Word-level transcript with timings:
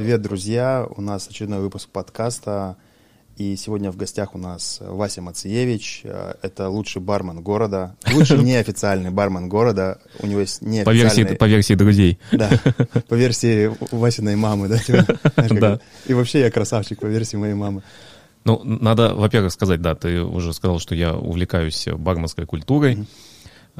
Привет, 0.00 0.22
друзья! 0.22 0.88
У 0.96 1.02
нас 1.02 1.28
очередной 1.28 1.60
выпуск 1.60 1.90
подкаста. 1.90 2.78
И 3.36 3.54
сегодня 3.56 3.90
в 3.90 3.98
гостях 3.98 4.34
у 4.34 4.38
нас 4.38 4.78
Вася 4.80 5.20
Мациевич. 5.20 6.04
Это 6.40 6.70
лучший 6.70 7.02
бармен 7.02 7.42
города. 7.42 7.96
Лучший 8.10 8.38
неофициальный 8.42 9.10
бармен 9.10 9.50
города. 9.50 10.00
У 10.18 10.26
него 10.26 10.40
есть 10.40 10.62
неофициальный... 10.62 10.84
По 10.86 10.90
версии, 10.90 11.36
по 11.36 11.44
версии 11.44 11.74
друзей. 11.74 12.18
Да, 12.32 12.48
по 13.08 13.14
версии 13.14 13.70
Васиной 13.90 14.36
мамы, 14.36 14.68
да? 14.68 15.04
да. 15.50 15.80
И 16.06 16.14
вообще 16.14 16.40
я 16.40 16.50
красавчик 16.50 16.98
по 16.98 17.06
версии 17.06 17.36
моей 17.36 17.52
мамы. 17.52 17.82
Ну, 18.44 18.58
надо, 18.64 19.14
во-первых, 19.14 19.52
сказать, 19.52 19.82
да, 19.82 19.94
ты 19.94 20.22
уже 20.22 20.54
сказал, 20.54 20.78
что 20.78 20.94
я 20.94 21.14
увлекаюсь 21.14 21.88
барменской 21.88 22.46
культурой. 22.46 22.94
Mm-hmm. 22.94 23.06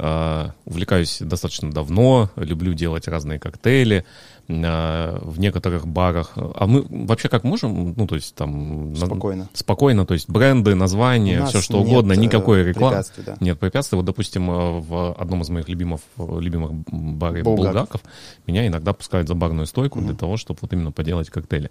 Uh, 0.01 0.51
увлекаюсь 0.65 1.19
достаточно 1.19 1.69
давно, 1.69 2.31
люблю 2.35 2.73
делать 2.73 3.07
разные 3.07 3.37
коктейли 3.37 4.03
uh, 4.47 5.23
в 5.23 5.39
некоторых 5.39 5.85
барах. 5.85 6.31
А 6.35 6.65
мы 6.65 6.83
вообще 6.89 7.29
как 7.29 7.43
можем, 7.43 7.93
ну, 7.95 8.07
то 8.07 8.15
есть 8.15 8.33
там... 8.33 8.95
Спокойно. 8.95 9.47
Спокойно, 9.53 10.07
то 10.07 10.15
есть 10.15 10.27
бренды, 10.27 10.73
названия, 10.73 11.45
все 11.45 11.61
что 11.61 11.81
угодно, 11.81 12.13
никакой 12.13 12.63
рекламы. 12.63 13.03
Да. 13.23 13.37
Нет 13.41 13.59
препятствий. 13.59 13.95
Вот, 13.95 14.05
допустим, 14.05 14.49
э, 14.49 14.79
в 14.79 15.13
одном 15.13 15.43
из 15.43 15.49
моих 15.49 15.69
любимых, 15.69 16.01
любимых 16.17 16.73
баров 16.73 17.43
Булгаков. 17.43 17.73
Булгаков 17.73 18.01
меня 18.47 18.65
иногда 18.65 18.93
пускают 18.93 19.27
за 19.27 19.35
барную 19.35 19.67
стойку 19.67 19.99
mm-hmm. 19.99 20.05
для 20.05 20.15
того, 20.15 20.35
чтобы 20.35 20.57
вот 20.63 20.73
именно 20.73 20.91
поделать 20.91 21.29
коктейли. 21.29 21.69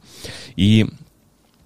И 0.55 0.87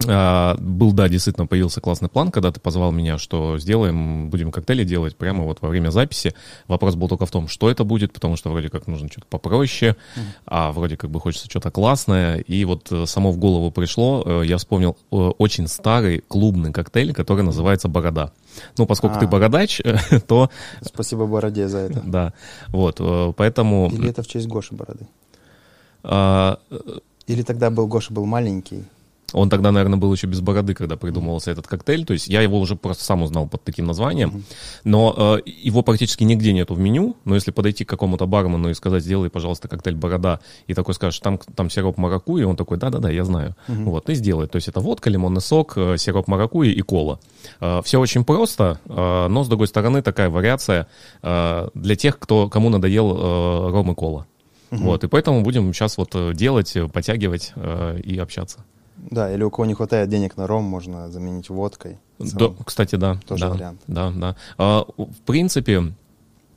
а, 0.07 0.57
был, 0.59 0.93
да, 0.93 1.09
действительно 1.09 1.47
появился 1.47 1.81
классный 1.81 2.09
план, 2.09 2.31
когда 2.31 2.53
ты 2.53 2.61
позвал 2.61 2.93
меня, 2.93 3.19
что 3.19 3.59
сделаем, 3.59 4.29
будем 4.29 4.51
коктейли 4.51 4.85
делать 4.85 5.17
прямо 5.17 5.45
вот 5.45 5.63
во 5.63 5.69
время 5.69 5.91
записи. 5.91 6.35
Вопрос 6.67 6.95
был 6.95 7.09
только 7.09 7.27
в 7.27 7.31
том, 7.31 7.49
что 7.49 7.71
это 7.71 7.85
будет, 7.85 8.13
потому 8.13 8.37
что 8.37 8.51
вроде 8.51 8.69
как 8.69 8.87
нужно 8.87 9.09
что-то 9.09 9.27
попроще, 9.29 9.97
mm. 10.17 10.21
а 10.47 10.73
вроде 10.73 10.97
как 10.97 11.11
бы 11.11 11.21
хочется 11.21 11.49
что-то 11.49 11.71
классное. 11.71 12.39
И 12.39 12.65
вот 12.65 12.91
э, 12.91 13.07
само 13.07 13.31
в 13.31 13.39
голову 13.39 13.71
пришло, 13.71 14.23
э, 14.25 14.43
я 14.47 14.59
вспомнил 14.59 14.97
э, 15.11 15.17
очень 15.17 15.69
старый 15.69 16.23
клубный 16.27 16.73
коктейль, 16.73 17.13
который 17.15 17.43
называется 17.43 17.89
«Борода». 17.89 18.33
Ну, 18.79 18.87
поскольку 18.87 19.17
а. 19.17 19.21
ты 19.21 19.27
бородач, 19.27 19.81
то... 20.27 20.51
Спасибо 20.83 21.27
Бороде 21.27 21.69
за 21.69 21.79
это. 21.79 22.03
Да, 22.05 22.33
вот, 22.69 23.01
поэтому... 23.37 23.91
Или 23.91 24.11
это 24.11 24.23
в 24.23 24.27
честь 24.27 24.47
Гоши 24.47 24.75
Бороды? 24.75 25.07
А... 26.03 26.59
Или 27.27 27.43
тогда 27.43 27.71
был 27.71 27.87
Гоша 27.87 28.13
был 28.13 28.27
маленький, 28.27 28.85
он 29.35 29.51
тогда, 29.51 29.73
наверное, 29.73 29.99
был 29.99 30.13
еще 30.13 30.27
без 30.27 30.41
бороды, 30.41 30.75
когда 30.75 30.97
придумывался 30.97 31.51
этот 31.51 31.67
коктейль. 31.67 32.05
То 32.05 32.13
есть 32.13 32.29
я 32.29 32.41
его 32.41 32.59
уже 32.59 32.77
просто 32.77 33.05
сам 33.05 33.23
узнал 33.23 33.47
под 33.47 33.63
таким 33.65 33.87
названием. 33.87 34.45
Но 34.85 35.15
э, 35.17 35.43
его 35.47 35.83
практически 35.83 36.25
нигде 36.25 36.53
нету 36.53 36.75
в 36.75 36.79
меню. 36.79 37.17
Но 37.25 37.35
если 37.35 37.51
подойти 37.51 37.85
к 37.85 37.89
какому-то 37.89 38.27
бармену 38.27 38.71
и 38.71 38.75
сказать, 38.75 39.03
сделай, 39.03 39.29
пожалуйста, 39.31 39.69
коктейль 39.69 39.97
борода, 39.97 40.41
и 40.67 40.75
такой 40.75 40.95
скажешь, 40.95 41.21
там, 41.21 41.39
там 41.39 41.69
сироп 41.69 41.99
маракуйи, 41.99 42.45
он 42.45 42.57
такой, 42.57 42.79
да-да-да, 42.79 43.11
я 43.11 43.25
знаю. 43.25 43.57
Угу. 43.69 43.91
Вот, 43.91 44.11
и 44.11 44.15
сделает. 44.15 44.53
То 44.53 44.57
есть 44.57 44.69
это 44.69 44.81
водка, 44.81 45.11
лимонный 45.11 45.41
сок, 45.41 45.75
э, 45.77 45.97
сироп 45.99 46.29
маракуйи 46.29 46.73
и 46.73 46.81
кола. 46.81 47.19
Э, 47.61 47.81
все 47.85 47.99
очень 48.01 48.25
просто, 48.25 48.81
э, 48.87 49.27
но, 49.29 49.45
с 49.45 49.49
другой 49.49 49.67
стороны, 49.67 50.03
такая 50.03 50.31
вариация 50.31 50.87
э, 51.23 51.69
для 51.75 51.97
тех, 51.97 52.19
кто, 52.19 52.49
кому 52.49 52.71
надоел 52.71 53.17
э, 53.17 53.71
ром 53.71 53.93
и 53.93 53.95
кола. 53.95 54.27
Угу. 54.71 54.83
Вот, 54.83 55.05
и 55.05 55.09
поэтому 55.09 55.43
будем 55.43 55.73
сейчас 55.73 55.99
вот 55.99 56.11
э, 56.15 56.33
делать, 56.35 56.77
потягивать 56.93 57.53
э, 57.57 58.01
и 58.03 58.19
общаться. 58.19 58.65
Да, 59.11 59.33
или 59.33 59.43
у 59.43 59.51
кого 59.51 59.67
не 59.67 59.75
хватает 59.75 60.09
денег 60.09 60.37
на 60.37 60.47
ром, 60.47 60.65
можно 60.65 61.11
заменить 61.11 61.51
водкой. 61.51 61.99
Да, 62.19 62.53
кстати, 62.65 62.97
да. 62.97 63.21
Тоже 63.27 63.43
да, 63.43 63.51
вариант. 63.51 63.81
Да, 63.87 64.11
да. 64.11 64.37
А, 64.57 64.85
в 64.97 65.21
принципе, 65.27 65.93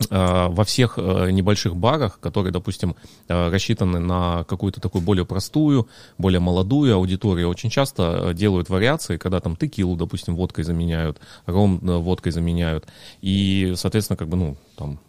а, 0.09 0.49
во 0.49 0.63
всех 0.63 0.97
а, 0.97 1.27
небольших 1.29 1.75
барах, 1.75 2.19
которые, 2.19 2.53
допустим, 2.53 2.95
а, 3.27 3.49
рассчитаны 3.49 3.99
на 3.99 4.43
какую-то 4.45 4.79
такую 4.79 5.01
более 5.01 5.25
простую, 5.25 5.87
более 6.17 6.39
молодую 6.39 6.95
аудиторию, 6.95 7.49
очень 7.49 7.69
часто 7.69 8.33
делают 8.33 8.69
вариации, 8.69 9.17
когда 9.17 9.39
там 9.39 9.55
текилу, 9.55 9.95
допустим, 9.95 10.35
водкой 10.35 10.63
заменяют, 10.63 11.19
ром 11.45 11.79
водкой 11.79 12.31
заменяют. 12.31 12.87
И, 13.21 13.73
соответственно, 13.75 14.17
как 14.17 14.27
бы, 14.27 14.37
ну, 14.37 14.57
там, 14.75 14.99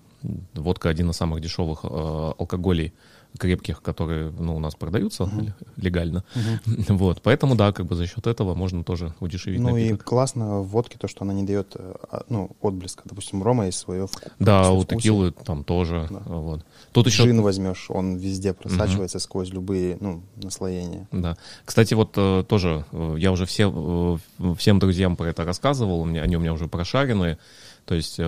водка 0.55 0.89
один 0.89 1.11
из 1.11 1.17
самых 1.17 1.41
дешевых 1.41 1.85
алкоголей 1.85 2.93
крепких, 3.39 3.83
которые 3.83 4.31
ну, 4.31 4.57
у 4.57 4.59
нас 4.59 4.75
продаются 4.75 5.25
uh-huh. 5.25 5.53
легально. 5.77 6.25
Uh-huh. 6.35 6.85
Вот, 6.99 7.23
поэтому, 7.23 7.55
да, 7.55 7.73
как 7.73 7.87
бы 7.87 7.95
за 7.95 8.07
счет 8.07 8.27
этого 8.27 8.55
можно 8.55 8.83
тоже 8.83 9.15
удешевить 9.21 9.61
Ну 9.61 9.71
напиток. 9.71 10.01
и 10.01 10.05
классно 10.05 10.61
в 10.61 10.69
водке 10.69 10.99
то, 10.99 11.07
что 11.09 11.23
она 11.23 11.33
не 11.33 11.45
дает 11.45 11.77
э, 11.77 11.95
а, 12.11 12.25
ну, 12.29 12.51
отблеска. 12.61 13.03
Допустим, 13.05 13.43
рома 13.43 13.67
есть 13.67 13.79
свое. 13.79 14.09
Да, 14.39 14.71
у 14.71 14.85
текилы 14.85 15.33
там 15.33 15.65
тоже. 15.65 16.09
Да. 16.11 16.23
Вот. 16.27 16.65
Тут 16.93 17.07
еще... 17.07 17.25
Джин 17.25 17.43
возьмешь, 17.43 17.87
он 17.91 18.17
везде 18.17 18.55
просачивается 18.55 19.19
uh-huh. 19.19 19.23
сквозь 19.23 19.51
любые 19.51 19.99
ну, 20.01 20.23
наслоения. 20.37 21.07
Да. 21.13 21.37
Кстати, 21.65 21.95
вот 21.95 22.15
э, 22.17 22.45
тоже 22.49 22.85
э, 22.93 23.17
я 23.19 23.31
уже 23.31 23.47
все, 23.47 24.19
всем 24.57 24.79
друзьям 24.79 25.17
про 25.17 25.29
это 25.29 25.45
рассказывал, 25.45 26.05
они 26.05 26.37
у 26.37 26.41
меня 26.41 26.53
уже 26.53 26.67
прошаренные. 26.67 27.39
То 27.85 27.95
есть 27.95 28.21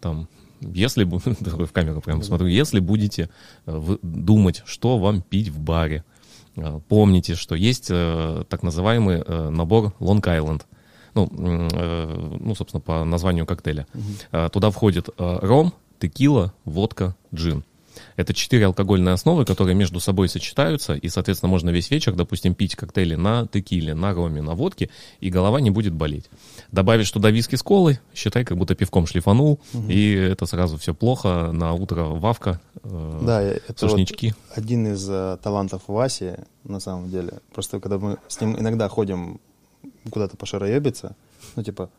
там 0.00 0.28
если 0.60 1.04
в 1.64 1.72
камеру 1.72 2.00
прямо 2.00 2.22
смотрю, 2.22 2.48
если 2.48 2.80
будете 2.80 3.30
э, 3.66 3.96
думать, 4.02 4.62
что 4.66 4.98
вам 4.98 5.22
пить 5.22 5.48
в 5.48 5.58
баре, 5.60 6.04
э, 6.56 6.80
помните, 6.88 7.34
что 7.34 7.54
есть 7.54 7.88
э, 7.90 8.44
так 8.48 8.62
называемый 8.62 9.24
набор 9.50 9.94
Long 10.00 10.20
Island. 10.20 10.62
Ну, 11.12 11.28
ну, 11.28 12.54
собственно, 12.54 12.80
по 12.80 13.04
названию 13.04 13.44
коктейля. 13.44 13.88
Угу. 13.94 14.48
Туда 14.50 14.70
входит 14.70 15.08
ром, 15.18 15.74
текила, 15.98 16.54
водка, 16.64 17.16
джин. 17.34 17.64
Это 18.16 18.34
четыре 18.34 18.66
алкогольные 18.66 19.14
основы, 19.14 19.44
которые 19.44 19.74
между 19.74 20.00
собой 20.00 20.28
сочетаются, 20.28 20.94
и, 20.94 21.08
соответственно, 21.08 21.50
можно 21.50 21.70
весь 21.70 21.90
вечер, 21.90 22.14
допустим, 22.14 22.54
пить 22.54 22.76
коктейли 22.76 23.14
на 23.14 23.46
текиле, 23.46 23.94
на 23.94 24.12
роме, 24.12 24.42
на 24.42 24.54
водке, 24.54 24.90
и 25.20 25.30
голова 25.30 25.60
не 25.60 25.70
будет 25.70 25.92
болеть. 25.92 26.30
Добавишь 26.72 27.10
туда 27.10 27.30
виски 27.30 27.56
с 27.56 27.62
колой, 27.62 27.98
считай, 28.14 28.44
как 28.44 28.56
будто 28.56 28.74
пивком 28.74 29.06
шлифанул, 29.06 29.60
угу. 29.72 29.88
и 29.88 30.12
это 30.12 30.46
сразу 30.46 30.78
все 30.78 30.94
плохо, 30.94 31.50
на 31.52 31.72
утро 31.72 32.04
вавка, 32.04 32.60
э, 32.82 33.20
да, 33.22 33.42
это 33.42 33.74
сушнички. 33.76 34.34
Вот 34.48 34.58
один 34.58 34.92
из 34.92 35.08
э, 35.08 35.38
талантов 35.42 35.82
Васи, 35.86 36.34
на 36.64 36.80
самом 36.80 37.10
деле. 37.10 37.40
Просто 37.52 37.80
когда 37.80 37.98
мы 37.98 38.18
с 38.28 38.40
ним 38.40 38.58
иногда 38.58 38.88
ходим 38.88 39.40
куда-то 40.10 40.36
пошароебиться, 40.36 41.16
ну, 41.56 41.62
типа, 41.62 41.90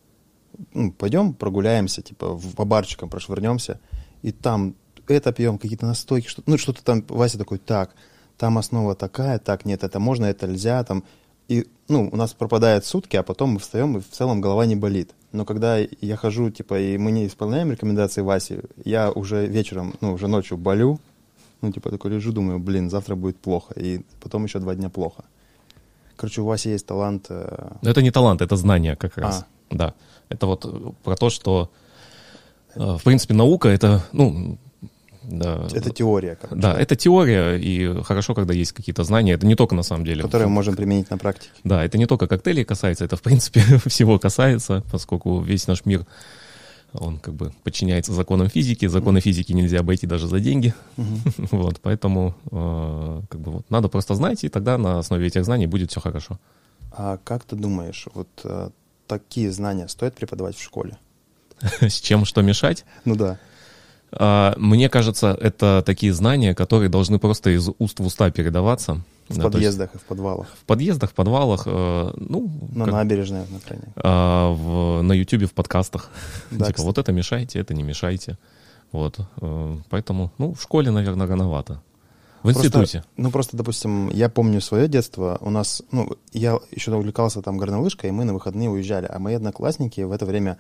ну, 0.74 0.91
пойдем 0.91 1.34
прогуляемся, 1.34 2.01
типа, 2.01 2.40
по 2.56 2.66
барчикам 2.66 3.09
прошвырнемся, 3.09 3.80
и 4.22 4.31
там 4.31 4.75
это 5.13 5.31
пьем, 5.31 5.57
какие-то 5.57 5.85
настойки, 5.85 6.27
что 6.27 6.44
ну 6.45 6.57
что-то 6.57 6.83
там, 6.83 7.03
Вася 7.07 7.38
такой, 7.38 7.57
так, 7.57 7.91
там 8.38 8.57
основа 8.57 8.95
такая, 8.95 9.39
так, 9.39 9.66
нет, 9.66 9.83
это 9.83 9.99
можно, 9.99 10.25
это 10.25 10.47
нельзя, 10.47 10.83
там, 10.83 11.03
и, 11.51 11.67
ну, 11.89 12.09
у 12.09 12.16
нас 12.16 12.33
пропадает 12.33 12.85
сутки, 12.85 13.17
а 13.17 13.23
потом 13.23 13.51
мы 13.51 13.59
встаем, 13.59 13.97
и 13.97 14.00
в 14.00 14.09
целом 14.09 14.39
голова 14.39 14.66
не 14.66 14.77
болит. 14.77 15.11
Но 15.33 15.44
когда 15.44 15.77
я 15.77 16.16
хожу, 16.16 16.50
типа, 16.50 16.79
и 16.79 16.97
мы 16.97 17.11
не 17.11 17.27
исполняем 17.27 17.71
рекомендации 17.71 18.21
Васи, 18.21 18.61
я 18.85 19.11
уже 19.11 19.45
вечером, 19.47 19.94
ну, 20.01 20.13
уже 20.13 20.27
ночью 20.27 20.57
болю, 20.57 21.00
ну, 21.61 21.71
типа, 21.71 21.91
такой 21.91 22.11
лежу, 22.11 22.31
думаю, 22.31 22.59
блин, 22.59 22.89
завтра 22.89 23.16
будет 23.16 23.38
плохо, 23.38 23.73
и 23.75 24.01
потом 24.21 24.45
еще 24.45 24.59
два 24.59 24.75
дня 24.75 24.89
плохо. 24.89 25.25
Короче, 26.16 26.41
у 26.41 26.45
Васи 26.45 26.69
есть 26.69 26.85
талант... 26.85 27.25
Э... 27.29 27.73
Но 27.81 27.89
это 27.89 28.01
не 28.01 28.11
талант, 28.11 28.41
это 28.41 28.55
знание 28.55 28.95
как 28.95 29.17
раз, 29.17 29.45
а. 29.69 29.75
да. 29.75 29.94
Это 30.29 30.45
вот 30.47 30.95
про 31.03 31.17
то, 31.17 31.29
что, 31.29 31.69
э, 32.75 32.97
в 32.97 33.03
принципе, 33.03 33.33
наука— 33.33 33.67
это, 33.69 34.03
ну, 34.13 34.57
да. 35.23 35.67
Это 35.73 35.91
теория. 35.91 36.37
Короче. 36.39 36.61
Да, 36.61 36.73
это 36.79 36.95
теория, 36.95 37.56
и 37.57 38.01
хорошо, 38.03 38.33
когда 38.33 38.53
есть 38.53 38.71
какие-то 38.71 39.03
знания. 39.03 39.33
Это 39.33 39.45
не 39.45 39.56
только 39.56 39.75
на 39.75 39.83
самом 39.83 40.06
деле. 40.06 40.23
Которые 40.23 40.47
мы 40.47 40.56
можем 40.56 40.75
применить 40.75 41.09
на 41.09 41.18
практике. 41.18 41.51
Да, 41.63 41.83
это 41.83 41.97
не 41.97 42.06
только 42.06 42.27
коктейлей 42.27 42.63
касается, 42.63 43.06
это 43.06 43.15
в 43.15 43.21
принципе 43.21 43.62
всего 43.85 44.19
касается, 44.19 44.83
поскольку 44.91 45.41
весь 45.41 45.68
наш 45.68 45.85
мир 45.85 46.06
он 46.94 47.19
как 47.19 47.35
бы 47.35 47.53
подчиняется 47.63 48.13
законам 48.13 48.50
физики. 48.50 48.85
Законы 48.85 49.19
mm-hmm. 49.19 49.21
физики 49.21 49.53
нельзя 49.53 49.79
обойти 49.79 50.07
даже 50.07 50.27
за 50.27 50.39
деньги. 50.39 50.73
Mm-hmm. 50.97 51.47
вот, 51.51 51.79
поэтому 51.81 52.35
э, 52.51 53.21
как 53.29 53.39
бы 53.39 53.51
вот, 53.51 53.69
надо 53.69 53.88
просто 53.88 54.15
знать, 54.15 54.44
и 54.44 54.50
тогда 54.50 54.77
на 54.77 55.00
основе 55.00 55.27
этих 55.27 55.45
знаний 55.45 55.67
будет 55.67 55.91
все 55.91 56.01
хорошо. 56.01 56.39
А 56.91 57.17
как 57.24 57.45
ты 57.45 57.56
думаешь, 57.56 58.07
вот 58.13 58.27
э, 58.44 58.69
такие 59.07 59.51
знания 59.51 59.88
стоит 59.88 60.15
преподавать 60.15 60.57
в 60.57 60.62
школе? 60.62 60.97
С 61.79 62.01
чем 62.01 62.25
что 62.25 62.41
мешать? 62.41 62.85
Ну 63.06 63.15
да. 63.15 63.39
А, 64.13 64.54
мне 64.58 64.90
кажется, 64.90 65.38
это 65.40 65.84
такие 65.86 66.13
знания, 66.13 66.54
которые 66.54 66.90
должны 66.90 67.19
просто 67.19 67.52
из 67.52 67.69
уст 67.80 68.00
в 68.00 68.06
уста 68.06 68.30
передаваться. 68.31 69.02
В 69.30 69.38
да, 69.38 69.44
подъездах 69.44 69.92
есть, 69.94 70.04
и 70.04 70.06
в 70.06 70.08
подвалах. 70.08 70.48
В 70.48 70.66
подъездах, 70.66 71.12
в 71.12 71.13
подвалах, 71.13 71.63
э, 71.66 72.13
ну... 72.18 72.52
На 72.74 72.86
как, 72.86 72.94
набережной, 72.94 73.44
например. 73.50 73.88
Э, 73.96 74.52
в, 74.52 75.02
на 75.02 75.13
Ютубе, 75.13 75.46
в 75.46 75.54
подкастах. 75.54 76.10
Да, 76.50 76.58
типа, 76.58 76.74
кстати. 76.74 76.86
вот 76.86 76.98
это 76.98 77.12
мешайте, 77.13 77.60
это 77.60 77.74
не 77.74 77.84
мешайте. 77.84 78.38
Вот. 78.92 79.19
Э, 79.42 79.78
поэтому, 79.90 80.31
ну, 80.38 80.54
в 80.54 80.62
школе, 80.62 80.92
наверное, 80.92 81.28
рановато. 81.28 81.81
В 82.44 82.50
институте. 82.50 83.00
Просто, 83.00 83.10
ну, 83.18 83.31
просто, 83.31 83.58
допустим, 83.58 84.10
я 84.10 84.28
помню 84.28 84.62
свое 84.62 84.88
детство. 84.88 85.38
У 85.42 85.50
нас, 85.50 85.84
ну, 85.92 86.18
я 86.34 86.60
еще 86.72 86.94
увлекался 86.94 87.42
там 87.42 87.58
горнолыжкой, 87.58 88.10
и 88.10 88.13
мы 88.13 88.25
на 88.25 88.34
выходные 88.34 88.69
уезжали. 88.69 89.08
А 89.10 89.19
мои 89.19 89.36
одноклассники 89.36 90.02
в 90.02 90.12
это 90.12 90.25
время 90.25 90.58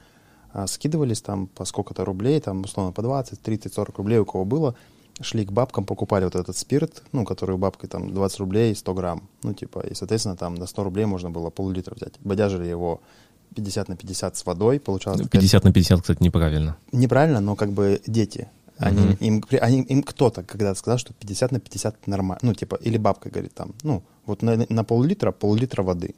скидывались 0.67 1.21
там 1.21 1.47
по 1.47 1.65
сколько-то 1.65 2.05
рублей, 2.05 2.39
там, 2.39 2.61
условно, 2.61 2.91
по 2.91 3.01
20, 3.01 3.41
30, 3.41 3.73
40 3.73 3.97
рублей 3.97 4.19
у 4.19 4.25
кого 4.25 4.45
было. 4.45 4.75
шли 5.21 5.45
к 5.45 5.51
бабкам, 5.51 5.85
покупали 5.85 6.25
вот 6.25 6.35
этот 6.35 6.57
спирт, 6.57 7.03
ну, 7.11 7.25
который 7.25 7.55
у 7.55 7.57
бабки 7.57 7.85
там 7.85 8.13
20 8.13 8.39
рублей, 8.39 8.75
100 8.75 8.93
грамм. 8.93 9.29
Ну, 9.43 9.53
типа, 9.53 9.79
и, 9.79 9.93
соответственно, 9.93 10.35
там 10.35 10.55
на 10.55 10.65
100 10.65 10.83
рублей 10.83 11.05
можно 11.05 11.29
было 11.29 11.49
пол-литра 11.49 11.95
взять. 11.95 12.13
Бодяжили 12.19 12.67
его 12.67 13.01
50 13.55 13.89
на 13.89 13.95
50 13.95 14.37
с 14.37 14.45
водой, 14.45 14.79
получалось... 14.79 15.27
50 15.27 15.63
на 15.63 15.73
50, 15.73 16.01
кстати, 16.01 16.23
неправильно. 16.23 16.77
Неправильно, 16.91 17.39
но 17.39 17.55
как 17.55 17.71
бы 17.71 18.01
дети. 18.07 18.47
Они, 18.77 18.99
uh-huh. 19.03 19.17
им, 19.19 19.43
они, 19.61 19.81
им 19.81 20.01
кто-то 20.01 20.43
когда 20.43 20.73
сказал, 20.73 20.97
что 20.97 21.13
50 21.13 21.51
на 21.51 21.59
50 21.59 22.07
нормально. 22.07 22.39
Ну, 22.41 22.53
типа, 22.53 22.75
или 22.81 22.97
бабка 22.97 23.29
говорит 23.29 23.53
там, 23.53 23.73
ну, 23.83 24.01
вот 24.25 24.41
на, 24.41 24.65
на 24.69 24.83
пол-литра, 24.83 25.31
пол-литра 25.31 25.83
воды. 25.83 26.15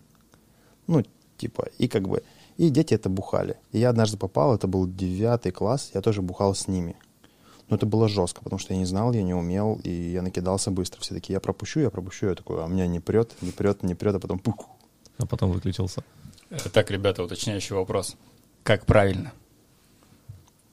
Ну, 0.87 1.03
типа, 1.37 1.67
и 1.77 1.87
как 1.87 2.07
бы... 2.07 2.23
И 2.57 2.69
дети 2.69 2.93
это 2.93 3.09
бухали. 3.09 3.57
И 3.71 3.79
я 3.79 3.89
однажды 3.89 4.17
попал, 4.17 4.55
это 4.55 4.67
был 4.67 4.87
девятый 4.87 5.51
класс, 5.51 5.91
я 5.93 6.01
тоже 6.01 6.21
бухал 6.21 6.53
с 6.53 6.67
ними. 6.67 6.95
Но 7.69 7.77
это 7.77 7.85
было 7.85 8.07
жестко, 8.07 8.43
потому 8.43 8.59
что 8.59 8.73
я 8.73 8.79
не 8.79 8.85
знал, 8.85 9.13
я 9.13 9.23
не 9.23 9.33
умел, 9.33 9.79
и 9.83 9.89
я 9.89 10.21
накидался 10.21 10.69
быстро. 10.69 11.01
Все 11.01 11.15
таки 11.15 11.33
я 11.33 11.39
пропущу, 11.39 11.79
я 11.79 11.89
пропущу, 11.89 12.27
я 12.27 12.35
такой, 12.35 12.61
а 12.61 12.65
у 12.65 12.69
меня 12.69 12.85
не 12.87 12.99
прет, 12.99 13.31
не 13.41 13.51
прет, 13.51 13.83
не 13.83 13.95
прет, 13.95 14.15
а 14.15 14.19
потом 14.19 14.39
пух. 14.39 14.67
А 15.17 15.25
потом 15.25 15.51
выключился. 15.51 16.03
Так, 16.71 16.91
ребята, 16.91 17.23
уточняющий 17.23 17.75
вопрос. 17.75 18.15
Как 18.63 18.85
правильно? 18.85 19.33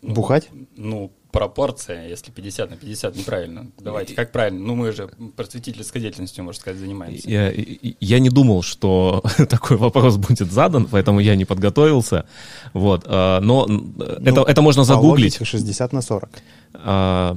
Ну, 0.02 0.14
Бухать? 0.14 0.50
Ну, 0.76 1.10
пропорция, 1.32 2.08
если 2.08 2.30
50 2.30 2.70
на 2.70 2.76
50, 2.76 3.16
неправильно. 3.16 3.66
Давайте, 3.78 4.14
как 4.14 4.32
правильно? 4.32 4.60
Ну, 4.60 4.74
мы 4.74 4.92
же 4.92 5.08
просветительской 5.36 6.00
деятельностью, 6.00 6.44
можно 6.44 6.60
сказать, 6.60 6.78
занимаемся. 6.78 7.28
Я, 7.28 7.52
я 8.00 8.18
не 8.18 8.30
думал, 8.30 8.62
что 8.62 9.22
такой 9.48 9.76
вопрос 9.76 10.16
будет 10.16 10.50
задан, 10.50 10.86
поэтому 10.90 11.20
я 11.20 11.36
не 11.36 11.44
подготовился. 11.44 12.26
Вот, 12.72 13.04
а, 13.06 13.40
но 13.40 13.66
ну, 13.66 13.94
это, 13.98 14.42
это 14.42 14.62
можно 14.62 14.84
загуглить. 14.84 15.38
60 15.42 15.92
на 15.92 16.02
40. 16.02 16.30
А, 16.74 17.36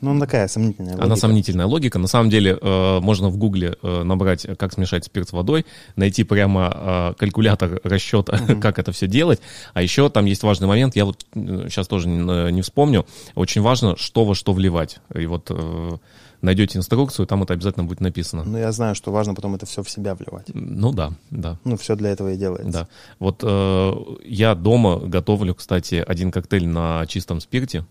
ну, 0.00 0.10
она 0.12 0.20
такая 0.20 0.48
сомнительная 0.48 0.92
логика. 0.92 1.04
Она 1.04 1.16
сомнительная 1.16 1.66
логика. 1.66 1.98
На 1.98 2.06
самом 2.06 2.30
деле, 2.30 2.58
э, 2.60 3.00
можно 3.00 3.28
в 3.28 3.36
Гугле 3.36 3.76
э, 3.82 4.02
набрать, 4.04 4.46
как 4.56 4.72
смешать 4.72 5.04
спирт 5.04 5.28
с 5.28 5.32
водой, 5.32 5.66
найти 5.96 6.24
прямо 6.24 6.72
э, 6.74 7.14
калькулятор 7.18 7.80
расчета, 7.84 8.34
uh-huh. 8.34 8.60
как 8.60 8.78
это 8.78 8.92
все 8.92 9.06
делать. 9.06 9.40
А 9.74 9.82
еще 9.82 10.08
там 10.08 10.26
есть 10.26 10.42
важный 10.42 10.68
момент, 10.68 10.96
я 10.96 11.04
вот 11.04 11.26
сейчас 11.34 11.86
э, 11.86 11.90
тоже 11.90 12.08
не, 12.08 12.52
не 12.52 12.62
вспомню. 12.62 13.06
Очень 13.34 13.62
важно, 13.62 13.96
что 13.96 14.24
во 14.24 14.34
что 14.34 14.52
вливать. 14.52 15.00
И 15.14 15.26
вот 15.26 15.48
э, 15.50 15.96
найдете 16.42 16.78
инструкцию, 16.78 17.26
там 17.26 17.42
это 17.42 17.54
обязательно 17.54 17.84
будет 17.84 18.00
написано. 18.00 18.44
Ну, 18.44 18.58
я 18.58 18.72
знаю, 18.72 18.94
что 18.94 19.10
важно 19.10 19.34
потом 19.34 19.54
это 19.54 19.66
все 19.66 19.82
в 19.82 19.90
себя 19.90 20.14
вливать. 20.14 20.46
Ну 20.54 20.92
да, 20.92 21.12
да. 21.30 21.58
Ну, 21.64 21.76
все 21.76 21.96
для 21.96 22.10
этого 22.10 22.32
и 22.32 22.36
делается. 22.36 22.70
Да. 22.70 22.88
Вот 23.18 23.42
э, 23.42 23.92
я 24.24 24.54
дома 24.54 24.98
готовлю, 24.98 25.54
кстати, 25.54 26.04
один 26.06 26.30
коктейль 26.30 26.66
на 26.66 27.06
чистом 27.06 27.40
спирте. 27.40 27.84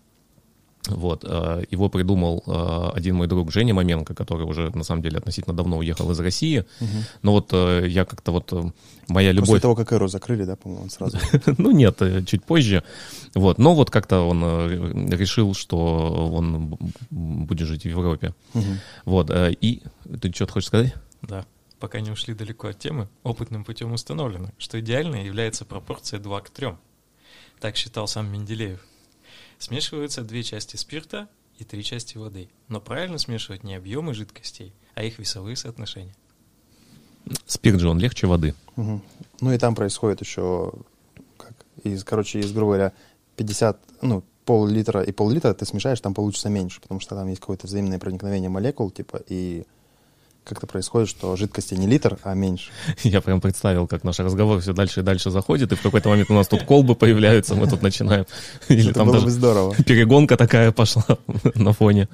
Вот, 0.88 1.24
э, 1.24 1.64
его 1.70 1.88
придумал 1.88 2.42
э, 2.46 2.96
один 2.96 3.16
мой 3.16 3.26
друг 3.26 3.52
Женя 3.52 3.74
Маменко, 3.74 4.14
который 4.14 4.46
уже, 4.46 4.70
на 4.70 4.84
самом 4.84 5.02
деле, 5.02 5.18
относительно 5.18 5.54
давно 5.54 5.78
уехал 5.78 6.10
из 6.10 6.20
России. 6.20 6.64
Угу. 6.80 6.88
Но 7.22 7.32
вот 7.32 7.50
э, 7.52 7.86
я 7.88 8.04
как-то 8.04 8.32
вот... 8.32 8.52
Моя 9.08 9.32
любовь... 9.32 9.48
После 9.48 9.60
того, 9.60 9.74
как 9.74 9.92
Эру 9.92 10.08
закрыли, 10.08 10.44
да, 10.44 10.56
по-моему, 10.56 10.90
сразу? 10.90 11.18
ну 11.58 11.70
нет, 11.70 12.00
чуть 12.26 12.44
позже. 12.44 12.82
Вот, 13.34 13.58
но 13.58 13.74
вот 13.74 13.90
как-то 13.90 14.20
он 14.20 15.10
решил, 15.10 15.54
что 15.54 15.78
он 16.32 16.78
будет 17.10 17.66
жить 17.66 17.84
в 17.84 17.88
Европе. 17.88 18.34
Вот, 19.04 19.30
и... 19.30 19.82
Ты 20.20 20.32
что-то 20.32 20.52
хочешь 20.52 20.68
сказать? 20.68 20.94
Да. 21.22 21.44
Пока 21.80 22.00
не 22.00 22.10
ушли 22.10 22.34
далеко 22.34 22.68
от 22.68 22.78
темы, 22.78 23.08
опытным 23.22 23.64
путем 23.64 23.92
установлено, 23.92 24.48
что 24.58 24.80
идеальной 24.80 25.24
является 25.24 25.64
пропорция 25.64 26.18
2 26.18 26.40
к 26.40 26.50
3. 26.50 26.68
Так 27.60 27.76
считал 27.76 28.08
сам 28.08 28.32
Менделеев. 28.32 28.80
Смешиваются 29.58 30.22
две 30.22 30.42
части 30.42 30.76
спирта 30.76 31.28
и 31.58 31.64
три 31.64 31.82
части 31.82 32.16
воды. 32.16 32.48
Но 32.68 32.80
правильно 32.80 33.18
смешивать 33.18 33.64
не 33.64 33.74
объемы 33.74 34.14
жидкостей, 34.14 34.72
а 34.94 35.02
их 35.02 35.18
весовые 35.18 35.56
соотношения. 35.56 36.14
Спирт 37.46 37.80
же 37.80 37.88
он 37.88 37.98
легче 37.98 38.26
воды. 38.26 38.54
Угу. 38.76 39.02
Ну 39.40 39.52
и 39.52 39.58
там 39.58 39.74
происходит 39.74 40.20
еще, 40.20 40.72
как, 41.36 41.52
из, 41.82 42.04
короче, 42.04 42.40
из, 42.40 42.52
грубо 42.52 42.72
говоря, 42.72 42.92
50, 43.36 43.78
ну, 44.02 44.22
пол-литра 44.44 45.02
и 45.02 45.12
пол-литра 45.12 45.52
ты 45.52 45.66
смешаешь, 45.66 46.00
там 46.00 46.14
получится 46.14 46.48
меньше, 46.48 46.80
потому 46.80 47.00
что 47.00 47.14
там 47.14 47.28
есть 47.28 47.40
какое-то 47.40 47.66
взаимное 47.66 47.98
проникновение 47.98 48.48
молекул, 48.48 48.90
типа, 48.90 49.20
и 49.26 49.66
как-то 50.48 50.66
происходит, 50.66 51.08
что 51.08 51.36
жидкости 51.36 51.74
не 51.74 51.86
литр, 51.86 52.18
а 52.22 52.34
меньше. 52.34 52.70
Я 53.02 53.20
прям 53.20 53.40
представил, 53.40 53.86
как 53.86 54.04
наш 54.04 54.18
разговор 54.18 54.60
все 54.60 54.72
дальше 54.72 55.00
и 55.00 55.02
дальше 55.02 55.30
заходит, 55.30 55.72
и 55.72 55.76
в 55.76 55.82
какой-то 55.82 56.08
момент 56.08 56.30
у 56.30 56.34
нас 56.34 56.48
тут 56.48 56.62
колбы 56.64 56.94
появляются, 56.94 57.54
мы 57.54 57.68
тут 57.68 57.82
начинаем. 57.82 58.26
Или 58.68 58.90
это 58.90 59.00
там 59.00 59.06
было 59.06 59.16
даже 59.16 59.26
бы 59.26 59.30
здорово. 59.30 59.74
Перегонка 59.84 60.36
такая 60.36 60.72
пошла 60.72 61.04
на 61.54 61.72
фоне. 61.72 62.08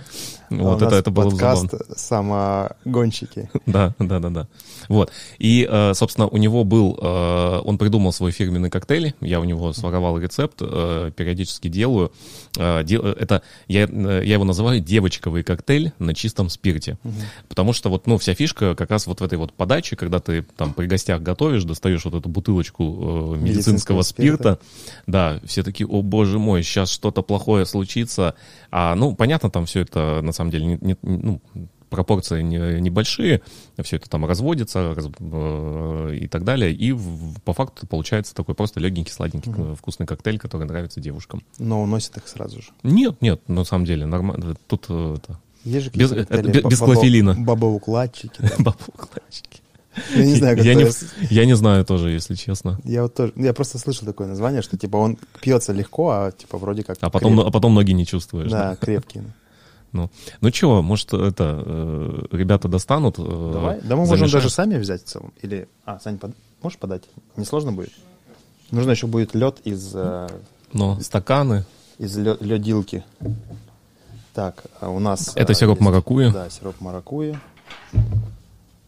А 0.61 0.65
вот 0.65 0.83
это, 0.83 0.97
это 0.97 1.11
было 1.11 1.31
подкаст 1.31 1.71
забавно. 1.71 1.95
самогонщики. 1.97 3.51
Да, 3.67 3.95
да, 3.99 4.21
да, 4.21 4.31
да. 4.31 4.49
Вот. 4.89 5.11
И, 5.39 5.67
э, 5.69 5.95
собственно, 5.95 6.29
у 6.29 6.37
него 6.37 6.65
был, 6.65 6.99
э, 7.01 7.61
он 7.65 7.79
придумал 7.79 8.13
свой 8.13 8.31
фирменный 8.31 8.71
коктейль, 8.71 9.15
я 9.21 9.41
у 9.41 9.45
него 9.45 9.73
своровал 9.73 10.19
рецепт, 10.19 10.59
э, 10.61 11.11
периодически 11.17 11.69
делаю. 11.69 12.13
Это, 12.57 13.43
я, 13.67 13.89
я 13.89 14.35
его 14.35 14.45
называю 14.45 14.81
девочковый 14.81 15.43
коктейль 15.43 15.93
на 15.99 16.15
чистом 16.15 16.49
спирте. 16.49 16.99
Потому 17.49 17.73
что 17.73 17.89
вот, 17.89 18.07
ну, 18.07 18.17
вся 18.19 18.35
фишка 18.35 18.77
как 18.77 18.91
раз 18.91 19.07
вот 19.07 19.21
в 19.21 19.25
этой 19.25 19.39
вот 19.39 19.53
подаче, 19.53 19.97
когда 19.97 20.21
ты 20.21 20.43
там 20.43 20.73
при 20.73 20.87
гостях 20.87 21.21
готовишь, 21.23 21.65
достаешь 21.65 22.05
вот 22.05 22.15
эту 22.15 22.29
бутылочку 22.29 22.85
медицинского, 22.85 23.37
медицинского 23.37 24.03
спирта, 24.03 24.35
спирта, 24.35 24.59
да, 25.07 25.41
все 25.45 25.63
такие, 25.63 25.89
о 25.89 26.03
боже 26.03 26.39
мой, 26.39 26.63
сейчас 26.63 26.91
что-то 26.91 27.23
плохое 27.23 27.67
случится, 27.67 28.35
а, 28.71 28.95
ну, 28.95 29.15
понятно, 29.15 29.51
там 29.51 29.67
все 29.67 29.81
это 29.81 30.21
на 30.23 30.33
самом 30.33 30.44
деле 30.51 30.67
не, 30.67 30.79
не, 30.81 30.97
ну, 31.03 31.41
пропорции 31.95 32.43
не, 32.43 32.81
небольшие, 32.81 33.41
все 33.83 33.97
это 33.97 34.11
там 34.11 34.27
разводится 34.27 34.95
раз, 34.95 35.07
э, 35.21 36.19
и 36.21 36.27
так 36.27 36.45
далее, 36.45 36.73
и 36.73 36.93
в, 36.93 37.41
по 37.45 37.53
факту 37.53 37.87
получается 37.87 38.35
такой 38.35 38.55
просто 38.55 38.81
легенький, 38.81 39.13
сладенький, 39.13 39.53
mm 39.53 39.77
вкусный 39.77 40.07
коктейль, 40.07 40.39
который 40.39 40.67
нравится 40.67 41.01
девушкам. 41.01 41.43
Но 41.59 41.83
уносит 41.83 42.17
их 42.17 42.27
сразу 42.29 42.63
же? 42.63 42.69
Нет, 42.83 43.21
нет, 43.21 43.49
на 43.49 43.65
самом 43.65 43.85
деле, 43.85 44.07
нормально. 44.07 44.57
Тут 44.67 44.87
э, 44.89 45.17
это, 45.19 45.39
есть 45.65 45.87
же 45.87 45.91
без, 45.91 46.13
это, 46.13 46.43
без, 46.43 46.63
без 46.63 46.79
клофелина. 46.79 47.35
Бабоукладчики. 47.39 48.41
Бабоукладчики. 48.59 49.61
Я 50.15 50.25
не 50.25 50.35
знаю, 50.35 50.57
как 50.57 50.67
я, 50.67 50.75
не, 50.75 50.87
я 51.31 51.45
не 51.45 51.55
знаю 51.55 51.85
тоже, 51.85 52.11
если 52.11 52.35
честно. 52.35 52.81
Я 52.85 53.03
вот 53.03 53.15
тоже, 53.15 53.33
я 53.37 53.53
просто 53.53 53.79
слышал 53.79 54.07
такое 54.07 54.27
название, 54.27 54.61
что 54.61 54.77
типа 54.77 54.97
он 54.97 55.19
пьется 55.41 55.73
легко, 55.73 56.11
а 56.11 56.33
типа 56.33 56.59
вроде 56.59 56.83
как. 56.83 56.99
А 57.01 57.11
потом, 57.11 57.37
креп... 57.37 57.47
а 57.47 57.51
потом 57.53 57.75
ноги 57.75 57.93
не 57.93 58.05
чувствуешь. 58.05 58.51
Да, 58.51 58.71
да? 58.71 58.77
крепкий. 58.77 59.23
Ну, 59.95 60.11
ну 60.41 60.51
чего, 60.51 60.83
может, 60.83 61.15
это 61.15 61.63
э, 61.65 62.27
ребята 62.33 62.67
достанут. 62.67 63.15
Э, 63.19 63.51
Давай. 63.53 63.81
Да 63.81 63.95
мы 63.95 64.07
замешаем. 64.07 64.21
можем 64.21 64.31
даже 64.31 64.51
сами 64.51 64.77
взять 64.77 65.05
в 65.05 65.07
целом. 65.07 65.33
Или. 65.41 65.69
А, 65.85 66.01
Сань, 66.01 66.19
под... 66.19 66.33
можешь 66.63 66.79
подать? 66.79 67.05
Несложно 67.37 67.71
будет? 67.71 67.93
Нужно 68.73 68.91
еще 68.91 69.07
будет 69.07 69.37
лед 69.37 69.61
из. 69.63 69.93
Э, 69.95 70.29
Но 70.73 70.99
из... 70.99 71.07
стаканы. 71.07 71.65
Из 71.99 72.17
ледилки. 72.17 73.05
Так, 74.35 74.65
а 74.81 74.91
у 74.91 74.99
нас... 74.99 75.31
Это 75.37 75.53
а, 75.53 75.55
сироп 75.55 75.79
есть, 75.79 75.87
маракуйя? 75.87 76.33
Да, 76.33 76.51
сироп 76.51 76.81
маракуйя. 76.81 77.41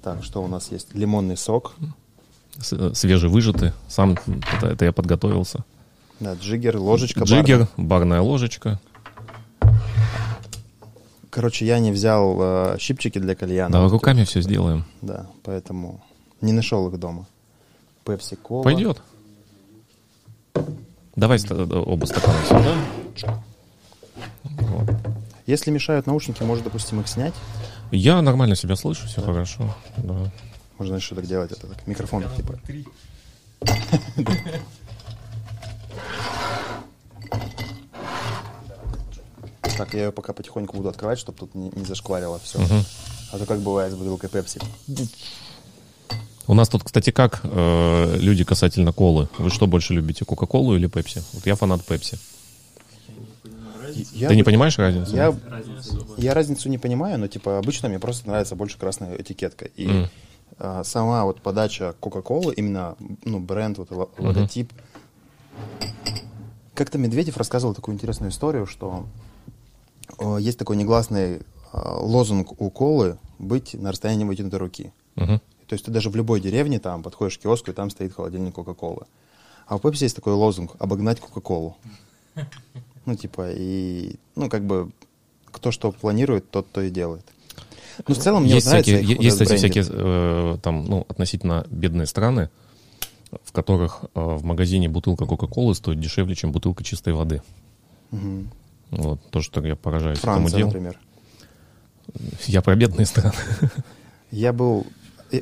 Так, 0.02 0.24
что 0.24 0.42
у 0.42 0.48
нас 0.48 0.72
есть? 0.72 0.92
Лимонный 0.92 1.36
сок. 1.36 1.76
Э, 2.72 2.90
свежевыжатый. 2.94 3.72
Сам 3.88 4.16
это, 4.56 4.66
это 4.66 4.84
я 4.84 4.92
подготовился. 4.92 5.64
Да, 6.18 6.34
джиггер, 6.34 6.78
ложечка 6.78 7.24
Джиггер, 7.24 7.68
барная, 7.76 7.88
барная 7.88 8.20
ложечка. 8.22 8.80
Короче, 11.30 11.66
я 11.66 11.78
не 11.78 11.92
взял 11.92 12.36
э, 12.40 12.76
щипчики 12.78 13.18
для 13.18 13.34
кальяна. 13.34 13.70
Да, 13.70 13.88
руками 13.88 14.24
все 14.24 14.40
сделаем. 14.40 14.84
Да, 15.02 15.26
поэтому 15.42 16.00
не 16.40 16.52
нашел 16.52 16.88
их 16.88 16.98
дома. 16.98 17.26
Пепси 18.04 18.36
кола. 18.36 18.62
Пойдет. 18.62 19.02
Давай 21.16 21.38
оба 21.48 22.06
стакана 22.06 22.38
сюда. 22.44 22.74
Вот. 24.44 24.90
Если 25.46 25.70
мешают 25.70 26.06
наушники, 26.06 26.42
может, 26.42 26.64
допустим, 26.64 27.00
их 27.00 27.08
снять? 27.08 27.34
Я 27.90 28.20
нормально 28.20 28.56
себя 28.56 28.76
слышу, 28.76 29.06
все 29.06 29.20
да. 29.20 29.26
хорошо. 29.26 29.74
Да. 29.96 30.32
Можно 30.78 30.96
еще 30.96 31.14
так 31.14 31.26
делать, 31.26 31.52
это 31.52 31.66
так, 31.68 31.86
микрофон 31.86 32.24
типа. 32.36 32.58
Так, 39.76 39.94
я 39.94 40.06
ее 40.06 40.12
пока 40.12 40.32
потихоньку 40.32 40.76
буду 40.76 40.88
открывать, 40.88 41.18
чтобы 41.18 41.38
тут 41.38 41.54
не, 41.54 41.70
не 41.74 41.84
зашкварило 41.84 42.38
все. 42.38 42.58
Угу. 42.58 42.74
А 43.32 43.38
то 43.38 43.46
как 43.46 43.60
бывает 43.60 43.92
с 43.92 43.96
бутылкой 43.96 44.30
пепси. 44.30 44.60
У 46.48 46.54
нас 46.54 46.68
тут, 46.68 46.84
кстати, 46.84 47.10
как 47.10 47.40
э, 47.42 48.16
люди 48.18 48.44
касательно 48.44 48.92
колы? 48.92 49.28
Вы 49.38 49.50
что 49.50 49.66
больше 49.66 49.94
любите, 49.94 50.24
Кока-Колу 50.24 50.76
или 50.76 50.86
Пепси? 50.86 51.22
Вот 51.32 51.44
я 51.44 51.56
фанат 51.56 51.84
Пепси. 51.84 52.18
Я, 54.12 54.28
Ты 54.28 54.36
не 54.36 54.44
понимаешь 54.44 54.78
разницу? 54.78 55.14
Я, 55.14 55.34
я 56.16 56.34
разницу 56.34 56.68
не 56.68 56.78
понимаю, 56.78 57.18
но 57.18 57.26
типа 57.26 57.58
обычно 57.58 57.88
мне 57.88 57.98
просто 57.98 58.28
нравится 58.28 58.54
больше 58.54 58.78
красная 58.78 59.16
этикетка. 59.16 59.64
И 59.64 59.86
mm. 59.86 60.08
а, 60.58 60.84
сама 60.84 61.24
вот 61.24 61.40
подача 61.40 61.94
Кока-Колы, 61.98 62.54
именно 62.54 62.96
ну, 63.24 63.40
бренд, 63.40 63.78
вот 63.78 63.90
логотип. 64.18 64.72
Mm-hmm. 64.72 66.18
Как-то 66.74 66.98
Медведев 66.98 67.36
рассказывал 67.38 67.74
такую 67.74 67.94
интересную 67.94 68.30
историю, 68.30 68.66
что 68.66 69.06
есть 70.38 70.58
такой 70.58 70.76
негласный 70.76 71.40
а, 71.72 71.98
лозунг 71.98 72.60
у 72.60 72.70
колы 72.70 73.18
быть 73.38 73.74
на 73.74 73.90
расстоянии 73.90 74.24
вытянутой 74.24 74.58
руки. 74.58 74.92
Мгм. 75.16 75.40
То 75.66 75.72
есть 75.72 75.84
ты 75.84 75.90
даже 75.90 76.10
в 76.10 76.16
любой 76.16 76.40
деревне 76.40 76.78
там 76.78 77.02
подходишь 77.02 77.38
к 77.38 77.42
киоску, 77.42 77.70
и 77.70 77.74
там 77.74 77.90
стоит 77.90 78.14
холодильник 78.14 78.54
Кока-Колы. 78.54 79.06
А 79.66 79.76
у 79.76 79.78
Пепси 79.78 80.04
есть 80.04 80.16
такой 80.16 80.32
лозунг 80.32 80.76
«обогнать 80.78 81.20
Кока-Колу». 81.20 81.76
Ну, 83.04 83.14
типа, 83.14 83.52
и, 83.52 84.16
ну, 84.34 84.48
как 84.48 84.64
бы, 84.64 84.90
кто 85.52 85.70
что 85.70 85.92
планирует, 85.92 86.50
тот 86.50 86.68
то 86.72 86.82
и 86.82 86.90
делает. 86.90 87.24
Ну, 88.04 88.16
в 88.16 88.18
целом, 88.18 88.42
мне 88.42 88.54
есть 88.54 88.66
нравится 88.66 88.90
всякие, 88.90 89.14
их 89.14 89.22
есть, 89.22 89.38
кстати, 89.38 89.56
всякие 89.56 89.84
э, 89.88 90.58
там, 90.60 90.84
ну, 90.86 91.06
относительно 91.08 91.64
бедные 91.70 92.06
страны, 92.06 92.50
в 93.44 93.52
которых 93.52 94.00
э, 94.02 94.08
в 94.20 94.44
магазине 94.44 94.88
бутылка 94.88 95.24
Кока-Колы 95.24 95.76
стоит 95.76 96.00
дешевле, 96.00 96.34
чем 96.34 96.50
бутылка 96.50 96.82
чистой 96.82 97.12
воды. 97.12 97.42
Мгм. 98.10 98.50
Вот, 98.90 99.20
то, 99.30 99.40
что 99.42 99.64
я 99.66 99.76
поражаюсь 99.76 100.18
этому 100.18 100.34
Франция, 100.48 100.58
делу. 100.58 100.68
например. 100.70 100.98
Я 102.46 102.62
про 102.62 102.76
бедные 102.76 103.06
страны. 103.06 103.34
Я 104.30 104.52
был, 104.52 104.86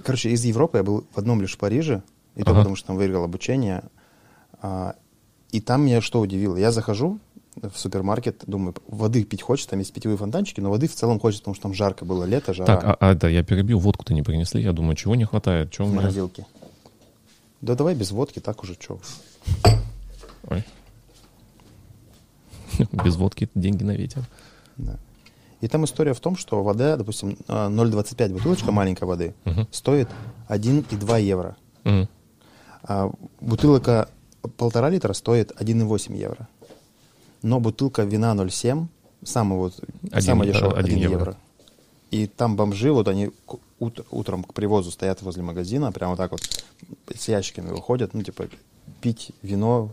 короче, 0.04 0.30
из 0.30 0.44
Европы 0.44 0.78
я 0.78 0.82
был 0.84 1.06
в 1.14 1.18
одном 1.18 1.40
лишь 1.40 1.56
Париже, 1.58 2.02
и 2.36 2.42
то 2.42 2.50
Ага. 2.50 2.60
потому, 2.60 2.76
что 2.76 2.88
там 2.88 2.96
выиграл 2.96 3.24
обучение. 3.24 3.84
А, 4.62 4.94
И 5.52 5.60
там 5.60 5.84
меня 5.86 6.00
что 6.00 6.20
удивило? 6.20 6.56
Я 6.56 6.72
захожу 6.72 7.18
в 7.56 7.76
супермаркет, 7.78 8.42
думаю, 8.46 8.74
воды 8.88 9.22
пить 9.24 9.42
хочется, 9.42 9.70
там 9.70 9.78
есть 9.78 9.92
питьевые 9.92 10.18
фонтанчики, 10.18 10.60
но 10.60 10.70
воды 10.70 10.88
в 10.88 10.94
целом 10.94 11.20
хочется, 11.20 11.42
потому 11.42 11.54
что 11.54 11.62
там 11.62 11.74
жарко 11.74 12.04
было, 12.04 12.24
лето, 12.24 12.52
жара. 12.52 12.66
Так, 12.66 12.84
а, 12.84 12.96
а, 12.98 13.14
да, 13.14 13.28
я 13.28 13.44
перебил, 13.44 13.78
водку-то 13.78 14.12
не 14.14 14.22
принесли. 14.22 14.62
Я 14.62 14.72
думаю, 14.72 14.96
чего 14.96 15.14
не 15.14 15.24
хватает? 15.24 15.70
Чего 15.70 15.86
в 15.86 15.90
меня? 15.90 16.00
морозилке. 16.00 16.46
Да 17.60 17.74
давай 17.76 17.94
без 17.94 18.10
водки, 18.10 18.40
так 18.40 18.62
уже 18.64 18.74
что. 18.74 18.98
Ой. 20.48 20.64
Без 23.04 23.16
водки 23.16 23.48
деньги 23.54 23.82
на 23.84 23.92
ветер. 23.96 24.22
Да. 24.76 24.96
И 25.60 25.68
там 25.68 25.84
история 25.84 26.12
в 26.12 26.20
том, 26.20 26.36
что 26.36 26.62
вода, 26.62 26.96
допустим, 26.96 27.36
а, 27.48 27.68
0,25 27.68 28.32
бутылочка 28.32 28.70
маленькой 28.72 29.04
воды 29.04 29.34
Мгм. 29.44 29.66
стоит 29.70 30.08
1,2 30.48 31.18
евро. 31.20 31.56
Мгм. 31.84 32.08
А 32.82 33.10
бутылка 33.40 34.08
полтора 34.56 34.90
литра 34.90 35.12
стоит 35.14 35.52
1,8 35.58 36.14
евро. 36.16 36.48
Но 37.42 37.60
бутылка 37.60 38.02
вина 38.02 38.34
0,7, 38.34 38.88
самый 39.22 39.58
вот, 39.58 39.74
дешевый, 40.02 40.74
один 40.78 40.96
1 40.96 40.98
евро. 40.98 41.18
евро. 41.18 41.36
И 42.10 42.26
там 42.26 42.56
бомжи, 42.56 42.92
вот 42.92 43.08
они 43.08 43.30
ут- 43.78 44.06
утром 44.10 44.44
к 44.44 44.52
привозу 44.54 44.90
стоят 44.90 45.22
возле 45.22 45.42
магазина, 45.42 45.90
прямо 45.92 46.10
вот 46.12 46.18
так 46.18 46.32
вот 46.32 46.42
с 47.14 47.28
ящиками 47.28 47.70
выходят, 47.70 48.14
ну, 48.14 48.22
типа, 48.22 48.48
пить 49.00 49.32
вино 49.42 49.90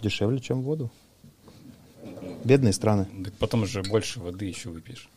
дешевле, 0.00 0.38
чем 0.40 0.62
воду. 0.62 0.90
Бедные 2.44 2.72
страны. 2.72 3.06
Так 3.24 3.34
потом 3.34 3.66
же 3.66 3.82
больше 3.82 4.20
воды 4.20 4.44
еще 4.46 4.70
выпьешь. 4.70 5.08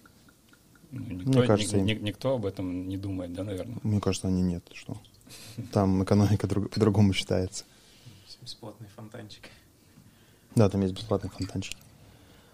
Ну, 0.91 1.00
никто, 1.15 1.39
Мне 1.39 1.48
кажется, 1.48 1.77
ни- 1.81 1.93
ни- 1.93 2.00
никто 2.00 2.36
об 2.36 2.45
этом 2.45 2.88
не 2.88 2.98
думает, 2.98 3.33
да, 3.33 3.43
наверное? 3.43 3.77
Мне 3.83 4.00
кажется, 4.00 4.27
они 4.27 4.41
нет, 4.41 4.63
что. 4.74 4.98
Там 5.72 6.03
экономика 6.03 6.45
друг- 6.48 6.69
по-другому 6.69 7.13
считается. 7.13 7.65
Бесплатный 8.41 8.88
фонтанчик. 8.95 9.50
Да, 10.55 10.69
там 10.69 10.81
есть 10.81 10.93
бесплатные 10.93 11.31
фонтанчики. 11.31 11.77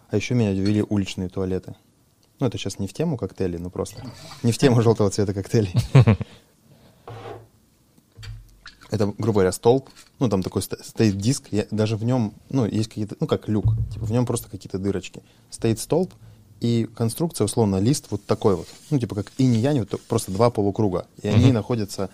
А 0.09 0.15
еще 0.15 0.35
меня 0.35 0.51
удивили 0.51 0.85
уличные 0.87 1.27
туалеты. 1.29 1.75
Ну, 2.39 2.47
это 2.47 2.57
сейчас 2.57 2.79
не 2.79 2.87
в 2.87 2.93
тему 2.93 3.17
коктейлей, 3.17 3.59
ну 3.59 3.69
просто. 3.69 4.01
Не 4.43 4.51
в 4.53 4.57
тему 4.57 4.81
желтого 4.81 5.09
цвета 5.09 5.33
коктейлей. 5.33 5.73
Это, 8.91 9.05
грубо 9.17 9.33
говоря, 9.33 9.51
столб. 9.51 9.89
Ну, 10.19 10.29
там 10.29 10.41
такой 10.41 10.61
сто- 10.61 10.81
стоит 10.83 11.17
диск. 11.17 11.49
Я, 11.51 11.67
даже 11.71 11.95
в 11.95 12.03
нем, 12.03 12.33
ну, 12.49 12.65
есть 12.65 12.89
какие-то, 12.89 13.15
ну, 13.19 13.27
как 13.27 13.47
люк. 13.47 13.65
Типа, 13.93 14.05
в 14.05 14.11
нем 14.11 14.25
просто 14.25 14.49
какие-то 14.49 14.79
дырочки. 14.79 15.21
Стоит 15.51 15.79
столб, 15.79 16.13
и 16.59 16.89
конструкция, 16.95 17.45
условно, 17.45 17.77
лист 17.79 18.07
вот 18.09 18.25
такой 18.25 18.55
вот. 18.55 18.67
Ну, 18.89 18.99
типа, 18.99 19.15
как 19.15 19.31
инь-янь, 19.37 19.79
вот 19.79 20.01
просто 20.07 20.31
два 20.31 20.49
полукруга. 20.49 21.07
И 21.21 21.27
они 21.27 21.45
Мгм. 21.45 21.53
находятся 21.53 22.09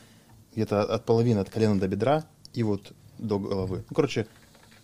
где-то 0.54 0.84
от 0.84 1.06
половины, 1.06 1.40
от 1.40 1.50
колена 1.50 1.80
до 1.80 1.88
бедра 1.88 2.26
и 2.54 2.62
вот 2.64 2.92
до 3.20 3.40
головы. 3.40 3.84
Ну, 3.90 3.96
короче, 3.96 4.28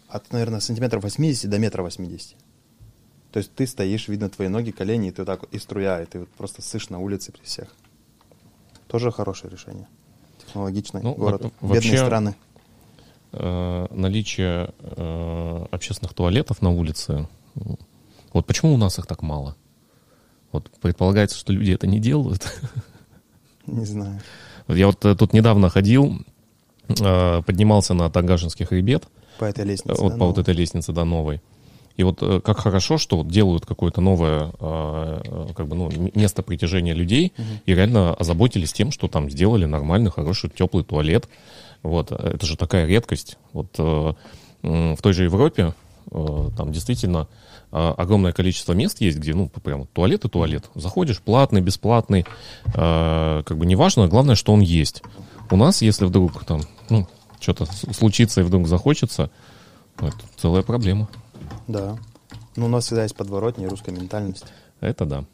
от, 0.08 0.32
наверное, 0.32 0.62
сантиметров 0.62 1.04
80 1.04 1.50
до 1.50 1.60
метра 1.60 1.84
80. 1.84 2.36
То 3.32 3.38
есть 3.40 3.54
ты 3.54 3.68
стоишь, 3.68 4.08
видно 4.08 4.30
твои 4.30 4.48
ноги, 4.50 4.72
колени, 4.72 5.10
и 5.10 5.12
ты 5.12 5.22
вот 5.22 5.26
так 5.28 5.42
вот, 5.42 5.54
и 5.54 5.60
струя, 5.60 6.02
и 6.02 6.06
ты 6.06 6.20
вот 6.20 6.30
просто 6.30 6.62
сышь 6.62 6.90
на 6.90 7.00
улице 7.00 7.32
при 7.32 7.44
всех. 7.44 7.74
Тоже 8.88 9.12
хорошее 9.12 9.52
решение. 9.52 9.88
Технологичный 10.52 11.02
Ну, 11.02 11.14
город. 11.16 11.42
во- 11.62 11.74
Бедные 11.76 11.92
вообще- 11.92 12.06
страны. 12.06 12.36
Э, 13.34 13.88
наличие 13.92 14.74
э, 14.82 15.66
общественных 15.72 16.14
туалетов 16.14 16.62
на 16.62 16.70
улице. 16.70 17.28
Вот 18.34 18.46
почему 18.46 18.74
у 18.74 18.78
нас 18.78 19.00
их 19.00 19.08
так 19.08 19.22
мало? 19.22 19.56
Вот 20.52 20.70
предполагается, 20.82 21.38
что 21.38 21.54
люди 21.54 21.72
это 21.72 21.88
не 21.88 22.00
делают. 22.00 22.46
Не 23.68 23.86
знаю. 23.86 24.20
Я 24.68 24.88
вот 24.88 25.04
э, 25.06 25.16
тут 25.16 25.32
недавно 25.34 25.70
ходил, 25.70 26.26
э, 26.90 27.42
поднимался 27.44 27.94
на 27.94 28.10
Тагажинский 28.10 28.66
хребет, 28.66 29.08
По 29.40 29.46
этой 29.46 29.64
лестнице. 29.64 30.02
вот 30.02 30.10
да, 30.12 30.18
по 30.18 30.26
ну, 30.26 30.28
вот 30.28 30.38
этой 30.38 30.54
лестнице, 30.54 30.92
да, 30.92 31.06
новой. 31.06 31.42
И 31.98 32.04
вот 32.04 32.20
э, 32.22 32.42
как 32.42 32.60
хорошо, 32.60 32.98
что 32.98 33.18
вот 33.18 33.28
делают 33.28 33.66
какое-то 33.66 34.02
новое 34.02 34.52
э, 34.60 35.22
э, 35.24 35.48
как 35.56 35.68
бы, 35.68 35.76
ну, 35.76 35.90
место 36.16 36.42
притяжения 36.42 36.94
людей 36.94 37.34
и 37.66 37.76
реально 37.76 38.14
озаботились 38.14 38.74
тем, 38.74 38.92
что 38.92 39.08
там 39.08 39.30
сделали 39.30 39.66
нормальный, 39.66 40.12
хороший, 40.12 40.50
теплый 40.50 40.84
туалет. 40.84 41.28
Вот, 41.84 42.12
это 42.12 42.46
же 42.46 42.58
такая 42.58 42.86
редкость. 42.86 43.38
Вот 43.54 43.68
э, 43.78 44.14
в 44.62 44.98
той 45.02 45.14
же 45.14 45.24
Европе 45.24 45.74
э, 46.12 46.50
там 46.56 46.72
действительно 46.72 47.28
э, 47.72 47.94
огромное 47.98 48.32
количество 48.32 48.74
мест 48.74 49.02
есть, 49.02 49.18
где, 49.18 49.34
ну, 49.34 49.50
прям 49.50 49.88
туалет 49.88 50.26
и 50.26 50.30
туалет. 50.30 50.70
Заходишь, 50.76 51.22
платный, 51.22 51.62
бесплатный, 51.62 52.26
э, 52.74 53.44
как 53.46 53.58
бы 53.58 53.66
неважно, 53.66 54.08
главное, 54.08 54.36
что 54.36 54.54
он 54.54 54.62
есть. 54.62 55.02
У 55.50 55.58
нас, 55.58 55.82
если 55.82 56.06
вдруг 56.06 56.46
там, 56.46 56.62
ну, 56.90 57.08
что-то 57.40 57.66
случится 57.66 58.42
и 58.42 58.44
вдруг 58.44 58.68
захочется, 58.68 59.32
ну, 60.00 60.08
это 60.08 60.18
целая 60.38 60.62
проблема. 60.62 61.10
Да. 61.68 61.98
Ну, 62.56 62.66
у 62.66 62.70
нас 62.70 62.86
всегда 62.86 63.04
есть 63.04 63.16
подворотня 63.16 63.66
и 63.66 63.70
русская 63.70 63.92
ментальность. 63.92 64.46
Это 64.80 65.06
да. 65.06 65.26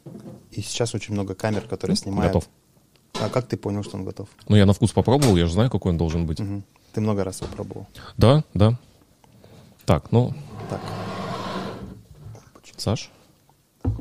И 0.50 0.60
сейчас 0.60 0.94
очень 0.94 1.14
много 1.14 1.34
камер, 1.34 1.62
которые 1.62 1.96
снимают. 1.96 2.32
Готов. 2.32 2.48
А 3.20 3.28
как 3.28 3.46
ты 3.46 3.56
понял, 3.56 3.82
что 3.82 3.96
он 3.96 4.04
готов? 4.04 4.28
Ну, 4.48 4.56
я 4.56 4.66
на 4.66 4.72
вкус 4.72 4.92
попробовал, 4.92 5.36
я 5.36 5.46
же 5.46 5.52
знаю, 5.52 5.70
какой 5.70 5.92
он 5.92 5.98
должен 5.98 6.26
быть. 6.26 6.38
Мгм. 6.40 6.64
Ты 6.92 7.00
много 7.00 7.24
раз 7.24 7.40
его 7.40 7.50
пробовал. 7.50 7.86
Да, 8.16 8.44
да. 8.54 8.78
Так, 9.84 10.12
ну, 10.12 10.34
Так. 10.70 10.80
Саш? 12.78 13.10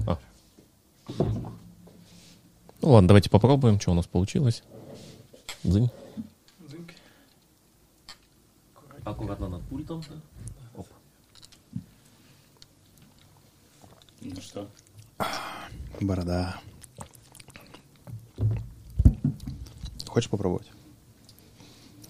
А. 0.05 0.19
Ну 2.81 2.91
ладно, 2.91 3.07
давайте 3.07 3.29
попробуем, 3.29 3.79
что 3.79 3.91
у 3.91 3.95
нас 3.95 4.05
получилось. 4.05 4.63
Дзынь. 5.63 5.89
Аккуратно 9.03 9.49
над 9.49 9.63
пультом. 9.63 9.99
Оп. 9.99 10.05
Ну 14.21 14.35
что? 14.41 14.67
Борода. 16.01 16.55
Хочешь 20.07 20.29
попробовать? 20.29 20.67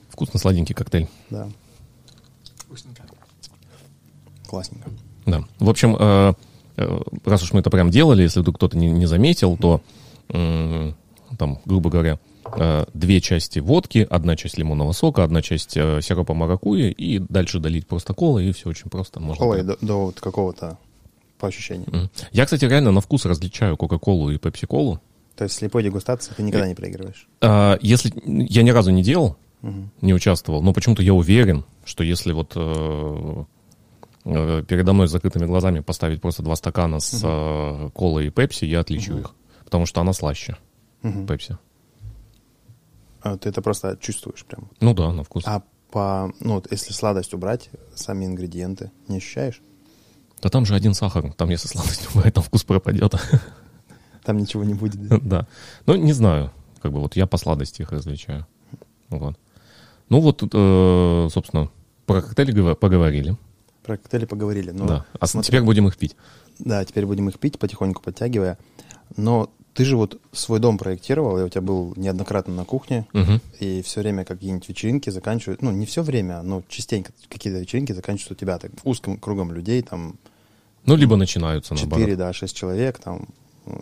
Вкусно 0.09 0.39
сладенький 0.39 0.73
коктейль. 0.73 1.07
Да. 1.29 1.49
Вкусненько. 2.55 3.03
Классненько. 4.47 4.89
Да. 5.25 5.43
В 5.59 5.69
общем, 5.69 5.95
э, 5.99 6.33
э, 6.77 7.01
раз 7.25 7.43
уж 7.43 7.53
мы 7.53 7.59
это 7.59 7.69
прям 7.69 7.91
делали, 7.91 8.23
если 8.23 8.39
вдруг 8.39 8.55
кто-то 8.55 8.77
не, 8.77 8.89
не 8.89 9.05
заметил, 9.05 9.57
то 9.57 9.81
там, 10.29 11.59
грубо 11.65 11.89
говоря, 11.89 12.19
э, 12.57 12.85
две 12.93 13.21
части 13.21 13.59
водки, 13.59 14.05
одна 14.09 14.35
часть 14.35 14.57
лимонного 14.57 14.91
сока, 14.91 15.23
одна 15.23 15.41
часть 15.41 15.71
сиропа 15.71 16.33
маракуйи, 16.33 16.91
и 16.91 17.19
дальше 17.19 17.59
долить 17.59 17.87
просто 17.87 18.13
колы, 18.13 18.43
и 18.45 18.51
все 18.51 18.69
очень 18.69 18.89
просто. 18.89 19.21
Можно 19.21 19.49
прям- 19.49 19.67
до, 19.67 19.77
до 19.81 20.05
вот 20.05 20.19
какого-то 20.19 20.77
по 21.37 21.47
ощущениям. 21.47 22.09
Я, 22.31 22.45
кстати, 22.45 22.65
реально 22.65 22.91
на 22.91 23.01
вкус 23.01 23.25
различаю 23.25 23.77
Кока-Колу 23.77 24.31
и 24.31 24.37
Пепси-Колу. 24.37 24.99
То 25.35 25.43
есть 25.43 25.55
в 25.55 25.59
слепой 25.59 25.83
дегустации 25.83 26.33
ты 26.35 26.41
никогда 26.43 26.67
не 26.67 26.73
проигрываешь. 26.75 27.27
А, 27.41 27.77
если 27.81 28.11
я 28.25 28.63
ни 28.63 28.71
разу 28.71 28.91
не 28.91 29.03
делал, 29.03 29.37
Мгм. 29.61 29.91
не 30.01 30.13
участвовал, 30.13 30.61
но 30.61 30.73
почему-то 30.73 31.01
я 31.03 31.13
уверен, 31.13 31.63
что 31.85 32.03
если 32.03 32.31
вот 32.31 32.53
э, 32.55 33.43
э, 34.25 34.63
передо 34.67 34.93
мной 34.93 35.07
с 35.07 35.11
закрытыми 35.11 35.45
глазами 35.45 35.79
поставить 35.81 36.21
просто 36.21 36.41
два 36.43 36.55
стакана 36.55 36.99
с 36.99 37.21
э, 37.23 37.89
колой 37.95 38.27
и 38.27 38.29
пепси, 38.29 38.65
я 38.65 38.79
отличу 38.81 39.17
их. 39.19 39.35
Потому 39.63 39.85
что 39.85 40.01
она 40.01 40.13
слаще, 40.13 40.57
Мгм. 41.03 41.27
пепси. 41.27 41.57
А 43.21 43.37
ты 43.37 43.49
это 43.49 43.61
просто 43.61 43.97
чувствуешь 43.99 44.45
прям. 44.45 44.69
Ну 44.79 44.93
да, 44.93 45.11
на 45.11 45.23
вкус. 45.23 45.43
А 45.45 45.61
по, 45.91 46.31
ну, 46.39 46.55
вот 46.55 46.67
если 46.71 46.93
сладость 46.93 47.33
убрать, 47.33 47.69
сами 47.95 48.25
ингредиенты, 48.25 48.91
не 49.07 49.17
ощущаешь? 49.17 49.61
Да 50.41 50.49
там 50.49 50.65
же 50.65 50.75
один 50.75 50.93
сахар, 50.93 51.33
там 51.33 51.49
если 51.49 51.67
сладость 51.67 52.07
убрать, 52.13 52.33
там 52.33 52.43
вкус 52.43 52.63
пропадет. 52.63 53.13
Там 54.23 54.35
ничего 54.35 54.65
не 54.65 54.73
будет. 54.73 55.07
да? 55.07 55.19
Да. 55.21 55.47
Ну, 55.85 55.95
не 55.95 56.11
знаю. 56.11 56.51
Как 56.81 56.91
бы 56.91 56.99
вот 56.99 57.15
я 57.15 57.27
по 57.27 57.37
сладости 57.37 57.81
их 57.81 57.93
различаю. 57.93 58.45
Вот. 59.07 59.39
Ну 60.09 60.19
вот, 60.19 60.43
э, 60.43 61.29
собственно, 61.31 61.69
про 62.05 62.21
коктейли 62.21 62.73
поговорили. 62.73 63.37
Про 63.83 63.95
коктейли 63.95 64.25
поговорили. 64.25 64.71
Но 64.71 64.85
да. 64.85 65.05
А 65.17 65.27
смотри, 65.27 65.47
теперь 65.47 65.61
будем 65.61 65.87
их 65.87 65.95
пить. 65.95 66.17
Да, 66.59 66.83
теперь 66.83 67.05
будем 67.05 67.29
их 67.29 67.39
пить, 67.39 67.57
потихоньку 67.57 68.01
подтягивая. 68.01 68.57
Но 69.15 69.49
ты 69.77 69.85
же 69.85 69.95
вот 69.95 70.19
свой 70.31 70.59
дом 70.59 70.79
проектировал, 70.79 71.37
я 71.37 71.45
у 71.45 71.49
тебя 71.49 71.61
был 71.61 71.93
неоднократно 71.95 72.51
на 72.55 72.65
кухне, 72.65 73.05
Мгм. 73.13 73.39
и 73.59 73.83
все 73.83 74.01
время 74.01 74.25
какие-нибудь 74.25 74.67
вечеринки 74.67 75.11
заканчивают, 75.11 75.61
ну, 75.61 75.71
не 75.71 75.85
все 75.85 76.01
время, 76.01 76.41
но 76.41 76.63
частенько 76.67 77.11
какие-то 77.29 77.59
вечеринки 77.59 77.91
заканчиваются 77.91 78.33
у 78.33 78.37
тебя 78.37 78.57
так 78.57 78.71
узким 78.83 79.17
кругом 79.17 79.51
людей, 79.53 79.83
там, 79.83 80.15
Ну, 80.85 80.95
либо 80.95 81.15
начинаются, 81.15 81.75
4, 81.75 81.89
наоборот. 81.99 82.17
да, 82.17 82.33
6 82.33 82.55
человек, 82.57 82.97
там, 82.97 83.27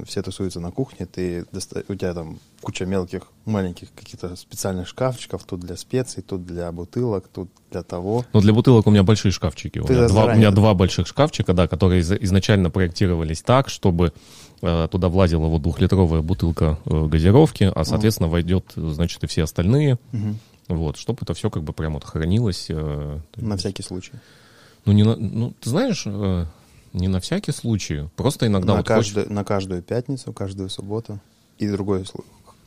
все 0.05 0.21
тусуются 0.21 0.59
на 0.59 0.71
кухне, 0.71 1.05
ты, 1.05 1.45
доста- 1.53 1.83
у 1.87 1.95
тебя 1.95 2.13
там 2.13 2.39
куча 2.61 2.85
мелких, 2.85 3.31
маленьких 3.45 3.93
каких-то 3.93 4.35
специальных 4.35 4.87
шкафчиков, 4.87 5.43
тут 5.45 5.59
для 5.61 5.77
специй, 5.77 6.23
тут 6.23 6.45
для 6.45 6.71
бутылок, 6.73 7.27
тут 7.31 7.49
для 7.71 7.83
того. 7.83 8.25
Но 8.33 8.41
для 8.41 8.51
бутылок 8.51 8.87
у 8.87 8.91
меня 8.91 9.03
большие 9.03 9.31
шкафчики. 9.31 9.79
У 9.79 9.85
Ты 9.85 9.93
меня, 9.93 10.07
два, 10.07 10.25
у 10.25 10.35
меня 10.35 10.51
два 10.51 10.73
больших 10.73 11.07
шкафчика, 11.07 11.53
да, 11.53 11.67
которые 11.67 12.01
из- 12.01 12.11
изначально 12.11 12.69
проектировались 12.71 13.41
так, 13.43 13.69
чтобы 13.69 14.11
туда 14.61 15.09
влазила 15.09 15.47
вот 15.47 15.61
двухлитровая 15.61 16.21
бутылка 16.21 16.77
э, 16.85 17.05
газировки, 17.07 17.71
а, 17.73 17.83
соответственно, 17.83 18.29
войдет, 18.29 18.73
э, 18.75 18.89
значит, 18.93 19.23
и 19.23 19.27
все 19.27 19.43
остальные. 19.43 19.97
Вот, 20.67 20.97
чтобы 20.97 21.19
это 21.21 21.33
все 21.35 21.49
как 21.51 21.63
бы 21.63 21.73
прям 21.73 21.93
вот 21.93 22.03
хранилось. 22.03 22.67
э, 22.69 23.19
На 23.37 23.55
всякий 23.57 23.83
случай. 23.83 24.13
Ну, 24.85 24.93
не 24.93 25.03
на, 25.03 25.15
ну, 25.15 25.53
ты 25.59 25.69
знаешь, 25.69 26.03
э, 26.07 26.45
не 26.93 27.07
на 27.07 27.19
всякий 27.19 27.51
случай. 27.51 28.09
Просто 28.15 28.47
иногда 28.47 28.73
на, 28.73 28.77
вот 28.79 28.87
хочешь- 28.87 29.13
каждую, 29.13 29.33
на 29.33 29.43
каждую 29.43 29.81
пятницу, 29.83 30.33
каждую 30.33 30.69
субботу 30.69 31.19
и 31.59 31.67
другой 31.67 32.05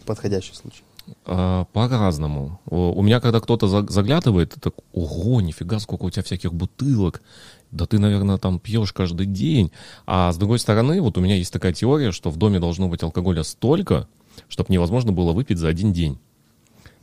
подходящий 0.07 0.55
случай. 0.55 0.83
А, 1.25 1.65
По-разному. 1.73 2.61
У 2.67 3.03
меня, 3.03 3.21
когда 3.21 3.41
кто-то 3.41 3.67
за- 3.67 3.87
заглядывает, 3.91 4.55
так, 4.61 4.75
ого, 4.93 5.41
нифига, 5.41 5.79
сколько 5.81 6.05
у 6.05 6.11
тебя 6.11 6.23
всяких 6.23 6.53
бутылок. 6.53 7.23
Да 7.71 7.87
ты, 7.87 7.99
наверное, 7.99 8.39
там 8.39 8.59
пьешь 8.59 8.93
каждый 8.93 9.27
день. 9.27 9.73
А 10.07 10.33
с 10.33 10.37
другой 10.37 10.59
стороны, 10.59 11.01
вот 11.01 11.19
у 11.19 11.21
меня 11.21 11.37
есть 11.37 11.53
такая 11.53 11.73
теория, 11.73 12.13
что 12.13 12.31
в 12.31 12.37
доме 12.37 12.61
должно 12.61 12.89
быть 12.89 13.03
алкоголя 13.03 13.43
столько, 13.43 14.09
чтобы 14.49 14.73
невозможно 14.73 15.13
было 15.13 15.33
выпить 15.33 15.59
за 15.59 15.69
один 15.69 15.93
день. 15.93 16.19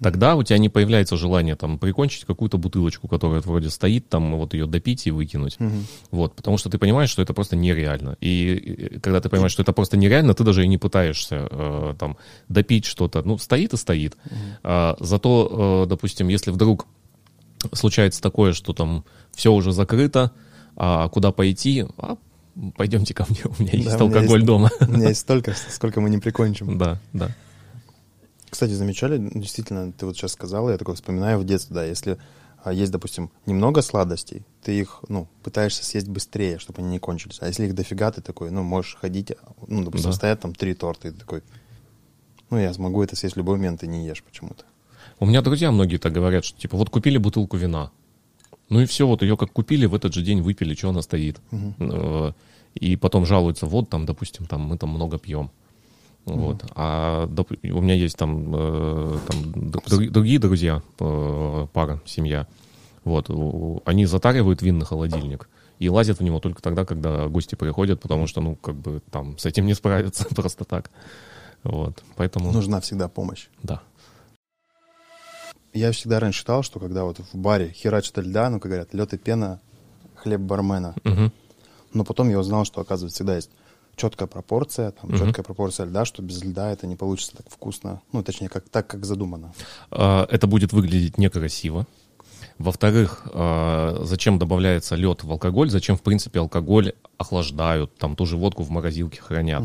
Тогда 0.01 0.35
у 0.35 0.43
тебя 0.43 0.57
не 0.57 0.69
появляется 0.69 1.15
желание 1.15 1.55
там 1.55 1.79
прикончить 1.79 2.25
какую-то 2.25 2.57
бутылочку, 2.57 3.07
которая 3.07 3.41
вроде 3.41 3.69
стоит, 3.69 4.09
там 4.09 4.35
вот 4.37 4.53
ее 4.53 4.65
допить 4.65 5.07
и 5.07 5.11
выкинуть. 5.11 5.57
Вот, 6.11 6.35
потому 6.35 6.57
что 6.57 6.69
ты 6.69 6.77
понимаешь, 6.77 7.09
что 7.09 7.21
это 7.21 7.33
просто 7.33 7.55
нереально. 7.55 8.17
И 8.19 8.99
когда 9.01 9.21
ты 9.21 9.29
понимаешь, 9.29 9.51
что 9.51 9.61
это 9.61 9.71
просто 9.73 9.97
нереально, 9.97 10.33
ты 10.33 10.43
даже 10.43 10.63
и 10.63 10.67
не 10.67 10.77
пытаешься 10.77 11.47
э, 11.49 11.95
там 11.97 12.17
допить 12.49 12.85
что-то. 12.85 13.21
Ну, 13.23 13.37
стоит 13.37 13.73
и 13.73 13.77
стоит. 13.77 14.17
А, 14.63 14.97
зато, 14.99 15.85
э, 15.85 15.89
допустим, 15.89 16.27
если 16.27 16.51
вдруг 16.51 16.87
случается 17.71 18.21
такое, 18.21 18.53
что 18.53 18.73
там 18.73 19.05
все 19.33 19.51
уже 19.53 19.71
закрыто, 19.71 20.31
а 20.75 21.07
куда 21.09 21.31
пойти? 21.31 21.85
А, 21.97 22.17
пойдемте 22.75 23.13
ко 23.13 23.25
мне, 23.29 23.41
у 23.45 23.61
меня 23.61 23.73
есть 23.73 23.97
Да, 23.97 24.03
у 24.03 24.07
меня 24.07 24.17
алкоголь 24.19 24.39
есть- 24.39 24.45
дома. 24.45 24.69
У 24.81 24.85
меня 24.91 25.09
есть 25.09 25.21
столько, 25.21 25.53
сколько 25.69 26.01
мы 26.01 26.09
не 26.09 26.17
прикончим. 26.19 26.77
Да, 26.77 26.99
да. 27.13 27.29
Кстати, 28.49 28.71
замечали, 28.71 29.17
действительно, 29.17 29.91
ты 29.91 30.05
вот 30.05 30.15
сейчас 30.15 30.31
сказал, 30.31 30.69
я 30.69 30.77
такой 30.77 30.95
вспоминаю 30.95 31.39
в 31.39 31.45
детстве, 31.45 31.75
да, 31.75 31.83
если 31.85 32.17
а, 32.63 32.71
есть, 32.71 32.91
допустим, 32.91 33.29
немного 33.45 33.81
сладостей, 33.81 34.43
ты 34.63 34.79
их, 34.79 35.01
ну, 35.09 35.27
пытаешься 35.43 35.83
съесть 35.83 36.07
быстрее, 36.07 36.57
чтобы 36.57 36.79
они 36.81 36.89
не 36.89 36.99
кончились. 36.99 37.37
А 37.41 37.47
если 37.47 37.65
их 37.65 37.75
дофига, 37.75 38.11
ты 38.11 38.21
такой, 38.21 38.51
ну, 38.51 38.63
можешь 38.63 38.95
ходить, 38.95 39.33
ну, 39.67 39.83
допустим, 39.83 40.11
Да. 40.11 40.15
стоят 40.15 40.39
там 40.39 40.55
три 40.55 40.73
торта, 40.73 41.09
и 41.09 41.11
ты 41.11 41.17
такой, 41.19 41.43
ну, 42.49 42.57
я 42.57 42.73
смогу 42.73 43.03
это 43.03 43.15
съесть 43.15 43.35
в 43.35 43.37
любой 43.37 43.57
момент, 43.57 43.83
и 43.83 43.87
не 43.87 44.05
ешь 44.07 44.23
почему-то. 44.23 44.63
У 45.19 45.25
меня 45.25 45.41
друзья 45.41 45.71
многие 45.71 45.97
так 45.97 46.13
говорят, 46.13 46.45
что 46.45 46.57
типа 46.59 46.77
вот 46.77 46.89
купили 46.89 47.17
бутылку 47.17 47.57
вина, 47.57 47.91
ну 48.69 48.79
и 48.81 48.85
все, 48.85 49.05
вот 49.07 49.21
ее 49.21 49.37
как 49.37 49.51
купили, 49.51 49.85
в 49.85 49.93
этот 49.95 50.13
же 50.13 50.21
день 50.21 50.41
выпили, 50.41 50.73
что 50.75 50.89
она 50.89 51.01
стоит. 51.01 51.39
Э, 51.79 52.31
И 52.75 52.95
потом 52.97 53.25
жалуются, 53.25 53.65
вот 53.67 53.89
там, 53.89 54.05
допустим, 54.05 54.45
там 54.47 54.61
мы 54.61 54.77
там 54.77 54.89
много 54.89 55.17
пьем. 55.17 55.49
Вот. 56.25 56.65
А 56.75 57.27
доп- 57.27 57.59
у 57.71 57.81
меня 57.81 57.93
есть 57.93 58.17
там, 58.17 58.53
э, 58.55 59.17
там 59.27 59.69
друг- 59.71 60.11
другие 60.11 60.39
друзья, 60.39 60.81
э, 60.99 61.67
пара, 61.71 62.01
семья. 62.05 62.47
Вот. 63.03 63.29
Они 63.85 64.05
затаривают 64.07 64.61
винный 64.63 64.85
холодильник 64.85 65.47
и 65.77 65.87
лазят 65.89 66.19
в 66.19 66.23
него 66.23 66.39
только 66.39 66.61
тогда, 66.61 66.83
когда 66.85 67.27
гости 67.27 67.55
приходят, 67.55 68.01
потому 68.01 68.25
что, 68.27 68.41
ну, 68.41 68.55
как 68.55 68.75
бы 68.75 69.01
там 69.11 69.37
с 69.37 69.45
этим 69.45 69.67
не 69.67 69.75
справиться 69.75 70.25
просто 70.35 70.63
так. 70.65 70.89
Вот. 71.63 72.03
Поэтому, 72.17 72.51
Нужна 72.51 72.79
всегда 72.81 73.07
помощь. 73.07 73.47
да. 73.63 73.81
Я 75.75 75.91
всегда 75.91 76.21
раньше 76.21 76.39
считал, 76.39 76.63
что 76.63 76.79
когда 76.79 77.03
вот 77.03 77.19
в 77.19 77.35
баре 77.35 77.69
херачат 77.69 78.17
льда, 78.17 78.49
ну, 78.49 78.61
как 78.61 78.71
говорят, 78.71 78.93
лед 78.93 79.13
и 79.13 79.17
пена, 79.17 79.59
хлеб 80.15 80.39
бармена. 80.39 80.95
Мгм. 81.03 81.33
Но 81.93 82.05
потом 82.05 82.29
я 82.29 82.39
узнал, 82.39 82.63
что, 82.63 82.79
оказывается, 82.79 83.17
всегда 83.17 83.35
есть 83.35 83.49
четкая 83.97 84.29
пропорция, 84.29 84.91
там, 84.91 85.09
Мгм. 85.09 85.19
четкая 85.19 85.43
пропорция 85.43 85.85
льда, 85.85 86.05
что 86.05 86.21
без 86.21 86.41
льда 86.41 86.71
это 86.71 86.87
не 86.87 86.95
получится 86.95 87.35
так 87.35 87.49
вкусно. 87.49 88.01
Ну, 88.13 88.23
точнее, 88.23 88.47
как, 88.47 88.69
так, 88.69 88.87
как 88.87 89.05
задумано. 89.05 89.53
А, 89.91 90.25
это 90.29 90.47
будет 90.47 90.71
выглядеть 90.71 91.17
некрасиво. 91.17 91.85
Во-вторых, 92.57 93.23
а, 93.33 93.99
зачем 94.03 94.39
добавляется 94.39 94.95
лед 94.95 95.23
в 95.23 95.31
алкоголь? 95.31 95.69
Зачем, 95.69 95.97
в 95.97 96.01
принципе, 96.01 96.39
алкоголь 96.39 96.93
охлаждают? 97.17 97.97
Там 97.97 98.15
ту 98.15 98.25
же 98.25 98.37
водку 98.37 98.63
в 98.63 98.69
морозилке 98.69 99.21
хранят. 99.21 99.63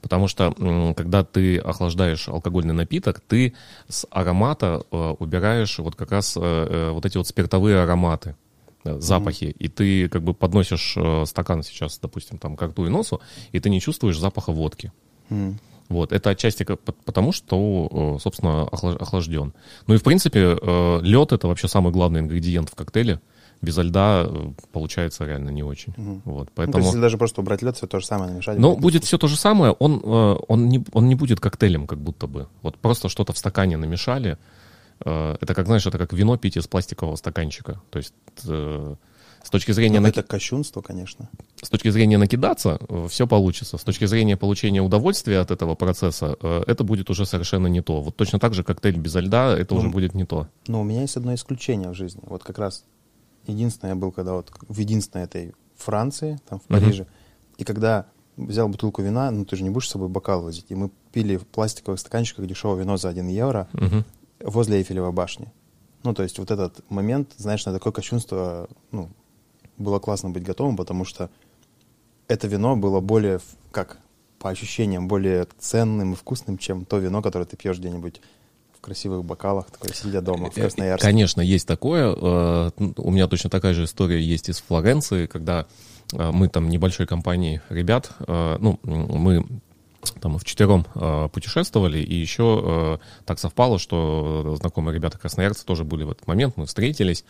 Потому 0.00 0.28
что, 0.28 0.54
когда 0.96 1.24
ты 1.24 1.58
охлаждаешь 1.58 2.28
алкогольный 2.28 2.74
напиток, 2.74 3.20
ты 3.20 3.54
с 3.88 4.06
аромата 4.10 4.84
э, 4.92 5.14
убираешь 5.18 5.76
вот 5.80 5.96
как 5.96 6.12
раз 6.12 6.36
э, 6.36 6.40
э, 6.40 6.90
вот 6.92 7.04
эти 7.04 7.16
вот 7.16 7.26
спиртовые 7.26 7.80
ароматы, 7.82 8.36
э, 8.84 9.00
запахи. 9.00 9.46
И 9.58 9.66
ты 9.66 10.08
как 10.08 10.22
бы 10.22 10.34
подносишь 10.34 10.94
э, 10.96 11.24
стакан 11.26 11.64
сейчас, 11.64 11.98
допустим, 11.98 12.38
там, 12.38 12.56
к 12.56 12.62
рту 12.62 12.86
и 12.86 12.88
носу, 12.88 13.20
и 13.50 13.58
ты 13.58 13.70
не 13.70 13.80
чувствуешь 13.80 14.18
запаха 14.18 14.52
водки. 14.52 14.92
М. 15.30 15.58
Вот, 15.88 16.12
это 16.12 16.30
отчасти 16.30 16.64
потому, 17.04 17.32
что, 17.32 18.16
э, 18.16 18.20
собственно, 18.20 18.68
охла- 18.70 18.96
охлажден. 18.98 19.54
Ну 19.86 19.94
и, 19.94 19.98
в 19.98 20.02
принципе, 20.02 20.58
лед 21.02 21.32
это 21.32 21.48
вообще 21.48 21.68
самый 21.68 21.92
главный 21.92 22.20
ингредиент 22.20 22.68
в 22.70 22.74
коктейле. 22.74 23.20
Без 23.60 23.76
льда 23.76 24.24
э, 24.26 24.50
получается 24.70 25.24
реально 25.24 25.50
не 25.50 25.64
очень. 25.64 25.92
Вот, 25.96 26.24
Ну, 26.24 26.44
то 26.44 26.50
поэтому... 26.54 26.78
есть, 26.78 26.86
если 26.88 27.00
даже 27.00 27.18
просто 27.18 27.40
убрать 27.40 27.60
лед, 27.62 27.76
все 27.76 27.86
то 27.88 27.98
же 27.98 28.06
самое 28.06 28.30
намешать. 28.30 28.56
Ну, 28.58 28.76
будет 28.76 29.02
все 29.04 29.18
то 29.18 29.26
же 29.26 29.36
самое, 29.36 29.72
он, 29.72 30.00
э, 30.04 30.36
он, 30.46 30.68
не, 30.68 30.84
он 30.92 31.08
не 31.08 31.16
будет 31.16 31.40
коктейлем, 31.40 31.86
как 31.88 31.98
будто 31.98 32.28
бы. 32.28 32.46
Вот 32.62 32.76
просто 32.78 33.08
что-то 33.08 33.32
в 33.32 33.38
стакане 33.38 33.76
намешали. 33.76 34.38
Э, 35.04 35.36
Это 35.40 35.54
как, 35.54 35.66
знаешь, 35.66 35.86
это 35.86 35.98
как 35.98 36.12
вино 36.12 36.36
пить 36.36 36.56
из 36.56 36.68
пластикового 36.68 37.16
стаканчика. 37.16 37.80
То 37.90 37.98
есть 37.98 38.14
э, 38.46 38.94
с 39.42 39.50
точки 39.50 39.72
зрения, 39.72 40.00
наки- 40.00 40.18
это 40.20 40.22
кощунство, 40.22 40.82
конечно. 40.82 41.28
с 41.62 41.68
точки 41.70 41.88
зрения 41.90 42.18
накидаться, 42.18 42.78
все 43.08 43.26
получится. 43.26 43.78
С 43.78 43.82
точки 43.84 44.04
зрения 44.06 44.36
получения 44.36 44.80
удовольствия 44.82 45.38
от 45.40 45.50
этого 45.50 45.74
процесса, 45.74 46.36
э, 46.40 46.62
это 46.66 46.84
будет 46.84 47.10
уже 47.10 47.24
совершенно 47.26 47.66
не 47.68 47.80
то. 47.82 48.00
Вот 48.02 48.16
точно 48.16 48.38
так 48.38 48.54
же 48.54 48.62
коктейль 48.64 48.96
без 48.98 49.14
льда, 49.14 49.56
это 49.58 49.74
уже 49.74 49.86
Ну, 49.86 49.92
будет 49.92 50.14
не 50.14 50.24
то. 50.24 50.48
Но 50.66 50.80
у 50.80 50.84
меня 50.84 51.02
есть 51.02 51.16
одно 51.16 51.34
исключение 51.34 51.88
в 51.90 51.94
жизни. 51.94 52.20
Вот 52.26 52.44
как 52.44 52.58
раз 52.58 52.84
единственное 53.46 53.94
я 53.94 53.96
был, 53.96 54.12
когда 54.12 54.34
вот 54.34 54.52
в 54.68 54.78
единственной 54.78 55.24
этой 55.24 55.54
Франции, 55.76 56.38
там 56.48 56.58
в. 56.60 56.64
Париже, 56.64 57.06
и 57.56 57.64
когда 57.64 58.06
взял 58.36 58.68
бутылку 58.68 59.02
вина, 59.02 59.30
ну 59.30 59.44
ты 59.44 59.56
же 59.56 59.62
не 59.64 59.70
будешь 59.70 59.88
с 59.88 59.92
собой 59.92 60.08
бокал 60.08 60.42
возить, 60.42 60.66
и 60.68 60.74
мы 60.74 60.90
пили 61.12 61.36
в 61.36 61.46
пластиковых 61.46 61.98
стаканчиках 61.98 62.46
дешевое 62.46 62.80
вино 62.80 62.96
за 62.96 63.08
1 63.08 63.28
евро 63.28 63.68
Мгм. 63.72 64.04
возле 64.40 64.78
Эйфелевой 64.78 65.12
башни. 65.12 65.50
Ну, 66.04 66.14
то 66.14 66.22
есть 66.22 66.38
вот 66.38 66.50
этот 66.52 66.88
момент, 66.90 67.32
знаешь, 67.38 67.66
на 67.66 67.72
такое 67.72 67.92
кощунство, 67.92 68.68
ну, 68.92 69.08
было 69.78 69.98
классно 69.98 70.30
быть 70.30 70.42
готовым, 70.42 70.76
потому 70.76 71.04
что 71.04 71.30
это 72.26 72.46
вино 72.46 72.76
было 72.76 73.00
более, 73.00 73.40
как 73.70 73.98
по 74.38 74.50
ощущениям, 74.50 75.08
более 75.08 75.46
ценным 75.58 76.12
и 76.12 76.16
вкусным, 76.16 76.58
чем 76.58 76.84
то 76.84 76.98
вино, 76.98 77.22
которое 77.22 77.44
ты 77.44 77.56
пьешь 77.56 77.78
где-нибудь 77.78 78.20
в 78.76 78.80
красивых 78.80 79.24
бокалах, 79.24 79.66
такое 79.70 79.92
сидя 79.92 80.20
дома 80.20 80.50
в 80.50 80.56
Э, 80.56 80.62
Красноярске. 80.62 81.06
Конечно, 81.06 81.40
есть 81.40 81.66
такое. 81.66 82.14
Э, 82.14 82.70
У 82.96 83.10
меня 83.10 83.26
точно 83.26 83.50
такая 83.50 83.74
же 83.74 83.84
история 83.84 84.20
есть 84.20 84.48
из 84.48 84.60
Флоренции, 84.60 85.26
когда 85.26 85.66
э, 86.12 86.30
мы 86.30 86.48
там 86.48 86.68
небольшой 86.68 87.06
компанией 87.06 87.60
ребят, 87.70 88.10
э, 88.20 88.56
ну, 88.60 88.78
мы 88.84 89.44
там 90.20 90.38
в 90.38 90.44
четвером 90.44 90.86
э, 90.94 91.28
путешествовали, 91.32 91.98
и 91.98 92.14
еще 92.14 92.62
э, 92.64 93.24
так 93.24 93.40
совпало, 93.40 93.80
что 93.80 94.56
знакомые 94.60 94.94
ребята 94.94 95.18
красноярцы 95.18 95.64
тоже 95.66 95.82
были 95.82 96.04
в 96.04 96.10
этот 96.12 96.28
момент, 96.28 96.56
мы 96.56 96.66
встретились, 96.66 97.24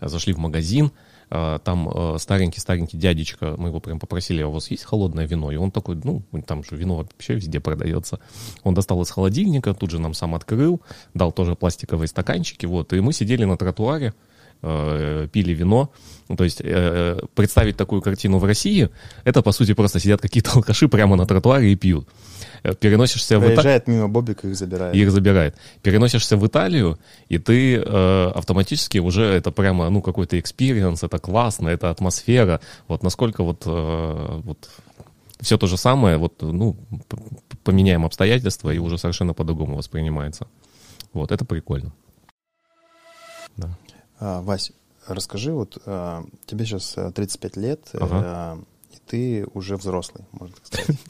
э, 0.00 0.08
зашли 0.08 0.32
в 0.32 0.38
магазин, 0.38 0.86
э, 0.86 0.90
там 1.28 1.88
э, 1.88 2.16
старенький-старенький 2.18 2.96
дядечка, 2.96 3.54
мы 3.58 3.68
его 3.68 3.80
прям 3.80 3.98
попросили, 3.98 4.42
а 4.42 4.48
у 4.48 4.52
вас 4.52 4.70
есть 4.70 4.84
холодное 4.84 5.26
вино? 5.26 5.52
И 5.52 5.56
он 5.56 5.70
такой, 5.70 5.98
ну, 6.02 6.22
там 6.46 6.64
же 6.64 6.76
вино 6.76 6.96
вообще 6.96 7.34
везде 7.34 7.60
продается. 7.60 8.18
Он 8.62 8.74
достал 8.74 9.02
из 9.02 9.10
холодильника, 9.10 9.74
тут 9.74 9.90
же 9.90 9.98
нам 9.98 10.14
сам 10.14 10.34
открыл, 10.34 10.80
дал 11.14 11.32
тоже 11.32 11.54
пластиковые 11.54 12.08
стаканчики, 12.08 12.66
вот, 12.66 12.92
и 12.92 13.00
мы 13.00 13.12
сидели 13.12 13.44
на 13.44 13.56
тротуаре, 13.56 14.14
э, 14.62 15.28
пили 15.30 15.52
вино. 15.52 15.90
Ну, 16.28 16.36
то 16.36 16.44
есть 16.44 16.60
э, 16.62 17.18
представить 17.34 17.76
такую 17.76 18.02
картину 18.02 18.38
в 18.38 18.44
России, 18.44 18.88
это, 19.24 19.42
по 19.42 19.52
сути, 19.52 19.74
просто 19.74 20.00
сидят 20.00 20.20
какие-то 20.20 20.52
алкаши 20.54 20.88
прямо 20.88 21.16
на 21.16 21.26
тротуаре 21.26 21.72
и 21.72 21.76
пьют. 21.76 22.08
Э, 22.62 22.74
Переносишься 22.74 23.38
в 23.38 23.42
Италию, 23.42 23.56
Проезжает 23.56 23.86
мимо 23.88 24.08
Бобик 24.08 24.44
и 24.44 24.48
их 24.48 24.56
забирает. 24.56 24.94
их 24.94 25.10
забирает. 25.10 25.56
Переносишься 25.82 26.36
в 26.36 26.46
Италию, 26.46 26.98
и 27.28 27.38
ты 27.38 27.76
э, 27.76 28.30
автоматически 28.34 28.98
уже 28.98 29.24
это 29.24 29.50
прямо, 29.50 29.90
ну, 29.90 30.02
какой-то 30.02 30.38
experience, 30.38 31.02
это 31.02 31.18
классно, 31.18 31.68
это 31.68 31.90
атмосфера. 31.90 32.60
Вот 32.86 33.02
насколько 33.02 33.42
вот, 33.42 33.62
э, 33.66 34.40
вот 34.44 34.68
все 35.40 35.56
то 35.56 35.66
же 35.66 35.76
самое, 35.76 36.16
вот, 36.16 36.42
ну, 36.42 36.76
поменяем 37.64 38.04
обстоятельства, 38.04 38.70
и 38.70 38.78
уже 38.78 38.98
совершенно 38.98 39.34
по-другому 39.34 39.76
воспринимается. 39.76 40.48
Вот, 41.12 41.32
это 41.32 41.44
прикольно. 41.44 41.92
Да. 43.56 43.68
А, 44.20 44.40
Вась, 44.42 44.72
расскажи, 45.06 45.52
вот 45.52 45.78
а, 45.86 46.24
тебе 46.46 46.64
сейчас 46.64 46.96
35 47.14 47.56
э, 47.56 47.60
лет, 47.60 47.88
ага. 47.94 48.08
а, 48.12 48.58
и 48.92 48.96
ты 49.06 49.46
уже 49.54 49.76
взрослый, 49.76 50.24
можно 50.32 50.54
так 50.56 50.66
сказать. 50.66 51.00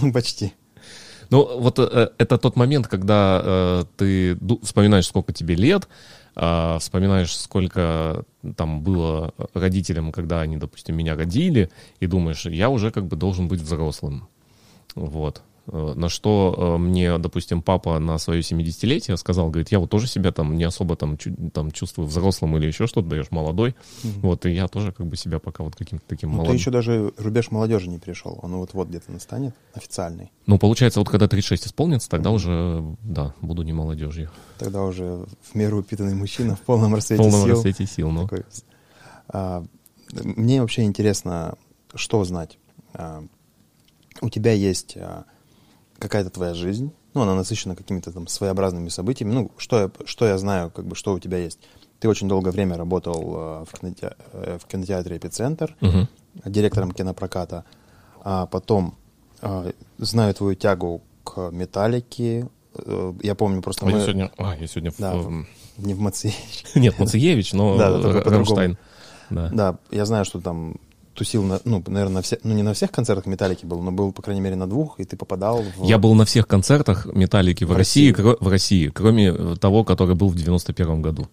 Ну, 0.00 0.10
почти. 0.10 0.54
Ну, 1.32 1.58
вот 1.58 1.78
э, 1.78 2.10
это 2.18 2.36
тот 2.36 2.56
момент, 2.56 2.88
когда 2.88 3.40
э, 3.42 3.84
ты 3.96 4.38
вспоминаешь, 4.62 5.06
сколько 5.06 5.32
тебе 5.32 5.54
лет, 5.54 5.88
э, 6.36 6.76
вспоминаешь, 6.78 7.34
сколько 7.34 8.24
там 8.54 8.82
было 8.82 9.32
родителям, 9.54 10.12
когда 10.12 10.42
они, 10.42 10.58
допустим, 10.58 10.94
меня 10.94 11.16
родили, 11.16 11.70
и 12.00 12.06
думаешь, 12.06 12.44
я 12.44 12.68
уже 12.68 12.90
как 12.90 13.06
бы 13.06 13.16
должен 13.16 13.48
быть 13.48 13.62
взрослым. 13.62 14.28
Вот. 14.94 15.42
Э, 15.66 15.92
на 15.94 16.08
что 16.08 16.54
э, 16.56 16.78
мне, 16.78 17.18
допустим, 17.18 17.62
папа 17.62 17.98
на 17.98 18.18
свое 18.18 18.40
70-летие 18.40 19.16
сказал, 19.16 19.48
говорит, 19.48 19.70
я 19.70 19.78
вот 19.78 19.90
тоже 19.90 20.08
себя 20.08 20.32
там 20.32 20.56
не 20.56 20.64
особо 20.64 20.96
там, 20.96 21.16
там 21.52 21.70
чувствую 21.70 22.08
взрослым 22.08 22.56
или 22.56 22.66
еще 22.66 22.86
что-то, 22.86 23.08
даешь 23.08 23.30
молодой. 23.30 23.70
Mm-hmm. 23.70 24.20
Вот, 24.22 24.46
и 24.46 24.50
я 24.50 24.66
тоже 24.66 24.92
как 24.92 25.06
бы 25.06 25.16
себя 25.16 25.38
пока 25.38 25.62
вот 25.62 25.76
каким-то 25.76 26.04
таким 26.08 26.30
ну, 26.30 26.36
молодым. 26.38 26.56
Ты 26.56 26.60
еще 26.60 26.70
даже 26.70 27.12
рубеж 27.16 27.50
молодежи 27.50 27.88
не 27.88 27.98
перешел, 27.98 28.38
он 28.42 28.56
вот-вот 28.56 28.88
где-то 28.88 29.12
настанет, 29.12 29.54
официальный. 29.72 30.32
Ну, 30.46 30.58
получается, 30.58 30.98
вот 30.98 31.08
когда 31.08 31.28
36 31.28 31.68
исполнится, 31.68 32.10
тогда 32.10 32.30
mm-hmm. 32.30 32.34
уже, 32.34 32.96
да, 33.02 33.34
буду 33.40 33.62
не 33.62 33.72
молодежью. 33.72 34.30
Тогда 34.58 34.82
уже 34.82 35.26
в 35.42 35.54
меру 35.54 35.78
упитанный 35.78 36.14
мужчина 36.14 36.56
в 36.56 36.60
полном 36.60 36.94
рассвете 36.94 37.22
сил. 37.22 37.30
В 37.30 37.32
полном 37.32 37.50
рассвете 37.50 37.86
сил, 37.86 38.10
ну. 38.10 38.22
Такой. 38.24 38.44
А, 39.28 39.64
мне 40.12 40.60
вообще 40.60 40.82
интересно, 40.82 41.54
что 41.94 42.24
знать. 42.24 42.58
А, 42.94 43.22
у 44.20 44.28
тебя 44.28 44.52
есть 44.52 44.96
а, 44.96 45.24
какая-то 46.02 46.30
твоя 46.30 46.52
жизнь, 46.52 46.92
ну, 47.14 47.22
она 47.22 47.34
насыщена 47.34 47.76
какими-то 47.76 48.10
там 48.10 48.26
своеобразными 48.26 48.88
событиями. 48.88 49.32
Ну, 49.32 49.50
что 49.56 49.78
я, 49.78 49.90
что 50.04 50.26
я 50.26 50.36
знаю, 50.36 50.70
как 50.70 50.84
бы, 50.84 50.96
что 50.96 51.14
у 51.14 51.20
тебя 51.20 51.38
есть. 51.38 51.60
Ты 52.00 52.08
очень 52.08 52.28
долгое 52.28 52.50
время 52.50 52.76
работал 52.76 53.22
э, 53.22 53.64
в, 53.70 53.78
кинотеатре, 53.78 54.16
э, 54.32 54.58
в 54.58 54.66
кинотеатре 54.66 55.16
«Эпицентр», 55.16 55.76
угу. 55.80 56.08
директором 56.44 56.90
кинопроката. 56.90 57.64
А 58.20 58.46
потом 58.46 58.96
э, 59.42 59.72
знаю 59.98 60.34
твою 60.34 60.56
тягу 60.56 61.02
к 61.22 61.50
«Металлике». 61.52 62.48
Я 63.22 63.34
помню 63.36 63.62
просто... 63.62 63.86
А 63.86 63.88
мы... 63.88 63.98
я 63.98 64.02
сегодня... 64.02 64.32
А, 64.38 64.56
я 64.56 64.66
сегодня... 64.66 64.92
Да, 64.98 65.14
в... 65.14 65.46
Не 65.76 65.94
в 65.94 66.00
Мациевич. 66.00 66.64
Нет, 66.74 66.98
Мациевич, 66.98 67.52
но 67.52 67.76
да, 67.78 67.96
да, 67.98 68.22
Рамштайн. 68.22 68.76
Да. 69.30 69.48
да, 69.52 69.78
я 69.90 70.04
знаю, 70.04 70.24
что 70.24 70.40
там 70.40 70.76
тусил, 71.22 71.44
на, 71.44 71.60
ну, 71.64 71.82
наверное, 71.86 72.14
на 72.14 72.22
все, 72.22 72.38
ну, 72.42 72.52
не 72.52 72.62
на 72.62 72.74
всех 72.74 72.90
концертах 72.90 73.26
Металлики 73.26 73.64
был, 73.64 73.80
но 73.80 73.92
был, 73.92 74.12
по 74.12 74.22
крайней 74.22 74.40
мере, 74.40 74.56
на 74.56 74.66
двух, 74.66 74.98
и 74.98 75.04
ты 75.04 75.16
попадал 75.16 75.62
в... 75.62 75.84
Я 75.84 75.98
был 75.98 76.14
на 76.14 76.24
всех 76.24 76.48
концертах 76.48 77.06
Металлики 77.06 77.64
в, 77.64 77.68
в 77.68 77.76
России, 77.76 78.10
России. 78.10 78.24
Кро- 78.24 78.36
в 78.40 78.48
России, 78.48 78.88
кроме 78.88 79.56
того, 79.56 79.84
который 79.84 80.16
был 80.16 80.28
в 80.28 80.34
91 80.34 81.00
году. 81.00 81.28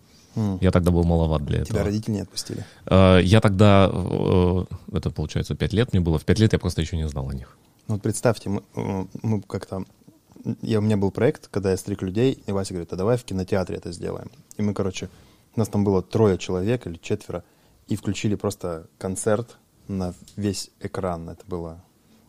Я 0.62 0.72
тогда 0.72 0.92
был 0.92 1.04
маловат 1.04 1.44
для 1.44 1.56
Тебя 1.56 1.62
этого. 1.64 1.80
Тебя 1.80 1.84
родители 1.86 2.12
не 2.14 2.22
отпустили? 2.22 2.66
Uh, 2.86 3.22
я 3.24 3.42
тогда, 3.42 3.90
uh, 3.92 4.68
это 4.94 5.10
получается, 5.10 5.56
5 5.56 5.74
лет 5.74 5.92
мне 5.92 6.02
было, 6.02 6.18
в 6.20 6.24
5 6.24 6.40
лет 6.40 6.54
я 6.54 6.60
просто 6.60 6.82
еще 6.82 6.98
не 6.98 7.08
знал 7.10 7.28
о 7.28 7.34
них. 7.34 7.58
Ну 7.88 7.96
вот 7.96 8.04
представьте, 8.04 8.50
мы, 8.50 8.62
э, 8.76 9.06
мы 9.24 9.42
как-то... 9.42 9.84
Я, 10.62 10.80
у 10.80 10.82
меня 10.82 10.98
был 10.98 11.12
проект, 11.12 11.48
когда 11.48 11.72
я 11.72 11.78
стриг 11.78 12.04
людей, 12.04 12.42
и 12.46 12.52
Вася 12.52 12.74
говорит, 12.74 12.94
а 12.94 12.96
давай 12.96 13.18
в 13.18 13.24
кинотеатре 13.24 13.78
это 13.78 13.92
сделаем. 13.92 14.30
И 14.58 14.62
мы, 14.62 14.74
короче, 14.74 15.10
у 15.56 15.60
нас 15.60 15.68
там 15.68 15.84
было 15.84 16.02
трое 16.04 16.38
человек 16.38 16.86
или 16.86 16.98
четверо, 17.02 17.44
и 17.88 17.96
включили 17.96 18.36
просто 18.36 18.86
концерт 19.00 19.58
на 19.90 20.14
весь 20.36 20.72
экран. 20.80 21.30
Это 21.30 21.44
было... 21.48 21.82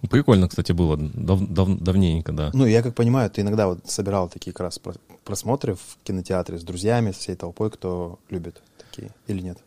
Прикольно, 0.08 0.48
кстати, 0.48 0.72
было. 0.72 0.96
Дав, 0.96 1.40
дав, 1.40 1.68
давненько, 1.78 2.32
да. 2.32 2.50
Ну, 2.54 2.64
я 2.64 2.82
как 2.82 2.94
понимаю, 2.94 3.30
ты 3.30 3.42
иногда 3.42 3.66
вот 3.66 3.80
собирал 3.84 4.28
такие 4.28 4.52
как 4.52 4.60
раз 4.60 4.80
просмотры 5.24 5.74
в 5.74 5.98
кинотеатре 6.04 6.58
с 6.58 6.62
друзьями, 6.62 7.12
со 7.12 7.20
всей 7.20 7.36
толпой, 7.36 7.70
кто 7.70 8.18
любит 8.30 8.62
такие, 8.78 9.10
или 9.26 9.42
нет? 9.42 9.58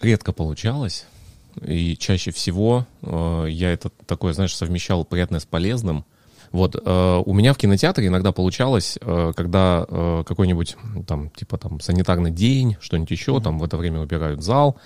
Редко 0.00 0.32
получалось. 0.32 1.06
И 1.60 1.96
чаще 1.96 2.30
всего 2.32 2.86
э, 3.02 3.46
я 3.50 3.72
это 3.72 3.90
такое, 4.06 4.32
знаешь, 4.32 4.56
совмещал 4.56 5.04
приятное 5.04 5.38
с 5.38 5.44
полезным. 5.44 6.04
Вот, 6.50 6.76
э, 6.76 7.22
у 7.24 7.32
меня 7.32 7.54
в 7.54 7.58
кинотеатре 7.58 8.08
иногда 8.08 8.32
получалось, 8.32 8.98
э, 9.00 9.32
когда 9.36 9.86
э, 9.88 10.24
какой-нибудь 10.26 10.76
там, 11.06 11.30
типа 11.30 11.56
там 11.56 11.80
санитарный 11.80 12.30
день, 12.30 12.76
что-нибудь 12.80 13.10
еще, 13.10 13.32
mm-hmm. 13.32 13.42
там 13.42 13.58
в 13.58 13.64
это 13.64 13.76
время 13.76 14.00
убирают 14.00 14.42
зал, 14.42 14.76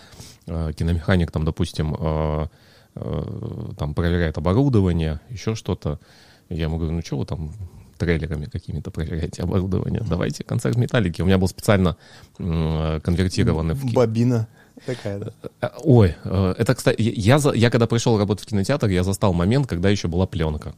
киномеханик 0.47 1.31
там, 1.31 1.45
допустим, 1.45 1.97
э, 1.99 2.47
э, 2.95 3.73
там 3.79 3.95
проверяет 3.95 4.39
оборудование, 4.39 5.21
еще 5.29 5.55
что-то. 5.55 5.99
Я 6.49 6.65
ему 6.65 6.79
говорю, 6.79 6.95
ну 6.95 7.03
что 7.03 7.19
вы 7.19 7.27
там 7.27 7.53
трейлерами 7.99 8.47
какими-то 8.47 8.91
проверяете 8.91 9.43
оборудование? 9.43 10.03
Давайте 10.09 10.45
концерт 10.45 10.77
металлики. 10.77 11.23
У 11.23 11.27
меня 11.27 11.39
был 11.39 11.49
специально 11.49 11.97
конвертированный 12.37 13.75
в... 13.75 13.93
Бобина 13.93 14.47
такая, 14.85 15.19
да? 15.19 15.73
Ой, 15.83 16.15
это, 16.25 16.75
кстати, 16.75 17.01
я, 17.01 17.41
я 17.55 17.71
когда 17.71 17.87
пришел 17.87 18.19
работать 18.19 18.45
в 18.45 18.49
кинотеатр, 18.49 18.89
я 18.89 19.03
застал 19.03 19.33
момент, 19.33 19.67
когда 19.67 19.89
еще 19.89 20.07
была 20.07 20.27
пленка. 20.27 20.75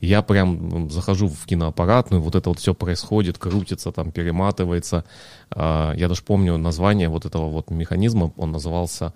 Я 0.00 0.22
прям 0.22 0.90
захожу 0.90 1.28
в 1.28 1.46
киноаппаратную, 1.46 2.22
вот 2.22 2.34
это 2.34 2.50
вот 2.50 2.58
все 2.58 2.74
происходит, 2.74 3.38
крутится, 3.38 3.92
там 3.92 4.12
перематывается. 4.12 5.04
А, 5.50 5.92
я 5.94 6.08
даже 6.08 6.22
помню 6.22 6.56
название 6.56 7.08
вот 7.08 7.24
этого 7.24 7.48
вот 7.48 7.70
механизма, 7.70 8.32
он 8.36 8.52
назывался 8.52 9.12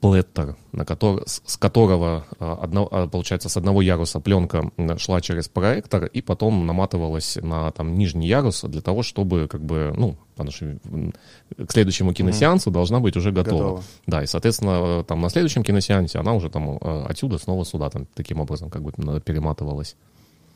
плеттер, 0.00 0.56
на 0.72 0.84
который, 0.84 1.22
с 1.26 1.56
которого, 1.56 2.24
а, 2.38 2.58
одно, 2.62 2.88
а, 2.90 3.06
получается, 3.06 3.48
с 3.48 3.56
одного 3.56 3.82
яруса 3.82 4.18
пленка 4.20 4.70
шла 4.98 5.20
через 5.20 5.48
проектор 5.48 6.06
и 6.06 6.22
потом 6.22 6.66
наматывалась 6.66 7.36
на 7.40 7.70
там, 7.72 7.96
нижний 7.96 8.26
ярус 8.26 8.62
для 8.62 8.80
того, 8.80 9.02
чтобы, 9.02 9.46
как 9.48 9.62
бы, 9.62 9.92
ну, 9.96 10.16
потому 10.44 10.52
что 10.52 11.64
к 11.64 11.72
следующему 11.72 12.12
киносеансу 12.12 12.70
mm-hmm. 12.70 12.72
должна 12.72 13.00
быть 13.00 13.16
уже 13.16 13.32
готова. 13.32 13.58
готова. 13.58 13.82
Да, 14.06 14.22
и, 14.22 14.26
соответственно, 14.26 15.04
там 15.04 15.20
на 15.20 15.30
следующем 15.30 15.62
киносеансе 15.62 16.18
она 16.18 16.34
уже 16.34 16.50
там 16.50 16.78
а, 16.80 17.06
отсюда 17.08 17.38
снова 17.38 17.64
сюда, 17.64 17.90
там, 17.90 18.06
таким 18.14 18.40
образом, 18.40 18.70
как 18.70 18.82
бы 18.82 18.92
перематывалась. 19.20 19.96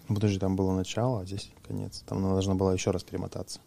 Подожди, 0.09 0.39
там 0.39 0.57
было 0.57 0.73
начало, 0.75 1.21
а 1.21 1.25
здесь 1.25 1.51
конец. 1.67 2.03
Там 2.07 2.19
она 2.19 2.31
должна 2.31 2.55
была 2.55 2.73
еще 2.73 2.91
раз 2.91 3.03
перемотаться. 3.03 3.61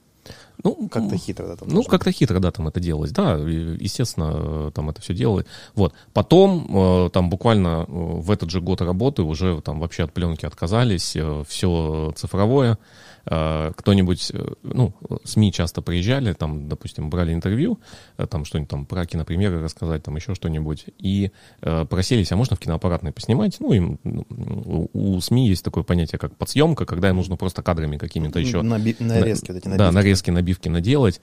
Ну, 0.63 0.89
как-то 0.89 1.17
хитро, 1.17 1.47
да, 1.47 1.55
там 1.55 1.69
Ну, 1.69 1.83
как-то 1.83 2.11
хитро, 2.11 2.39
да, 2.39 2.51
там 2.51 2.67
это 2.67 2.79
делалось. 2.79 3.11
Да, 3.11 3.35
естественно, 3.35 4.71
там 4.71 4.89
это 4.89 5.01
все 5.01 5.13
делалось. 5.13 5.45
Вот. 5.75 5.93
Потом, 6.13 7.05
э, 7.05 7.09
там 7.11 7.29
буквально 7.29 7.85
э, 7.87 7.91
в 7.91 8.29
этот 8.31 8.49
же 8.49 8.59
год 8.59 8.81
работы 8.81 9.21
уже 9.21 9.61
там 9.61 9.79
вообще 9.79 10.03
от 10.03 10.11
пленки 10.11 10.45
отказались, 10.45 11.15
э, 11.15 11.43
все 11.47 12.11
цифровое. 12.15 12.77
Э, 13.29 13.71
кто-нибудь, 13.75 14.31
э, 14.33 14.53
ну, 14.63 14.93
СМИ 15.25 15.51
часто 15.51 15.81
приезжали, 15.81 16.31
там, 16.33 16.69
допустим, 16.69 17.09
брали 17.09 17.33
интервью, 17.33 17.79
э, 18.17 18.25
там 18.25 18.45
что-нибудь 18.45 18.69
там 18.69 18.85
про 18.85 19.05
кинопремьеры 19.05 19.61
рассказать, 19.61 20.03
там 20.03 20.15
еще 20.15 20.33
что-нибудь, 20.33 20.85
и 20.97 21.31
э, 21.61 21.85
просились, 21.85 22.31
а 22.31 22.37
можно 22.37 22.55
в 22.55 22.59
киноаппаратной 22.59 23.11
поснимать? 23.11 23.57
Ну, 23.59 23.73
им, 23.73 23.99
у, 24.05 24.87
у 24.93 25.19
СМИ 25.19 25.49
есть 25.49 25.63
такое 25.63 25.83
понятие, 25.83 26.19
как 26.19 26.35
подсъемка, 26.37 26.85
когда 26.85 27.09
им 27.09 27.17
нужно 27.17 27.35
просто 27.35 27.61
кадрами 27.61 27.97
какими-то 27.97 28.39
еще... 28.39 28.59
Наби- 28.59 28.95
нарезки, 28.99 29.51
на, 29.51 29.53
вот 29.55 29.59
эти 29.59 29.67
набивки. 29.67 29.77
Да, 29.77 29.91
нарезки, 29.91 30.29
набивки 30.31 30.69
наделать. 30.69 31.19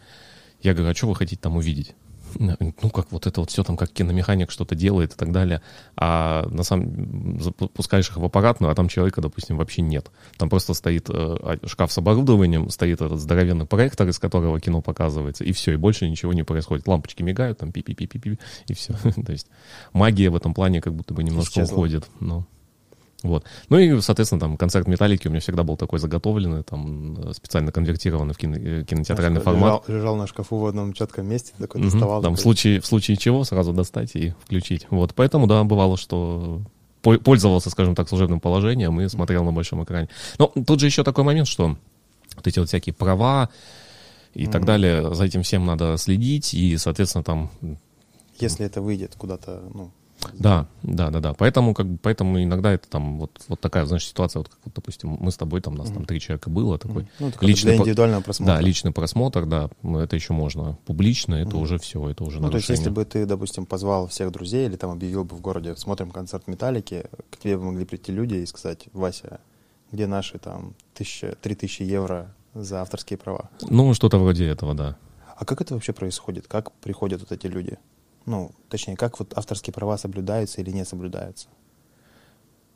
Я 0.60 0.74
говорю, 0.74 0.90
а 0.90 0.94
что 0.94 1.08
вы 1.08 1.14
хотите 1.14 1.40
там 1.40 1.56
увидеть? 1.56 1.94
Ну, 2.38 2.90
как 2.90 3.12
вот 3.12 3.26
это 3.26 3.40
вот 3.40 3.50
все 3.50 3.62
там, 3.62 3.76
как 3.76 3.90
киномеханик 3.90 4.50
что-то 4.50 4.74
делает 4.74 5.12
и 5.12 5.16
так 5.16 5.32
далее, 5.32 5.62
а 5.96 6.46
на 6.50 6.62
самом 6.62 7.40
запускаешь 7.40 8.08
их 8.08 8.16
в 8.16 8.24
аппаратную, 8.24 8.70
а 8.70 8.74
там 8.74 8.88
человека, 8.88 9.20
допустим, 9.20 9.56
вообще 9.56 9.82
нет. 9.82 10.10
Там 10.36 10.48
просто 10.48 10.74
стоит 10.74 11.08
э, 11.08 11.58
шкаф 11.66 11.92
с 11.92 11.98
оборудованием, 11.98 12.70
стоит 12.70 13.00
этот 13.00 13.20
здоровенный 13.20 13.66
проектор, 13.66 14.08
из 14.08 14.18
которого 14.18 14.60
кино 14.60 14.80
показывается, 14.80 15.44
и 15.44 15.52
все, 15.52 15.72
и 15.72 15.76
больше 15.76 16.08
ничего 16.08 16.32
не 16.32 16.42
происходит. 16.42 16.86
Лампочки 16.86 17.22
мигают, 17.22 17.58
там 17.58 17.72
пи-пи-пи-пи-пи, 17.72 18.38
и 18.68 18.74
все. 18.74 18.94
То 19.26 19.32
есть 19.32 19.48
магия 19.92 20.30
в 20.30 20.36
этом 20.36 20.54
плане 20.54 20.80
как 20.80 20.94
будто 20.94 21.14
бы 21.14 21.22
немножко 21.22 21.60
Исчезла. 21.60 21.74
уходит. 21.74 22.06
Но... 22.20 22.46
Вот. 23.24 23.44
Ну 23.70 23.78
и, 23.78 24.00
соответственно, 24.02 24.38
там 24.38 24.56
концерт 24.58 24.86
Металлики 24.86 25.28
у 25.28 25.30
меня 25.30 25.40
всегда 25.40 25.64
был 25.64 25.78
такой 25.78 25.98
заготовленный, 25.98 26.62
там 26.62 27.16
э, 27.16 27.32
специально 27.32 27.72
конвертированный 27.72 28.34
в 28.34 28.36
кино, 28.36 28.56
э, 28.56 28.84
кинотеатральный 28.84 29.40
Знаешь, 29.40 29.58
формат. 29.58 29.88
Лежал, 29.88 29.98
лежал 29.98 30.16
на 30.16 30.26
шкафу 30.26 30.58
в 30.58 30.66
одном 30.66 30.92
четком 30.92 31.26
месте, 31.26 31.54
такой 31.58 31.80
угу, 31.80 31.90
доставал. 31.90 32.22
Там 32.22 32.36
в 32.36 32.40
случае, 32.40 32.82
в 32.82 32.86
случае 32.86 33.16
чего 33.16 33.42
сразу 33.44 33.72
достать 33.72 34.14
и 34.14 34.34
включить. 34.44 34.86
Вот, 34.90 35.14
поэтому, 35.14 35.46
да, 35.46 35.64
бывало, 35.64 35.96
что 35.96 36.60
пользовался, 37.00 37.70
скажем 37.70 37.94
так, 37.94 38.08
служебным 38.08 38.40
положением 38.40 39.00
и 39.00 39.08
смотрел 39.08 39.42
на 39.44 39.52
большом 39.52 39.82
экране. 39.84 40.10
Но 40.38 40.48
тут 40.66 40.80
же 40.80 40.86
еще 40.86 41.02
такой 41.02 41.24
момент, 41.24 41.48
что 41.48 41.76
вот 42.36 42.46
эти 42.46 42.58
вот 42.58 42.68
всякие 42.68 42.92
права 42.92 43.48
и 44.34 44.44
mm 44.44 44.50
так 44.50 44.66
далее, 44.66 45.14
за 45.14 45.24
этим 45.24 45.42
всем 45.42 45.64
надо 45.64 45.96
следить, 45.96 46.52
и, 46.52 46.76
соответственно, 46.76 47.24
там... 47.24 47.50
Если 48.38 48.66
это 48.66 48.82
выйдет 48.82 49.14
куда-то, 49.16 49.62
ну, 49.72 49.92
Да, 50.32 50.68
да, 50.82 51.10
да, 51.10 51.20
да. 51.20 51.34
Поэтому, 51.34 51.74
как 51.74 51.86
бы, 51.86 51.98
поэтому 52.00 52.42
иногда 52.42 52.72
это 52.72 52.88
там 52.88 53.18
вот, 53.18 53.40
вот 53.48 53.60
такая, 53.60 53.84
знаешь, 53.86 54.06
ситуация, 54.06 54.40
вот, 54.40 54.48
как, 54.48 54.58
вот, 54.64 54.74
допустим, 54.74 55.16
мы 55.20 55.30
с 55.30 55.36
тобой, 55.36 55.60
там, 55.60 55.74
нас 55.74 55.88
mm-hmm. 55.88 55.94
там 55.94 56.04
три 56.06 56.20
человека 56.20 56.50
было, 56.50 56.78
такой 56.78 57.06
ну, 57.18 57.32
личный 57.40 57.72
для 57.72 57.82
индивидуального 57.82 58.22
просмотра. 58.22 58.54
Да, 58.54 58.60
личный 58.60 58.92
просмотр, 58.92 59.46
да, 59.46 59.70
ну, 59.82 59.98
это 59.98 60.16
еще 60.16 60.32
можно. 60.32 60.78
Публично, 60.86 61.34
это 61.34 61.50
mm-hmm. 61.50 61.60
уже 61.60 61.78
все, 61.78 62.08
это 62.08 62.24
уже 62.24 62.36
Ну, 62.36 62.44
нарушение. 62.44 62.50
то 62.50 62.56
есть, 62.56 62.80
если 62.80 62.90
бы 62.90 63.04
ты, 63.04 63.26
допустим, 63.26 63.66
позвал 63.66 64.08
всех 64.08 64.32
друзей 64.32 64.66
или 64.66 64.76
там 64.76 64.90
объявил 64.90 65.24
бы 65.24 65.36
в 65.36 65.40
городе, 65.40 65.76
смотрим 65.76 66.10
концерт 66.10 66.46
Металлики, 66.46 67.06
к 67.30 67.38
тебе 67.38 67.56
бы 67.56 67.64
могли 67.64 67.84
прийти 67.84 68.12
люди 68.12 68.34
и 68.34 68.46
сказать, 68.46 68.86
Вася, 68.92 69.40
где 69.92 70.06
наши 70.06 70.38
там 70.38 70.74
тысяча, 70.94 71.36
три 71.40 71.54
тысячи 71.54 71.82
евро 71.82 72.34
за 72.54 72.82
авторские 72.82 73.18
права? 73.18 73.50
Ну, 73.62 73.94
что-то 73.94 74.18
вроде 74.18 74.46
этого, 74.46 74.74
да. 74.74 74.96
А 75.36 75.44
как 75.44 75.60
это 75.60 75.74
вообще 75.74 75.92
происходит? 75.92 76.46
Как 76.46 76.72
приходят 76.72 77.20
вот 77.20 77.32
эти 77.32 77.46
люди? 77.46 77.78
Ну, 78.26 78.52
точнее, 78.68 78.96
как 78.96 79.18
вот 79.18 79.36
авторские 79.36 79.74
права 79.74 79.96
соблюдаются 79.98 80.60
или 80.60 80.70
не 80.70 80.84
соблюдаются? 80.84 81.48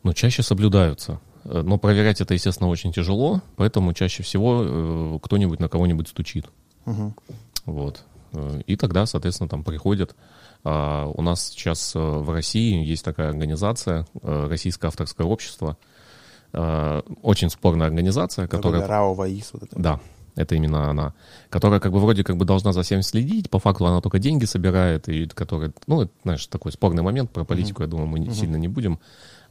Ну, 0.03 0.13
чаще 0.13 0.43
соблюдаются. 0.43 1.21
Э, 1.45 1.63
но 1.63 1.79
проверять 1.79 2.21
это, 2.21 2.35
естественно, 2.35 2.69
очень 2.69 2.93
тяжело, 2.93 3.43
поэтому 3.57 3.93
чаще 3.95 4.23
всего 4.23 4.63
э, 4.63 5.19
кто-нибудь 5.23 5.61
на 5.61 5.69
кого-нибудь 5.69 6.09
стучит. 6.09 6.47
Угу. 6.87 7.15
Вот. 7.67 8.05
Э, 8.33 8.61
и 8.67 8.77
тогда, 8.77 9.07
соответственно, 9.07 9.49
там 9.49 9.65
приходят. 9.65 10.15
А 10.65 11.07
у 11.07 11.23
нас 11.23 11.49
сейчас 11.51 11.95
в 11.95 12.31
России 12.31 12.85
есть 12.85 13.05
такая 13.05 13.29
организация, 13.29 14.09
Российское 14.23 14.89
авторское 14.89 15.25
общество. 15.25 15.77
Очень 16.53 17.49
спорная 17.51 17.87
организация, 17.87 18.49
которая... 18.49 18.85
РАО 18.85 19.15
ВАИС. 19.15 19.51
Вот 19.53 19.63
это. 19.63 19.79
Да, 19.79 20.01
это 20.39 20.55
именно 20.55 20.89
она, 20.91 21.15
которая 21.51 21.81
как 21.81 21.93
бы 21.93 21.99
вроде 21.99 22.23
как 22.25 22.37
бы 22.37 22.45
должна 22.45 22.73
за 22.73 22.83
всем 22.83 23.03
следить, 23.03 23.51
по 23.51 23.59
факту 23.59 23.87
она 23.87 24.01
только 24.01 24.19
деньги 24.19 24.45
собирает, 24.45 25.09
и 25.09 25.27
которая, 25.27 25.73
ну, 25.87 26.03
это, 26.03 26.13
знаешь, 26.23 26.47
такой 26.47 26.73
спорный 26.73 27.03
момент, 27.03 27.31
про 27.31 27.45
политику, 27.45 27.83
uh-huh. 27.83 27.87
я 27.87 27.91
думаю, 27.91 28.07
мы 28.07 28.19
uh-huh. 28.21 28.35
сильно 28.35 28.57
не 28.57 28.69
будем. 28.69 28.99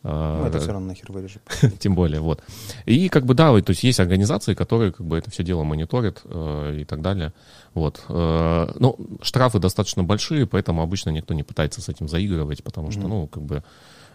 Ну, 0.03 0.45
это 0.45 0.59
все 0.59 0.71
равно 0.71 0.87
нахер 0.87 1.11
вырежем. 1.11 1.41
Тем 1.79 1.95
более, 1.95 2.21
вот. 2.21 2.41
И 2.85 3.09
как 3.09 3.25
бы, 3.25 3.33
да, 3.33 3.47
то 3.61 3.71
есть 3.71 3.83
есть 3.83 3.99
организации, 3.99 4.53
которые 4.53 4.93
как 4.93 5.05
бы 5.05 5.17
это 5.17 5.29
все 5.31 5.43
дело 5.43 5.63
мониторят 5.63 6.21
э, 6.23 6.77
и 6.81 6.85
так 6.85 7.01
далее. 7.01 7.33
Вот. 7.73 8.01
Э, 8.07 8.71
ну, 8.79 8.95
штрафы 9.21 9.59
достаточно 9.59 10.03
большие, 10.03 10.45
поэтому 10.45 10.81
обычно 10.81 11.09
никто 11.09 11.33
не 11.33 11.43
пытается 11.43 11.81
с 11.81 11.89
этим 11.89 12.07
заигрывать, 12.07 12.63
потому 12.63 12.91
что, 12.91 13.01
ну, 13.01 13.27
как 13.27 13.43
бы 13.43 13.63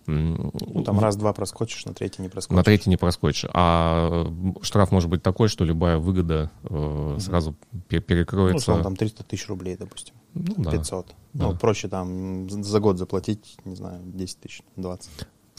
ну, 0.07 0.83
там 0.85 0.99
раз-два 0.99 1.33
проскочишь, 1.33 1.85
на 1.85 1.95
третий 1.95 2.23
не 2.23 2.29
проскочишь. 2.29 2.57
На 2.57 2.65
третий 2.65 2.91
не 2.91 2.97
проскочишь. 2.97 3.49
А 3.53 4.27
штраф 4.63 4.91
может 4.91 5.09
быть 5.09 5.23
такой, 5.23 5.49
что 5.49 5.65
любая 5.65 5.99
выгода 5.99 6.51
э, 6.65 7.17
сразу 7.21 7.55
перекроется. 7.89 8.75
Ну, 8.77 8.83
там 8.83 8.97
300 8.97 9.25
тысяч 9.25 9.49
рублей, 9.49 9.77
допустим. 9.77 10.15
Ну, 10.35 10.71
500. 10.71 11.15
Да. 11.33 11.49
Ну, 11.49 11.57
проще 11.57 11.89
там 11.89 12.49
за 12.51 12.81
год 12.81 12.99
заплатить, 12.99 13.57
не 13.65 13.77
знаю, 13.77 14.01
10 14.05 14.41
тысяч, 14.41 14.63
20 14.77 15.11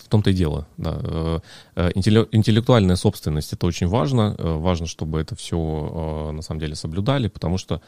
в 0.04 0.10
том-то 0.10 0.30
и 0.30 0.34
дело. 0.34 0.68
Да. 0.78 1.00
Э, 1.02 1.40
э, 1.76 1.92
интеллектуальная 1.96 2.96
собственность 2.96 3.54
это 3.54 3.66
очень 3.66 3.88
важно. 3.88 4.36
Э, 4.38 4.58
важно, 4.58 4.86
чтобы 4.86 5.20
это 5.20 5.36
все 5.36 6.32
на 6.34 6.42
самом 6.42 6.60
деле 6.60 6.76
соблюдали, 6.76 7.28
потому 7.28 7.58
что 7.58 7.82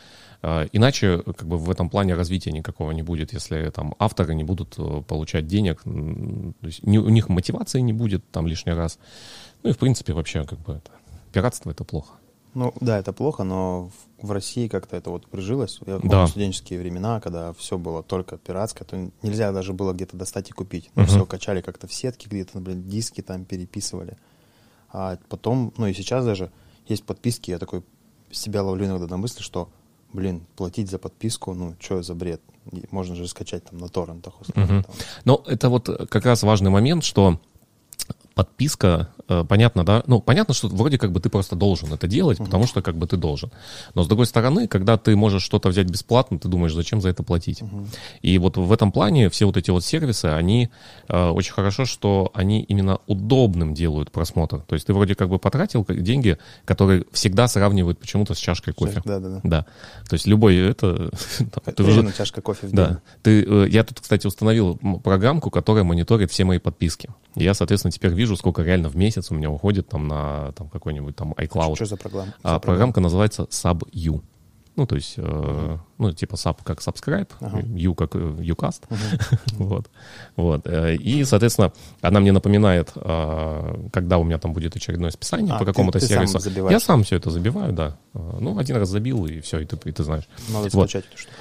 иначе 0.74 1.22
как 1.24 1.48
бы 1.48 1.58
в 1.58 1.70
этом 1.70 1.90
плане 1.90 2.14
развития 2.16 2.52
никакого 2.52 2.92
не 2.92 3.04
будет, 3.04 3.34
если 3.34 3.70
там 3.70 3.96
авторы 4.00 4.36
не 4.36 4.44
будут 4.44 4.78
получать 5.08 5.48
денег, 5.48 5.84
то 5.84 6.68
есть 6.68 6.84
у 6.84 7.10
них 7.10 7.30
мотивации 7.30 7.80
не 7.82 7.94
будет 7.94 8.30
там 8.32 8.48
лишний 8.48 8.74
раз. 8.74 9.00
Ну 9.64 9.70
и 9.70 9.74
в 9.74 9.78
принципе 9.78 10.14
вообще 10.14 10.46
как 10.46 10.60
бы 10.60 10.74
это, 10.74 10.92
пиратство 11.32 11.72
это 11.72 11.84
плохо. 11.84 12.14
Ну 12.56 12.74
да, 12.80 12.98
это 12.98 13.12
плохо, 13.12 13.44
но 13.44 13.92
в, 14.22 14.32
России 14.32 14.70
как-то 14.70 14.96
это 14.96 15.10
вот 15.10 15.28
прижилось. 15.28 15.80
Я 15.86 15.98
помню 15.98 16.10
да. 16.10 16.28
студенческие 16.28 16.80
времена, 16.80 17.20
когда 17.20 17.52
все 17.52 17.78
было 17.78 18.02
только 18.02 18.38
пиратское, 18.38 18.88
то 18.88 19.12
нельзя 19.22 19.52
даже 19.52 19.74
было 19.74 19.92
где-то 19.92 20.16
достать 20.16 20.50
и 20.50 20.54
купить. 20.54 20.90
Мы 20.96 21.04
uh-huh. 21.04 21.08
все 21.08 21.26
качали 21.26 21.60
как-то 21.60 21.88
в 21.88 21.94
сетке, 21.94 22.30
где-то, 22.30 22.60
блин, 22.60 22.88
диски 22.88 23.20
там 23.20 23.44
переписывали. 23.44 24.18
А 24.90 25.18
потом, 25.28 25.74
ну 25.76 25.88
и 25.88 25.94
сейчас 25.94 26.24
даже 26.24 26.50
есть 26.88 27.04
подписки, 27.04 27.52
я 27.52 27.60
такой 27.60 27.84
себя 28.32 28.64
ловлю 28.64 28.86
иногда 28.86 29.08
на 29.08 29.18
мысли, 29.18 29.42
что, 29.42 29.70
блин, 30.16 30.42
платить 30.56 30.90
за 30.90 30.98
подписку, 30.98 31.54
ну, 31.54 31.76
что 31.80 32.02
за 32.02 32.16
бред? 32.16 32.42
Можно 32.90 33.16
же 33.16 33.28
скачать 33.28 33.66
там 33.66 33.78
на 33.78 33.90
торрентах. 33.90 34.42
Условно, 34.42 34.80
uh-huh. 34.80 35.06
Но 35.26 35.44
это 35.46 35.70
вот 35.70 35.90
как 36.10 36.26
раз 36.26 36.42
важный 36.44 36.72
момент, 36.72 37.04
что 37.04 37.40
подписка, 38.36 39.10
э, 39.30 39.46
понятно, 39.48 39.86
да, 39.86 40.04
ну, 40.08 40.20
понятно, 40.20 40.54
что 40.54 40.68
вроде 40.68 40.98
как 40.98 41.12
бы 41.12 41.22
ты 41.22 41.30
просто 41.30 41.56
должен 41.56 41.92
это 41.94 42.06
делать, 42.06 42.38
потому 42.38 42.68
что 42.68 42.82
как 42.82 42.98
бы 42.98 43.08
ты 43.08 43.16
должен. 43.16 43.50
Но 43.96 44.04
с 44.04 44.08
другой 44.08 44.26
стороны, 44.26 44.68
когда 44.68 44.98
ты 44.98 45.16
можешь 45.16 45.42
что-то 45.42 45.70
взять 45.70 45.90
бесплатно, 45.90 46.38
ты 46.38 46.50
думаешь, 46.50 46.74
зачем 46.74 47.02
за 47.02 47.10
это 47.10 47.24
платить? 47.24 47.64
И 48.22 48.38
вот 48.38 48.58
в 48.58 48.72
этом 48.72 48.92
плане 48.92 49.30
все 49.30 49.46
вот 49.46 49.56
эти 49.56 49.72
вот 49.72 49.86
сервисы, 49.86 50.26
они 50.26 50.70
э, 51.08 51.30
очень 51.30 51.54
хорошо, 51.54 51.86
что 51.86 52.30
они 52.34 52.62
именно 52.62 53.00
удобным 53.08 53.74
делают 53.74 54.12
просмотр. 54.12 54.60
То 54.60 54.76
есть 54.76 54.86
ты 54.86 54.94
вроде 54.94 55.16
как 55.16 55.30
бы 55.30 55.40
потратил 55.40 55.86
деньги, 55.88 56.38
которые 56.66 57.06
всегда 57.14 57.48
сравнивают 57.48 58.00
почему-то 58.00 58.34
с 58.34 58.38
чашкой 58.38 58.74
кофе. 58.74 59.02
Да, 59.06 59.20
да, 59.20 59.30
да. 59.30 59.42
Да. 59.44 59.66
То 60.10 60.16
есть 60.16 60.28
любой 60.28 60.58
это... 60.58 61.10
ты 61.76 61.84
уже 61.84 62.12
чашка 62.12 62.42
кофе 62.42 62.68
в 62.68 62.72
день. 62.72 62.76
Да. 62.76 63.00
Ты, 63.24 63.46
э, 63.48 63.68
я 63.70 63.86
тут, 63.86 64.02
кстати, 64.02 64.28
установил 64.28 64.76
программку, 65.02 65.50
которая 65.50 65.86
мониторит 65.86 66.32
все 66.32 66.44
мои 66.44 66.60
подписки. 66.60 67.10
Я, 67.36 67.54
соответственно, 67.54 67.92
теперь 67.92 68.12
вижу, 68.12 68.25
сколько 68.36 68.64
реально 68.64 68.90
в 68.90 68.96
месяц 68.96 69.32
у 69.32 69.36
меня 69.36 69.50
уходит 69.52 69.88
там 69.88 70.08
на 70.08 70.52
там, 70.54 70.70
какой-нибудь 70.70 71.16
там 71.16 71.34
iCloud. 71.34 71.76
Что 71.76 71.86
за 71.86 71.98
программа? 71.98 72.34
А, 72.44 72.60
программка 72.60 73.00
называется 73.00 73.44
SubU. 73.44 74.22
Ну, 74.76 74.86
то 74.86 74.96
есть, 74.96 75.18
uh-huh. 75.18 75.76
э, 75.76 75.78
ну, 75.98 76.12
типа 76.12 76.36
sub 76.36 76.58
как 76.64 76.80
subscribe, 76.80 77.30
uh-huh. 77.40 77.80
U 77.80 77.96
как 77.96 78.14
Ucast. 78.14 78.82
Uh-huh. 78.90 79.40
вот. 79.54 79.90
вот. 80.36 80.68
Э, 80.68 80.96
и, 80.96 81.24
соответственно, 81.24 81.72
она 82.02 82.20
мне 82.20 82.34
напоминает, 82.34 82.92
э, 82.96 83.88
когда 83.94 84.18
у 84.18 84.26
меня 84.26 84.38
там 84.38 84.52
будет 84.52 84.76
очередное 84.76 85.12
списание 85.12 85.56
а, 85.56 85.60
по 85.60 85.66
какому-то 85.66 86.00
ты, 86.00 86.08
сервису. 86.08 86.40
Сам 86.40 86.70
Я 86.70 86.80
сам 86.82 87.04
все 87.04 87.16
это 87.16 87.30
забиваю, 87.30 87.72
да. 87.72 87.98
Э, 88.14 88.38
ну, 88.42 88.58
один 88.58 88.76
раз 88.76 88.90
забил, 88.90 89.26
и 89.26 89.40
все, 89.40 89.60
и 89.60 89.66
ты, 89.66 89.78
и 89.90 89.94
ты 89.94 90.04
знаешь. 90.04 90.28
Надо 90.50 90.68
вот. 90.74 90.90
скачать 90.90 91.06
эту 91.06 91.18
штуку. 91.20 91.36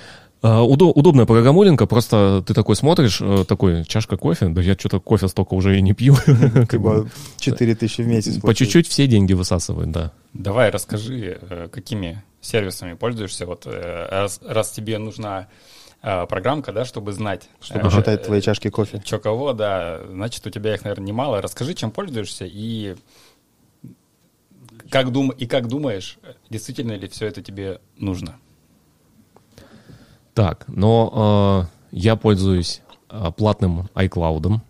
А, 0.46 0.62
удобная 0.62 1.24
программулинка, 1.24 1.86
просто 1.86 2.44
ты 2.46 2.52
такой 2.52 2.76
смотришь, 2.76 3.18
э, 3.22 3.46
такой, 3.48 3.82
чашка 3.84 4.18
кофе, 4.18 4.48
да 4.48 4.60
я 4.60 4.74
что-то 4.74 5.00
кофе 5.00 5.26
столько 5.28 5.54
уже 5.54 5.78
и 5.78 5.80
не 5.80 5.94
пью. 5.94 6.16
Типа 6.70 7.08
4 7.38 7.74
тысячи 7.74 8.02
в 8.02 8.06
месяц. 8.06 8.42
По 8.42 8.54
чуть-чуть 8.54 8.86
все 8.86 9.06
деньги 9.06 9.32
высасывают, 9.32 9.90
да. 9.90 10.12
Давай 10.34 10.68
расскажи, 10.68 11.38
э, 11.40 11.68
какими 11.72 12.22
сервисами 12.42 12.92
пользуешься, 12.92 13.46
вот 13.46 13.62
э, 13.64 14.06
раз, 14.10 14.38
раз 14.46 14.70
тебе 14.70 14.98
нужна 14.98 15.48
программка, 16.02 16.72
да, 16.72 16.84
чтобы 16.84 17.14
знать. 17.14 17.48
Чтобы 17.62 17.90
считать 17.90 18.24
твои 18.24 18.42
чашки 18.42 18.68
кофе. 18.68 19.00
Че 19.02 19.18
кого, 19.18 19.54
да, 19.54 20.02
значит, 20.10 20.46
у 20.46 20.50
тебя 20.50 20.74
их, 20.74 20.84
наверное, 20.84 21.06
немало. 21.06 21.40
Расскажи, 21.40 21.72
чем 21.72 21.90
пользуешься 21.90 22.44
и 22.44 22.96
как, 24.90 25.10
дум... 25.10 25.30
и 25.30 25.46
как 25.46 25.68
думаешь, 25.68 26.18
действительно 26.50 26.92
ли 26.92 27.08
все 27.08 27.28
это 27.28 27.40
тебе 27.40 27.80
нужно? 27.96 28.36
Так, 30.34 30.64
но 30.66 31.68
э, 31.92 31.96
я 31.96 32.16
пользуюсь 32.16 32.82
э, 33.08 33.30
платным 33.36 33.88
iCloud. 33.94 34.60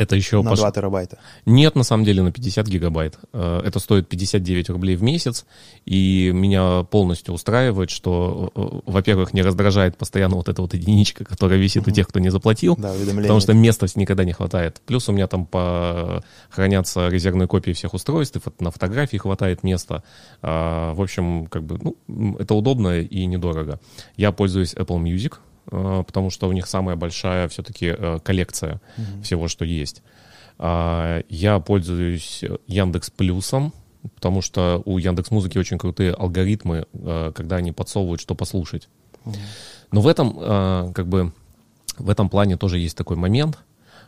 Это 0.00 0.16
еще... 0.16 0.40
На 0.40 0.50
пош... 0.50 0.60
2 0.60 0.72
терабайта? 0.72 1.18
Нет, 1.44 1.74
на 1.74 1.82
самом 1.82 2.04
деле, 2.04 2.22
на 2.22 2.32
50 2.32 2.66
гигабайт. 2.66 3.18
Э, 3.34 3.60
это 3.62 3.78
стоит 3.80 4.08
59 4.08 4.70
рублей 4.70 4.96
в 4.96 5.02
месяц, 5.02 5.44
и 5.84 6.30
меня 6.32 6.84
полностью 6.84 7.34
устраивает, 7.34 7.90
что, 7.90 8.50
э, 8.54 8.80
во-первых, 8.86 9.34
не 9.34 9.42
раздражает 9.42 9.98
постоянно 9.98 10.36
вот 10.36 10.48
эта 10.48 10.62
вот 10.62 10.72
единичка, 10.72 11.26
которая 11.26 11.58
висит 11.58 11.86
у 11.86 11.90
тех, 11.90 12.08
кто 12.08 12.18
не 12.18 12.30
заплатил, 12.30 12.76
да, 12.76 12.94
потому 13.14 13.40
что 13.40 13.52
места 13.52 13.86
никогда 13.94 14.24
не 14.24 14.32
хватает. 14.32 14.80
Плюс 14.86 15.06
у 15.10 15.12
меня 15.12 15.26
там 15.26 15.44
по... 15.44 16.24
хранятся 16.48 17.08
резервные 17.08 17.46
копии 17.46 17.72
всех 17.72 17.92
устройств, 17.92 18.38
и 18.38 18.64
на 18.64 18.70
фотографии 18.70 19.18
хватает 19.18 19.62
места. 19.62 20.02
А, 20.40 20.94
в 20.94 21.02
общем, 21.02 21.46
как 21.46 21.62
бы, 21.64 21.78
ну, 22.08 22.36
это 22.38 22.54
удобно 22.54 23.00
и 23.00 23.26
недорого. 23.26 23.80
Я 24.16 24.32
пользуюсь 24.32 24.72
Apple 24.72 25.02
Music, 25.02 25.34
Э, 25.34 25.49
потому 25.66 26.30
что 26.30 26.48
у 26.48 26.52
них 26.52 26.66
самая 26.66 26.96
большая 26.96 27.48
все-таки 27.48 27.94
э, 27.96 28.18
коллекция 28.22 28.80
mm-hmm. 28.96 29.22
всего, 29.22 29.48
что 29.48 29.64
есть. 29.64 30.02
А, 30.58 31.22
я 31.28 31.58
пользуюсь 31.60 32.44
Яндекс 32.66 33.10
Плюсом, 33.10 33.72
потому 34.14 34.42
что 34.42 34.82
у 34.84 34.98
Яндекс 34.98 35.30
Музыки 35.30 35.58
очень 35.58 35.78
крутые 35.78 36.12
алгоритмы, 36.12 36.86
э, 36.92 37.32
когда 37.34 37.56
они 37.56 37.72
подсовывают, 37.72 38.20
что 38.20 38.34
послушать. 38.34 38.88
Mm-hmm. 39.24 39.36
Но 39.92 40.00
в 40.00 40.06
этом, 40.06 40.92
как 40.94 41.08
бы, 41.08 41.32
в 41.98 42.08
этом 42.08 42.28
плане 42.28 42.56
тоже 42.56 42.78
есть 42.78 42.96
такой 42.96 43.16
момент, 43.16 43.58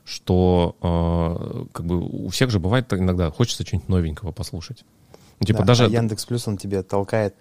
что 0.04 1.66
как 1.72 1.84
бы 1.84 1.98
у 2.00 2.28
всех 2.28 2.50
же 2.50 2.60
бывает 2.60 2.92
иногда 2.92 3.32
хочется 3.32 3.66
что-нибудь 3.66 3.88
новенького 3.88 4.30
послушать. 4.30 4.84
Типа 5.44 5.60
да, 5.60 5.64
даже... 5.66 5.86
А 5.86 5.88
Яндекс 5.88 6.24
Плюс, 6.24 6.46
он 6.46 6.56
тебе 6.56 6.82
толкает 6.84 7.34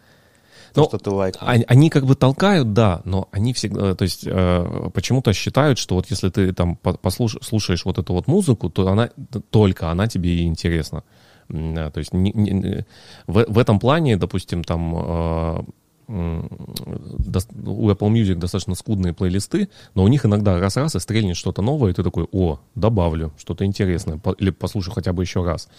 то, 0.74 0.82
ну, 0.82 0.88
что 0.88 0.98
ты 0.98 1.10
лайкнул. 1.10 1.50
Они, 1.50 1.66
они 1.68 1.90
как 1.90 2.06
бы 2.06 2.16
толкают, 2.16 2.74
да, 2.74 3.02
но 3.04 3.28
они 3.32 3.54
всегда, 3.54 3.96
то 3.96 4.04
есть 4.04 4.24
э, 4.26 4.90
почему-то 4.94 5.34
считают, 5.34 5.78
что 5.78 5.96
вот 5.96 6.08
если 6.10 6.30
ты 6.30 6.54
там 6.54 6.76
послуш, 6.76 7.38
слушаешь 7.42 7.86
вот 7.86 7.98
эту 7.98 8.14
вот 8.14 8.28
музыку, 8.28 8.70
то 8.70 8.88
она 8.88 9.10
только 9.50 9.90
она 9.90 10.08
тебе 10.08 10.30
и 10.36 10.46
интересна. 10.46 11.04
То 11.48 11.92
есть 11.96 12.14
не, 12.14 12.32
не, 12.32 12.86
в, 13.28 13.46
в 13.48 13.58
этом 13.60 13.80
плане, 13.80 14.16
допустим, 14.16 14.64
там 14.64 14.96
э, 14.96 15.64
у 16.12 17.90
Apple 17.90 18.12
Music 18.12 18.36
достаточно 18.36 18.76
скудные 18.76 19.14
плейлисты, 19.14 19.70
но 19.96 20.04
у 20.04 20.08
них 20.08 20.26
иногда 20.26 20.60
раз-раз 20.60 20.96
и 20.96 21.00
стрельнет 21.00 21.38
что-то 21.38 21.62
новое, 21.62 21.92
и 21.92 21.94
ты 21.94 22.04
такой, 22.04 22.28
о, 22.32 22.60
добавлю, 22.76 23.32
что-то 23.38 23.66
интересное, 23.66 24.20
или 24.38 24.50
послушаю 24.50 24.94
хотя 24.94 25.14
бы 25.14 25.24
еще 25.24 25.44
раз. 25.44 25.70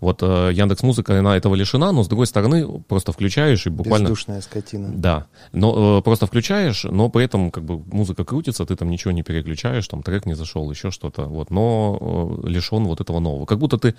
Вот 0.00 0.22
э, 0.22 0.50
Яндекс 0.52 0.82
Музыка, 0.82 1.18
она 1.18 1.36
этого 1.36 1.54
лишена, 1.54 1.92
но 1.92 2.04
с 2.04 2.08
другой 2.08 2.26
стороны, 2.26 2.80
просто 2.88 3.12
включаешь 3.12 3.66
и 3.66 3.70
буквально... 3.70 4.04
Бездушная 4.04 4.40
скотина. 4.40 4.92
Да, 4.94 5.26
но 5.52 5.98
э, 5.98 6.02
просто 6.02 6.26
включаешь, 6.26 6.84
но 6.84 7.08
при 7.08 7.24
этом 7.24 7.50
как 7.50 7.64
бы 7.64 7.78
музыка 7.92 8.24
крутится, 8.24 8.64
ты 8.64 8.76
там 8.76 8.90
ничего 8.90 9.12
не 9.12 9.22
переключаешь, 9.22 9.86
там 9.88 10.02
трек 10.02 10.26
не 10.26 10.34
зашел, 10.34 10.70
еще 10.70 10.90
что-то, 10.90 11.24
вот, 11.24 11.50
но 11.50 12.38
э, 12.44 12.48
лишен 12.48 12.84
вот 12.84 13.00
этого 13.00 13.20
нового. 13.20 13.46
Как 13.46 13.58
будто 13.58 13.78
ты, 13.78 13.94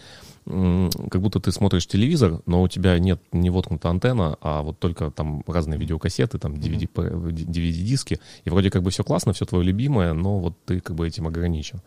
как 0.46 1.22
будто 1.22 1.40
ты 1.40 1.52
смотришь 1.52 1.88
телевизор, 1.88 2.42
но 2.46 2.62
у 2.62 2.68
тебя 2.68 2.98
нет 3.00 3.22
не 3.32 3.50
воткнута 3.50 3.90
антенна, 3.90 4.38
а 4.42 4.62
вот 4.62 4.80
только 4.80 5.12
там 5.12 5.44
разные 5.48 5.73
видеокассеты, 5.78 6.38
там 6.40 6.54
DVD, 6.54 6.88
DVD-диски, 6.94 8.20
и 8.44 8.50
вроде 8.50 8.70
как 8.70 8.84
бы 8.84 8.92
все 8.92 9.04
классно, 9.04 9.34
все 9.34 9.46
твое 9.46 9.64
любимое, 9.64 10.14
но 10.14 10.40
вот 10.40 10.56
ты 10.66 10.80
как 10.80 10.96
бы 10.96 11.08
этим 11.08 11.28
ограничен. 11.28 11.82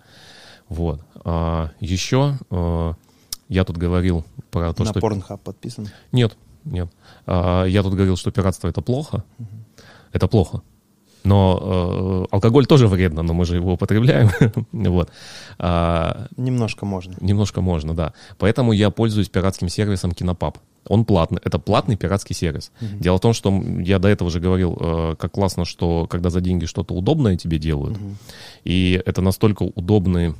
Вот. 0.68 1.00
А, 1.24 1.70
еще 1.80 2.38
а, 2.50 2.94
я 3.48 3.64
тут 3.64 3.76
говорил 3.76 4.24
про 4.50 4.72
то, 4.72 4.84
На 4.84 4.90
что... 4.90 5.00
На 5.00 5.04
Pornhub 5.04 5.38
подписан? 5.38 5.88
Нет, 6.12 6.36
нет. 6.64 6.88
А, 7.26 7.64
я 7.64 7.82
тут 7.82 7.94
говорил, 7.94 8.16
что 8.16 8.30
пиратство 8.30 8.68
это 8.68 8.82
плохо. 8.82 9.24
Угу. 9.38 9.48
Это 10.12 10.28
плохо. 10.28 10.62
Но 11.24 12.26
э, 12.30 12.34
алкоголь 12.34 12.66
тоже 12.66 12.86
вредно, 12.86 13.22
но 13.22 13.34
мы 13.34 13.44
же 13.44 13.56
его 13.56 13.72
употребляем. 13.72 14.30
вот. 14.72 15.10
а, 15.58 16.28
немножко 16.36 16.86
можно. 16.86 17.16
Немножко 17.20 17.60
можно, 17.60 17.94
да. 17.94 18.12
Поэтому 18.38 18.70
я 18.70 18.90
пользуюсь 18.90 19.28
пиратским 19.28 19.68
сервисом 19.68 20.12
Кинопаб. 20.12 20.58
Он 20.88 21.04
платный, 21.04 21.40
это 21.44 21.58
платный 21.58 21.96
пиратский 21.96 22.34
сервис. 22.34 22.72
Mm-hmm. 22.80 23.00
Дело 23.00 23.18
в 23.18 23.20
том, 23.20 23.32
что 23.32 23.62
я 23.80 23.98
до 23.98 24.08
этого 24.08 24.28
уже 24.28 24.40
говорил, 24.40 24.76
э, 24.78 25.14
как 25.18 25.32
классно, 25.32 25.64
что 25.64 26.06
когда 26.06 26.30
за 26.30 26.40
деньги 26.40 26.66
что-то 26.66 26.94
удобное 26.94 27.36
тебе 27.36 27.58
делают, 27.58 27.96
mm-hmm. 27.96 28.14
и 28.64 29.02
это 29.04 29.22
настолько 29.22 29.62
удобный 29.62 30.34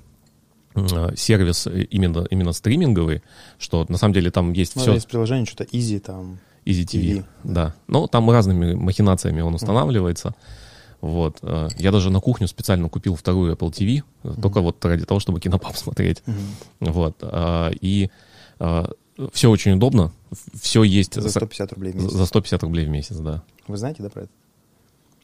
э, 0.75 1.15
сервис 1.17 1.67
именно, 1.67 2.27
именно 2.31 2.53
стриминговый, 2.53 3.23
что 3.59 3.87
на 3.89 3.99
самом 3.99 4.15
деле 4.15 4.31
там 4.31 4.53
есть 4.53 4.77
ну, 4.77 4.83
все... 4.83 4.95
Есть 4.95 5.09
приложение, 5.09 5.47
что-то 5.47 5.65
Easy 5.65 5.99
там... 5.99 6.39
Easy 6.65 6.85
TV, 6.85 7.19
TV 7.19 7.25
да. 7.45 7.55
да. 7.55 7.75
Но 7.87 8.07
там 8.09 8.29
разными 8.29 8.75
махинациями 8.75 9.41
он 9.41 9.55
устанавливается. 9.55 10.29
Mm-hmm. 10.29 10.67
Вот. 11.01 11.39
Э, 11.43 11.69
я 11.79 11.93
даже 11.93 12.11
на 12.11 12.21
кухню 12.21 12.49
специально 12.49 12.89
купил 12.89 13.15
вторую 13.15 13.55
Apple 13.55 13.71
TV, 13.71 14.03
mm-hmm. 14.23 14.41
только 14.41 14.61
вот 14.61 14.85
ради 14.85 15.05
того, 15.05 15.21
чтобы 15.21 15.41
кинопап 15.41 15.77
смотреть. 15.77 16.23
Mm-hmm. 16.27 16.93
Вот. 16.93 17.17
Э, 17.23 17.71
и 17.81 18.11
э, 18.59 18.87
все 19.33 19.51
очень 19.51 19.73
удобно, 19.73 20.13
все 20.61 20.83
есть... 20.83 21.15
За 21.15 21.29
150 21.29 21.73
рублей 21.73 21.93
в 21.93 21.97
месяц. 21.97 22.12
За 22.12 22.27
150 22.27 22.62
рублей 22.62 22.87
в 22.87 22.89
месяц, 22.89 23.17
да. 23.17 23.43
Вы 23.69 23.77
знаете, 23.77 24.03
да, 24.03 24.11
про 24.11 24.23
это? 24.23 24.33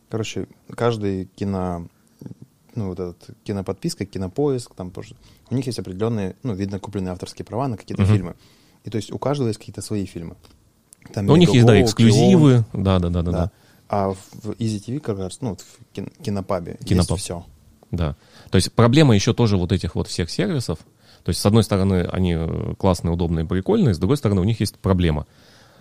Короче, 0.09 0.47
каждый 0.75 1.27
кино, 1.37 1.89
ну, 2.75 2.89
вот 2.89 3.01
этот 3.01 3.37
киноподписка, 3.45 4.05
кинопоиск, 4.05 4.75
там 4.75 4.91
тоже, 4.91 5.17
у 5.51 5.55
них 5.55 5.67
есть 5.67 5.79
определенные, 5.79 6.37
ну, 6.43 6.55
видно, 6.55 6.79
купленные 6.79 7.13
авторские 7.13 7.47
права 7.47 7.69
на 7.69 7.77
какие-то 7.77 8.03
uh-huh. 8.03 8.13
фильмы. 8.13 8.35
И 8.85 8.91
то 8.91 8.97
есть 8.97 9.13
у 9.13 9.19
каждого 9.19 9.49
есть 9.49 9.59
какие-то 9.59 9.81
свои 9.81 10.05
фильмы. 10.07 10.37
Там 11.13 11.29
у 11.29 11.37
них 11.37 11.51
есть, 11.51 11.67
да, 11.67 11.81
эксклюзивы, 11.81 12.65
да, 12.73 12.99
да, 12.99 13.09
да, 13.09 13.23
да, 13.23 13.33
да. 13.33 13.51
А 13.89 14.11
в 14.11 14.51
Easy 14.59 14.83
TV 14.85 15.01
как 15.01 15.19
раз, 15.19 15.41
ну, 15.41 15.57
в 15.57 16.23
кинопабе 16.23 16.79
Кинопаб. 16.85 17.13
есть 17.13 17.25
все. 17.25 17.45
Да. 17.91 18.17
То 18.51 18.57
есть 18.57 18.73
проблема 18.73 19.15
еще 19.15 19.35
тоже 19.35 19.57
вот 19.57 19.71
этих 19.71 19.95
вот 19.95 20.09
всех 20.09 20.31
сервисов. 20.31 20.79
То 21.25 21.31
есть, 21.31 21.41
с 21.41 21.47
одной 21.47 21.63
стороны, 21.63 22.09
они 22.11 22.35
э, 22.37 22.75
классные, 22.79 23.13
удобные, 23.13 23.45
прикольные, 23.45 23.95
с 23.95 23.99
другой 23.99 24.17
стороны, 24.17 24.41
у 24.41 24.45
них 24.45 24.61
есть 24.61 24.79
проблема. 24.79 25.27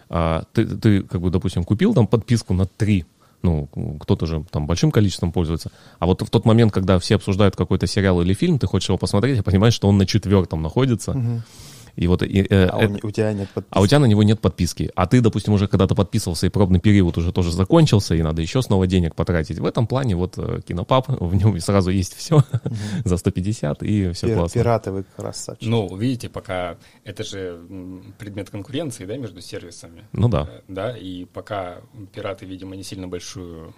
А, 0.10 0.44
ты, 0.54 0.66
ты, 0.66 1.04
как 1.04 1.22
бы, 1.22 1.30
допустим, 1.30 1.64
купил 1.64 1.94
там 1.94 2.08
подписку 2.08 2.54
на 2.54 2.66
три, 2.66 3.06
ну, 3.44 3.68
кто-то 4.00 4.26
же 4.26 4.44
там 4.52 4.68
большим 4.68 4.92
количеством 4.92 5.32
пользуется. 5.32 5.72
А 6.00 6.06
вот 6.06 6.22
в 6.22 6.30
тот 6.30 6.46
момент, 6.46 6.72
когда 6.72 7.00
все 7.00 7.16
обсуждают 7.16 7.56
какой-то 7.56 7.88
сериал 7.88 8.22
или 8.22 8.34
фильм, 8.34 8.60
ты 8.60 8.68
хочешь 8.68 8.90
его 8.90 8.98
посмотреть, 8.98 9.40
и 9.40 9.42
понимаешь, 9.42 9.74
что 9.74 9.88
он 9.88 9.98
на 9.98 10.06
четвертом 10.06 10.62
находится. 10.62 11.12
Угу. 11.12 11.42
И 11.96 12.08
вот, 12.08 12.24
и, 12.24 12.46
э, 12.50 12.66
а 12.66 12.78
у, 12.78 13.08
у 13.08 13.12
тебя 13.12 13.34
нет 13.34 13.50
подписки. 13.50 13.78
А 13.78 13.82
у 13.82 13.88
тебя 13.88 14.00
на 14.00 14.06
него 14.06 14.24
нет 14.24 14.40
подписки. 14.40 14.92
А 14.96 15.08
ты, 15.08 15.22
допустим, 15.22 15.54
уже 15.54 15.68
когда-то 15.68 15.96
подписывался, 15.96 16.48
и 16.48 16.50
пробный 16.50 16.80
период 16.80 17.18
уже 17.18 17.32
тоже 17.32 17.52
закончился, 17.52 18.16
и 18.16 18.22
надо 18.22 18.42
еще 18.42 18.62
снова 18.62 18.88
денег 18.88 19.16
потратить. 19.16 19.60
В 19.60 19.66
этом 19.66 19.88
плане 19.88 20.16
вот 20.16 20.38
э, 20.38 20.62
кинопап, 20.68 21.08
в 21.22 21.36
нем 21.36 21.60
сразу 21.60 21.92
есть 21.92 22.16
все 22.16 22.38
угу. 22.38 22.46
за 23.06 23.18
150, 23.18 23.84
и 23.84 24.12
все 24.12 24.28
Пир, 24.28 24.38
классно. 24.38 24.60
Пираты 24.62 24.92
вы 24.92 25.04
красавчики. 25.16 25.68
Ну, 25.68 25.96
видите, 25.96 26.30
пока 26.30 26.78
это 27.04 27.24
же 27.24 27.60
предмет 28.18 28.50
конкуренции, 28.50 29.06
да, 29.06 29.18
между 29.18 29.42
сервисами. 29.42 30.04
Ну 30.14 30.30
да. 30.30 30.48
Э, 30.50 30.62
да, 30.68 30.98
и 30.98 31.26
пока 31.26 31.78
пираты, 32.14 32.46
видимо, 32.46 32.76
не 32.76 32.84
сильно 32.84 33.08
большую 33.08 33.74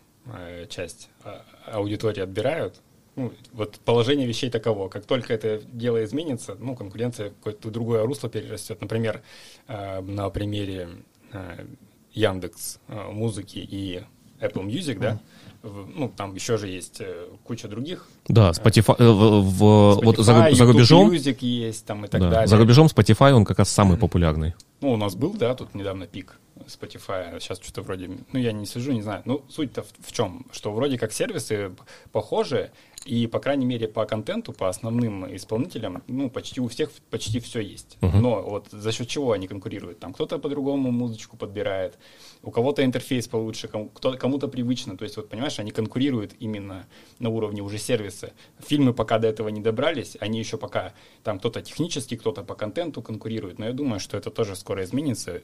часть 0.70 1.10
а, 1.26 1.44
аудитории 1.66 2.22
отбирают, 2.22 2.82
ну, 3.16 3.32
вот 3.54 3.80
положение 3.80 4.28
вещей 4.28 4.50
таково. 4.50 4.90
Как 4.90 5.06
только 5.06 5.34
это 5.34 5.62
дело 5.72 6.04
изменится, 6.04 6.56
ну, 6.60 6.76
конкуренция 6.76 7.30
какое-то 7.30 7.70
другое 7.70 8.06
русло 8.06 8.30
перерастет. 8.30 8.82
Например, 8.82 9.22
э, 9.68 10.02
на 10.02 10.30
примере 10.30 10.90
э, 11.32 11.66
Яндекс 12.14 12.80
э, 12.88 13.12
музыки 13.12 13.60
и 13.60 14.04
Apple 14.40 14.66
Music, 14.66 14.96
mm. 14.96 15.00
да, 15.00 15.20
ну, 15.64 16.10
там 16.10 16.36
еще 16.36 16.58
же 16.58 16.68
есть 16.68 17.00
э, 17.00 17.28
куча 17.46 17.68
других. 17.70 18.08
Да, 18.28 18.52
Spotify, 18.52 18.96
э, 19.00 19.10
в, 19.10 19.42
в, 19.42 19.64
Spotify 19.64 20.04
вот 20.04 20.18
за, 20.18 20.50
за 20.52 20.66
рубежом... 20.66 21.10
Music 21.10 21.38
есть 21.40 21.86
там 21.86 22.04
и 22.04 22.08
так 22.10 22.20
да, 22.20 22.30
далее. 22.30 22.48
За 22.48 22.58
рубежом 22.58 22.88
Spotify, 22.88 23.32
он 23.32 23.46
как 23.46 23.60
раз 23.60 23.70
самый 23.70 23.98
популярный. 23.98 24.54
Ну, 24.82 24.92
у 24.92 24.98
нас 24.98 25.16
был, 25.16 25.34
да, 25.34 25.56
тут 25.56 25.74
недавно 25.74 26.06
пик. 26.06 26.38
Spotify, 26.80 27.40
сейчас 27.40 27.60
что-то 27.60 27.82
вроде, 27.82 28.10
ну, 28.32 28.40
я 28.40 28.52
не 28.52 28.66
сижу, 28.66 28.92
не 28.92 29.02
знаю. 29.02 29.22
Ну, 29.26 29.44
суть-то 29.50 29.84
в, 29.84 29.88
в 30.00 30.12
чем? 30.12 30.46
Что 30.52 30.72
вроде 30.72 30.98
как 30.98 31.14
сервисы 31.14 31.76
похожи, 32.12 32.72
и, 33.06 33.28
по 33.28 33.40
крайней 33.40 33.66
мере, 33.66 33.88
по 33.88 34.06
контенту, 34.06 34.54
по 34.54 34.70
основным 34.70 35.36
исполнителям, 35.36 36.04
ну, 36.08 36.30
почти 36.30 36.62
у 36.62 36.68
всех 36.68 36.90
почти 37.10 37.40
все 37.40 37.60
есть. 37.60 37.98
Uh-huh. 38.02 38.20
Но 38.20 38.42
вот 38.42 38.68
за 38.72 38.92
счет 38.92 39.08
чего 39.08 39.34
они 39.34 39.48
конкурируют? 39.48 40.00
Там 40.00 40.14
кто-то 40.14 40.40
по-другому 40.40 40.92
музычку 40.92 41.36
подбирает, 41.36 41.98
у 42.42 42.52
кого-то 42.52 42.84
интерфейс 42.84 43.28
получше, 43.28 43.68
кому- 43.68 43.90
кто- 43.90 44.18
кому-то 44.18 44.48
привычно. 44.48 44.98
То 44.98 45.04
есть, 45.04 45.18
вот, 45.18 45.30
понимаешь, 45.30 45.60
они 45.60 45.72
конкурируют 45.72 46.34
именно 46.40 46.88
на 47.20 47.30
уровне 47.30 47.62
уже 47.62 47.78
сервиса. 47.78 48.32
Фильмы 48.60 48.94
пока 48.94 49.20
до 49.20 49.28
этого 49.28 49.50
не 49.50 49.62
добрались, 49.62 50.16
они 50.20 50.40
еще 50.40 50.58
пока, 50.58 50.94
там 51.24 51.40
кто-то 51.40 51.62
технически, 51.62 52.16
кто-то 52.16 52.44
по 52.44 52.56
контенту 52.56 53.02
конкурирует. 53.02 53.60
Но 53.60 53.66
я 53.66 53.74
думаю, 53.74 54.00
что 54.00 54.18
это 54.18 54.32
тоже 54.32 54.56
скоро 54.56 54.84
изменится, 54.84 55.42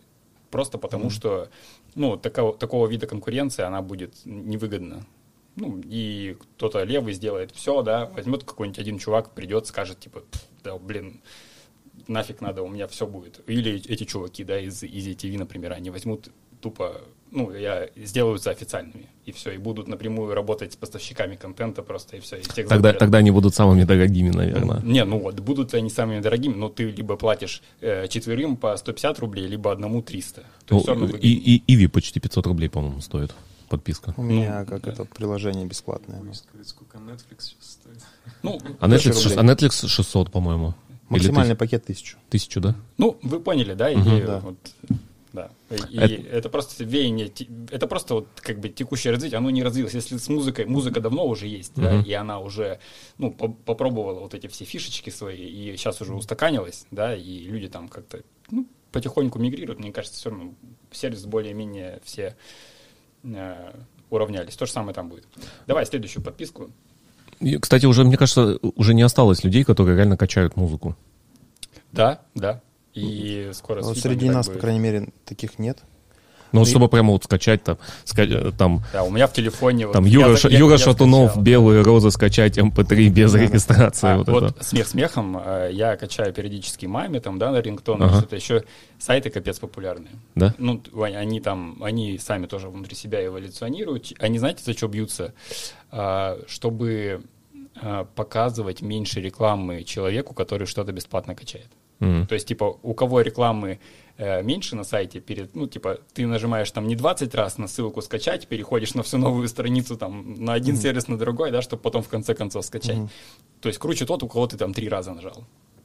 просто 0.52 0.78
потому 0.78 1.06
mm-hmm. 1.06 1.10
что, 1.10 1.50
ну, 1.96 2.18
такого, 2.18 2.58
такого 2.58 2.88
вида 2.88 3.08
конкуренции, 3.08 3.64
она 3.64 3.82
будет 3.82 4.16
невыгодна 4.26 5.06
ну, 5.60 5.82
и 5.86 6.38
кто-то 6.56 6.84
левый 6.84 7.14
сделает 7.14 7.52
все, 7.52 7.82
да, 7.82 8.06
возьмет 8.06 8.44
какой-нибудь 8.44 8.80
один 8.80 8.98
чувак, 8.98 9.34
придет, 9.34 9.68
скажет, 9.68 10.00
типа, 10.00 10.24
да, 10.64 10.78
блин, 10.78 11.22
нафиг 12.08 12.42
надо, 12.42 12.64
у 12.64 12.68
меня 12.68 12.88
все 12.88 13.06
будет. 13.06 13.42
Или 13.48 13.76
эти 13.76 14.06
чуваки, 14.06 14.44
да, 14.44 14.60
из 14.60 14.84
Easy 14.84 15.16
TV, 15.16 15.38
например, 15.38 15.74
они 15.74 15.90
возьмут 15.90 16.30
тупо, 16.62 17.02
ну, 17.32 17.54
я 17.54 17.90
сделаются 17.96 18.50
официальными, 18.50 19.08
и 19.26 19.32
все, 19.32 19.52
и 19.52 19.58
будут 19.58 19.88
напрямую 19.88 20.34
работать 20.34 20.74
с 20.74 20.76
поставщиками 20.76 21.36
контента 21.36 21.84
просто, 21.84 22.18
и 22.18 22.20
все. 22.20 22.38
И 22.38 22.44
тех 22.44 22.68
тогда, 22.68 22.94
тогда 22.94 23.20
они 23.20 23.32
будут 23.32 23.56
самыми 23.56 23.84
дорогими, 23.84 24.30
наверное. 24.30 24.82
Не, 24.82 25.06
ну 25.06 25.20
вот, 25.20 25.40
будут 25.40 25.74
они 25.74 25.90
самыми 25.90 26.22
дорогими, 26.22 26.54
но 26.54 26.70
ты 26.70 26.90
либо 26.90 27.16
платишь 27.16 27.62
э, 27.82 28.08
четверым 28.08 28.58
по 28.58 28.76
150 28.76 29.20
рублей, 29.20 29.48
либо 29.48 29.72
одному 29.72 30.02
300. 30.02 30.44
То 30.66 30.84
ну, 30.96 31.08
и, 31.08 31.30
и 31.30 31.64
Иви 31.74 31.88
почти 31.88 32.20
500 32.20 32.48
рублей, 32.48 32.70
по-моему, 32.70 33.02
стоит 33.02 33.34
подписка. 33.70 34.14
У 34.18 34.24
меня 34.24 34.66
как 34.66 34.82
да. 34.82 34.92
это 34.92 35.06
приложение 35.06 35.66
бесплатное. 35.66 36.20
Ну. 36.22 36.34
Сколько 36.64 36.98
Netflix 36.98 37.40
сейчас 37.40 37.80
стоит? 37.80 38.04
Ну, 38.44 38.60
а 38.80 38.88
Netflix, 38.88 39.36
а 39.38 39.44
Netflix 39.44 39.88
600, 39.88 40.32
по-моему. 40.32 40.74
Максимальный 41.10 41.56
пакет 41.56 41.84
1000. 41.84 42.18
Тысячу, 42.30 42.62
да? 42.62 42.76
Ну, 42.98 43.18
вы 43.24 43.40
поняли, 43.40 43.74
да, 43.74 43.92
идею? 43.94 44.18
Угу, 44.18 44.28
да. 44.28 44.40
Вот, 44.42 44.58
да. 45.34 45.52
И 45.90 45.98
это... 45.98 46.28
это 46.30 46.50
просто 46.50 46.84
веяние, 46.84 47.32
это 47.72 47.88
просто 47.88 48.16
вот 48.16 48.28
как 48.42 48.60
бы 48.60 48.70
текущее 48.70 49.14
развитие, 49.14 49.38
оно 49.38 49.50
не 49.50 49.64
развилось. 49.64 49.94
Если 49.94 50.18
с 50.18 50.30
музыкой, 50.30 50.66
музыка 50.66 51.02
давно 51.02 51.26
уже 51.26 51.48
есть, 51.48 51.74
uh 51.78 51.82
да, 51.82 52.02
и 52.02 52.14
она 52.14 52.40
уже, 52.40 52.80
ну, 53.18 53.32
по 53.32 53.50
попробовала 53.50 54.20
вот 54.22 54.34
эти 54.34 54.48
все 54.48 54.66
фишечки 54.66 55.10
свои, 55.10 55.46
и 55.46 55.78
сейчас 55.78 56.02
уже 56.02 56.14
устаканилась, 56.16 56.86
да, 56.92 57.16
и 57.16 57.40
люди 57.40 57.68
там 57.68 57.88
как-то, 57.90 58.22
ну, 58.50 58.68
потихоньку 58.92 59.40
мигрируют. 59.40 59.80
Мне 59.80 59.92
кажется, 59.92 60.20
все 60.20 60.30
равно 60.30 60.54
сервис 60.92 61.26
более-менее 61.26 62.02
все 62.04 62.36
Э, 63.24 63.74
уравнялись. 64.10 64.56
То 64.56 64.66
же 64.66 64.72
самое 64.72 64.94
там 64.94 65.10
будет. 65.10 65.26
Давай 65.68 65.86
следующую 65.86 66.24
подписку. 66.24 66.72
И, 67.40 67.58
кстати, 67.58 67.86
уже, 67.86 68.04
мне 68.04 68.18
кажется, 68.18 68.58
уже 68.76 68.94
не 68.94 69.04
осталось 69.04 69.44
людей, 69.44 69.64
которые 69.64 69.96
реально 69.96 70.18
качают 70.18 70.56
музыку. 70.56 70.96
Да, 71.92 72.22
да. 72.34 72.62
И 72.94 73.50
скоро... 73.54 73.82
Вот 73.82 73.98
среди 73.98 74.30
нас, 74.30 74.48
будет. 74.48 74.56
по 74.56 74.62
крайней 74.62 74.80
мере, 74.80 75.10
таких 75.26 75.60
нет. 75.60 75.80
Ну, 76.52 76.66
чтобы 76.66 76.88
прямо 76.90 77.12
вот 77.12 77.24
скачать 77.24 77.64
там, 77.64 77.78
ска- 78.06 78.52
там, 78.58 78.82
Да, 78.92 79.04
у 79.04 79.12
меня 79.12 79.28
в 79.28 79.34
телефоне... 79.34 79.86
вот 79.86 79.94
там 79.94 80.06
Юра, 80.06 80.36
я- 80.36 80.58
Юра 80.58 80.72
я 80.72 80.78
Шатунов, 80.80 81.30
скачал. 81.30 81.44
белые 81.44 81.84
розы 81.84 82.10
скачать, 82.10 82.58
MP3 82.58 83.10
без 83.10 83.36
регистрации. 83.36 84.08
А, 84.08 84.18
вот 84.18 84.28
вот 84.30 84.44
это. 84.56 84.64
смех 84.64 84.88
смехом, 84.88 85.38
э, 85.38 85.70
я 85.72 85.96
качаю 85.96 86.34
периодически 86.34 86.88
маме, 86.88 87.20
там, 87.20 87.38
да, 87.38 87.52
на 87.52 87.62
рингтон, 87.62 88.02
Ага. 88.02 88.18
что-то 88.18 88.36
еще. 88.36 88.64
Сайты 88.98 89.30
капец 89.30 89.60
популярные. 89.60 90.14
Да? 90.34 90.56
Ну, 90.58 90.82
они 91.04 91.40
там, 91.40 91.78
они 91.84 92.18
сами 92.18 92.48
тоже 92.48 92.70
внутри 92.70 92.96
себя 92.96 93.24
эволюционируют. 93.24 94.12
Они, 94.18 94.40
знаете, 94.40 94.64
за 94.64 94.74
что 94.74 94.88
бьются? 94.88 95.36
А, 95.92 96.40
Чтобы 96.48 97.22
а, 97.80 98.06
показывать 98.16 98.82
меньше 98.82 99.22
рекламы 99.22 99.84
человеку, 99.84 100.34
который 100.34 100.66
что-то 100.66 100.92
бесплатно 100.94 101.36
качает. 101.36 101.68
Мгм. 102.00 102.28
То 102.28 102.34
есть, 102.36 102.48
типа, 102.48 102.78
у 102.84 102.94
кого 102.94 103.22
рекламы 103.22 103.80
э, 104.18 104.42
меньше 104.44 104.76
на 104.76 104.84
сайте, 104.84 105.20
перед, 105.20 105.56
ну, 105.56 105.68
типа, 105.68 106.00
ты 106.14 106.28
нажимаешь 106.28 106.70
там 106.72 106.88
не 106.88 106.96
20 106.96 107.34
раз 107.36 107.58
на 107.58 107.68
ссылку 107.68 108.02
скачать, 108.02 108.48
переходишь 108.48 108.94
на 108.94 109.02
всю 109.04 109.18
новую 109.18 109.48
страницу 109.48 109.96
там 109.98 110.36
на 110.44 110.54
один 110.54 110.76
сервис, 110.78 111.08
на 111.08 111.18
другой, 111.18 111.52
да, 111.52 111.62
чтобы 111.62 111.82
потом 111.82 112.02
в 112.04 112.10
конце 112.10 112.34
концов 112.34 112.66
скачать. 112.66 112.98
То 113.62 113.70
есть 113.70 113.80
круче 113.80 114.06
тот, 114.06 114.24
у 114.24 114.28
кого 114.28 114.48
ты 114.48 114.58
там 114.58 114.74
три 114.74 114.90
раза 114.90 115.14
нажал 115.14 115.44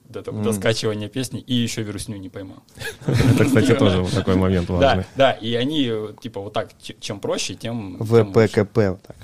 до, 0.09 0.23
того- 0.23 0.43
до 0.43 0.53
скачивания 0.53 1.09
песни 1.09 1.41
и 1.41 1.55
еще 1.55 1.83
вирусню 1.83 2.17
не 2.19 2.29
поймал. 2.29 2.59
Это, 3.07 3.45
кстати, 3.45 3.75
тоже 3.79 4.03
вот 4.03 4.13
такой 4.13 4.35
момент 4.37 4.67
Да, 4.69 4.75
важный. 4.75 5.05
да, 5.17 5.33
и 5.33 5.55
они, 5.55 5.87
э, 5.89 6.13
типа, 6.21 6.41
вот 6.41 6.53
так, 6.53 6.71
чем 7.01 7.21
проще, 7.21 7.55
тем... 7.55 7.97
ВПКП, 8.01 8.79
вот 8.91 9.03
так. 9.03 9.17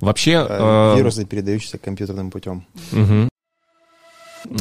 Вообще, 0.00 0.32
Э, 0.48 0.92
э, 0.94 0.98
Вирусы, 0.98 1.24
передающиеся 1.24 1.78
компьютерным 1.78 2.30
путем. 2.30 2.66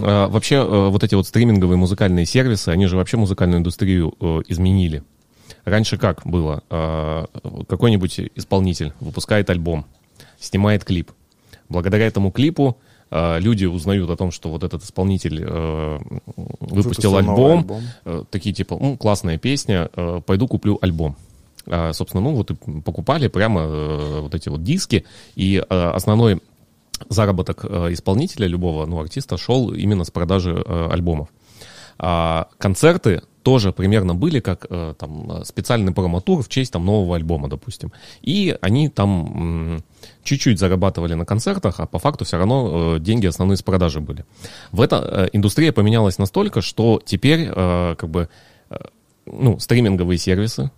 А, 0.01 0.27
Вообще, 0.27 0.55
э, 0.55 0.89
вот 0.89 1.03
эти 1.03 1.15
вот 1.15 1.27
стриминговые 1.27 1.77
музыкальные 1.77 2.25
сервисы, 2.25 2.69
они 2.69 2.87
же 2.87 2.97
вообще 2.97 3.17
музыкальную 3.17 3.59
индустрию 3.59 4.13
э, 4.19 4.41
изменили. 4.47 5.03
Раньше 5.63 5.97
как 5.97 6.21
было? 6.25 6.63
А, 6.69 7.25
Какой-нибудь 7.67 8.19
исполнитель 8.35 8.93
выпускает 8.99 9.49
альбом, 9.49 9.85
снимает 10.39 10.83
клип. 10.83 11.11
Благодаря 11.69 12.05
этому 12.05 12.31
клипу 12.31 12.77
а, 13.11 13.37
люди 13.39 13.65
узнают 13.65 14.09
о 14.09 14.17
том, 14.17 14.31
что 14.31 14.49
вот 14.49 14.63
этот 14.63 14.83
исполнитель 14.83 15.43
э, 15.47 15.99
выпустил 16.59 17.15
альбом, 17.15 17.59
альбом. 17.59 17.83
э, 18.03 18.23
такие 18.29 18.53
типа, 18.53 18.77
ну, 18.79 18.97
классная 18.97 19.37
песня, 19.37 19.89
э, 19.95 20.21
пойду 20.25 20.47
куплю 20.47 20.77
альбом. 20.81 21.15
А, 21.67 21.93
собственно, 21.93 22.21
ну 22.21 22.35
вот 22.35 22.51
и 22.51 22.55
покупали 22.81 23.27
прямо 23.27 24.21
вот 24.21 24.35
эти 24.35 24.49
вот 24.49 24.63
диски, 24.63 25.05
и 25.35 25.63
основной 25.69 26.41
заработок 27.09 27.65
э, 27.65 27.93
исполнителя 27.93 28.47
любого, 28.47 28.85
ну, 28.85 28.99
артиста 28.99 29.37
шел 29.37 29.73
именно 29.73 30.03
с 30.03 30.11
продажи 30.11 30.51
э, 30.51 30.89
альбомов. 30.91 31.29
А 31.97 32.47
концерты 32.57 33.21
тоже 33.43 33.71
примерно 33.71 34.15
были 34.15 34.39
как 34.39 34.65
э, 34.69 34.93
там 34.97 35.45
специальный 35.45 35.93
промотур 35.93 36.43
в 36.43 36.49
честь 36.49 36.73
там 36.73 36.85
нового 36.85 37.15
альбома, 37.15 37.47
допустим. 37.47 37.91
И 38.21 38.57
они 38.61 38.89
там 38.89 39.83
чуть-чуть 40.23 40.59
зарабатывали 40.59 41.13
на 41.13 41.25
концертах, 41.25 41.79
а 41.79 41.85
по 41.85 41.99
факту 41.99 42.25
все 42.25 42.37
равно 42.37 42.97
деньги 42.97 43.27
основные 43.27 43.57
с 43.57 43.61
продажи 43.61 44.01
были. 44.01 44.25
В 44.71 44.81
это 44.81 45.29
индустрия 45.31 45.71
поменялась 45.71 46.17
настолько, 46.17 46.61
что 46.61 47.01
теперь 47.05 47.47
как 47.47 48.09
бы 48.09 48.29
ну, 49.25 49.59
стриминговые 49.59 50.17
сервисы, 50.17 50.71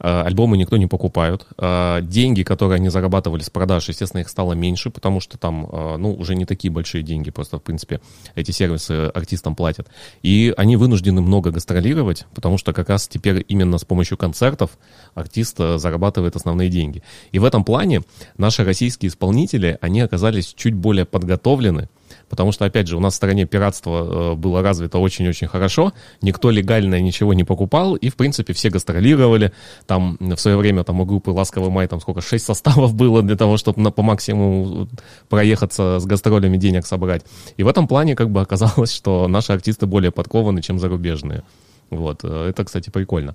альбомы 0.00 0.56
никто 0.56 0.76
не 0.76 0.86
покупают. 0.86 1.46
Э, 1.58 2.00
Деньги, 2.02 2.42
которые 2.42 2.76
они 2.76 2.88
зарабатывали 2.88 3.42
с 3.42 3.50
продаж, 3.50 3.88
естественно, 3.88 4.20
их 4.20 4.28
стало 4.28 4.52
меньше, 4.52 4.90
потому 4.90 5.20
что 5.20 5.38
там, 5.38 5.68
э, 5.70 5.96
ну, 5.98 6.14
уже 6.14 6.34
не 6.34 6.44
такие 6.44 6.70
большие 6.70 7.02
деньги, 7.02 7.30
просто, 7.30 7.58
в 7.58 7.62
принципе, 7.62 8.00
эти 8.34 8.50
сервисы 8.50 9.10
артистам 9.14 9.54
платят. 9.54 9.88
И 10.22 10.54
они 10.56 10.76
вынуждены 10.76 11.20
много 11.20 11.50
гастролировать, 11.50 12.26
потому 12.34 12.58
что 12.58 12.72
как 12.72 12.88
раз 12.88 13.08
теперь 13.08 13.44
именно 13.48 13.78
с 13.78 13.84
помощью 13.84 14.16
концертов 14.16 14.78
артист 15.14 15.56
э, 15.58 15.78
зарабатывает 15.78 16.36
основные 16.36 16.68
деньги. 16.68 17.02
И 17.32 17.38
в 17.38 17.44
этом 17.44 17.64
плане 17.64 18.02
наши 18.36 18.64
российские 18.64 19.08
исполнители, 19.08 19.78
они 19.80 20.00
оказались 20.00 20.54
чуть 20.56 20.74
более 20.74 21.04
подготовлены, 21.04 21.88
Потому 22.28 22.52
что, 22.52 22.64
опять 22.64 22.88
же, 22.88 22.96
у 22.96 23.00
нас 23.00 23.14
в 23.14 23.16
стране 23.16 23.46
пиратство 23.46 24.32
э, 24.32 24.34
было 24.34 24.62
развито 24.62 24.98
очень-очень 24.98 25.48
хорошо, 25.48 25.92
никто 26.22 26.50
легально 26.50 27.00
ничего 27.00 27.34
не 27.34 27.44
покупал, 27.44 27.94
и, 27.94 28.08
в 28.08 28.16
принципе, 28.16 28.52
все 28.52 28.70
гастролировали. 28.70 29.52
Там 29.86 30.16
в 30.20 30.36
свое 30.36 30.56
время 30.56 30.84
там 30.84 31.00
у 31.00 31.04
группы 31.04 31.30
«Ласковый 31.30 31.70
май» 31.70 31.86
там 31.86 32.00
сколько, 32.00 32.20
шесть 32.20 32.44
составов 32.44 32.94
было 32.94 33.22
для 33.22 33.36
того, 33.36 33.56
чтобы 33.56 33.80
на, 33.80 33.90
по 33.90 34.02
максимуму 34.02 34.88
проехаться 35.28 35.98
с 36.00 36.06
гастролями, 36.06 36.56
денег 36.56 36.86
собрать. 36.86 37.24
И 37.56 37.62
в 37.62 37.68
этом 37.68 37.88
плане 37.88 38.14
как 38.14 38.30
бы 38.30 38.40
оказалось, 38.40 38.92
что 38.92 39.28
наши 39.28 39.52
артисты 39.52 39.86
более 39.86 40.10
подкованы, 40.10 40.62
чем 40.62 40.78
зарубежные. 40.78 41.42
Вот, 41.90 42.20
э, 42.22 42.48
это, 42.50 42.64
кстати, 42.64 42.90
прикольно. 42.90 43.34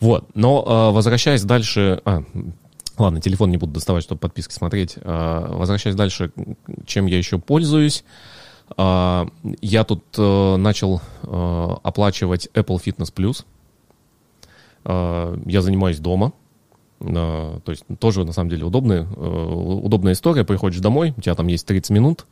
Вот, 0.00 0.26
но 0.34 0.64
э, 0.66 0.94
возвращаясь 0.94 1.42
дальше... 1.42 2.00
А, 2.04 2.22
Ладно, 2.96 3.20
телефон 3.20 3.50
не 3.50 3.56
буду 3.56 3.72
доставать, 3.72 4.04
чтобы 4.04 4.20
подписки 4.20 4.52
смотреть. 4.52 4.96
А, 5.02 5.56
Возвращаясь 5.56 5.96
дальше, 5.96 6.30
чем 6.86 7.06
я 7.06 7.18
еще 7.18 7.38
пользуюсь. 7.38 8.04
А, 8.76 9.26
Я 9.60 9.84
тут 9.84 10.04
э, 10.16 10.56
начал 10.56 11.00
э, 11.22 11.76
оплачивать 11.82 12.48
Apple 12.54 12.80
Fitness 12.82 13.12
Plus. 13.12 13.44
А, 14.84 15.36
Я 15.44 15.62
занимаюсь 15.62 15.98
дома. 15.98 16.32
То 17.00 17.62
есть 17.66 17.84
тоже, 17.98 18.24
на 18.24 18.32
самом 18.32 18.48
деле, 18.48 18.64
удобная, 18.64 19.02
э, 19.02 19.54
удобная 19.82 20.12
история. 20.12 20.44
Приходишь 20.44 20.80
домой, 20.80 21.12
у 21.16 21.20
тебя 21.20 21.34
там 21.34 21.48
есть 21.48 21.66
30 21.66 21.90
минут, 21.90 22.26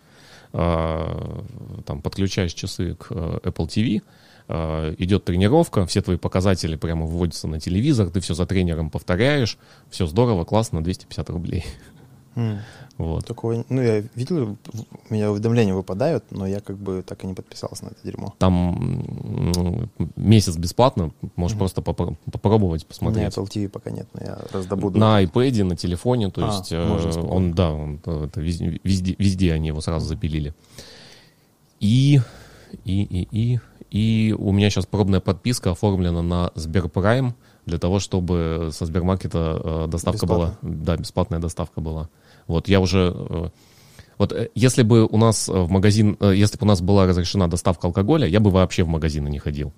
там 0.52 2.00
подключаешь 2.02 2.52
часы 2.52 2.94
к 2.94 3.10
Apple 3.10 3.66
TV, 3.66 4.02
идет 4.49 5.24
тренировка, 5.24 5.86
все 5.86 6.03
твои 6.03 6.16
показатели 6.16 6.76
прямо 6.76 7.07
выводятся 7.07 7.49
на 7.49 7.61
телевизор, 7.61 8.11
ты 8.11 8.20
все 8.20 8.34
за 8.34 8.47
тренером 8.47 8.90
повторяешь, 8.90 9.59
все 9.90 10.07
здорово, 10.07 10.45
классно, 10.45 10.82
250 10.82 11.30
рублей. 11.30 11.64
М. 12.34 12.61
Вот. 12.97 13.26
Такого, 13.26 13.62
ну, 13.68 13.82
я 13.82 14.03
видел, 14.14 14.57
у 15.11 15.14
меня 15.14 15.30
уведомления 15.30 15.74
выпадают, 15.74 16.24
но 16.30 16.47
я 16.47 16.61
как 16.61 16.76
бы 16.78 17.03
так 17.07 17.24
и 17.24 17.26
не 17.26 17.34
подписался 17.34 17.84
на 17.84 17.88
это 17.88 17.99
дерьмо. 18.05 18.34
Там 18.38 19.11
м, 19.57 19.90
месяц 20.16 20.57
бесплатно, 20.57 21.11
можешь 21.36 21.59
просто 21.59 21.80
попро- 21.82 22.16
попробовать, 22.30 22.82
У 22.82 23.05
меня 23.05 23.28
посмотреть. 23.28 23.34
Apple 23.36 23.49
TV 23.49 23.68
пока 23.68 23.90
нет, 23.90 24.07
но 24.14 24.20
я 24.24 24.38
раздобуду. 24.51 24.99
На 24.99 25.22
iPad, 25.22 25.64
на 25.64 25.76
телефоне, 25.76 26.30
то 26.30 26.43
А, 26.49 26.55
есть 26.57 26.72
э, 26.72 27.20
он, 27.20 27.53
да, 27.53 27.72
он, 27.72 28.01
э, 28.07 28.24
это 28.26 28.40
везде, 28.40 28.80
везде, 28.82 29.14
везде 29.18 29.53
они 29.53 29.68
его 29.68 29.80
сразу 29.80 30.07
запилили. 30.07 30.55
И, 31.80 32.20
и, 32.84 33.03
и, 33.03 33.28
и, 33.30 33.61
и 33.93 34.34
у 34.38 34.53
меня 34.53 34.70
сейчас 34.70 34.86
пробная 34.86 35.20
подписка 35.20 35.72
оформлена 35.72 36.22
на 36.22 36.51
Сберпрайм 36.55 37.34
для 37.66 37.78
того, 37.78 37.99
чтобы 37.99 38.70
со 38.72 38.86
Сбермаркета 38.86 39.61
э, 39.62 39.86
доставка 39.86 40.24
была, 40.24 40.59
да, 40.62 40.97
бесплатная 40.97 41.40
доставка 41.40 41.82
была. 41.82 42.09
Вот 42.47 42.68
я 42.68 42.80
уже, 42.80 43.14
э, 43.14 43.49
вот 44.16 44.32
э, 44.32 44.49
если 44.55 44.82
бы 44.82 45.05
у 45.05 45.18
нас 45.18 45.47
в 45.47 45.68
магазин, 45.68 46.16
если 46.22 46.57
бы 46.57 46.64
у 46.64 46.68
нас 46.68 46.80
была 46.80 47.07
разрешена 47.07 47.49
доставка 47.49 47.86
алкоголя, 47.86 48.26
я 48.26 48.40
бы 48.40 48.51
вообще 48.51 48.82
в 48.82 48.88
магазины 48.88 49.28
не 49.28 49.38
ходил. 49.38 49.74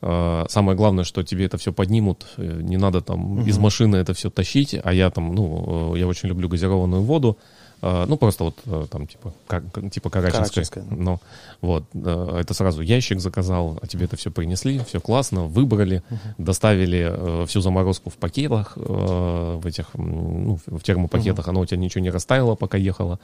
Самое 0.00 0.76
главное, 0.76 1.04
что 1.04 1.22
тебе 1.22 1.46
это 1.46 1.56
все 1.56 1.72
поднимут, 1.72 2.26
не 2.36 2.76
надо 2.76 3.00
там 3.00 3.46
из 3.46 3.56
машины 3.56 3.96
это 3.96 4.12
все 4.12 4.28
тащить, 4.28 4.76
а 4.82 4.92
я 4.92 5.08
там, 5.10 5.34
ну, 5.34 5.94
я 5.94 6.06
очень 6.06 6.28
люблю 6.28 6.48
газированную 6.48 7.02
воду, 7.02 7.38
ну, 7.80 8.16
просто 8.16 8.44
вот 8.44 8.58
э, 8.66 8.86
там 8.90 9.06
типа, 9.06 9.34
как, 9.46 9.64
типа 9.90 10.10
карачинской. 10.10 10.64
Карачинская. 10.64 10.84
Ну, 10.90 11.20
вот, 11.60 11.84
э, 11.94 12.38
это 12.40 12.54
сразу 12.54 12.82
ящик 12.82 13.20
заказал, 13.20 13.78
а 13.82 13.86
тебе 13.86 14.06
это 14.06 14.16
все 14.16 14.30
принесли, 14.30 14.80
все 14.86 15.00
классно, 15.00 15.44
выбрали, 15.44 16.02
доставили 16.38 17.08
э, 17.10 17.46
всю 17.46 17.60
заморозку 17.60 18.10
в 18.10 18.14
пакетах, 18.14 18.72
э, 18.76 19.60
в 19.62 19.66
этих, 19.66 19.94
ну, 19.94 20.58
в 20.66 20.82
термопакетах, 20.82 21.48
оно 21.48 21.60
у 21.60 21.66
тебя 21.66 21.78
ничего 21.78 22.02
не 22.02 22.10
растаяло, 22.10 22.54
пока 22.54 22.78
ехала. 22.78 23.18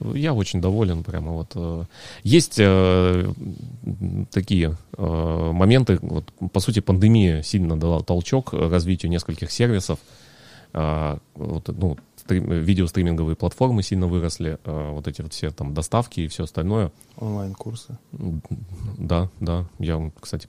Я 0.00 0.34
очень 0.34 0.60
доволен, 0.60 1.04
прямо 1.04 1.32
вот. 1.32 1.52
э. 1.54 1.84
Есть 2.22 2.56
э, 2.58 3.32
такие 4.30 4.76
э, 4.96 5.50
моменты, 5.52 5.98
вот, 6.00 6.32
по 6.52 6.60
сути, 6.60 6.80
пандемия 6.80 7.42
сильно 7.42 7.78
дала 7.78 8.02
толчок 8.02 8.52
развитию 8.52 9.10
нескольких 9.10 9.50
сервисов, 9.50 9.98
вот, 10.72 11.68
ну, 11.68 11.96
стрим- 12.28 12.52
видеостриминговые 12.52 13.36
платформы 13.36 13.82
сильно 13.82 14.06
выросли, 14.06 14.58
а, 14.64 14.92
вот 14.92 15.08
эти 15.08 15.22
вот 15.22 15.32
все 15.32 15.50
там 15.50 15.74
доставки 15.74 16.20
и 16.20 16.28
все 16.28 16.44
остальное. 16.44 16.92
Онлайн-курсы. 17.16 17.98
Да, 18.98 19.28
да. 19.40 19.66
Я, 19.78 20.12
кстати, 20.20 20.48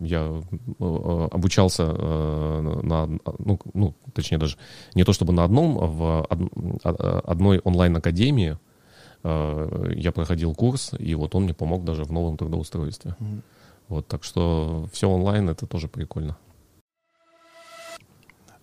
я 0.00 0.42
э, 0.78 1.28
обучался 1.32 1.84
э, 1.84 2.80
на, 2.82 3.06
ну, 3.38 3.58
ну, 3.74 3.94
точнее 4.12 4.38
даже 4.38 4.56
не 4.94 5.04
то 5.04 5.12
чтобы 5.12 5.32
на 5.32 5.44
одном, 5.44 5.78
а 5.78 5.86
в 5.86 6.26
а- 6.84 7.20
одной 7.24 7.58
онлайн-академии 7.60 8.58
э, 9.24 9.92
я 9.96 10.12
проходил 10.12 10.54
курс, 10.54 10.92
и 10.98 11.14
вот 11.14 11.34
он 11.34 11.44
мне 11.44 11.54
помог 11.54 11.84
даже 11.84 12.04
в 12.04 12.12
новом 12.12 12.36
трудоустройстве. 12.36 13.16
Мгм. 13.18 13.42
Вот, 13.88 14.06
так 14.06 14.22
что 14.22 14.86
все 14.92 15.08
онлайн, 15.08 15.48
это 15.48 15.66
тоже 15.66 15.88
прикольно. 15.88 16.36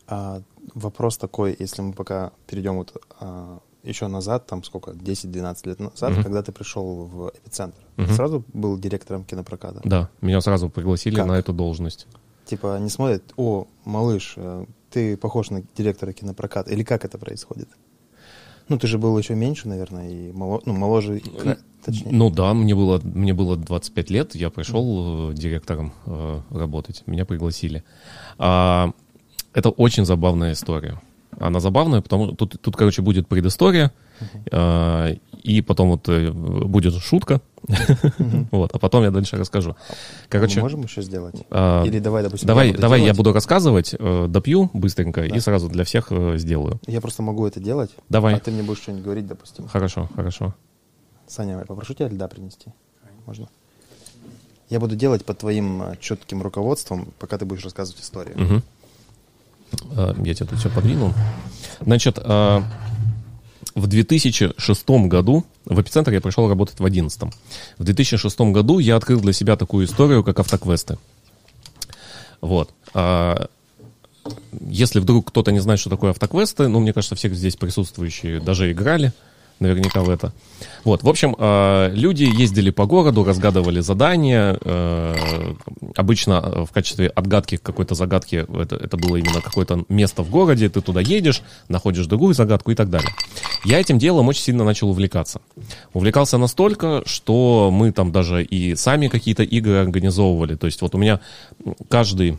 А 0.07 0.41
вопрос 0.73 1.17
такой, 1.17 1.55
если 1.57 1.81
мы 1.81 1.93
пока 1.93 2.31
перейдем 2.47 2.77
вот 2.77 3.01
а, 3.19 3.59
еще 3.83 4.07
назад, 4.07 4.47
там 4.47 4.63
сколько, 4.63 4.91
10-12 4.91 5.67
лет 5.69 5.79
назад, 5.79 6.11
Мгм. 6.11 6.23
когда 6.23 6.41
ты 6.41 6.51
пришел 6.51 7.05
в 7.05 7.31
эпицентр, 7.37 7.77
ты 7.95 8.07
сразу 8.13 8.43
был 8.53 8.77
директором 8.77 9.23
кинопроката? 9.23 9.81
Да, 9.83 10.09
меня 10.21 10.41
сразу 10.41 10.69
пригласили 10.69 11.15
Как? 11.15 11.27
на 11.27 11.33
эту 11.33 11.53
должность. 11.53 12.07
Типа 12.45 12.75
они 12.75 12.89
смотрят, 12.89 13.23
о, 13.37 13.67
малыш, 13.85 14.33
э, 14.37 14.65
ты 14.91 15.17
похож 15.17 15.49
на 15.49 15.63
директора 15.75 16.13
кинопроката. 16.13 16.71
Или 16.71 16.83
как 16.83 17.05
это 17.05 17.17
происходит? 17.17 17.69
Ну, 18.67 18.77
ты 18.79 18.87
же 18.87 18.97
был 18.97 19.17
еще 19.17 19.35
меньше, 19.35 19.67
наверное, 19.67 20.09
и 20.09 20.31
мало, 20.31 20.61
ну, 20.65 20.73
моложе, 20.73 21.21
точнее. 21.83 22.11
Ну 22.11 22.29
да, 22.31 22.53
мне 22.53 22.73
было, 22.73 22.99
мне 23.03 23.33
было 23.33 23.55
25 23.57 24.09
лет, 24.09 24.35
я 24.35 24.49
пришел 24.49 25.31
э, 25.31 25.33
директором 25.35 25.93
э, 26.05 26.41
работать, 26.49 27.03
меня 27.05 27.25
пригласили. 27.25 27.83
А, 28.39 28.91
это 29.55 29.69
очень 29.69 30.05
забавная 30.05 30.51
история. 30.51 31.01
Она 31.39 31.59
забавная, 31.59 32.01
потому 32.01 32.27
что 32.27 32.35
тут, 32.35 32.61
тут 32.61 32.75
короче, 32.75 33.01
будет 33.01 33.27
предыстория, 33.27 33.91
uh-huh. 34.45 35.19
и 35.43 35.61
потом 35.61 35.89
вот 35.89 36.07
э, 36.07 36.31
будет 36.31 36.93
шутка, 37.01 37.41
uh-huh. 37.63 38.47
вот, 38.51 38.71
а 38.73 38.79
потом 38.79 39.03
я 39.03 39.11
дальше 39.11 39.35
расскажу. 39.35 39.75
Короче, 40.29 40.57
мы 40.57 40.63
можем 40.63 40.83
еще 40.83 41.01
сделать? 41.01 41.35
А, 41.51 41.83
Или 41.83 41.99
давай, 41.99 42.23
допустим, 42.23 42.47
давай, 42.47 42.71
я 42.71 42.77
давай 42.77 43.01
я 43.01 43.13
буду 43.13 43.33
рассказывать, 43.33 43.95
э, 43.97 44.27
допью 44.29 44.69
быстренько 44.73 45.27
да. 45.27 45.35
и 45.35 45.39
сразу 45.41 45.67
для 45.67 45.83
всех 45.83 46.07
э, 46.11 46.37
сделаю. 46.37 46.79
Я 46.87 47.01
просто 47.01 47.21
могу 47.21 47.45
это 47.45 47.59
делать. 47.59 47.91
Давай. 48.07 48.35
А 48.35 48.39
ты 48.39 48.51
мне 48.51 48.63
будешь 48.63 48.81
что-нибудь 48.81 49.03
говорить, 49.03 49.27
допустим. 49.27 49.67
Хорошо, 49.67 50.09
хорошо. 50.15 50.53
Саня, 51.27 51.57
я 51.57 51.65
попрошу 51.65 51.93
тебя 51.95 52.07
льда 52.07 52.29
принести. 52.29 52.67
Можно? 53.25 53.49
Я 54.69 54.79
буду 54.79 54.95
делать 54.95 55.25
под 55.25 55.39
твоим 55.39 55.83
четким 55.99 56.41
руководством, 56.41 57.09
пока 57.19 57.37
ты 57.37 57.45
будешь 57.45 57.63
рассказывать 57.63 58.01
историю. 58.01 58.35
Угу. 58.41 58.61
Я 60.23 60.33
тебе 60.33 60.47
тут 60.47 60.59
все 60.59 60.69
подвинул. 60.69 61.13
Значит, 61.81 62.19
а, 62.21 62.63
в 63.75 63.87
2006 63.87 64.89
году, 65.07 65.45
в 65.65 65.81
эпицентр 65.81 66.11
я 66.13 66.21
пришел 66.21 66.47
работать 66.47 66.75
в 66.75 66.79
2011. 66.79 67.33
В 67.77 67.83
2006 67.83 68.39
году 68.51 68.79
я 68.79 68.95
открыл 68.95 69.19
для 69.19 69.33
себя 69.33 69.57
такую 69.57 69.85
историю, 69.85 70.23
как 70.23 70.39
автоквесты. 70.39 70.97
Вот. 72.41 72.71
А, 72.93 73.47
если 74.67 74.99
вдруг 74.99 75.27
кто-то 75.27 75.51
не 75.51 75.59
знает, 75.59 75.79
что 75.79 75.89
такое 75.89 76.11
автоквесты, 76.11 76.67
ну, 76.67 76.79
мне 76.79 76.93
кажется, 76.93 77.15
все 77.15 77.29
здесь 77.29 77.55
присутствующие 77.55 78.39
даже 78.39 78.71
играли 78.71 79.13
наверняка 79.59 80.01
в 80.01 80.09
это. 80.09 80.33
Вот, 80.83 81.03
в 81.03 81.09
общем, 81.09 81.35
э, 81.37 81.91
люди 81.93 82.23
ездили 82.23 82.69
по 82.69 82.85
городу, 82.85 83.23
разгадывали 83.23 83.79
задания. 83.79 84.57
Э, 84.61 85.53
обычно 85.95 86.41
э, 86.43 86.65
в 86.65 86.71
качестве 86.71 87.07
отгадки 87.07 87.57
какой-то 87.57 87.95
загадки 87.95 88.45
это, 88.61 88.75
это 88.75 88.97
было 88.97 89.17
именно 89.17 89.41
какое-то 89.41 89.85
место 89.89 90.23
в 90.23 90.29
городе, 90.29 90.69
ты 90.69 90.81
туда 90.81 91.01
едешь, 91.01 91.41
находишь 91.69 92.05
другую 92.05 92.33
загадку 92.33 92.71
и 92.71 92.75
так 92.75 92.89
далее. 92.89 93.09
Я 93.63 93.79
этим 93.79 93.97
делом 93.97 94.27
очень 94.27 94.43
сильно 94.43 94.63
начал 94.63 94.89
увлекаться. 94.89 95.41
Увлекался 95.93 96.37
настолько, 96.37 97.01
что 97.05 97.69
мы 97.71 97.91
там 97.91 98.11
даже 98.11 98.43
и 98.43 98.75
сами 98.75 99.07
какие-то 99.07 99.43
игры 99.43 99.77
организовывали. 99.77 100.55
То 100.55 100.67
есть 100.67 100.81
вот 100.81 100.93
у 100.95 100.97
меня 100.97 101.19
каждый 101.89 102.37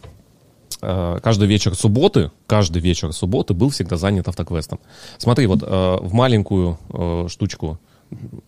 каждый 1.22 1.48
вечер 1.48 1.74
субботы, 1.74 2.30
каждый 2.46 2.80
вечер 2.80 3.12
субботы 3.12 3.54
был 3.54 3.70
всегда 3.70 3.96
занят 3.96 4.28
автоквестом. 4.28 4.78
Смотри, 5.18 5.46
вот 5.46 5.62
э, 5.62 5.66
в 5.66 6.12
маленькую 6.12 6.78
э, 6.90 7.26
штучку 7.28 7.78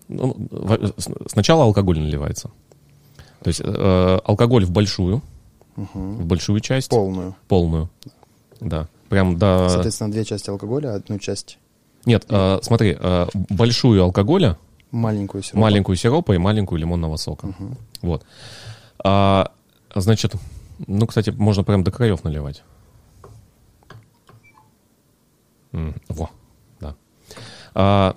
ну, 0.09 0.36
сначала 1.26 1.64
алкоголь 1.64 1.99
наливается. 1.99 2.51
То 3.43 3.49
есть 3.49 3.61
алкоголь 3.61 4.64
в 4.64 4.70
большую, 4.70 5.22
угу. 5.76 5.89
в 5.95 6.24
большую 6.26 6.61
часть. 6.61 6.91
Полную. 6.91 7.34
Полную, 7.49 7.91
да. 8.61 8.89
Прям 9.09 9.39
до... 9.39 9.68
Соответственно, 9.68 10.11
две 10.11 10.24
части 10.24 10.51
алкоголя, 10.51 10.95
одну 10.95 11.18
часть... 11.18 11.59
Нет, 12.05 12.24
э, 12.28 12.59
смотри, 12.62 12.97
э, 12.99 13.26
большую 13.51 14.03
алкоголя, 14.03 14.57
маленькую 14.91 15.43
сиропа, 15.43 15.61
маленькую 15.61 15.97
сиропа 15.97 16.32
и 16.32 16.39
маленькую 16.39 16.78
лимонного 16.78 17.16
сока. 17.16 17.47
Угу. 17.47 17.76
Вот. 18.03 18.24
А, 19.05 19.51
значит, 19.95 20.34
ну, 20.87 21.07
кстати, 21.07 21.31
можно 21.31 21.64
прям 21.64 21.85
до 21.85 21.91
краев 21.91 22.24
наливать. 22.24 22.62
во, 26.09 26.31
да. 26.81 26.95
А, 27.74 28.16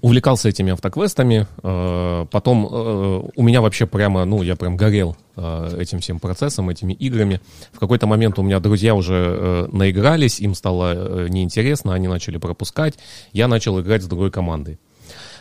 увлекался 0.00 0.48
этими 0.48 0.72
автоквестами. 0.72 1.46
А, 1.62 2.26
потом 2.26 2.68
а, 2.70 3.28
у 3.34 3.42
меня 3.42 3.60
вообще 3.60 3.86
прямо, 3.86 4.24
ну, 4.24 4.42
я 4.42 4.56
прям 4.56 4.76
горел 4.76 5.16
а, 5.36 5.76
этим 5.78 6.00
всем 6.00 6.20
процессом, 6.20 6.68
этими 6.68 6.92
играми. 6.92 7.40
В 7.72 7.78
какой-то 7.78 8.06
момент 8.06 8.38
у 8.38 8.42
меня 8.42 8.60
друзья 8.60 8.94
уже 8.94 9.14
а, 9.14 9.68
наигрались, 9.72 10.40
им 10.40 10.54
стало 10.54 10.92
а, 10.92 11.26
неинтересно, 11.28 11.94
они 11.94 12.08
начали 12.08 12.36
пропускать. 12.36 12.94
Я 13.32 13.48
начал 13.48 13.80
играть 13.80 14.02
с 14.02 14.06
другой 14.06 14.30
командой. 14.30 14.78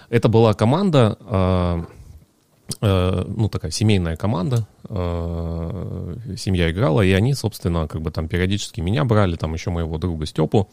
Это 0.10 0.30
была 0.30 0.54
команда... 0.54 1.88
Э, 2.82 3.24
ну, 3.28 3.47
такая 3.47 3.72
семейная 3.72 4.16
команда, 4.16 4.68
э, 4.89 6.16
семья 6.36 6.72
играла, 6.72 7.01
и 7.01 7.11
они, 7.11 7.36
собственно, 7.36 7.88
как 7.88 8.01
бы 8.01 8.09
там 8.09 8.28
периодически 8.28 8.82
меня 8.82 9.05
брали, 9.05 9.36
там 9.36 9.53
еще 9.53 9.70
моего 9.70 9.97
друга 9.99 10.26
Степу 10.26 10.70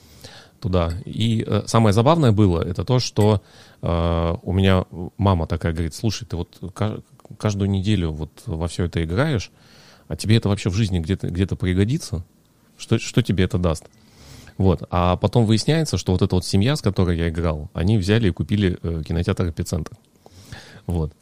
туда. 0.58 0.94
И 1.04 1.44
э, 1.46 1.64
самое 1.66 1.92
забавное 1.92 2.32
было, 2.32 2.62
это 2.62 2.84
то, 2.84 2.98
что 2.98 3.42
у 3.84 4.52
меня 4.52 4.84
мама 5.18 5.48
такая 5.48 5.72
говорит, 5.72 5.92
слушай, 5.92 6.24
ты 6.24 6.36
вот 6.36 6.56
каждую 7.36 7.68
неделю 7.68 8.12
вот 8.12 8.30
во 8.46 8.68
все 8.68 8.84
это 8.84 9.02
играешь, 9.02 9.50
а 10.06 10.14
тебе 10.14 10.36
это 10.36 10.48
вообще 10.48 10.70
в 10.70 10.74
жизни 10.74 11.00
где-то 11.00 11.30
где 11.30 11.46
пригодится? 11.46 12.24
Что, 12.78 13.00
что 13.00 13.22
тебе 13.22 13.42
это 13.42 13.58
даст? 13.58 13.86
Вот. 14.56 14.84
А 14.90 15.16
потом 15.16 15.46
выясняется, 15.46 15.98
что 15.98 16.12
вот 16.12 16.22
эта 16.22 16.36
вот 16.36 16.44
семья, 16.44 16.76
с 16.76 16.80
которой 16.80 17.18
я 17.18 17.28
играл, 17.28 17.70
они 17.74 17.98
взяли 17.98 18.28
и 18.28 18.30
купили 18.30 18.78
кинотеатр 19.02 19.48
«Эпицентр». 19.48 19.96
Вот. 20.86 21.12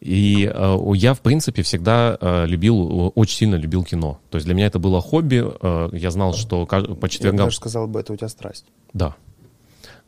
И 0.00 0.50
э, 0.52 0.76
я, 0.94 1.14
в 1.14 1.20
принципе, 1.20 1.62
всегда 1.62 2.16
э, 2.20 2.46
любил, 2.46 3.12
очень 3.14 3.36
сильно 3.36 3.56
любил 3.56 3.84
кино. 3.84 4.20
То 4.30 4.36
есть 4.36 4.46
для 4.46 4.54
меня 4.54 4.66
это 4.66 4.78
было 4.78 5.00
хобби. 5.00 5.44
Э, 5.44 5.88
я 5.92 6.10
знал, 6.10 6.34
что 6.34 6.66
по 6.66 7.08
четвергам... 7.08 7.40
Я 7.40 7.44
даже 7.46 7.56
сказал 7.56 7.88
бы, 7.88 8.00
это 8.00 8.12
у 8.12 8.16
тебя 8.16 8.28
страсть. 8.28 8.66
Да, 8.92 9.16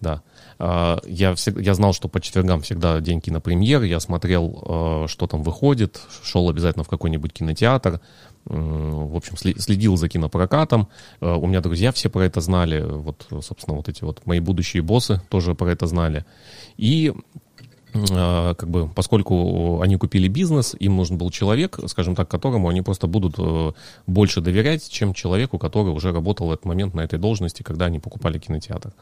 да. 0.01 0.23
Э, 0.59 0.99
я, 1.07 1.35
всегда, 1.35 1.61
я 1.61 1.75
знал, 1.75 1.93
что 1.93 2.09
по 2.09 2.21
четвергам 2.21 2.63
всегда 2.63 3.01
день 3.01 3.21
кинопремьер. 3.21 3.83
Я 3.83 3.99
смотрел, 3.99 5.05
э, 5.05 5.09
что 5.09 5.27
там 5.27 5.43
выходит. 5.43 6.01
Шел 6.23 6.49
обязательно 6.49 6.85
в 6.85 6.89
какой-нибудь 6.89 7.33
кинотеатр. 7.33 8.01
Э, 8.47 8.53
в 8.55 9.17
общем, 9.17 9.37
следил 9.37 9.97
за 9.97 10.09
кинопрокатом. 10.09 10.89
Э, 11.21 11.35
у 11.35 11.47
меня 11.47 11.61
друзья 11.61 11.93
все 11.93 12.09
про 12.09 12.23
это 12.25 12.41
знали. 12.41 12.81
Вот, 12.81 13.27
собственно, 13.43 13.77
вот 13.77 13.89
эти 13.89 14.05
вот 14.05 14.25
мои 14.27 14.41
будущие 14.41 14.83
боссы 14.83 15.21
тоже 15.29 15.55
про 15.55 15.71
это 15.71 15.87
знали. 15.87 16.25
И 16.77 17.13
а, 17.13 17.40
как 17.93 18.69
бы, 18.69 18.89
поскольку 18.89 19.81
они 19.81 19.97
купили 19.97 20.29
бизнес, 20.29 20.77
им 20.79 20.97
нужен 20.97 21.19
был 21.19 21.31
человек, 21.31 21.79
скажем 21.87 22.15
так, 22.15 22.29
которому 22.29 22.69
они 22.69 22.83
просто 22.83 23.07
будут 23.07 23.35
э, 23.39 23.73
больше 24.07 24.41
доверять, 24.41 24.89
чем 24.89 25.15
человеку, 25.15 25.59
который 25.59 25.93
уже 25.93 26.13
работал 26.13 26.49
в 26.49 26.53
этот 26.53 26.65
момент 26.65 26.95
на 26.95 27.01
этой 27.01 27.19
должности, 27.19 27.63
когда 27.63 27.87
они 27.87 27.99
покупали 27.99 28.39
кинотеатр. 28.39 28.93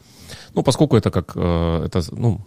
Ну, 0.54 0.62
поскольку 0.62 0.96
это 0.96 1.10
как, 1.10 1.32
э, 1.34 1.82
это, 1.86 2.02
ну, 2.12 2.40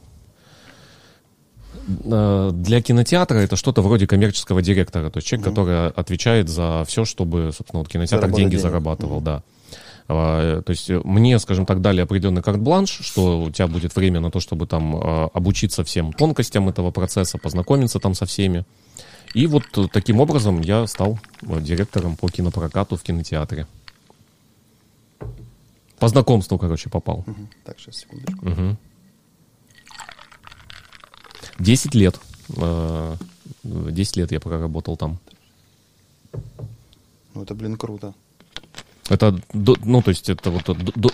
э, 2.06 2.52
для 2.54 2.82
кинотеатра 2.82 3.38
это 3.38 3.56
что-то 3.56 3.82
вроде 3.82 4.08
коммерческого 4.08 4.62
директора, 4.62 5.10
то 5.10 5.18
есть 5.18 5.28
человек, 5.28 5.48
угу. 5.48 5.56
который 5.56 5.89
отвечает 5.89 6.50
за 6.50 6.84
все, 6.88 7.06
чтобы, 7.06 7.52
собственно, 7.56 7.80
вот 7.80 7.89
кинотеатр 7.89 8.32
деньги 8.32 8.52
денег. 8.52 8.62
зарабатывал, 8.62 9.18
угу. 9.18 9.26
да. 9.26 9.44
А, 10.14 10.62
то 10.62 10.72
есть 10.72 10.89
э, 10.89 10.99
мне, 11.03 11.39
скажем 11.39 11.66
так, 11.66 11.82
дали 11.82 12.01
определенный 12.01 12.41
карт-бланш, 12.41 12.89
что 13.01 13.43
у 13.43 13.49
тебя 13.49 13.68
будет 13.68 13.95
время 13.95 14.20
на 14.20 14.30
то, 14.30 14.39
чтобы 14.39 14.68
там 14.68 14.95
а, 14.95 15.30
обучиться 15.34 15.84
всем 15.84 16.12
тонкостям 16.12 16.68
этого 16.68 16.91
процесса, 16.91 17.38
познакомиться 17.38 17.99
там 17.99 18.14
со 18.14 18.26
всеми. 18.26 18.66
И 19.34 19.47
вот 19.47 19.64
таким 19.93 20.20
образом 20.20 20.59
я 20.59 20.86
стал 20.88 21.18
э, 21.43 21.62
директором 21.62 22.18
по 22.18 22.28
кинопрокату 22.28 22.97
в 22.97 23.03
кинотеатре. 23.03 23.68
По 25.97 26.07
знакомству, 26.09 26.57
короче, 26.57 26.89
попал. 26.89 27.20
Угу. 27.20 27.47
Так, 27.64 27.80
сейчас, 27.80 27.97
секундочку. 27.97 28.49
Угу. 28.49 28.78
10 31.59 31.95
лет. 31.95 32.20
10 32.49 32.57
э, 32.57 34.20
лет 34.20 34.32
я 34.32 34.39
проработал 34.41 34.97
там. 34.97 35.20
Ну, 37.34 37.43
это, 37.43 37.55
блин, 37.55 37.78
круто. 37.78 38.14
Это, 39.12 39.38
ну, 39.53 40.01
то 40.01 40.09
есть 40.09 40.30
это 40.30 40.51
вот 40.51 40.64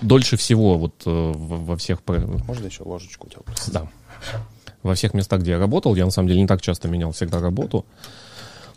дольше 0.03 0.37
всего 0.37 0.77
вот 0.77 1.01
э, 1.07 1.09
во 1.09 1.75
всех... 1.77 1.99
Можно 2.05 2.67
еще 2.67 2.83
ложечку 2.83 3.25
у 3.25 3.29
тебя? 3.31 3.41
Да. 3.73 3.89
Во 4.83 4.93
всех 4.93 5.15
местах, 5.15 5.41
где 5.41 5.51
я 5.51 5.57
работал, 5.57 5.95
я 5.95 6.05
на 6.05 6.11
самом 6.11 6.27
деле 6.27 6.41
не 6.41 6.47
так 6.47 6.61
часто 6.61 6.87
менял 6.87 7.11
всегда 7.11 7.39
работу. 7.39 7.87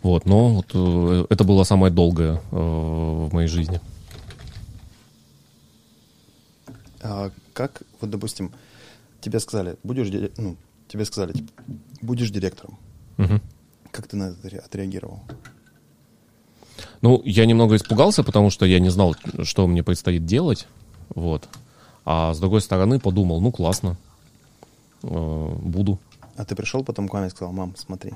Вот, 0.01 0.25
но 0.25 0.55
вот 0.55 0.71
э, 0.73 1.25
это 1.29 1.43
было 1.43 1.63
самое 1.65 1.93
долгое 1.93 2.41
э, 2.51 2.55
в 2.55 3.31
моей 3.31 3.47
жизни. 3.47 3.79
А 7.03 7.29
как, 7.53 7.83
вот, 7.99 8.09
допустим, 8.09 8.51
тебе 9.19 9.39
сказали, 9.39 9.75
будешь, 9.83 10.31
ну, 10.37 10.57
тебе 10.87 11.05
сказали, 11.05 11.33
типа, 11.33 11.51
будешь 12.01 12.31
директором. 12.31 12.79
Угу. 13.19 13.39
Как 13.91 14.07
ты 14.07 14.17
на 14.17 14.35
это 14.43 14.57
отреагировал? 14.65 15.19
Ну, 17.01 17.21
я 17.25 17.45
немного 17.45 17.75
испугался, 17.75 18.23
потому 18.23 18.49
что 18.49 18.65
я 18.65 18.79
не 18.79 18.89
знал, 18.89 19.15
что 19.43 19.67
мне 19.67 19.83
предстоит 19.83 20.25
делать. 20.25 20.67
Вот. 21.13 21.47
А 22.05 22.33
с 22.33 22.39
другой 22.39 22.61
стороны 22.61 22.99
подумал, 22.99 23.41
ну 23.41 23.51
классно, 23.51 23.95
э, 25.03 25.55
буду. 25.61 25.99
А 26.37 26.45
ты 26.45 26.55
пришел 26.55 26.83
потом 26.83 27.07
к 27.07 27.13
маме 27.13 27.27
и 27.27 27.29
сказал, 27.29 27.53
мам, 27.53 27.73
смотри. 27.77 28.13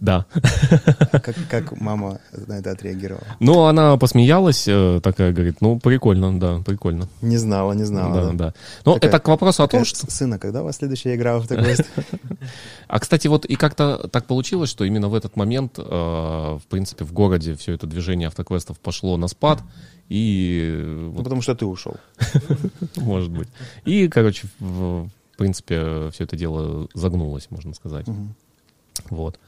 Да. 0.00 0.26
А 1.12 1.20
как, 1.20 1.36
как 1.48 1.80
мама 1.80 2.20
на 2.46 2.54
это 2.58 2.72
отреагировала? 2.72 3.24
Ну, 3.40 3.64
она 3.64 3.96
посмеялась, 3.96 4.66
э, 4.68 5.00
такая 5.02 5.32
говорит, 5.32 5.60
ну, 5.60 5.78
прикольно, 5.78 6.38
да, 6.38 6.60
прикольно. 6.64 7.08
Не 7.22 7.36
знала, 7.36 7.72
не 7.72 7.84
знала. 7.84 8.32
Да, 8.32 8.32
да. 8.32 8.54
Ну, 8.84 8.94
Такая- 8.94 9.10
это 9.10 9.20
к 9.20 9.28
вопросу 9.28 9.62
о 9.62 9.68
том, 9.68 9.84
что... 9.84 10.10
Сына, 10.10 10.38
когда 10.38 10.62
у 10.62 10.64
вас 10.64 10.76
следующая 10.76 11.14
игра 11.14 11.38
в 11.38 11.42
автоквест? 11.42 11.84
А, 12.88 13.00
кстати, 13.00 13.26
вот 13.26 13.44
и 13.44 13.56
как-то 13.56 14.08
так 14.08 14.26
получилось, 14.26 14.70
что 14.70 14.84
именно 14.84 15.08
в 15.08 15.14
этот 15.14 15.34
момент, 15.34 15.76
э, 15.78 15.82
в 15.82 16.62
принципе, 16.68 17.04
в 17.04 17.12
городе 17.12 17.56
все 17.56 17.72
это 17.72 17.86
движение 17.88 18.28
автоквестов 18.28 18.78
пошло 18.78 19.16
на 19.16 19.26
спад, 19.26 19.60
и... 20.08 21.10
Ну, 21.12 21.22
потому 21.22 21.42
что 21.42 21.56
ты 21.56 21.66
ушел. 21.66 21.96
может 22.96 23.32
быть. 23.32 23.48
И, 23.84 24.08
короче, 24.08 24.46
в 24.60 25.08
принципе, 25.36 26.10
все 26.12 26.24
это 26.24 26.36
дело 26.36 26.86
загнулось, 26.94 27.48
можно 27.50 27.74
сказать. 27.74 28.06
Вот. 29.10 29.38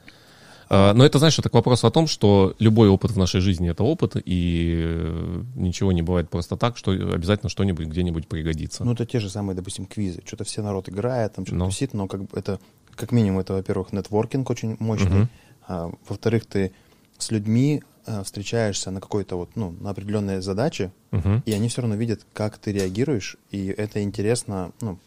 А, 0.69 0.93
Но 0.93 1.03
это, 1.03 1.17
знаешь, 1.17 1.37
это 1.39 1.49
к 1.49 1.53
вопросу 1.53 1.87
о 1.87 1.91
том, 1.91 2.05
что 2.07 2.55
любой 2.59 2.89
опыт 2.89 3.11
в 3.11 3.17
нашей 3.17 3.41
жизни— 3.41 3.69
это 3.71 3.83
опыт, 3.83 4.15
и 4.23 4.83
э, 4.85 5.43
ничего 5.55 5.91
не 5.91 6.03
бывает 6.03 6.29
просто 6.29 6.57
так, 6.57 6.77
что 6.77 6.91
обязательно 6.91 7.49
что-нибудь 7.49 7.87
где-нибудь 7.87 8.27
пригодится. 8.27 8.83
Ну, 8.83 8.93
это 8.93 9.05
те 9.05 9.19
же 9.19 9.29
самые, 9.31 9.55
допустим, 9.55 9.85
квизы. 9.87 10.21
Что-то 10.25 10.43
все 10.43 10.61
народ 10.61 10.87
играет, 10.87 11.33
там 11.33 11.45
что-то 11.45 11.57
Ну. 11.57 11.65
тусит, 11.65 11.93
но 11.95 12.07
как 12.07 12.21
бы 12.21 12.29
это, 12.37 12.59
как 12.95 13.11
минимум, 13.11 13.39
это, 13.39 13.53
во-первых, 13.53 13.93
нетворкинг 13.93 14.47
очень 14.49 14.75
мощный. 14.79 15.09
Мгм. 15.21 15.29
А, 15.67 15.91
во-вторых, 16.07 16.45
ты 16.45 16.71
с 17.17 17.31
людьми 17.31 17.81
а, 18.05 18.23
встречаешься 18.23 18.91
на 18.91 19.01
какой-то 19.01 19.35
вот, 19.37 19.49
ну, 19.55 19.71
на 19.81 19.89
определенные 19.89 20.41
задачи, 20.41 20.91
Мгм. 21.11 21.43
и 21.45 21.51
они 21.51 21.67
все 21.69 21.81
равно 21.81 21.95
видят, 21.95 22.21
как 22.33 22.57
ты 22.59 22.71
реагируешь, 22.71 23.37
и 23.51 23.67
это 23.67 24.01
интересно, 24.01 24.71
ну, 24.81 24.97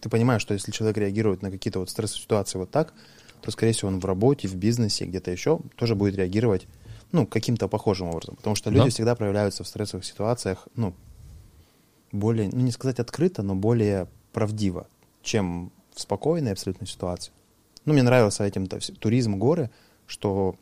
ты 0.00 0.08
понимаешь, 0.08 0.42
что 0.42 0.54
если 0.54 0.72
человек 0.72 0.96
реагирует 0.98 1.42
на 1.42 1.50
какие-то 1.50 1.80
вот 1.80 1.90
стрессовые 1.90 2.22
ситуации 2.22 2.58
вот 2.58 2.70
так, 2.70 2.92
то, 3.42 3.50
скорее 3.50 3.72
всего, 3.72 3.88
он 3.88 4.00
в 4.00 4.04
работе, 4.04 4.48
в 4.48 4.54
бизнесе, 4.56 5.04
где-то 5.04 5.30
еще 5.30 5.60
тоже 5.76 5.94
будет 5.94 6.14
реагировать, 6.16 6.66
ну, 7.12 7.26
каким-то 7.26 7.68
похожим 7.68 8.08
образом. 8.08 8.36
Потому 8.36 8.54
что 8.56 8.70
люди 8.70 8.84
Да. 8.84 8.90
всегда 8.90 9.14
проявляются 9.14 9.64
в 9.64 9.68
стрессовых 9.68 10.04
ситуациях, 10.04 10.68
ну, 10.74 10.94
более, 12.12 12.48
ну, 12.52 12.60
не 12.60 12.70
сказать 12.72 12.98
открыто, 13.00 13.42
но 13.42 13.54
более 13.54 14.08
правдиво, 14.32 14.86
чем 15.22 15.72
в 15.94 16.00
спокойной 16.00 16.52
абсолютной 16.52 16.86
ситуации. 16.86 17.32
Ну, 17.84 17.92
мне 17.92 18.02
нравился 18.02 18.44
этим 18.44 18.66
туризм, 18.66 19.36
горы, 19.38 19.70
что 20.06 20.56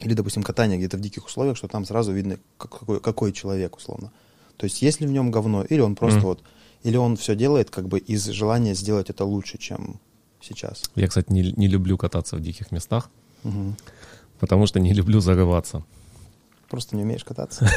или, 0.00 0.12
допустим, 0.14 0.42
катание 0.42 0.76
где-то 0.78 0.96
в 0.98 1.00
диких 1.00 1.24
условиях, 1.26 1.56
что 1.56 1.68
там 1.68 1.84
сразу 1.84 2.12
видно, 2.12 2.38
как- 2.58 2.78
какой, 2.78 3.00
какой 3.00 3.32
человек, 3.32 3.76
условно. 3.76 4.12
То 4.58 4.64
есть, 4.64 4.82
есть 4.82 5.00
ли 5.00 5.06
в 5.06 5.10
нем 5.10 5.30
говно, 5.30 5.64
или 5.64 5.80
он 5.80 5.96
просто 5.96 6.18
Мгм. 6.20 6.26
вот, 6.28 6.42
или 6.82 6.96
он 6.96 7.16
все 7.16 7.34
делает 7.34 7.70
как 7.70 7.88
бы 7.88 7.98
из 7.98 8.24
желания 8.26 8.74
сделать 8.74 9.10
это 9.10 9.24
лучше, 9.24 9.58
чем 9.58 10.00
сейчас. 10.40 10.82
Я, 10.94 11.08
кстати, 11.08 11.30
не, 11.32 11.52
не 11.52 11.68
люблю 11.68 11.96
кататься 11.98 12.36
в 12.36 12.40
диких 12.40 12.70
местах, 12.72 13.10
Мгм. 13.42 13.76
потому 14.38 14.66
что 14.66 14.80
не 14.80 14.92
люблю 14.92 15.20
зарываться. 15.20 15.84
Просто 16.68 16.96
не 16.96 17.02
умеешь 17.02 17.24
кататься. 17.24 17.68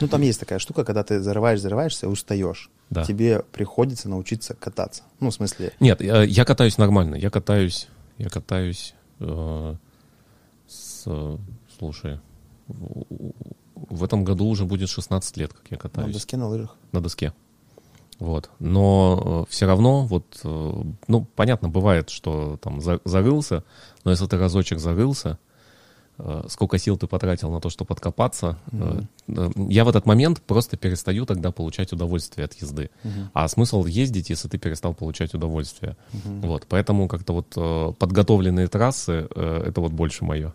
Ну, 0.00 0.08
там 0.08 0.20
есть 0.22 0.40
такая 0.40 0.58
штука, 0.58 0.84
когда 0.84 1.02
ты 1.04 1.20
зарываешь, 1.20 1.60
зарываешься, 1.60 2.08
устаешь. 2.08 2.70
Да. 2.90 3.04
Тебе 3.04 3.40
приходится 3.52 4.08
научиться 4.08 4.54
кататься. 4.54 5.02
Ну, 5.20 5.30
в 5.30 5.34
смысле, 5.34 5.72
Нет, 5.80 6.00
я, 6.02 6.22
я 6.22 6.44
катаюсь 6.44 6.76
нормально. 6.76 7.14
Я 7.14 7.30
катаюсь, 7.30 7.88
я 8.18 8.28
катаюсь 8.28 8.94
э, 9.20 9.74
с, 10.68 11.38
слушай, 11.78 12.20
в, 12.68 14.04
этом 14.04 14.24
году 14.24 14.46
уже 14.46 14.64
будет 14.64 14.88
16 14.90 15.36
лет, 15.38 15.52
как 15.52 15.64
я 15.70 15.76
на 15.76 15.80
катаюсь 15.80 16.12
доске, 16.14 16.36
на 16.36 16.48
лыжах. 16.48 16.76
на 16.92 17.00
доске. 17.00 17.32
Вот. 18.24 18.50
Но 18.58 19.44
все 19.50 19.66
равно, 19.66 20.06
вот, 20.06 20.24
э, 20.44 20.82
ну, 21.08 21.26
понятно, 21.36 21.68
бывает, 21.68 22.08
что 22.10 22.56
там 22.62 22.80
за- 22.80 23.00
зарылся, 23.04 23.62
но 24.04 24.10
если 24.12 24.26
ты 24.26 24.38
разочек 24.38 24.78
зарылся, 24.78 25.36
э, 26.18 26.44
сколько 26.48 26.78
сил 26.78 26.96
ты 26.96 27.06
потратил 27.06 27.50
на 27.50 27.60
то, 27.60 27.68
чтобы 27.68 27.88
подкопаться, 27.88 28.56
э, 28.72 29.00
э, 29.28 29.50
я 29.68 29.84
в 29.84 29.88
этот 29.88 30.06
момент 30.06 30.40
просто 30.40 30.76
перестаю 30.76 31.26
тогда 31.26 31.50
получать 31.50 31.92
удовольствие 31.92 32.44
от 32.46 32.54
езды. 32.62 32.88
А 33.34 33.46
смысл 33.48 33.84
ездить, 33.84 34.30
если 34.30 34.48
ты 34.48 34.58
перестал 34.58 34.94
получать 34.94 35.34
удовольствие? 35.34 35.96
Вот, 36.42 36.66
поэтому 36.68 37.08
как-то 37.08 37.32
вот 37.34 37.46
э, 37.56 37.92
подготовленные 37.98 38.68
трассы, 38.68 39.26
э, 39.34 39.64
это 39.66 39.80
вот 39.80 39.92
больше 39.92 40.24
мое. 40.24 40.54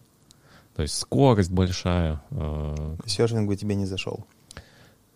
То 0.76 0.82
есть 0.84 0.98
скорость 0.98 1.52
большая, 1.52 2.22
э, 2.32 2.96
Серфинг 3.06 3.48
бы 3.48 3.56
тебе 3.58 3.76
не 3.76 3.86
зашел. 3.86 4.26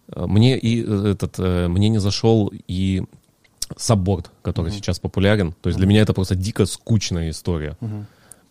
Э, 0.08 0.26
Мне 0.26 0.58
и 0.58 0.84
э, 0.84 1.12
этот 1.12 1.36
э, 1.40 1.68
мне 1.68 1.90
не 1.90 2.00
зашел 2.00 2.52
и 2.68 3.04
сабборд, 3.78 4.32
который 4.42 4.72
сейчас 4.72 5.00
популярен. 5.00 5.54
То 5.62 5.70
есть 5.70 5.78
для 5.78 5.88
меня 5.88 6.02
это 6.02 6.14
просто 6.14 6.36
дико 6.36 6.66
скучная 6.66 7.30
история. 7.30 7.78
А 7.82 7.86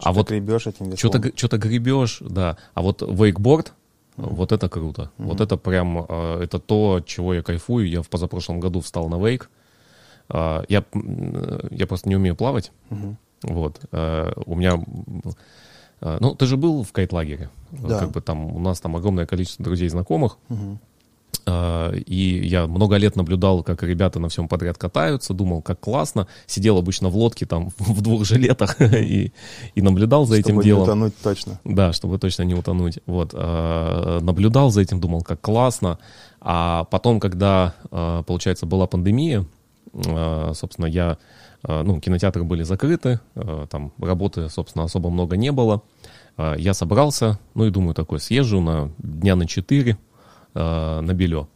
Что-то 0.06 0.12
вот 0.18 0.28
гребешь 0.30 0.66
этим 0.66 0.90
веслом. 0.90 0.96
что-то 0.98 1.32
что-то 1.36 1.58
гребешь, 1.58 2.18
да. 2.20 2.56
А 2.74 2.82
вот 2.82 3.02
вейкборд, 3.02 3.72
вот 4.16 4.50
это 4.50 4.68
круто. 4.68 5.10
Вот 5.18 5.40
это 5.40 5.56
прям 5.56 5.98
это 5.98 6.58
то, 6.58 6.96
от 6.96 7.06
чего 7.06 7.34
я 7.34 7.42
кайфую. 7.42 7.88
Я 7.88 8.02
в 8.02 8.08
позапрошлом 8.08 8.58
году 8.58 8.80
встал 8.80 9.08
на 9.08 9.24
вейк. 9.24 9.48
Я 10.32 10.64
я 10.68 11.86
просто 11.86 12.08
не 12.08 12.16
умею 12.16 12.34
плавать. 12.34 12.72
Вот. 13.42 13.80
Э, 13.92 14.32
У 14.46 14.56
меня 14.56 14.82
ну, 16.00 16.34
ты 16.34 16.46
же 16.46 16.56
был 16.56 16.82
в 16.82 16.90
кайт-лагере. 16.92 17.48
Да. 17.70 18.00
Как 18.00 18.10
бы 18.10 18.20
там 18.20 18.52
у 18.56 18.58
нас 18.58 18.80
там 18.80 18.96
огромное 18.96 19.24
количество 19.26 19.64
друзей 19.64 19.88
знакомых. 19.88 20.36
Мгм. 20.48 20.80
А, 21.44 21.92
И 21.92 22.46
я 22.46 22.66
много 22.66 22.96
лет 22.96 23.16
наблюдал, 23.16 23.62
как 23.62 23.82
ребята 23.82 24.20
на 24.20 24.28
всем 24.28 24.48
подряд 24.48 24.78
катаются, 24.78 25.34
думал, 25.34 25.62
как 25.62 25.80
классно. 25.80 26.26
Сидел 26.46 26.78
обычно 26.78 27.08
в 27.08 27.16
лодке 27.16 27.46
там 27.46 27.70
в 27.78 28.00
двух 28.00 28.24
жилетах 28.24 28.80
и, 28.80 29.32
и 29.74 29.82
наблюдал 29.82 30.24
за 30.24 30.36
этим 30.36 30.54
Чтобы 30.54 30.62
не 30.62 30.66
делом. 30.66 30.82
утонуть 30.84 31.14
точно. 31.22 31.60
Да, 31.64 31.92
чтобы 31.92 32.18
точно 32.18 32.42
не 32.44 32.54
утонуть. 32.54 32.98
Вот. 33.06 33.30
а, 33.34 34.20
Наблюдал 34.20 34.70
за 34.70 34.82
этим, 34.82 35.00
думал, 35.00 35.22
как 35.22 35.40
классно. 35.40 35.98
А 36.40 36.84
потом, 36.84 37.20
когда, 37.20 37.74
а, 37.90 38.22
получается, 38.22 38.66
была 38.66 38.86
пандемия, 38.86 39.44
собственно, 40.54 40.86
я, 40.86 41.18
ну, 41.62 42.00
кинотеатры 42.00 42.44
были 42.44 42.62
закрыты, 42.62 43.20
там 43.68 43.92
работы, 43.98 44.48
собственно, 44.48 44.84
особо 44.84 45.10
много 45.10 45.36
не 45.36 45.52
было. 45.52 45.82
Я 46.56 46.72
собрался, 46.72 47.38
ну 47.52 47.66
и 47.66 47.70
думаю, 47.70 47.92
такой, 47.92 48.18
съезжу 48.18 48.62
на 48.62 48.90
дня 48.96 49.36
на 49.36 49.46
4 49.46 49.98
на 50.54 51.12
Белё. 51.14 51.48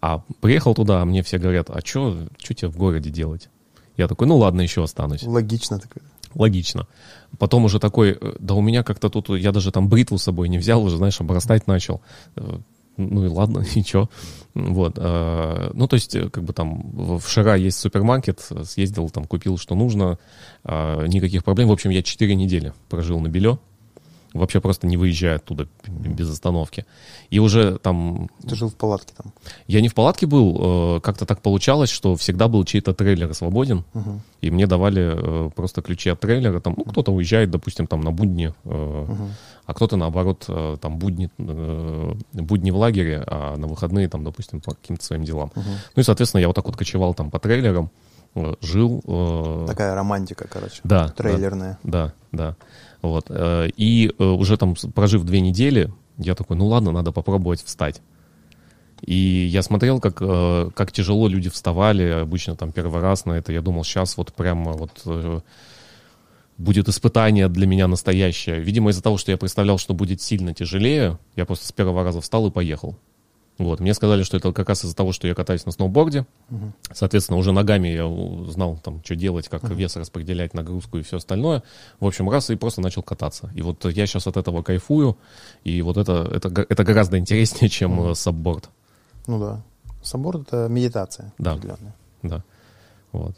А 0.00 0.22
приехал 0.40 0.74
туда, 0.74 1.02
а 1.02 1.04
мне 1.04 1.22
все 1.22 1.38
говорят, 1.38 1.70
а 1.70 1.80
что 1.84 2.16
тебе 2.38 2.68
в 2.68 2.76
городе 2.76 3.10
делать? 3.10 3.48
Я 3.96 4.06
такой, 4.06 4.26
ну 4.28 4.36
ладно, 4.36 4.60
еще 4.60 4.82
останусь. 4.84 5.24
Логично 5.24 5.78
такое. 5.80 6.02
Логично. 6.34 6.86
Потом 7.38 7.64
уже 7.64 7.80
такой, 7.80 8.10
э, 8.20 8.34
да 8.38 8.54
у 8.54 8.60
меня 8.60 8.82
как-то 8.84 9.08
тут, 9.08 9.28
я 9.30 9.50
даже 9.50 9.72
там 9.72 9.88
бритву 9.88 10.18
с 10.18 10.22
собой 10.22 10.48
не 10.48 10.58
взял, 10.58 10.82
уже, 10.84 10.96
знаешь, 10.96 11.20
обрастать 11.20 11.66
начал. 11.66 12.00
Э, 12.36 12.58
Ну 12.96 13.24
и 13.24 13.28
ладно, 13.28 13.64
чё. 13.84 14.08
Вот. 14.54 14.94
э, 14.98 15.70
Ну, 15.74 15.88
то 15.88 15.94
есть, 15.94 16.14
э, 16.14 16.28
как 16.30 16.44
бы 16.44 16.52
там 16.52 16.82
в 17.18 17.22
Шара 17.28 17.56
есть 17.56 17.78
супермаркет, 17.80 18.46
э, 18.50 18.62
съездил, 18.64 19.08
там 19.10 19.24
купил, 19.24 19.56
что 19.58 19.74
нужно, 19.74 20.18
э, 20.64 21.06
никаких 21.08 21.42
проблем. 21.44 21.68
В 21.68 21.72
общем, 21.72 21.90
я 21.90 22.02
4 22.02 22.36
недели 22.36 22.72
прожил 22.88 23.18
на 23.20 23.28
Белё, 23.28 23.58
вообще 24.38 24.60
просто 24.60 24.86
не 24.86 24.96
выезжая 24.96 25.36
оттуда 25.36 25.68
без 25.86 26.30
остановки. 26.30 26.86
И 27.30 27.38
уже 27.38 27.78
там 27.78 28.28
Ты 28.48 28.54
жил 28.56 28.68
в 28.70 28.74
палатке 28.74 29.12
там. 29.16 29.32
я 29.66 29.80
не 29.80 29.88
в 29.88 29.94
палатке 29.94 30.26
был, 30.26 30.96
э, 30.96 31.00
как-то 31.00 31.26
так 31.26 31.42
получалось, 31.42 31.90
что 31.90 32.14
всегда 32.16 32.48
был 32.48 32.64
чей-то 32.64 32.94
трейлер 32.94 33.34
свободен, 33.34 33.84
Мгм. 33.94 34.22
и 34.40 34.50
мне 34.50 34.66
давали 34.66 35.46
э, 35.46 35.50
просто 35.54 35.82
ключи 35.82 36.08
от 36.10 36.20
трейлера. 36.20 36.60
Там, 36.60 36.74
ну, 36.76 36.84
кто-то 36.84 37.12
уезжает, 37.12 37.50
допустим, 37.50 37.86
там 37.86 38.00
на 38.00 38.10
будни, 38.12 38.54
э, 38.64 39.06
а 39.66 39.74
кто-то, 39.74 39.96
наоборот, 39.96 40.48
там 40.80 40.98
будни, 40.98 41.28
будни 42.32 42.70
в 42.70 42.76
лагере, 42.76 43.22
а 43.26 43.56
на 43.56 43.66
выходные, 43.66 44.08
там, 44.08 44.24
допустим, 44.24 44.60
по 44.62 44.70
каким-то 44.74 45.04
своим 45.04 45.24
делам. 45.24 45.52
Ну 45.54 46.00
и, 46.00 46.02
соответственно, 46.02 46.40
я 46.40 46.46
вот 46.46 46.56
так 46.56 46.64
вот 46.64 46.76
кочевал 46.76 47.12
там 47.12 47.30
по 47.30 47.38
трейлерам, 47.38 47.90
жил. 48.62 49.02
Такая 49.66 49.94
романтика, 49.94 50.46
короче. 50.50 50.80
да, 50.84 51.08
да. 51.08 51.12
Трейлерная. 51.12 51.78
Да, 51.82 52.12
да. 52.32 52.56
Вот. 53.02 53.26
э, 53.28 53.70
И 53.76 54.12
э, 54.18 54.24
уже 54.24 54.56
там, 54.56 54.74
прожив 54.94 55.24
две 55.24 55.40
недели, 55.40 55.92
я 56.18 56.34
такой, 56.34 56.56
ну 56.56 56.66
ладно, 56.66 56.92
надо 56.92 57.12
попробовать 57.12 57.62
встать. 57.62 58.00
И 59.02 59.14
я 59.14 59.62
смотрел, 59.62 60.00
как, 60.00 60.18
э, 60.20 60.70
как 60.74 60.92
тяжело 60.92 61.28
люди 61.28 61.48
вставали, 61.48 62.04
обычно 62.22 62.56
там 62.56 62.72
первый 62.72 63.00
раз 63.00 63.24
на 63.24 63.32
это. 63.32 63.52
Я 63.52 63.62
думал, 63.62 63.84
сейчас 63.84 64.16
вот 64.16 64.32
прямо 64.32 64.72
вот 64.72 65.44
будет 66.58 66.88
испытание 66.88 67.48
для 67.48 67.66
меня 67.66 67.86
настоящее. 67.86 68.60
Видимо, 68.60 68.90
из-за 68.90 69.02
того, 69.02 69.16
что 69.16 69.30
я 69.30 69.38
представлял, 69.38 69.78
что 69.78 69.94
будет 69.94 70.20
сильно 70.20 70.52
тяжелее, 70.52 71.18
я 71.36 71.46
просто 71.46 71.66
с 71.66 71.72
первого 71.72 72.02
раза 72.02 72.20
встал 72.20 72.48
и 72.48 72.50
поехал. 72.50 72.98
Вот. 73.58 73.80
Мне 73.80 73.92
сказали, 73.92 74.22
что 74.22 74.36
это 74.36 74.52
как 74.52 74.68
раз 74.68 74.84
из-за 74.84 74.94
того, 74.94 75.12
что 75.12 75.26
я 75.26 75.34
катаюсь 75.34 75.66
на 75.66 75.72
сноуборде. 75.72 76.26
Соответственно, 76.92 77.38
уже 77.38 77.52
ногами 77.52 77.88
я 77.88 78.50
знал, 78.50 78.78
там, 78.82 79.02
что 79.04 79.16
делать, 79.16 79.48
как 79.48 79.64
вес 79.64 79.96
распределять, 79.96 80.54
нагрузку 80.54 80.98
и 80.98 81.02
все 81.02 81.16
остальное. 81.16 81.64
В 81.98 82.06
общем, 82.06 82.30
раз 82.30 82.50
и 82.50 82.56
просто 82.56 82.80
начал 82.80 83.02
кататься. 83.02 83.50
И 83.54 83.62
вот 83.62 83.84
я 83.84 84.06
сейчас 84.06 84.26
от 84.28 84.36
этого 84.36 84.62
кайфую. 84.62 85.18
И 85.64 85.82
вот 85.82 85.96
это, 85.96 86.28
это, 86.32 86.48
это 86.68 86.84
гораздо 86.84 87.18
интереснее, 87.18 87.68
чем 87.68 88.10
э, 88.10 88.14
сабборд. 88.14 88.70
Ну 89.26 89.40
да. 89.40 89.62
Собор— 90.02 90.36
это 90.40 90.68
медитация 90.68 91.32
Да. 91.38 91.52
определенная. 91.52 91.94
Да. 92.22 92.44
Вот. 93.12 93.36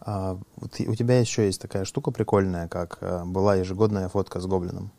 А, 0.00 0.38
вот 0.56 0.80
у 0.80 0.94
тебя 0.94 1.20
еще 1.20 1.46
есть 1.46 1.60
такая 1.60 1.84
штука 1.84 2.10
прикольная, 2.10 2.66
как 2.66 2.98
а, 3.02 3.24
была 3.24 3.56
ежегодная 3.56 4.08
фотка 4.08 4.40
с 4.40 4.46
гоблином. 4.46 4.90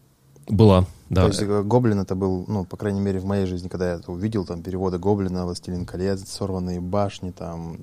Была, 0.47 0.85
да. 1.09 1.21
То 1.21 1.27
есть 1.27 1.41
э, 1.41 1.63
Гоблин 1.63 1.99
это 1.99 2.15
был, 2.15 2.45
ну, 2.47 2.65
по 2.65 2.75
крайней 2.75 2.99
мере, 2.99 3.19
в 3.19 3.25
моей 3.25 3.45
жизни, 3.45 3.67
когда 3.67 3.91
я 3.91 3.95
это 3.95 4.11
увидел, 4.11 4.45
там, 4.45 4.61
переводы 4.63 4.97
Гоблина, 4.97 5.45
«Властелин 5.45 5.85
колец», 5.85 6.27
«Сорванные 6.27 6.81
башни», 6.81 7.31
там. 7.31 7.77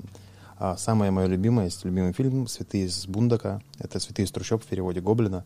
А 0.59 0.77
самое 0.77 1.11
мое 1.11 1.27
любимое, 1.27 1.67
есть 1.67 1.85
любимый 1.85 2.13
фильм 2.13 2.47
«Святые 2.47 2.87
из 2.87 3.07
Бундака». 3.07 3.63
Это 3.79 4.01
«Святые 4.01 4.27
из 4.27 4.33
трущоб» 4.33 4.63
в 4.63 4.67
переводе 4.67 5.01
Гоблина. 5.01 5.45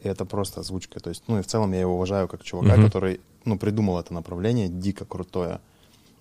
И 0.00 0.08
это 0.08 0.24
просто 0.24 0.60
озвучка. 0.60 1.00
То 1.00 1.10
есть, 1.10 1.24
ну, 1.26 1.38
и 1.38 1.42
в 1.42 1.46
целом 1.46 1.72
я 1.72 1.80
его 1.80 1.94
уважаю 1.94 2.28
как 2.28 2.42
чувака, 2.42 2.76
mm-hmm. 2.76 2.84
который, 2.84 3.20
ну, 3.44 3.58
придумал 3.58 3.98
это 3.98 4.14
направление 4.14 4.68
дико 4.68 5.04
крутое. 5.04 5.60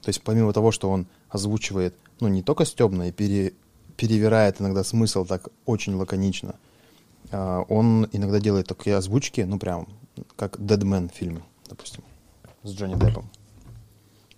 То 0.01 0.09
есть, 0.09 0.21
помимо 0.21 0.53
того, 0.53 0.71
что 0.71 0.89
он 0.89 1.07
озвучивает, 1.29 1.95
ну, 2.19 2.27
не 2.27 2.41
только 2.41 2.65
стебно 2.65 3.09
и 3.09 3.11
пере, 3.11 3.53
перевирает 3.95 4.59
иногда 4.59 4.83
смысл 4.83 5.23
так 5.25 5.49
очень 5.65 5.95
лаконично, 5.95 6.55
а, 7.31 7.61
он 7.69 8.07
иногда 8.11 8.39
делает 8.39 8.67
такие 8.67 8.95
озвучки, 8.95 9.41
ну, 9.41 9.59
прям 9.59 9.87
как 10.35 10.57
Deadman 10.57 11.11
в 11.11 11.15
фильме, 11.15 11.41
допустим, 11.69 12.03
с 12.63 12.73
Джонни 12.73 12.95
Деппом. 12.95 13.29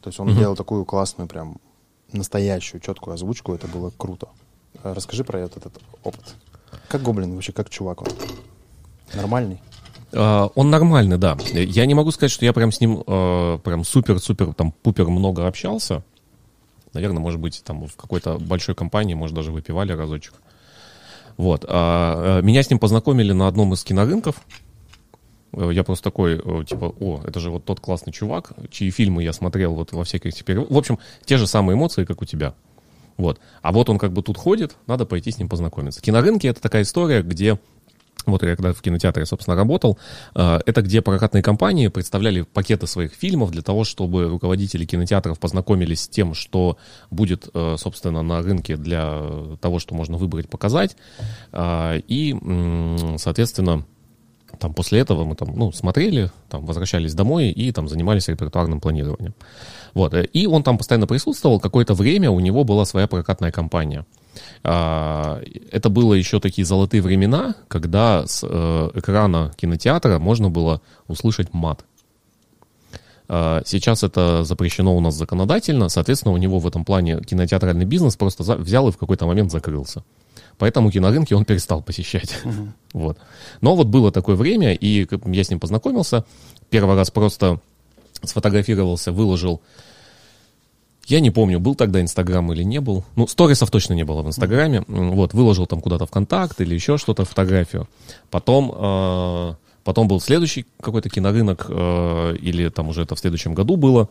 То 0.01 0.09
есть 0.09 0.19
он 0.19 0.29
mm-hmm. 0.29 0.39
делал 0.39 0.55
такую 0.55 0.85
классную, 0.85 1.27
прям 1.27 1.57
настоящую, 2.11 2.81
четкую 2.81 3.15
озвучку, 3.15 3.53
это 3.53 3.67
было 3.67 3.91
круто. 3.97 4.29
А 4.83 4.93
расскажи 4.93 5.23
про 5.23 5.39
этот, 5.39 5.65
этот 5.65 5.83
опыт. 6.03 6.35
Как 6.87 7.01
Гоблин 7.01 7.33
вообще, 7.33 7.51
как 7.51 7.69
чувак 7.69 8.01
он? 8.01 8.07
Нормальный? 9.13 9.61
Uh, 10.11 10.49
он 10.55 10.69
нормальный, 10.69 11.17
да. 11.17 11.37
Я 11.51 11.85
не 11.85 11.93
могу 11.93 12.11
сказать, 12.11 12.31
что 12.31 12.45
я 12.45 12.53
прям 12.53 12.71
с 12.71 12.79
ним 12.79 12.99
uh, 12.99 13.59
прям 13.59 13.83
супер-супер 13.83 14.53
там 14.53 14.71
пупер 14.71 15.07
много 15.09 15.47
общался. 15.47 16.03
Наверное, 16.93 17.19
может 17.19 17.41
быть, 17.41 17.61
там 17.65 17.85
в 17.85 17.95
какой-то 17.97 18.37
большой 18.37 18.73
компании, 18.73 19.15
может, 19.15 19.35
даже 19.35 19.51
выпивали 19.51 19.91
разочек. 19.91 20.35
Вот. 21.35 21.65
Uh, 21.65 22.41
меня 22.41 22.63
с 22.63 22.69
ним 22.69 22.79
познакомили 22.79 23.33
на 23.33 23.49
одном 23.49 23.73
из 23.73 23.83
кинорынков. 23.83 24.41
Э, 25.57 25.69
я 25.73 25.83
просто 25.83 26.03
такой, 26.03 26.35
э, 26.43 26.63
типа, 26.65 26.93
о, 26.99 27.21
это 27.25 27.39
же 27.39 27.49
вот 27.49 27.65
тот 27.65 27.79
классный 27.79 28.13
чувак, 28.13 28.53
чьи 28.69 28.89
фильмы 28.91 29.23
я 29.23 29.33
смотрел 29.33 29.73
вот 29.73 29.91
во 29.91 30.03
всяких 30.03 30.33
теперь... 30.33 30.59
В 30.59 30.77
общем, 30.77 30.99
те 31.25 31.37
же 31.37 31.47
самые 31.47 31.75
эмоции, 31.75 32.05
как 32.05 32.21
у 32.21 32.25
тебя. 32.25 32.53
Вот. 33.17 33.39
А 33.63 33.71
вот 33.71 33.89
он 33.89 33.97
как 33.97 34.13
бы 34.13 34.21
тут 34.21 34.37
ходит, 34.37 34.75
надо 34.85 35.05
пойти 35.05 35.31
с 35.31 35.39
ним 35.39 35.49
познакомиться. 35.49 36.01
Кинорынки— 36.01 36.45
это 36.47 36.61
такая 36.61 36.83
история, 36.83 37.23
где 37.23 37.57
вот 38.27 38.43
я 38.43 38.55
когда 38.57 38.73
в 38.73 38.81
кинотеатре, 38.81 39.25
собственно, 39.25 39.55
работал, 39.55 39.97
э, 40.35 40.59
это 40.65 40.81
где 40.81 41.01
прокатные 41.01 41.41
компании 41.41 41.87
представляли 41.87 42.41
пакеты 42.41 42.85
своих 42.85 43.13
фильмов 43.13 43.51
для 43.51 43.61
того, 43.61 43.83
чтобы 43.83 44.25
руководители 44.25 44.85
кинотеатров 44.85 45.39
познакомились 45.39 46.01
с 46.01 46.07
тем, 46.09 46.33
что 46.33 46.77
будет, 47.09 47.47
собственно, 47.77 48.21
на 48.21 48.41
рынке 48.41 48.75
для 48.75 49.23
того, 49.61 49.79
что 49.79 49.95
можно 49.95 50.17
выбрать, 50.17 50.49
показать. 50.49 50.97
И, 51.55 52.35
соответственно, 53.17 53.85
там 54.59 54.73
после 54.73 54.99
этого 54.99 55.23
мы 55.23 55.35
там, 55.35 55.53
ну, 55.55 55.71
смотрели, 55.71 56.31
там, 56.49 56.65
возвращались 56.65 57.13
домой 57.13 57.49
и 57.49 57.71
там 57.71 57.87
занимались 57.87 58.27
репертуарным 58.27 58.79
планированием. 58.79 59.33
Вот. 59.93 60.13
И 60.33 60.47
он 60.47 60.63
там 60.63 60.77
постоянно 60.77 61.07
присутствовал. 61.07 61.59
Какое-то 61.59 61.93
время 61.93 62.31
у 62.31 62.39
него 62.39 62.63
была 62.63 62.85
своя 62.85 63.07
прокатная 63.07 63.51
компания. 63.51 64.05
А, 64.63 65.41
это 65.71 65.89
было 65.89 66.13
еще 66.13 66.39
такие 66.39 66.65
золотые 66.65 67.01
времена, 67.01 67.55
когда 67.67 68.25
с 68.25 68.45
э, 68.47 68.89
экрана 68.93 69.53
кинотеатра 69.57 70.19
можно 70.19 70.49
было 70.49 70.81
услышать 71.07 71.53
мат. 71.53 71.83
А, 73.29 73.61
сейчас 73.65 74.03
это 74.03 74.43
запрещено 74.43 74.95
у 74.95 74.99
нас 74.99 75.15
законодательно, 75.15 75.89
соответственно, 75.89 76.33
у 76.33 76.37
него 76.37 76.59
в 76.59 76.67
этом 76.67 76.85
плане 76.85 77.19
кинотеатральный 77.21 77.85
бизнес 77.85 78.15
просто 78.15 78.43
взял 78.55 78.87
и 78.87 78.91
в 78.91 78.97
какой-то 78.97 79.25
момент 79.25 79.51
закрылся. 79.51 80.03
Поэтому 80.57 80.91
кинорынки 80.91 81.33
он 81.33 81.45
перестал 81.45 81.81
посещать. 81.81 82.35
Uh-huh. 82.43 82.69
Вот. 82.93 83.19
Но 83.61 83.75
вот 83.75 83.87
было 83.87 84.11
такое 84.11 84.35
время, 84.35 84.73
и 84.73 85.07
я 85.25 85.43
с 85.43 85.49
ним 85.51 85.59
познакомился. 85.59 86.25
Первый 86.71 86.95
раз 86.95 87.11
просто 87.11 87.59
сфотографировался, 88.23 89.11
выложил. 89.11 89.61
Я 91.05 91.19
не 91.19 91.29
помню, 91.29 91.59
был 91.59 91.75
тогда 91.75 92.01
Инстаграм 92.01 92.51
или 92.51 92.63
не 92.63 92.81
был. 92.81 93.05
Ну, 93.15 93.27
сторисов 93.27 93.69
точно 93.69 93.93
не 93.93 94.03
было 94.03 94.23
в 94.23 94.27
Инстаграме. 94.27 94.83
Вот, 94.87 95.33
выложил 95.33 95.67
там 95.67 95.79
куда-то 95.79 96.07
ВКонтакт 96.07 96.59
или 96.59 96.73
еще 96.73 96.97
что-то, 96.97 97.23
фотографию. 97.23 97.87
Потом, 98.31 98.73
э, 98.75 99.53
потом 99.83 100.07
был 100.07 100.19
следующий 100.19 100.65
какой-то 100.81 101.09
кинорынок, 101.09 101.67
э, 101.69 102.35
или 102.41 102.69
там 102.69 102.89
уже 102.89 103.03
это 103.03 103.15
в 103.15 103.19
следующем 103.19 103.53
году 103.53 103.77
было. 103.77 104.09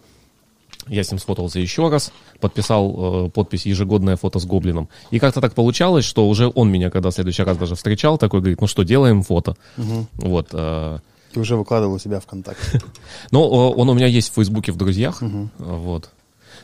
Я 0.89 1.03
с 1.03 1.11
ним 1.11 1.19
сфотался 1.19 1.59
еще 1.59 1.89
раз, 1.89 2.13
подписал 2.41 3.27
э, 3.27 3.31
подпись 3.31 3.67
«Ежегодное 3.67 4.17
фото 4.17 4.39
с 4.39 4.47
гоблином». 4.47 4.89
И 5.11 5.19
как-то 5.19 5.41
так 5.41 5.55
получалось, 5.55 6.05
что 6.05 6.29
уже 6.29 6.51
он 6.55 6.71
меня, 6.71 6.91
когда 6.91 7.11
в 7.11 7.15
следующий 7.15 7.43
раз 7.43 7.57
даже 7.57 7.75
встречал, 7.75 8.19
такой 8.19 8.41
говорит, 8.41 8.61
ну 8.61 8.67
что, 8.69 8.85
делаем 8.85 9.23
фото. 9.23 9.57
Угу. 9.79 10.07
Вот. 10.15 10.49
Э, 10.53 10.99
Ты 11.33 11.41
уже 11.41 11.57
выкладывал 11.57 11.95
у 11.95 11.99
себя 11.99 12.21
ВКонтакте. 12.21 12.81
Ну, 13.33 13.43
он 13.43 13.89
у 13.89 13.95
меня 13.95 14.07
есть 14.07 14.31
в 14.31 14.35
Фейсбуке 14.35 14.71
в 14.71 14.77
друзьях. 14.77 15.23
Угу. 15.23 15.49
Вот. 15.59 16.11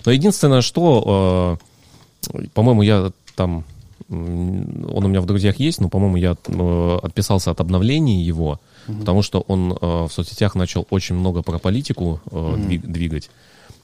Но 0.04 0.12
единственное, 0.12 0.62
что, 0.62 1.58
э, 2.32 2.46
по-моему, 2.54 2.82
я 2.82 3.10
там, 3.34 3.64
он 4.08 5.04
у 5.04 5.08
меня 5.08 5.20
в 5.20 5.26
друзьях 5.26 5.58
есть, 5.58 5.80
но, 5.80 5.88
по-моему, 5.88 6.16
я 6.16 6.36
э, 6.46 6.98
отписался 7.02 7.50
от 7.50 7.60
обновления 7.60 8.22
его, 8.22 8.60
угу. 8.86 8.98
потому 9.00 9.22
что 9.22 9.40
он 9.40 9.72
э, 9.72 10.04
в 10.04 10.10
соцсетях 10.12 10.54
начал 10.54 10.86
очень 10.90 11.16
много 11.16 11.42
про 11.42 11.58
политику 11.58 12.20
э, 12.30 12.36
угу. 12.36 12.58
двигать. 12.86 13.30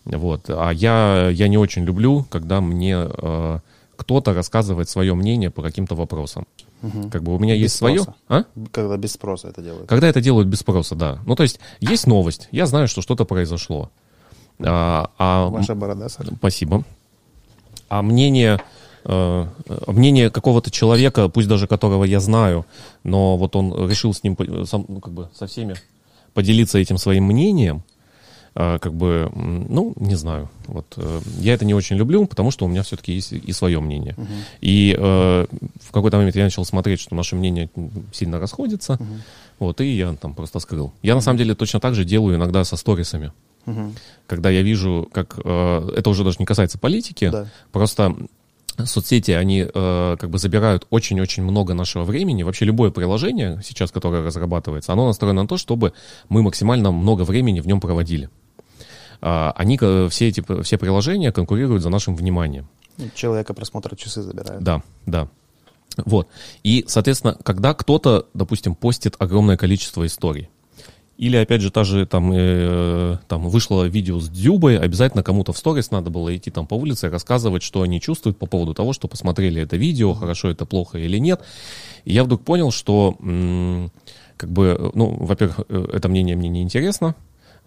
Вот. 0.05 0.49
А 0.49 0.71
я, 0.71 1.29
я 1.29 1.49
не 1.49 1.59
очень 1.59 1.85
люблю, 1.85 2.27
когда 2.31 2.61
мне 2.61 2.97
э, 2.97 3.59
кто-то 3.97 4.33
рассказывает 4.33 4.89
свое 4.89 5.15
мнение 5.15 5.51
по 5.51 5.63
каким-то 5.63 5.95
вопросам. 5.95 6.47
Угу. 6.83 7.11
Как 7.11 7.23
бы 7.23 7.35
у 7.35 7.39
меня 7.39 7.55
без 7.55 7.63
есть 7.63 7.77
спроса. 7.77 8.15
свое. 8.27 8.45
А? 8.45 8.45
Когда 8.71 8.97
без 8.97 9.13
спроса 9.13 9.49
это 9.49 9.61
делают. 9.61 9.89
Когда 9.89 10.09
это 10.09 10.21
делают 10.21 10.49
без 10.49 10.61
спроса, 10.61 10.95
да. 10.95 11.19
Ну, 11.27 11.35
то 11.35 11.43
есть, 11.43 11.59
есть 11.81 12.07
новость, 12.07 12.49
я 12.53 12.67
знаю, 12.67 12.89
что 12.89 13.03
что-то 13.03 13.25
произошло. 13.25 13.91
А, 14.61 15.11
а, 15.19 15.49
Ваша 15.49 15.75
борода, 15.75 16.09
сэр. 16.09 16.29
Спасибо. 16.37 16.85
А 17.89 18.03
мнение, 18.03 18.61
э, 19.05 19.47
мнение 19.87 20.31
какого-то 20.31 20.71
человека, 20.71 21.29
пусть 21.29 21.49
даже 21.49 21.67
которого 21.67 22.05
я 22.05 22.21
знаю, 22.21 22.67
но 23.03 23.37
вот 23.37 23.57
он 23.57 23.89
решил 23.89 24.13
с 24.13 24.23
ним, 24.23 24.37
сам, 24.67 24.85
ну, 24.89 25.01
как 25.01 25.13
бы 25.13 25.29
со 25.35 25.47
всеми 25.47 25.75
поделиться 26.35 26.79
этим 26.79 26.99
своим 26.99 27.25
мнением, 27.25 27.83
как 28.59 28.93
бы, 28.93 29.31
ну, 29.35 29.93
не 29.97 30.17
знаю. 30.17 30.51
Вот, 30.67 30.95
э, 30.97 31.21
я 31.39 31.55
это 31.55 31.65
не 31.65 31.75
очень 31.75 31.97
люблю, 31.97 32.27
потому 32.27 32.51
что 32.51 32.65
у 32.65 32.69
меня 32.69 32.83
все-таки 32.83 33.13
есть 33.13 33.33
и 33.33 33.53
свое 33.53 33.79
мнение. 33.79 34.15
Uh-huh. 34.19 34.27
И 34.61 34.97
э, 34.99 35.47
в 35.81 35.93
какой-то 35.93 36.17
момент 36.17 36.35
я 36.35 36.43
начал 36.43 36.65
смотреть, 36.65 37.01
что 37.01 37.15
наше 37.15 37.37
мнение 37.37 37.71
сильно 38.13 38.41
расходится, 38.41 38.95
uh-huh. 38.95 39.19
вот, 39.61 39.81
и 39.81 39.87
я 39.87 40.13
там 40.15 40.35
просто 40.35 40.59
скрыл. 40.59 40.93
Я 41.03 41.15
на 41.15 41.21
самом 41.21 41.39
деле 41.39 41.55
точно 41.55 41.79
так 41.79 41.95
же 41.95 42.05
делаю 42.05 42.37
иногда 42.37 42.65
со 42.65 42.77
сторисами. 42.77 43.33
Uh-huh. 43.67 43.93
Когда 44.27 44.51
я 44.51 44.63
вижу, 44.63 45.09
как... 45.13 45.39
Э, 45.45 45.89
это 45.97 46.11
уже 46.11 46.25
даже 46.25 46.39
не 46.41 46.47
касается 46.47 46.79
политики, 46.79 47.31
да. 47.31 47.47
просто 47.71 48.17
соцсети, 48.87 49.33
они 49.33 49.67
э, 49.73 50.17
как 50.19 50.31
бы 50.31 50.39
забирают 50.39 50.87
очень-очень 50.91 51.43
много 51.43 51.75
нашего 51.75 52.05
времени. 52.05 52.43
Вообще 52.43 52.65
любое 52.65 52.91
приложение 52.91 53.61
сейчас, 53.65 53.91
которое 53.91 54.25
разрабатывается, 54.25 54.93
оно 54.93 55.07
настроено 55.07 55.43
на 55.43 55.49
то, 55.49 55.57
чтобы 55.57 55.93
мы 56.29 56.43
максимально 56.43 56.91
много 56.91 57.23
времени 57.23 57.61
в 57.61 57.67
нем 57.67 57.81
проводили. 57.81 58.31
А, 59.21 59.53
они, 59.57 59.77
все 60.11 60.29
эти 60.29 60.63
все 60.63 60.79
приложения 60.79 61.33
конкурируют 61.33 61.83
за 61.83 61.91
нашим 61.91 62.15
вниманием. 62.17 62.69
Человека 63.15 63.55
просмотра 63.55 63.97
часы 63.97 64.23
забирают. 64.23 64.63
Да, 64.63 64.83
да. 65.07 65.29
Вот. 66.05 66.29
И, 66.63 66.85
соответственно, 66.87 67.37
когда 67.43 67.75
кто-то, 67.75 68.27
допустим, 68.35 68.75
постит 68.75 69.17
огромное 69.19 69.57
количество 69.57 70.07
историй, 70.07 70.49
или, 71.17 71.37
опять 71.37 71.61
же, 71.63 71.73
та 71.73 71.83
же 71.83 72.07
там, 72.07 72.31
э, 72.33 73.19
там 73.27 73.49
вышло 73.49 73.83
видео 73.89 74.21
с 74.21 74.29
Дзюбой, 74.29 74.79
обязательно 74.79 75.25
кому-то 75.25 75.53
в 75.53 75.59
сторис 75.59 75.91
надо 75.91 76.11
было 76.11 76.37
идти 76.37 76.53
там 76.53 76.69
по 76.69 76.75
улице 76.75 77.09
и 77.09 77.11
рассказывать, 77.11 77.65
что 77.65 77.83
они 77.83 78.01
чувствуют 78.01 78.39
по 78.39 78.47
поводу 78.47 78.73
того, 78.73 78.93
что 78.93 79.09
посмотрели 79.09 79.61
это 79.61 79.77
видео, 79.77 80.15
хорошо 80.15 80.49
это, 80.49 80.65
плохо 80.65 80.99
или 80.99 81.19
нет. 81.19 81.41
И 82.05 82.13
я 82.13 82.23
вдруг 82.23 82.45
понял, 82.45 82.71
что, 82.71 83.17
м- 83.19 83.91
как 84.37 84.51
бы, 84.51 84.93
ну, 84.95 85.17
во-первых, 85.19 85.63
э, 85.69 85.87
это 85.93 86.09
мнение 86.09 86.37
мне 86.37 86.49
не 86.49 86.63
интересно, 86.63 87.17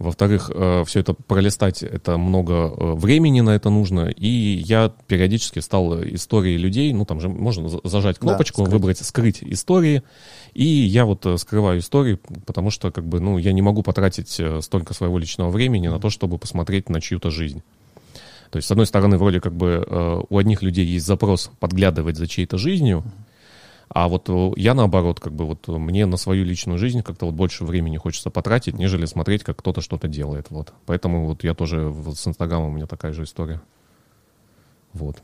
во-вторых, 0.02 0.52
э, 0.54 0.84
все 0.86 1.00
это 1.00 1.14
пролистать, 1.14 1.84
это 1.84 2.18
много 2.18 2.54
э, 2.54 2.94
времени 2.94 3.42
на 3.42 3.52
это 3.52 3.70
нужно. 3.70 4.10
И 4.10 4.28
я 4.28 4.92
периодически 5.08 5.60
стал 5.60 6.04
истории 6.04 6.58
людей, 6.58 6.92
ну 6.94 7.06
там 7.06 7.22
же 7.22 7.30
можно 7.30 7.70
зажать 7.84 8.20
кнопочку, 8.20 8.64
да, 8.64 8.70
выбрать 8.70 8.98
скрыть 9.00 9.44
истории. 9.44 10.04
И 10.54 10.66
я 10.66 11.06
вот 11.06 11.26
э, 11.26 11.38
скрываю 11.38 11.80
истории, 11.80 12.20
потому 12.46 12.72
что 12.72 12.92
как 12.92 13.06
бы, 13.06 13.20
ну, 13.20 13.38
я 13.38 13.54
не 13.54 13.62
могу 13.62 13.84
потратить 13.84 14.42
столько 14.62 14.94
своего 14.94 15.18
личного 15.20 15.50
времени 15.50 15.88
на 15.88 16.00
то, 16.00 16.10
чтобы 16.10 16.38
посмотреть 16.38 16.90
на 16.90 17.00
чью-то 17.00 17.30
жизнь. 17.30 17.62
То 18.50 18.58
есть, 18.58 18.68
с 18.68 18.72
одной 18.72 18.86
стороны, 18.86 19.18
вроде 19.18 19.40
как 19.40 19.54
бы 19.54 20.26
у 20.30 20.38
одних 20.38 20.62
людей 20.62 20.86
есть 20.86 21.06
запрос 21.06 21.52
подглядывать 21.60 22.18
за 22.18 22.28
чьей-то 22.28 22.58
жизнью, 22.58 23.04
а 23.94 24.08
вот 24.08 24.30
э, 24.30 24.52
я 24.56 24.74
наоборот, 24.74 25.20
как 25.20 25.34
бы 25.34 25.46
вот 25.46 25.68
мне 25.68 26.06
на 26.06 26.16
свою 26.16 26.46
личную 26.46 26.80
жизнь 26.80 27.02
как-то 27.02 27.26
вот 27.26 27.36
больше 27.36 27.66
времени 27.66 27.98
хочется 27.98 28.30
потратить, 28.30 28.78
нежели 28.78 29.06
смотреть, 29.06 29.44
как 29.44 29.58
кто-то 29.58 29.82
что-то 29.82 30.08
делает. 30.08 30.48
Вот. 30.50 30.74
Поэтому 30.86 31.26
вот 31.28 31.44
я 31.44 31.54
тоже 31.54 31.90
вот 31.90 32.18
с 32.18 32.26
Инстаграмом 32.26 32.70
у 32.70 32.76
меня 32.76 32.86
такая 32.86 33.12
же 33.12 33.24
история. 33.24 33.62
Вот. 34.94 35.18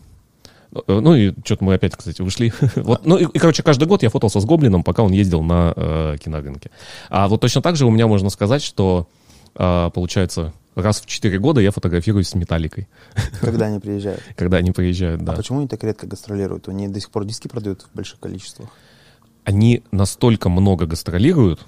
Ну 0.87 1.15
и 1.15 1.33
что-то 1.45 1.63
мы 1.63 1.75
опять, 1.75 1.95
кстати, 1.95 2.21
ушли. 2.21 2.51
вот, 2.75 3.05
ну 3.05 3.17
и, 3.17 3.23
и, 3.23 3.39
короче, 3.39 3.63
каждый 3.63 3.87
год 3.87 4.03
я 4.03 4.09
фотался 4.09 4.41
с 4.41 4.45
Гоблином, 4.45 4.83
пока 4.83 5.01
он 5.01 5.13
ездил 5.13 5.43
на 5.43 5.71
э, 5.73 6.17
кинорынке. 6.21 6.69
А 7.09 7.29
вот 7.29 7.39
точно 7.39 7.61
так 7.61 7.77
же 7.77 7.85
у 7.85 7.89
меня 7.89 8.07
можно 8.07 8.29
сказать, 8.29 8.61
что 8.61 9.07
э, 9.55 9.89
получается 9.93 10.51
раз 10.77 11.01
в 11.01 11.05
4 11.05 11.39
года 11.39 11.61
я 11.61 11.71
фотографируюсь 11.71 12.29
с 12.29 12.35
Металликой. 12.35 12.87
Когда 13.41 13.65
они 13.65 13.79
приезжают? 13.79 14.23
Когда 14.35 14.57
они 14.57 14.71
приезжают, 14.71 15.23
да. 15.23 15.33
А 15.33 15.35
почему 15.35 15.59
они 15.59 15.67
так 15.67 15.83
редко 15.83 16.07
гастролируют? 16.07 16.67
Они 16.67 16.87
до 16.87 16.99
сих 16.99 17.09
пор 17.09 17.25
диски 17.25 17.47
продают 17.47 17.81
в 17.81 17.95
больших 17.95 18.19
количествах? 18.19 18.69
Они 19.43 19.83
настолько 19.91 20.49
много 20.49 20.85
гастролируют, 20.85 21.65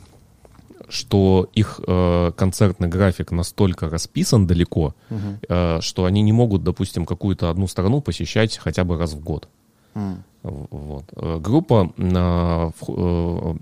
что 0.89 1.49
их 1.53 1.79
э, 1.85 2.31
концертный 2.35 2.87
график 2.87 3.31
настолько 3.31 3.89
расписан 3.89 4.47
далеко, 4.47 4.95
угу. 5.09 5.19
э, 5.47 5.79
что 5.81 6.05
они 6.05 6.21
не 6.21 6.33
могут, 6.33 6.63
допустим, 6.63 7.05
какую-то 7.05 7.49
одну 7.49 7.67
страну 7.67 8.01
посещать 8.01 8.57
хотя 8.57 8.83
бы 8.83 8.97
раз 8.97 9.13
в 9.13 9.19
год. 9.19 9.47
Mm. 9.95 10.17
Вот. 10.43 11.05
Э, 11.15 11.39
группа, 11.39 11.91
э, 11.97 12.71
э, 12.87 13.53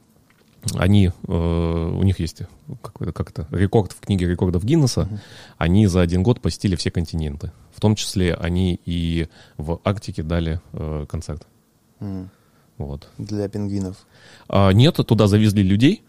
они, 0.76 1.08
э, 1.28 1.32
у 1.32 2.04
них 2.04 2.20
есть 2.20 2.42
как, 2.82 3.14
как 3.14 3.30
это, 3.30 3.48
рекорд 3.52 3.92
в 3.92 4.00
книге 4.00 4.28
рекордов 4.28 4.64
Гиннесса, 4.64 5.02
mm-hmm. 5.02 5.20
они 5.58 5.88
за 5.88 6.02
один 6.02 6.24
год 6.24 6.42
посетили 6.42 6.76
все 6.76 6.92
континенты. 6.92 7.52
В 7.74 7.80
том 7.80 7.96
числе 7.96 8.34
они 8.34 8.80
и 8.86 9.28
в 9.58 9.80
Арктике 9.84 10.24
дали 10.24 10.60
э, 10.74 11.06
концерт. 11.08 11.46
Mm. 12.00 12.30
Вот. 12.78 13.08
Для 13.18 13.50
пингвинов? 13.50 13.96
А, 14.48 14.72
нет, 14.72 14.96
туда 14.96 15.28
завезли 15.28 15.64
людей. 15.64 16.04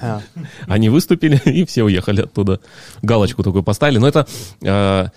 А. 0.00 0.20
Они 0.66 0.88
выступили, 0.88 1.40
и 1.44 1.64
все 1.64 1.82
уехали 1.82 2.22
оттуда. 2.22 2.60
Галочку 3.02 3.42
такую 3.42 3.62
поставили. 3.62 3.98
Но 3.98 4.08
это... 4.08 4.26
Э, 4.62 5.08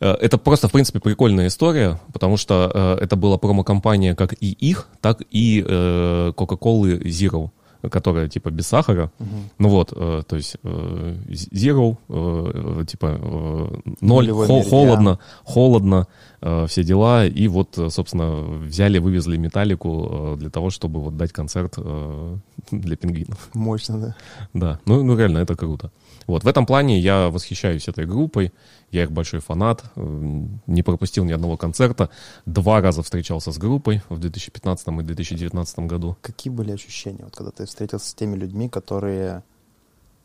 э, 0.00 0.10
это 0.20 0.38
просто, 0.38 0.68
в 0.68 0.72
принципе, 0.72 1.00
прикольная 1.00 1.48
история, 1.48 2.00
потому 2.12 2.36
что 2.36 2.70
э, 2.72 3.04
это 3.04 3.16
была 3.16 3.36
промо-компания 3.38 4.14
как 4.14 4.32
и 4.32 4.50
их, 4.52 4.88
так 5.00 5.22
и 5.30 5.60
Coca-Cola 5.62 7.02
Zero 7.02 7.50
которая 7.90 8.28
типа 8.28 8.50
без 8.50 8.66
сахара. 8.66 9.10
Угу. 9.18 9.28
Ну 9.58 9.68
вот, 9.68 9.92
э, 9.96 10.22
то 10.26 10.36
есть 10.36 10.56
э, 10.62 11.16
zero, 11.52 11.96
э, 12.08 12.84
типа 12.86 13.18
э, 13.20 13.68
ноль, 14.00 14.30
хо- 14.30 14.62
холодно, 14.62 15.18
холодно, 15.44 16.06
э, 16.40 16.66
все 16.68 16.84
дела. 16.84 17.26
И 17.26 17.48
вот, 17.48 17.78
собственно, 17.88 18.32
взяли, 18.66 18.98
вывезли 18.98 19.36
металлику 19.36 20.08
э, 20.10 20.36
для 20.38 20.50
того, 20.50 20.70
чтобы 20.70 21.00
вот 21.00 21.16
дать 21.16 21.32
концерт 21.32 21.74
э, 21.78 22.36
для 22.70 22.96
пингвинов. 22.96 23.48
Мощно, 23.54 23.98
да? 24.00 24.14
Да, 24.54 24.78
ну, 24.86 25.02
ну 25.02 25.16
реально, 25.16 25.38
это 25.38 25.56
круто. 25.56 25.90
Вот, 26.26 26.44
в 26.44 26.46
этом 26.46 26.66
плане 26.66 26.98
я 26.98 27.28
восхищаюсь 27.28 27.88
этой 27.88 28.06
группой, 28.06 28.52
я 28.90 29.02
их 29.02 29.12
большой 29.12 29.40
фанат, 29.40 29.84
не 29.96 30.82
пропустил 30.82 31.24
ни 31.24 31.32
одного 31.32 31.56
концерта, 31.56 32.10
два 32.46 32.80
раза 32.80 33.02
встречался 33.02 33.52
с 33.52 33.58
группой 33.58 34.02
в 34.08 34.18
2015 34.18 34.88
и 34.88 35.02
2019 35.02 35.78
году. 35.80 36.16
Какие 36.22 36.52
были 36.52 36.72
ощущения, 36.72 37.24
вот, 37.24 37.36
когда 37.36 37.50
ты 37.50 37.66
встретился 37.66 38.08
с 38.08 38.14
теми 38.14 38.36
людьми, 38.36 38.68
которые, 38.68 39.42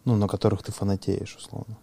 ну, 0.06 0.16
на 0.16 0.28
которых 0.28 0.64
ты 0.64 0.72
фанатеешь, 0.72 1.36
условно? 1.36 1.78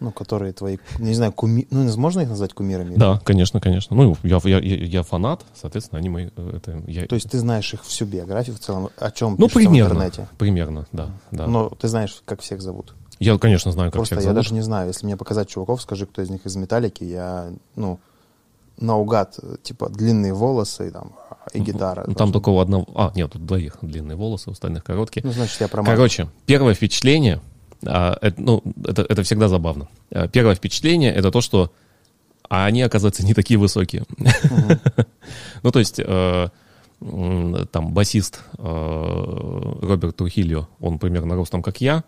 Ну, 0.00 0.12
которые 0.12 0.54
твои, 0.54 0.78
не 0.98 1.12
знаю, 1.12 1.30
куми... 1.30 1.66
ну, 1.70 1.84
можно 1.98 2.20
их 2.20 2.30
назвать 2.30 2.54
кумирами? 2.54 2.94
Да, 2.94 3.20
конечно, 3.22 3.60
конечно. 3.60 3.94
Ну, 3.94 4.16
я, 4.22 4.40
я, 4.44 4.58
я, 4.58 5.02
фанат, 5.02 5.44
соответственно, 5.54 5.98
они 5.98 6.08
мои... 6.08 6.30
Э, 6.36 6.52
это, 6.56 6.82
я... 6.86 7.06
То 7.06 7.16
есть 7.16 7.30
ты 7.30 7.38
знаешь 7.38 7.74
их 7.74 7.84
всю 7.84 8.06
биографию 8.06 8.56
в 8.56 8.60
целом, 8.60 8.88
о 8.96 9.10
чем 9.10 9.36
ну, 9.36 9.50
примерно, 9.50 9.90
в 9.90 9.98
интернете? 9.98 10.28
примерно, 10.38 10.86
да, 10.92 11.10
да. 11.30 11.46
Но 11.46 11.68
ты 11.68 11.88
знаешь, 11.88 12.22
как 12.24 12.40
всех 12.40 12.62
зовут? 12.62 12.94
Я, 13.20 13.38
конечно, 13.38 13.70
знаю, 13.70 13.90
как 13.90 13.98
Просто 13.98 14.16
всех 14.16 14.28
я 14.28 14.34
даже 14.34 14.54
не 14.54 14.62
знаю. 14.62 14.88
Если 14.88 15.04
мне 15.04 15.16
показать 15.16 15.48
чуваков, 15.48 15.82
скажи, 15.82 16.06
кто 16.06 16.22
из 16.22 16.30
них 16.30 16.46
из 16.46 16.56
Металлики, 16.56 17.04
я, 17.04 17.52
ну, 17.76 18.00
наугад, 18.78 19.38
типа, 19.62 19.90
длинные 19.90 20.32
волосы 20.32 20.90
там, 20.90 21.12
и 21.52 21.60
гитара. 21.60 22.04
Ну, 22.06 22.14
там 22.14 22.32
такого 22.32 22.62
одного... 22.62 22.86
А, 22.94 23.12
нет, 23.14 23.30
тут 23.30 23.44
двоих 23.44 23.76
длинные 23.82 24.16
волосы, 24.16 24.48
у 24.48 24.52
остальных 24.54 24.84
короткие. 24.84 25.22
Ну, 25.24 25.32
значит, 25.32 25.60
я 25.60 25.68
промазал. 25.68 25.94
Короче, 25.94 26.28
первое 26.46 26.72
впечатление, 26.72 27.42
а, 27.86 28.16
это, 28.22 28.40
ну, 28.40 28.62
это, 28.84 29.02
это 29.02 29.22
всегда 29.22 29.48
забавно. 29.48 29.88
А, 30.10 30.26
первое 30.26 30.54
впечатление— 30.54 31.14
это 31.14 31.30
то, 31.30 31.42
что 31.42 31.70
а 32.48 32.64
они, 32.64 32.80
оказывается, 32.82 33.24
не 33.24 33.34
такие 33.34 33.58
высокие. 33.58 34.04
Ну, 35.62 35.70
то 35.70 35.78
есть... 35.78 36.00
Э, 36.02 36.48
там 37.00 37.94
басист 37.94 38.42
э, 38.58 38.62
Роберт 38.62 40.16
Трухильо, 40.16 40.68
он 40.80 40.98
примерно 40.98 41.34
ростом, 41.34 41.62
как 41.62 41.80
я, 41.80 42.04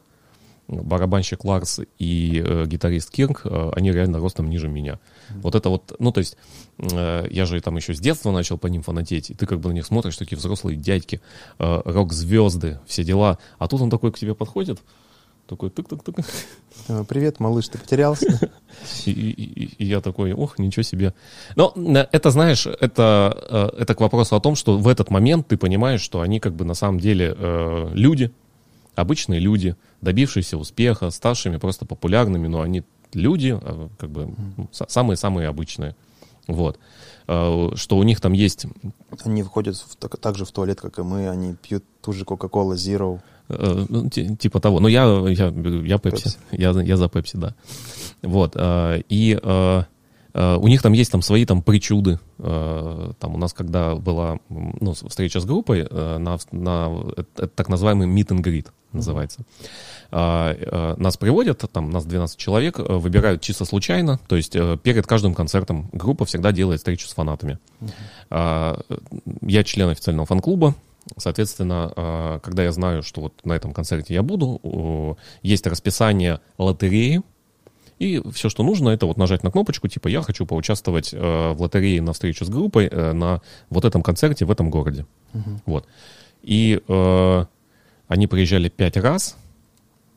барабанщик 0.69 1.45
Ларс 1.45 1.81
и 1.99 2.43
э, 2.45 2.67
гитарист 2.67 3.11
Кирк, 3.11 3.43
э, 3.45 3.71
они 3.75 3.93
реально 3.93 4.19
ростом 4.19 4.49
ниже 4.49 4.69
меня. 4.69 4.95
Mm-hmm. 4.95 5.41
Вот 5.43 5.55
это 5.55 5.69
вот, 5.69 5.95
ну, 5.99 6.13
то 6.13 6.19
есть, 6.19 6.37
э, 6.79 7.27
я 7.31 7.47
же 7.47 7.61
там 7.61 7.77
еще 7.77 7.95
с 7.95 8.01
детства 8.01 8.31
начал 8.31 8.59
по 8.59 8.69
ним 8.69 8.83
фанатеть, 8.83 9.31
и 9.31 9.35
ты 9.35 9.47
как 9.47 9.61
бы 9.61 9.69
на 9.69 9.75
них 9.75 9.87
смотришь, 9.87 10.17
такие 10.17 10.39
взрослые 10.39 10.77
дядьки, 10.77 11.21
э, 11.59 11.83
рок-звезды, 11.85 12.81
все 12.87 13.05
дела. 13.05 13.39
А 13.59 13.69
тут 13.69 13.81
он 13.81 13.91
такой 13.91 14.13
к 14.13 14.19
тебе 14.19 14.35
подходит, 14.35 14.81
такой 15.47 15.71
тык-тык-тык. 15.71 16.25
Э, 16.89 17.05
привет, 17.09 17.41
малыш, 17.41 17.69
ты 17.69 17.79
потерялся? 17.79 18.27
И, 19.05 19.11
и, 19.11 19.75
и 19.77 19.85
я 19.85 20.01
такой, 20.01 20.33
ох, 20.33 20.59
ничего 20.59 20.83
себе. 20.83 21.13
Но 21.57 21.73
э, 21.77 22.07
это, 22.11 22.31
знаешь, 22.31 22.67
это, 22.67 23.71
э, 23.77 23.83
это 23.83 23.95
к 23.95 24.01
вопросу 24.01 24.35
о 24.35 24.41
том, 24.41 24.57
что 24.57 24.79
в 24.79 24.89
этот 24.89 25.11
момент 25.11 25.49
ты 25.49 25.57
понимаешь, 25.57 26.01
что 26.01 26.21
они 26.21 26.41
как 26.41 26.55
бы 26.55 26.65
на 26.65 26.75
самом 26.75 26.99
деле 26.99 27.35
э, 27.37 27.91
люди, 27.93 28.33
обычные 28.95 29.41
люди, 29.41 29.77
добившиеся 30.01 30.57
успеха, 30.57 31.11
ставшими 31.11 31.57
просто 31.57 31.87
популярными, 31.87 32.47
но 32.47 32.61
они 32.61 32.83
люди, 33.13 33.59
а, 33.61 33.89
как 33.99 34.11
бы 34.11 34.31
самые-самые 34.71 35.49
обычные. 35.49 35.95
Вот. 36.47 36.79
А, 37.27 37.71
что 37.77 37.97
у 37.97 38.03
них 38.03 38.21
там 38.21 38.33
есть... 38.33 38.67
Они 39.25 39.43
входят 39.43 39.77
в, 39.77 39.97
так, 39.97 40.17
так 40.19 40.37
же 40.37 40.45
в 40.45 40.53
туалет, 40.53 40.81
как 40.81 40.99
и 40.99 41.03
мы, 41.03 41.29
они 41.29 41.55
пьют 41.55 41.85
ту 42.01 42.13
же 42.13 42.25
Coca-Cola 42.25 42.75
Zero. 42.75 43.21
Э, 43.49 43.87
ну, 43.89 44.09
типа 44.09 44.61
того. 44.61 44.81
Но 44.81 44.89
я, 44.89 45.05
я, 45.29 45.47
я 45.47 45.97
Pepsi. 45.97 46.37
Я, 46.51 46.71
я 46.71 46.97
за 46.97 47.07
Pepsi, 47.07 47.39
да. 47.39 47.55
Вот. 48.23 48.53
А, 48.57 48.99
и 49.09 49.39
у 50.35 50.69
них 50.69 50.83
там 50.83 50.93
есть 50.93 51.13
там 51.13 51.23
свои 51.23 51.45
там 51.45 51.63
причуды. 51.63 52.19
Э, 52.39 53.13
там 53.19 53.35
у 53.35 53.39
нас, 53.39 53.53
когда 53.53 53.95
была 53.95 54.39
ну, 54.49 54.95
встреча 54.95 55.41
с 55.41 55.45
группой, 55.45 55.87
э, 55.89 56.19
на, 56.19 56.39
на 56.51 57.13
это 57.17 57.49
так 57.49 57.69
называемый 57.69 58.09
meet 58.09 58.29
and 58.29 58.43
greet 58.43 58.69
называется. 58.93 59.41
Нас 60.11 61.17
приводят, 61.17 61.65
там 61.73 61.89
нас 61.89 62.05
12 62.05 62.37
человек, 62.37 62.79
выбирают 62.79 63.41
чисто 63.41 63.65
случайно, 63.65 64.21
то 64.29 64.37
есть 64.37 64.53
перед 64.53 65.07
каждым 65.07 65.35
концертом 65.35 65.89
группа 65.93 66.27
всегда 66.27 66.53
делает 66.53 66.81
встречу 66.81 67.09
с 67.09 67.15
фанатами. 67.15 67.59
Я 68.29 69.65
член 69.65 69.89
официального 69.89 70.27
фан-клуба, 70.27 70.75
Соответственно, 71.17 72.41
когда 72.45 72.63
я 72.63 72.71
знаю, 72.71 73.03
что 73.03 73.23
вот 73.23 73.45
на 73.45 73.55
этом 73.55 73.73
концерте 73.73 74.15
я 74.15 74.23
буду, 74.23 75.17
есть 75.43 75.67
расписание 75.67 76.41
лотереи, 76.59 77.23
и 78.03 78.21
все, 78.33 78.49
что 78.49 78.65
нужно, 78.65 78.89
это 78.89 79.07
вот 79.07 79.17
нажать 79.17 79.45
на 79.45 79.53
кнопочку, 79.53 79.87
типа, 79.87 80.09
я 80.09 80.23
хочу 80.23 80.45
поучаствовать 80.45 81.15
э, 81.15 81.53
в 81.53 81.63
лотерее 81.63 82.03
на 82.03 82.13
встречу 82.13 82.45
с 82.45 82.49
группой 82.49 82.89
э, 82.89 83.13
на 83.13 83.41
вот 83.71 83.85
этом 83.85 84.03
концерте 84.03 84.45
в 84.45 84.51
этом 84.51 84.71
городе. 84.71 85.07
Uh-huh. 85.33 85.59
Вот. 85.67 85.87
И 86.43 86.83
э, 86.89 87.45
они 88.09 88.27
приезжали 88.27 88.69
пять 88.69 88.97
раз, 88.97 89.37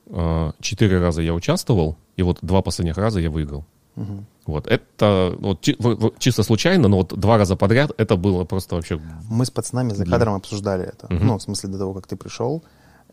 э, 0.08 0.52
четыре 0.62 1.00
раза 1.00 1.22
я 1.22 1.36
участвовал, 1.36 1.96
и 2.18 2.24
вот 2.24 2.40
два 2.42 2.64
последних 2.64 2.98
раза 2.98 3.20
я 3.20 3.30
выиграл. 3.30 3.66
Uh-huh. 3.96 4.24
Вот, 4.48 4.66
это 4.66 5.36
вот, 5.38 5.62
чи, 5.62 5.78
чисто 6.18 6.42
случайно, 6.42 6.88
но 6.88 6.98
вот 6.98 7.14
два 7.20 7.38
раза 7.38 7.56
подряд 7.56 7.92
это 8.00 8.16
было 8.16 8.46
просто 8.46 8.76
вообще... 8.76 9.00
Мы 9.30 9.46
с 9.46 9.52
пацанами 9.52 9.94
за 9.94 10.06
кадром 10.06 10.34
для... 10.34 10.38
обсуждали 10.38 10.86
это. 10.86 11.06
Uh-huh. 11.06 11.24
Ну, 11.24 11.38
в 11.38 11.42
смысле, 11.44 11.70
до 11.70 11.78
того, 11.78 11.94
как 11.94 12.08
ты 12.08 12.16
пришел. 12.16 12.64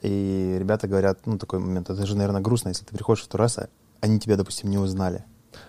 И 0.01 0.57
ребята 0.59 0.89
говорят, 0.89 1.27
ну, 1.27 1.37
такой 1.37 1.59
момент, 1.59 1.91
это 1.91 2.07
же, 2.07 2.16
наверное, 2.16 2.41
грустно, 2.41 2.70
если 2.70 2.87
ты 2.87 2.95
приходишь 2.95 3.23
в 3.23 3.27
второй 3.27 3.45
раз, 3.45 3.59
они 4.03 4.20
тебя, 4.20 4.36
допустим, 4.36 4.68
не 4.68 4.78
узнали. 4.78 5.24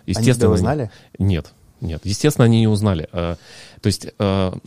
Естественно, 0.06 0.26
они 0.26 0.34
тебя 0.34 0.50
узнали? 0.50 0.92
Нет, 1.20 1.54
нет. 1.80 2.02
Естественно, 2.04 2.46
они 2.46 2.60
не 2.60 2.68
узнали. 2.68 3.08
А, 3.14 3.38
то 3.82 3.88
есть 3.88 4.08
а, 4.20 4.58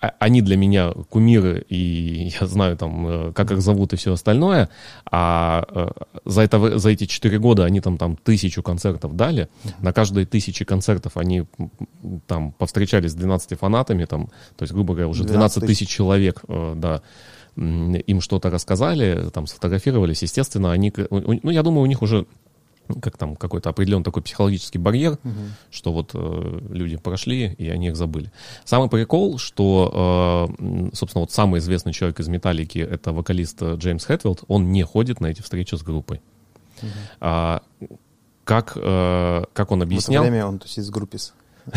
а, 0.00 0.14
они 0.18 0.40
для 0.40 0.56
меня 0.56 0.92
кумиры, 1.08 1.64
и 1.68 2.32
я 2.40 2.46
знаю 2.46 2.76
там, 2.76 3.06
э, 3.06 3.32
как 3.32 3.50
их 3.50 3.60
зовут 3.60 3.92
и 3.92 3.96
все 3.96 4.12
остальное, 4.12 4.70
а 5.10 5.64
э, 5.68 5.88
за, 6.24 6.42
это, 6.42 6.78
за 6.78 6.90
эти 6.90 7.04
четыре 7.04 7.38
года 7.38 7.64
они 7.64 7.80
там, 7.80 7.98
там 7.98 8.16
тысячу 8.16 8.62
концертов 8.62 9.14
дали, 9.14 9.48
на 9.80 9.92
каждые 9.92 10.24
тысячи 10.24 10.64
концертов 10.64 11.16
они 11.16 11.44
там 12.26 12.52
повстречались 12.52 13.10
с 13.10 13.14
12 13.14 13.58
фанатами, 13.58 14.04
там, 14.06 14.28
то 14.56 14.62
есть, 14.62 14.72
грубо 14.72 14.94
говоря, 14.94 15.08
уже 15.08 15.24
12 15.24 15.66
тысяч 15.66 15.88
человек, 15.88 16.42
э, 16.48 16.74
да, 16.76 17.02
им 17.56 18.20
что-то 18.20 18.48
рассказали, 18.48 19.28
там, 19.30 19.46
сфотографировались, 19.46 20.22
естественно, 20.22 20.72
они, 20.72 20.92
ну, 21.10 21.50
я 21.50 21.62
думаю, 21.62 21.82
у 21.82 21.86
них 21.86 22.00
уже 22.00 22.26
как 22.94 23.16
там 23.16 23.36
какой-то 23.36 23.70
определенный 23.70 24.04
такой 24.04 24.22
психологический 24.22 24.78
барьер, 24.78 25.12
угу. 25.12 25.34
что 25.70 25.92
вот 25.92 26.10
э, 26.14 26.60
люди 26.70 26.96
прошли 26.96 27.52
и 27.52 27.68
они 27.68 27.88
их 27.88 27.96
забыли. 27.96 28.32
Самый 28.64 28.88
прикол, 28.88 29.38
что, 29.38 30.48
э, 30.58 30.90
собственно, 30.94 31.20
вот 31.20 31.32
самый 31.32 31.60
известный 31.60 31.92
человек 31.92 32.20
из 32.20 32.28
Металлики, 32.28 32.78
это 32.78 33.12
вокалист 33.12 33.60
э, 33.62 33.74
Джеймс 33.76 34.04
Хэтфилд, 34.04 34.44
он 34.48 34.72
не 34.72 34.82
ходит 34.82 35.20
на 35.20 35.26
эти 35.26 35.42
встречи 35.42 35.74
с 35.74 35.82
группой. 35.82 36.20
Угу. 36.82 36.88
А, 37.20 37.62
как, 38.44 38.72
э, 38.76 39.44
как 39.52 39.70
он 39.70 39.82
объяснял... 39.82 40.22
В 40.22 40.26
это 40.26 40.32
время 40.32 40.46
он 40.46 40.58
тусит 40.58 40.84
с 40.84 40.90
группис. 40.90 41.34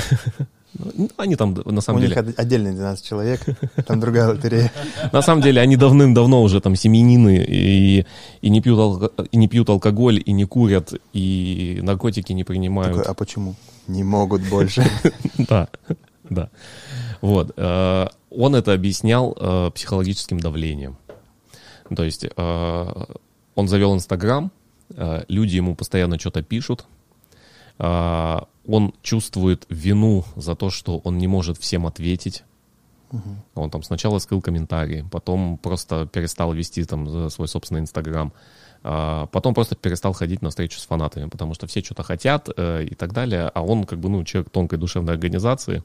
Ну, 0.77 1.09
они 1.17 1.35
там, 1.35 1.53
на 1.65 1.81
самом 1.81 1.99
У 1.99 2.01
деле... 2.01 2.15
них 2.15 2.33
отдельно 2.39 2.73
12 2.73 3.05
человек, 3.05 3.41
там 3.85 3.99
другая 3.99 4.29
лотерея. 4.29 4.71
На 5.11 5.21
самом 5.21 5.41
деле 5.41 5.61
они 5.61 5.75
давным-давно 5.75 6.41
уже 6.41 6.61
там 6.61 6.75
семенины 6.75 7.45
и, 7.47 8.05
и, 8.41 8.49
не 8.49 8.59
пьют 8.61 8.79
алко- 8.79 9.27
и 9.31 9.37
не 9.37 9.47
пьют 9.47 9.69
алкоголь, 9.69 10.21
и 10.25 10.31
не 10.31 10.45
курят, 10.45 10.93
и 11.13 11.79
наркотики 11.83 12.33
не 12.33 12.43
принимают. 12.43 12.97
Такой, 12.97 13.11
а 13.11 13.13
почему? 13.13 13.55
Не 13.87 14.03
могут 14.03 14.41
больше. 14.49 14.83
Да, 15.37 15.67
да. 16.29 16.49
Вот. 17.21 17.53
э, 17.57 18.07
Он 18.31 18.55
это 18.55 18.73
объяснял 18.73 19.35
э, 19.39 19.71
психологическим 19.75 20.39
давлением. 20.39 20.97
То 21.95 22.03
есть 22.03 22.25
э, 22.25 23.05
он 23.55 23.67
завел 23.67 23.93
Инстаграм, 23.93 24.51
люди 25.27 25.55
ему 25.57 25.75
постоянно 25.75 26.17
что-то 26.19 26.41
пишут, 26.43 26.85
он 28.67 28.93
чувствует 29.01 29.65
вину 29.69 30.23
за 30.35 30.55
то, 30.55 30.69
что 30.69 30.99
он 30.99 31.17
не 31.17 31.27
может 31.27 31.57
всем 31.57 31.85
ответить. 31.85 32.43
Он 33.53 33.69
там 33.69 33.83
сначала 33.83 34.17
скрыл 34.17 34.41
комментарии, 34.41 35.05
потом 35.11 35.57
просто 35.59 36.07
перестал 36.07 36.51
вести 36.51 36.83
там 36.83 37.07
за 37.07 37.29
свой 37.29 37.47
собственный 37.47 37.81
Инстаграм, 37.81 38.33
а 38.81 39.27
потом 39.27 39.53
просто 39.53 39.75
перестал 39.75 40.13
ходить 40.13 40.41
на 40.41 40.49
встречу 40.49 40.79
с 40.79 40.85
фанатами, 40.85 41.29
потому 41.29 41.53
что 41.53 41.67
все 41.67 41.81
что-то 41.81 42.01
хотят 42.01 42.49
э, 42.57 42.85
и 42.85 42.95
так 42.95 43.13
далее, 43.13 43.49
а 43.53 43.61
он 43.61 43.85
как 43.85 43.99
бы, 43.99 44.09
ну, 44.09 44.23
человек 44.23 44.49
тонкой 44.49 44.79
душевной 44.79 45.13
организации. 45.13 45.83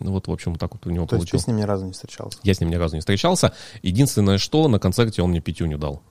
Ну 0.00 0.10
вот, 0.10 0.26
в 0.26 0.32
общем, 0.32 0.56
так 0.56 0.72
вот 0.72 0.86
у 0.86 0.90
него 0.90 1.06
То 1.06 1.16
есть 1.16 1.26
ты 1.26 1.30
получилось. 1.30 1.44
с 1.44 1.46
ним 1.46 1.56
ни 1.58 1.62
разу 1.62 1.86
не 1.86 1.92
встречался? 1.92 2.38
Я 2.42 2.52
с 2.52 2.60
ним 2.60 2.70
ни 2.70 2.74
разу 2.74 2.96
не 2.96 3.00
встречался. 3.00 3.52
Единственное, 3.82 4.38
что 4.38 4.66
на 4.66 4.80
концерте 4.80 5.22
он 5.22 5.30
мне 5.30 5.40
пятюню 5.40 5.78
дал. 5.78 6.02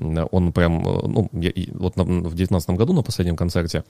Э, 0.00 0.26
Он 0.32 0.52
прям, 0.52 0.80
э, 0.86 1.06
ну, 1.06 1.28
я- 1.32 1.52
вот 1.74 1.96
на- 1.96 2.04
в 2.04 2.34
девятнадцатом 2.34 2.76
году 2.76 2.92
на 2.92 3.02
последнем 3.02 3.36
концерте, 3.36 3.84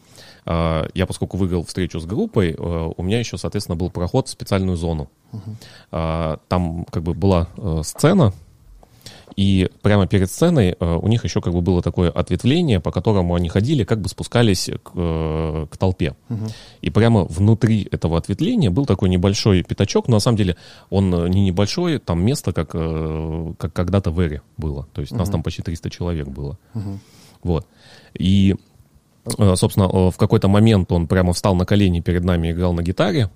э, 0.47 0.89
я 0.95 1.07
поскольку 1.07 1.37
выиграл 1.37 1.65
встречу 1.65 2.01
с 2.01 2.05
группой, 2.07 2.51
э, 2.59 2.93
у 2.97 3.03
меня 3.03 3.19
еще, 3.19 3.39
соответственно, 3.39 3.77
был 3.77 3.91
проход 3.91 4.27
в 4.29 4.31
специальную 4.31 4.77
зону. 4.77 5.09
Э, 5.93 6.37
Там 6.49 6.85
как 6.91 7.03
бы 7.03 7.15
была 7.15 7.49
э, 7.57 7.83
сцена, 7.85 8.33
и 9.37 9.71
прямо 9.83 10.07
перед 10.07 10.31
сценой 10.31 10.77
э, 10.79 10.95
у 10.97 11.09
них 11.09 11.25
еще 11.25 11.41
как 11.41 11.53
бы 11.53 11.61
было 11.61 11.83
такое 11.83 12.11
ответвление, 12.11 12.81
по 12.81 12.91
которому 12.91 13.35
они 13.35 13.49
ходили, 13.49 13.85
как 13.85 14.01
бы 14.01 14.09
спускались 14.09 14.71
к, 14.83 14.91
э, 14.95 15.67
к 15.71 15.77
толпе. 15.77 16.15
И 16.81 16.91
прямо 16.91 17.25
внутри 17.25 17.89
этого 17.91 18.19
ответвления 18.19 18.71
был 18.71 18.87
такой 18.87 19.09
небольшой 19.09 19.63
пятачок, 19.63 20.09
но 20.09 20.17
на 20.17 20.21
самом 20.21 20.37
деле 20.37 20.57
он 20.91 21.15
э, 21.15 21.29
не 21.29 21.45
небольшой, 21.45 21.99
там 21.99 22.25
место, 22.25 22.53
как, 22.53 22.71
как 22.71 23.73
когда-то 23.73 24.11
в 24.11 24.21
Эре 24.21 24.43
было. 24.57 24.87
То 24.93 25.01
есть 25.01 25.13
нас 25.13 25.29
там 25.29 25.43
почти 25.43 25.63
300 25.63 25.91
человек 25.91 26.29
было. 26.29 26.59
Вот. 27.43 27.67
И, 28.15 28.55
собственно, 29.55 29.89
в 30.11 30.17
какой-то 30.17 30.49
момент 30.49 30.93
он 30.93 31.07
прямо 31.07 31.33
встал 31.33 31.55
на 31.55 31.65
колени 31.65 32.01
перед 32.01 32.25
нами 32.25 32.49
и 32.49 32.51
играл 32.53 32.73
на 32.73 32.83
гитаре. 32.83 33.31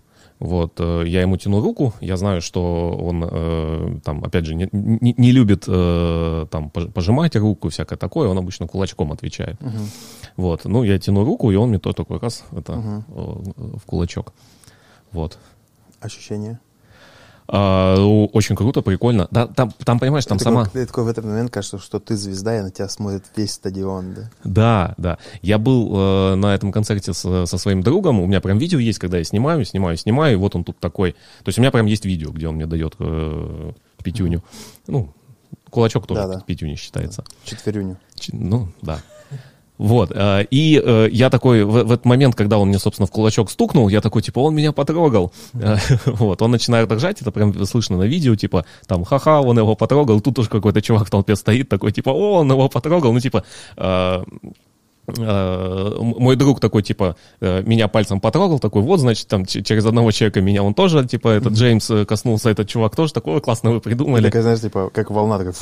Вот, 0.44 0.78
э, 0.78 1.04
я 1.06 1.22
ему 1.22 1.36
тяну 1.38 1.60
руку, 1.62 1.92
я 2.02 2.16
знаю, 2.16 2.42
что 2.42 2.90
он 3.02 3.24
э, 3.24 4.00
там, 4.04 4.22
опять 4.24 4.44
же, 4.44 4.54
не, 4.54 4.68
не- 4.72 5.14
не 5.16 5.32
любит 5.32 5.64
э, 5.68 6.46
там 6.50 6.70
пож- 6.74 6.92
пожимать 6.92 7.34
руку, 7.36 7.68
всякое 7.68 7.96
такое, 7.96 8.28
он 8.28 8.36
обычно 8.38 8.66
кулачком 8.66 9.10
отвечает. 9.12 9.56
Вот, 10.36 10.64
ну, 10.66 10.84
я 10.84 10.98
тяну 10.98 11.24
руку, 11.24 11.50
и 11.50 11.56
он 11.56 11.68
мне 11.70 11.78
тоже 11.78 11.96
такой 11.96 12.18
раз, 12.18 12.44
это, 12.52 12.72
э, 13.08 13.12
в 13.78 13.84
кулачок. 13.86 14.34
Вот. 15.12 15.38
Ощущение? 16.00 16.58
А, 17.46 17.96
ну, 17.96 18.24
очень 18.32 18.56
круто, 18.56 18.80
прикольно. 18.80 19.28
Да, 19.30 19.46
там, 19.46 19.70
там, 19.84 19.98
понимаешь, 19.98 20.24
там 20.24 20.38
Ты 20.38 20.44
сама... 20.44 20.64
такой, 20.64 20.80
ты 20.80 20.86
такой 20.86 21.04
в 21.04 21.08
этот 21.08 21.24
момент 21.26 21.50
кажется, 21.50 21.78
что 21.78 22.00
ты 22.00 22.16
звезда, 22.16 22.58
и 22.58 22.62
на 22.62 22.70
тебя 22.70 22.88
смотрит 22.88 23.24
весь 23.36 23.52
стадион, 23.52 24.14
да? 24.14 24.30
Да, 24.44 24.94
да. 24.96 25.18
Я 25.42 25.58
был 25.58 25.92
э, 25.94 26.34
на 26.36 26.54
этом 26.54 26.72
концерте 26.72 27.12
с- 27.12 27.46
со 27.46 27.58
своим 27.58 27.82
другом. 27.82 28.20
У 28.20 28.26
меня 28.26 28.40
прям 28.40 28.56
видео 28.58 28.78
есть, 28.78 28.98
когда 28.98 29.18
я 29.18 29.24
снимаю, 29.24 29.64
снимаю, 29.66 29.96
снимаю. 29.98 30.32
И 30.32 30.36
вот 30.36 30.56
он 30.56 30.64
тут 30.64 30.78
такой. 30.78 31.12
То 31.12 31.48
есть 31.48 31.58
у 31.58 31.60
меня 31.60 31.70
прям 31.70 31.84
есть 31.86 32.06
видео, 32.06 32.30
где 32.30 32.48
он 32.48 32.54
мне 32.54 32.66
дает 32.66 32.94
э, 32.98 33.72
пятюню. 34.02 34.42
Ну, 34.86 35.12
кулачок 35.68 36.06
тоже 36.06 36.22
Да-да. 36.22 36.40
пятюней 36.40 36.76
считается. 36.76 37.24
Четверюню. 37.44 37.98
Ч- 38.14 38.34
Ну, 38.34 38.68
да. 38.80 39.00
Вот. 39.78 40.12
э, 40.14 40.46
И 40.50 40.80
э, 40.84 41.08
я 41.10 41.30
такой, 41.30 41.64
в, 41.64 41.70
в 41.70 41.92
этот 41.92 42.04
момент, 42.04 42.34
когда 42.34 42.58
он 42.58 42.68
мне, 42.68 42.78
собственно, 42.78 43.06
в 43.06 43.10
кулачок 43.10 43.50
стукнул, 43.50 43.88
я 43.88 44.00
такой, 44.00 44.22
типа, 44.22 44.38
он 44.38 44.54
меня 44.54 44.72
потрогал. 44.72 45.32
Вот. 46.06 46.42
Он 46.42 46.50
начинает 46.50 46.90
ржать, 46.92 47.20
это 47.20 47.30
прям 47.30 47.64
слышно 47.66 47.96
на 47.98 48.04
видео, 48.04 48.36
типа, 48.36 48.64
там, 48.86 49.04
ха-ха, 49.04 49.40
он 49.40 49.58
его 49.58 49.74
потрогал. 49.74 50.20
Тут 50.20 50.36
тоже 50.36 50.48
какой-то 50.48 50.80
чувак 50.80 51.06
в 51.06 51.10
толпе 51.10 51.36
стоит, 51.36 51.68
такой, 51.68 51.92
типа, 51.92 52.10
о, 52.10 52.40
он 52.40 52.50
его 52.50 52.68
потрогал. 52.68 53.12
Ну, 53.12 53.20
типа, 53.20 53.44
э, 53.76 54.24
мой 55.06 56.36
друг 56.36 56.60
такой, 56.60 56.82
типа, 56.82 57.16
э, 57.40 57.62
меня 57.62 57.88
пальцем 57.88 58.20
потрогал, 58.20 58.58
такой, 58.58 58.82
вот, 58.82 59.00
значит, 59.00 59.28
там, 59.28 59.44
через 59.44 59.84
одного 59.84 60.10
человека 60.12 60.40
меня 60.40 60.62
он 60.62 60.74
тоже, 60.74 61.06
типа, 61.06 61.28
этот 61.28 61.52
Джеймс 61.52 61.90
э, 61.90 62.04
коснулся, 62.04 62.50
этот 62.50 62.68
чувак 62.68 62.96
тоже 62.96 63.12
такой, 63.12 63.34
«Ой, 63.34 63.40
классно 63.40 63.72
вы 63.72 63.80
придумали. 63.80 64.24
Такая, 64.24 64.42
знаешь, 64.42 64.60
типа, 64.60 64.90
как 64.92 65.10
волна, 65.10 65.38
такая... 65.38 65.54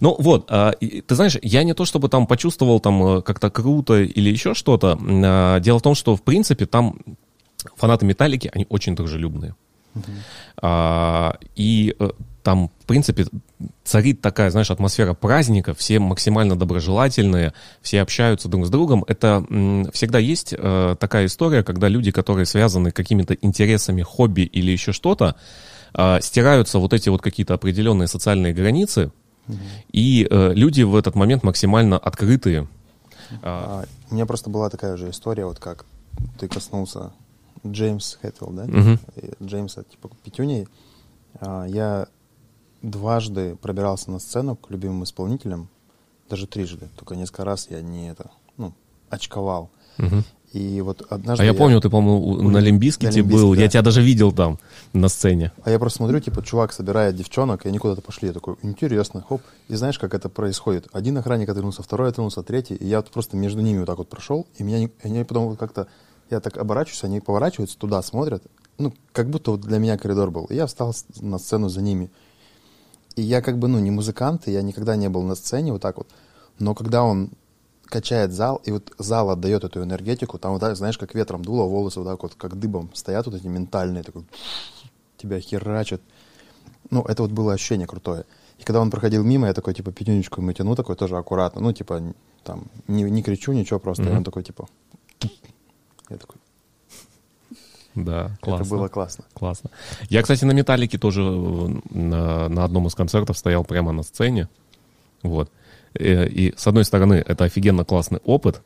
Ну 0.00 0.16
вот, 0.18 0.46
а, 0.50 0.72
ты 0.80 1.14
знаешь, 1.14 1.38
я 1.42 1.62
не 1.62 1.72
то 1.74 1.84
чтобы 1.84 2.08
там 2.08 2.26
почувствовал 2.26 2.80
там 2.80 3.18
э, 3.18 3.22
как-то 3.22 3.50
круто 3.50 4.02
или 4.02 4.28
еще 4.28 4.54
что-то. 4.54 4.98
а, 5.00 5.60
Дело 5.60 5.78
в 5.78 5.82
том, 5.82 5.94
что 5.94 6.16
в 6.16 6.22
принципе 6.22 6.66
там 6.66 6.98
фанаты 7.76 8.04
Металлики, 8.04 8.50
они 8.52 8.66
очень 8.68 8.94
дружелюбные. 8.96 9.54
А, 10.60 11.36
И 11.54 11.94
э, 11.98 12.10
там, 12.44 12.70
в 12.80 12.84
принципе, 12.84 13.26
царит 13.84 14.20
такая, 14.20 14.50
знаешь, 14.50 14.70
атмосфера 14.70 15.14
праздника, 15.14 15.72
все 15.74 15.98
максимально 15.98 16.56
доброжелательные, 16.56 17.54
все 17.80 18.02
общаются 18.02 18.48
друг 18.48 18.66
с 18.66 18.70
другом. 18.70 19.02
Это 19.08 19.42
всегда 19.92 20.18
есть 20.18 20.54
э, 20.56 20.96
такая 21.00 21.24
история, 21.24 21.62
когда 21.64 21.88
люди, 21.88 22.12
которые 22.12 22.44
связаны 22.44 22.90
какими-то 22.90 23.34
интересами, 23.40 24.02
хобби 24.02 24.42
или 24.42 24.70
еще 24.70 24.92
что-то, 24.92 25.36
а, 25.94 26.20
стираются 26.20 26.78
вот 26.78 26.92
эти 26.92 27.08
вот 27.08 27.22
какие-то 27.22 27.54
определенные 27.54 28.08
социальные 28.08 28.52
границы, 28.52 29.10
и 29.90 30.26
э, 30.30 30.52
люди 30.54 30.82
в 30.82 30.96
этот 30.96 31.14
момент 31.14 31.44
максимально 31.44 31.96
открытые. 31.96 32.68
А, 33.42 33.82
А, 33.82 33.84
У 34.10 34.14
меня 34.14 34.26
просто 34.26 34.50
была 34.50 34.68
такая 34.68 34.98
же 34.98 35.08
история, 35.08 35.46
вот 35.46 35.58
как 35.58 35.86
ты 36.38 36.46
коснулся 36.48 37.12
Джеймс 37.66 38.18
Хэтвилл, 38.20 38.52
да? 38.52 38.66
И 39.16 39.44
Джеймса, 39.44 39.84
типа, 39.84 40.10
пятюней. 40.22 40.68
А, 41.40 41.64
Я 41.64 42.06
дважды 42.90 43.56
пробирался 43.56 44.10
на 44.10 44.18
сцену 44.18 44.56
к 44.56 44.70
любимым 44.70 45.04
исполнителям, 45.04 45.68
даже 46.28 46.46
трижды, 46.46 46.88
только 46.96 47.16
несколько 47.16 47.44
раз 47.44 47.68
я 47.70 47.82
не 47.82 48.10
это, 48.10 48.30
ну, 48.56 48.72
очковал. 49.10 49.70
мгм. 49.98 50.24
И 50.52 50.80
вот 50.82 51.04
однажды... 51.10 51.42
А 51.42 51.46
я 51.46 51.52
помню, 51.52 51.80
ты, 51.80 51.90
по-моему, 51.90 52.48
на 52.48 52.58
Лимбиските 52.58 53.24
На 53.24 53.28
был, 53.28 53.38
Лимбиските, 53.38 53.60
я 53.60 53.66
да. 53.66 53.70
тебя 53.72 53.82
даже 53.82 54.02
видел 54.02 54.30
там 54.30 54.60
на 54.92 55.08
сцене. 55.08 55.50
А 55.64 55.70
я 55.70 55.80
просто 55.80 55.96
смотрю, 55.96 56.20
типа, 56.20 56.44
чувак 56.44 56.72
собирает 56.72 57.16
девчонок, 57.16 57.66
и 57.66 57.68
они 57.68 57.78
куда-то 57.78 58.02
пошли. 58.02 58.28
Я 58.28 58.34
такой, 58.34 58.54
интересно, 58.62 59.24
хоп. 59.28 59.42
И 59.66 59.74
знаешь, 59.74 59.98
как 59.98 60.14
это 60.14 60.28
происходит? 60.28 60.86
Один 60.92 61.18
охранник 61.18 61.48
отвернулся, 61.48 61.82
второй 61.82 62.10
отвернулся, 62.10 62.44
третий. 62.44 62.76
И 62.76 62.86
я 62.86 62.98
вот 62.98 63.10
просто 63.10 63.36
между 63.36 63.62
ними 63.62 63.78
вот 63.78 63.86
так 63.86 63.98
вот 63.98 64.08
прошел, 64.08 64.46
и 64.56 64.62
меня, 64.62 64.88
они 65.02 65.24
потом 65.24 65.48
вот 65.48 65.58
как-то... 65.58 65.88
Я 66.30 66.38
так 66.38 66.56
оборачиваюсь, 66.56 67.02
они 67.02 67.18
поворачиваются, 67.18 67.76
туда 67.76 68.00
смотрят. 68.00 68.44
Ну, 68.78 68.94
как 69.12 69.30
будто 69.30 69.50
вот 69.50 69.62
для 69.62 69.78
меня 69.78 69.98
коридор 69.98 70.30
был. 70.30 70.44
И 70.44 70.54
я 70.54 70.66
встал 70.66 70.94
на 71.20 71.38
сцену 71.38 71.68
за 71.68 71.82
ними. 71.82 72.10
И 73.16 73.22
я 73.22 73.40
как 73.42 73.58
бы, 73.58 73.68
ну, 73.68 73.78
не 73.78 73.90
музыкант, 73.90 74.48
и 74.48 74.52
я 74.52 74.62
никогда 74.62 74.96
не 74.96 75.08
был 75.08 75.22
на 75.22 75.34
сцене 75.34 75.72
вот 75.72 75.82
так 75.82 75.98
вот. 75.98 76.08
Но 76.58 76.74
когда 76.74 77.04
он 77.04 77.30
качает 77.84 78.32
зал, 78.32 78.60
и 78.64 78.72
вот 78.72 78.92
зал 78.98 79.30
отдает 79.30 79.62
эту 79.64 79.82
энергетику, 79.82 80.38
там 80.38 80.52
вот 80.52 80.60
так, 80.60 80.76
знаешь, 80.76 80.98
как 80.98 81.14
ветром 81.14 81.44
дуло, 81.44 81.64
волосы 81.68 82.00
вот 82.00 82.08
так 82.08 82.22
вот, 82.22 82.34
как 82.34 82.58
дыбом 82.58 82.90
стоят 82.94 83.26
вот 83.26 83.34
эти 83.34 83.46
ментальные, 83.46 84.02
такой, 84.02 84.24
тебя 85.16 85.38
херачат. 85.40 86.00
Ну, 86.90 87.02
это 87.02 87.22
вот 87.22 87.30
было 87.30 87.52
ощущение 87.52 87.86
крутое. 87.86 88.24
И 88.58 88.64
когда 88.64 88.80
он 88.80 88.90
проходил 88.90 89.22
мимо, 89.24 89.46
я 89.46 89.54
такой, 89.54 89.74
типа, 89.74 89.92
пятюнечку 89.92 90.40
ему 90.40 90.52
тяну, 90.52 90.74
такой 90.74 90.96
тоже 90.96 91.16
аккуратно. 91.16 91.60
Ну, 91.60 91.72
типа, 91.72 92.02
там, 92.42 92.64
не, 92.88 93.04
не 93.04 93.22
кричу, 93.22 93.52
ничего, 93.52 93.78
просто. 93.78 94.04
И 94.04 94.06
Мгм. 94.06 94.18
он 94.18 94.24
такой, 94.24 94.42
типа... 94.42 94.68
Я 96.10 96.18
такой, 96.18 96.36
Да, 97.94 98.36
классно. 98.40 98.64
это 98.64 98.70
было 98.74 98.88
классно. 98.88 99.24
Классно. 99.34 99.70
Я, 100.08 100.22
кстати, 100.22 100.44
на 100.44 100.52
Металлике 100.52 100.98
тоже 100.98 101.22
э, 101.22 101.68
на, 101.90 102.48
на 102.48 102.64
одном 102.64 102.86
из 102.88 102.94
концертов 102.94 103.38
стоял 103.38 103.64
прямо 103.64 103.92
на 103.92 104.02
сцене. 104.02 104.48
Вот. 105.22 105.50
Э, 105.94 106.26
И, 106.26 106.52
с 106.56 106.66
одной 106.66 106.84
стороны, 106.84 107.14
это 107.14 107.44
офигенно 107.44 107.84
классный 107.84 108.20
опыт, 108.24 108.62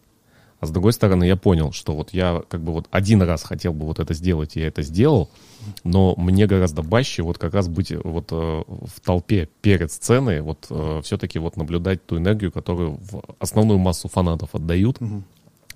а 0.60 0.66
с 0.66 0.70
другой 0.70 0.92
стороны, 0.92 1.24
я 1.24 1.36
понял, 1.36 1.72
что 1.72 1.94
вот 1.94 2.10
я 2.12 2.42
как 2.48 2.62
бы 2.62 2.72
вот 2.72 2.86
один 2.90 3.22
раз 3.22 3.44
хотел 3.44 3.72
бы 3.72 3.86
вот 3.86 4.00
это 4.00 4.12
сделать, 4.14 4.56
и 4.56 4.60
я 4.60 4.68
это 4.68 4.82
сделал, 4.82 5.28
но 5.84 6.14
мне 6.16 6.46
гораздо 6.46 6.82
баще 6.82 7.22
вот 7.22 7.38
как 7.38 7.54
раз 7.54 7.68
быть 7.68 7.92
вот 7.92 8.32
э, 8.32 8.34
в 8.66 9.00
толпе 9.04 9.48
перед 9.60 9.92
сценой, 9.92 10.40
вот 10.40 10.68
все-таки 11.04 11.38
вот 11.38 11.56
наблюдать 11.56 12.04
ту 12.04 12.16
энергию, 12.16 12.50
которую 12.50 12.98
в 12.98 13.22
основную 13.38 13.78
массу 13.78 14.08
фанатов 14.08 14.54
отдают, 14.54 14.98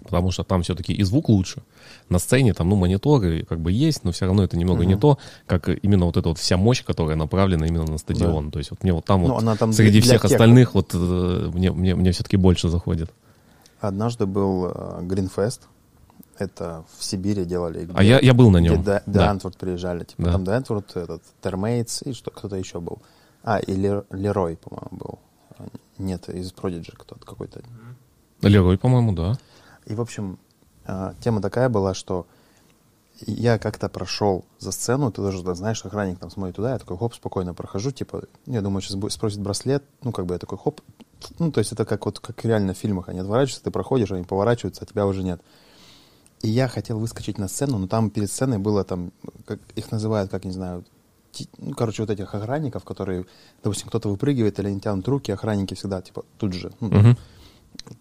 потому 0.02 0.30
что 0.30 0.44
там 0.44 0.62
все-таки 0.62 0.92
и 0.92 1.02
звук 1.02 1.28
лучше. 1.28 1.62
На 2.08 2.18
сцене 2.18 2.54
там, 2.54 2.68
ну, 2.68 2.76
мониторы 2.76 3.44
как 3.44 3.60
бы 3.60 3.72
есть, 3.72 4.04
но 4.04 4.12
все 4.12 4.26
равно 4.26 4.44
это 4.44 4.56
немного 4.56 4.84
не 4.84 4.96
то, 4.96 5.18
как 5.46 5.68
именно 5.68 6.06
вот 6.06 6.16
эта 6.16 6.28
вот 6.28 6.38
вся 6.38 6.56
мощь, 6.56 6.84
которая 6.84 7.16
направлена 7.16 7.66
именно 7.66 7.84
на 7.84 7.98
стадион. 7.98 8.50
То 8.50 8.58
есть 8.58 8.70
вот 8.70 8.82
мне 8.82 8.92
вот 8.92 9.04
там 9.04 9.22
Ну, 9.22 9.40
вот 9.40 9.58
там 9.58 9.72
среди 9.72 10.00
всех 10.00 10.22
тех, 10.22 10.30
остальных 10.32 10.74
вот 10.74 10.90
э, 10.94 11.50
мне, 11.54 11.72
мне, 11.72 11.94
мне 11.94 12.12
все-таки 12.12 12.36
больше 12.36 12.68
заходит. 12.68 13.10
Однажды 13.80 14.26
был 14.26 14.66
э, 14.66 15.00
Гринфест. 15.02 15.62
Это 16.38 16.84
в 16.98 17.04
Сибири 17.04 17.44
делали. 17.44 17.88
а 17.94 18.02
я, 18.02 18.18
я 18.18 18.34
был 18.34 18.50
на 18.50 18.58
нем. 18.58 18.80
Где 18.80 19.02
да. 19.06 19.26
Дантворд 19.26 19.56
приезжали. 19.56 20.04
Типа, 20.04 20.22
Да. 20.22 20.32
Там 20.32 20.44
Дантворд, 20.44 20.96
этот, 20.96 21.22
Термейтс 21.40 22.02
и 22.02 22.12
что, 22.14 22.30
кто-то 22.30 22.56
еще 22.56 22.80
был. 22.80 22.98
А, 23.44 23.58
и 23.58 23.74
Лер- 23.74 24.04
Лерой, 24.10 24.56
по-моему, 24.56 24.88
был. 24.92 25.18
А, 25.58 25.64
Нет, 25.98 26.28
из 26.28 26.52
Prodigy 26.52 26.92
кто-то 26.96 27.24
какой-то. 27.24 27.60
Лерой, 28.40 28.78
по-моему, 28.78 29.12
да. 29.12 29.38
И, 29.86 29.94
в 29.94 30.00
общем, 30.00 30.38
а, 30.84 31.14
тема 31.20 31.40
такая 31.40 31.68
была, 31.68 31.94
что 31.94 32.26
я 33.26 33.58
как-то 33.58 33.88
прошел 33.88 34.44
за 34.58 34.72
сцену, 34.72 35.10
ты 35.10 35.16
тоже 35.16 35.42
да, 35.42 35.54
знаешь, 35.54 35.84
охранник 35.84 36.18
там 36.18 36.30
смотрит 36.30 36.56
туда, 36.56 36.72
я 36.72 36.78
такой, 36.78 36.96
хоп, 36.96 37.14
спокойно 37.14 37.54
прохожу, 37.54 37.90
типа, 37.92 38.24
я 38.46 38.62
думаю, 38.62 38.80
сейчас 38.82 38.96
будет, 38.96 39.12
спросит 39.12 39.40
браслет, 39.40 39.84
ну, 40.02 40.12
как 40.12 40.26
бы 40.26 40.34
я 40.34 40.38
такой, 40.38 40.58
хоп, 40.58 40.80
ну, 41.38 41.52
то 41.52 41.58
есть 41.58 41.72
это 41.72 41.84
как 41.84 42.04
вот, 42.06 42.18
как 42.20 42.44
реально 42.44 42.74
в 42.74 42.78
фильмах, 42.78 43.08
они 43.08 43.20
отворачиваются, 43.20 43.62
ты 43.62 43.70
проходишь, 43.70 44.10
они 44.10 44.24
поворачиваются, 44.24 44.82
а 44.82 44.86
тебя 44.86 45.06
уже 45.06 45.22
нет. 45.22 45.40
И 46.40 46.48
я 46.48 46.66
хотел 46.66 46.98
выскочить 46.98 47.38
на 47.38 47.46
сцену, 47.46 47.78
но 47.78 47.86
там 47.86 48.10
перед 48.10 48.30
сценой 48.30 48.58
было 48.58 48.82
там, 48.82 49.12
как 49.46 49.60
их 49.76 49.92
называют, 49.92 50.30
как, 50.30 50.44
не 50.44 50.50
знаю, 50.50 50.84
ти- 51.30 51.48
ну, 51.58 51.74
короче, 51.74 52.02
вот 52.02 52.10
этих 52.10 52.34
охранников, 52.34 52.84
которые, 52.84 53.26
допустим, 53.62 53.86
кто-то 53.88 54.08
выпрыгивает 54.08 54.58
или 54.58 54.66
они 54.68 54.80
тянут 54.80 55.06
руки, 55.06 55.30
охранники 55.30 55.74
всегда, 55.74 56.02
типа, 56.02 56.24
тут 56.38 56.54
же, 56.54 56.72
ну, 56.80 56.88
Мгм. 56.88 57.16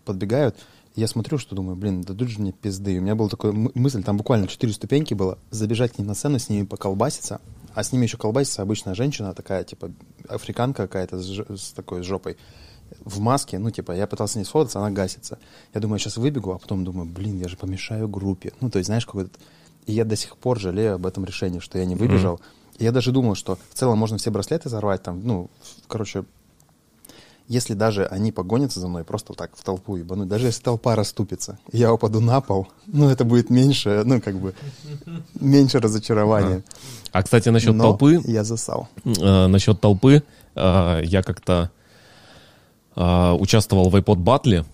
подбегают. 0.06 0.56
Я 0.96 1.08
смотрю, 1.08 1.38
что 1.38 1.56
думаю, 1.56 1.78
блин, 1.78 2.02
дадут 2.02 2.28
же 2.30 2.40
мне 2.40 2.52
пизды. 2.52 2.96
И 2.96 3.00
у 3.00 3.02
меня 3.02 3.16
была 3.16 3.30
такая 3.30 3.54
мы- 3.54 3.72
мысль, 3.76 4.04
там 4.04 4.18
буквально 4.18 4.48
четыре 4.48 4.74
ступеньки 4.74 5.14
было, 5.14 5.38
забежать 5.50 5.94
к 5.94 5.98
ним 5.98 6.08
на 6.08 6.16
сцену, 6.16 6.38
с 6.38 6.50
ними 6.50 6.66
поколбаситься. 6.66 7.40
А 7.74 7.84
с 7.84 7.94
ними 7.94 8.04
еще 8.04 8.18
колбасится 8.18 8.62
обычная 8.62 8.96
женщина, 8.96 9.34
такая, 9.34 9.64
типа, 9.64 9.92
африканка 10.28 10.84
какая-то 10.84 11.22
с, 11.22 11.46
с 11.58 11.72
такой 11.72 12.04
жопой. 12.04 12.36
В 13.06 13.22
маске, 13.22 13.58
ну, 13.58 13.72
типа, 13.72 13.94
я 13.94 14.06
пытался 14.06 14.34
с 14.34 14.36
ней 14.36 14.44
сфотаться, 14.44 14.80
она 14.80 14.92
гасится. 14.92 15.40
Я 15.74 15.80
думаю, 15.80 15.98
сейчас 15.98 16.18
выбегу, 16.18 16.52
а 16.52 16.60
потом 16.60 16.84
думаю, 16.84 17.08
блин, 17.08 17.40
я 17.40 17.48
же 17.48 17.56
помешаю 17.56 18.10
группе. 18.10 18.52
Ну, 18.60 18.70
то 18.70 18.80
есть, 18.80 18.88
знаешь, 18.88 19.06
какой-то... 19.06 19.32
И 19.86 19.94
я 19.94 20.04
до 20.04 20.18
сих 20.18 20.36
пор 20.36 20.60
жалею 20.60 20.96
об 20.96 21.06
этом 21.06 21.24
решении, 21.24 21.60
что 21.60 21.78
я 21.78 21.86
не 21.86 21.96
выбежал. 21.96 22.42
И 22.78 22.84
я 22.84 22.92
даже 22.92 23.12
думал, 23.14 23.36
что 23.36 23.58
в 23.70 23.76
целом 23.76 23.98
можно 23.98 24.18
все 24.18 24.30
браслеты 24.30 24.68
взорвать, 24.68 25.04
там, 25.04 25.26
ну, 25.26 25.50
короче, 25.88 26.26
если 27.48 27.74
даже 27.74 28.06
они 28.06 28.32
погонятся 28.32 28.80
за 28.80 28.88
мной, 28.88 29.04
просто 29.04 29.32
вот 29.32 29.38
так 29.38 29.52
в 29.56 29.64
толпу 29.64 29.96
ебануть, 29.98 30.28
даже 30.28 30.48
если 30.48 30.62
толпа 30.64 30.96
расступится, 30.96 31.58
я 31.72 31.94
упаду 31.94 32.20
на 32.22 32.40
пол, 32.42 32.68
ну, 32.88 33.10
это 33.10 33.26
будет 33.26 33.50
меньше, 33.50 34.04
ну, 34.06 34.22
как 34.22 34.36
бы, 34.40 34.54
меньше 35.40 35.80
разочарования. 35.80 36.64
А, 37.12 37.24
кстати, 37.24 37.50
насчет 37.50 37.74
Но 37.76 37.84
толпы, 37.84 38.22
я 38.26 38.44
засал. 38.44 38.88
э, 39.06 39.48
насчет 39.48 39.82
толпы, 39.82 40.24
э, 40.56 41.02
я 41.04 41.24
как-то 41.24 41.70
э, 42.96 43.32
участвовал 43.34 43.90
в 43.90 43.96
iPod 43.96 44.16
батле. 44.18 44.66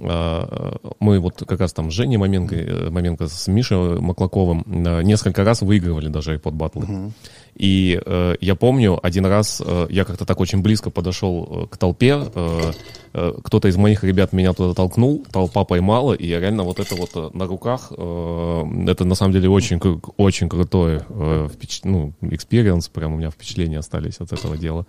Э, 0.00 0.72
Мы 1.00 1.18
вот 1.20 1.44
как 1.46 1.60
раз 1.60 1.72
там 1.72 1.90
с 1.90 1.94
Женей 1.94 2.16
Маменко, 2.18 2.54
э, 2.54 2.90
Маменко 2.90 3.28
с 3.28 3.46
Мишей 3.48 4.00
Маклаковым 4.00 4.64
э, 4.66 5.02
несколько 5.02 5.44
раз 5.44 5.62
выигрывали 5.62 6.08
даже 6.08 6.34
iPod 6.36 6.52
батлы. 6.52 7.12
И 7.54 8.00
э, 8.04 8.34
я 8.40 8.54
помню, 8.54 8.98
один 9.02 9.26
раз 9.26 9.62
э, 9.64 9.86
я 9.90 10.04
как-то 10.04 10.24
так 10.24 10.40
очень 10.40 10.62
близко 10.62 10.90
подошел 10.90 11.48
э, 11.50 11.66
к 11.66 11.76
толпе, 11.76 12.18
э, 12.34 12.72
э, 13.12 13.32
кто-то 13.44 13.68
из 13.68 13.76
моих 13.76 14.04
ребят 14.04 14.32
меня 14.32 14.54
туда 14.54 14.72
толкнул, 14.74 15.24
толпа 15.30 15.64
поймала, 15.64 16.14
и 16.14 16.26
я 16.26 16.40
реально 16.40 16.64
вот 16.64 16.80
это 16.80 16.94
вот 16.94 17.10
э, 17.14 17.30
на 17.36 17.46
руках, 17.46 17.92
э, 17.96 18.64
это 18.88 19.04
на 19.04 19.14
самом 19.14 19.32
деле 19.32 19.50
очень, 19.50 19.80
очень 20.16 20.48
крутой 20.48 21.02
э, 21.08 21.48
впеч- 21.52 21.82
ну, 21.84 22.14
experience, 22.22 22.88
прям 22.88 23.14
у 23.14 23.16
меня 23.18 23.30
впечатления 23.30 23.80
остались 23.80 24.18
от 24.18 24.32
этого 24.32 24.56
дела. 24.56 24.86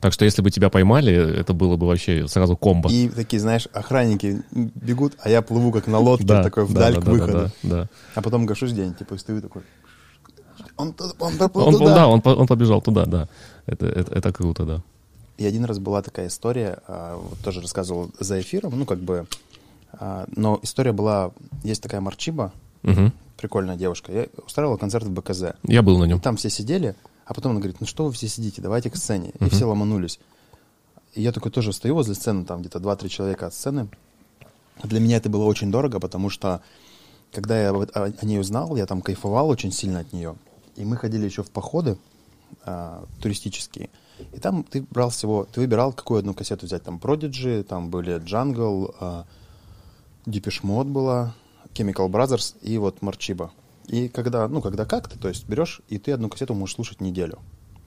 Так 0.00 0.12
что 0.12 0.24
если 0.24 0.42
бы 0.42 0.50
тебя 0.50 0.68
поймали, 0.68 1.14
это 1.14 1.52
было 1.52 1.76
бы 1.76 1.86
вообще 1.86 2.26
сразу 2.26 2.56
комбо. 2.56 2.90
И 2.90 3.08
такие, 3.08 3.38
знаешь, 3.38 3.68
охранники 3.72 4.42
бегут, 4.50 5.12
а 5.22 5.30
я 5.30 5.42
плыву 5.42 5.70
как 5.70 5.86
на 5.86 6.00
лодке, 6.00 6.26
такой 6.26 6.64
вдаль 6.64 6.94
да, 6.94 7.00
к 7.00 7.04
да, 7.04 7.10
выходу. 7.12 7.32
да, 7.32 7.50
да. 7.62 7.88
А 8.16 8.22
потом 8.22 8.44
гашусь 8.44 8.72
день, 8.72 8.94
типа, 8.94 9.14
и 9.14 9.18
стою 9.18 9.40
такой, 9.40 9.62
он, 10.76 10.94
он 11.18 11.32
Он, 11.54 11.72
туда. 11.78 11.94
да, 11.94 12.08
он, 12.08 12.20
он 12.24 12.46
побежал 12.46 12.80
туда, 12.82 13.04
да. 13.06 13.28
Это, 13.66 13.86
это, 13.86 14.14
это 14.14 14.32
круто, 14.32 14.64
да. 14.64 14.82
И 15.38 15.44
один 15.46 15.64
раз 15.64 15.78
была 15.78 16.02
такая 16.02 16.28
история, 16.28 16.78
а, 16.86 17.16
вот 17.16 17.38
тоже 17.40 17.60
рассказывал 17.60 18.10
за 18.20 18.40
эфиром, 18.40 18.78
ну, 18.78 18.84
как 18.84 18.98
бы, 18.98 19.26
а, 19.92 20.26
но 20.36 20.58
история 20.62 20.92
была, 20.92 21.32
есть 21.64 21.82
такая 21.82 22.00
Марчиба, 22.00 22.52
Мгм. 22.82 23.12
прикольная 23.36 23.76
девушка, 23.76 24.12
я 24.12 24.26
устраивала 24.46 24.76
концерт 24.76 25.04
в 25.06 25.10
БКЗ. 25.12 25.54
Я 25.64 25.82
был 25.82 25.98
на 25.98 26.04
И 26.04 26.08
нем. 26.08 26.20
там 26.20 26.36
все 26.36 26.50
сидели, 26.50 26.94
а 27.26 27.34
потом 27.34 27.52
она 27.52 27.60
говорит, 27.60 27.80
ну 27.80 27.86
что 27.86 28.04
вы 28.04 28.12
все 28.12 28.28
сидите, 28.28 28.60
давайте 28.62 28.90
к 28.90 28.96
сцене. 28.96 29.32
И 29.40 29.48
все 29.48 29.64
ломанулись. 29.64 30.18
И 31.14 31.22
я 31.22 31.32
такой 31.32 31.50
тоже 31.50 31.72
стою 31.72 31.94
возле 31.94 32.14
сцены, 32.14 32.44
там 32.44 32.60
где-то 32.60 32.78
2-3 32.78 33.08
человека 33.08 33.46
от 33.46 33.54
сцены. 33.54 33.88
Для 34.82 35.00
меня 35.00 35.16
это 35.18 35.28
было 35.28 35.44
очень 35.44 35.70
дорого, 35.70 36.00
потому 36.00 36.30
что 36.30 36.60
когда 37.32 37.60
я 37.60 37.70
о 37.70 38.26
ней 38.26 38.38
узнал, 38.40 38.76
я 38.76 38.86
там 38.86 39.00
кайфовал 39.02 39.48
очень 39.48 39.72
сильно 39.72 40.00
от 40.00 40.12
нее. 40.12 40.34
И 40.76 40.84
мы 40.84 40.96
ходили 40.96 41.24
еще 41.24 41.42
в 41.42 41.50
походы 41.50 41.98
а, 42.64 43.04
туристические. 43.20 43.90
И 44.32 44.38
там 44.38 44.62
ты 44.64 44.82
брал 44.82 45.10
всего, 45.10 45.46
ты 45.52 45.60
выбирал, 45.60 45.92
какую 45.92 46.18
одну 46.18 46.34
кассету 46.34 46.66
взять. 46.66 46.82
Там 46.82 46.98
Prodigy, 46.98 47.62
там 47.62 47.90
были 47.90 48.20
Jungle, 48.20 48.94
а, 49.00 49.26
Depeche 50.26 50.62
Mode 50.62 50.88
была, 50.88 51.34
Chemical 51.74 52.08
Brothers 52.08 52.56
и 52.60 52.78
вот 52.78 53.02
Марчиба. 53.02 53.52
И 53.86 54.08
когда, 54.08 54.46
ну, 54.48 54.62
когда 54.62 54.84
как 54.84 55.08
ты, 55.08 55.18
то 55.18 55.28
есть 55.28 55.48
берешь, 55.48 55.80
и 55.88 55.98
ты 55.98 56.12
одну 56.12 56.28
кассету 56.28 56.54
можешь 56.54 56.76
слушать 56.76 57.00
неделю. 57.00 57.38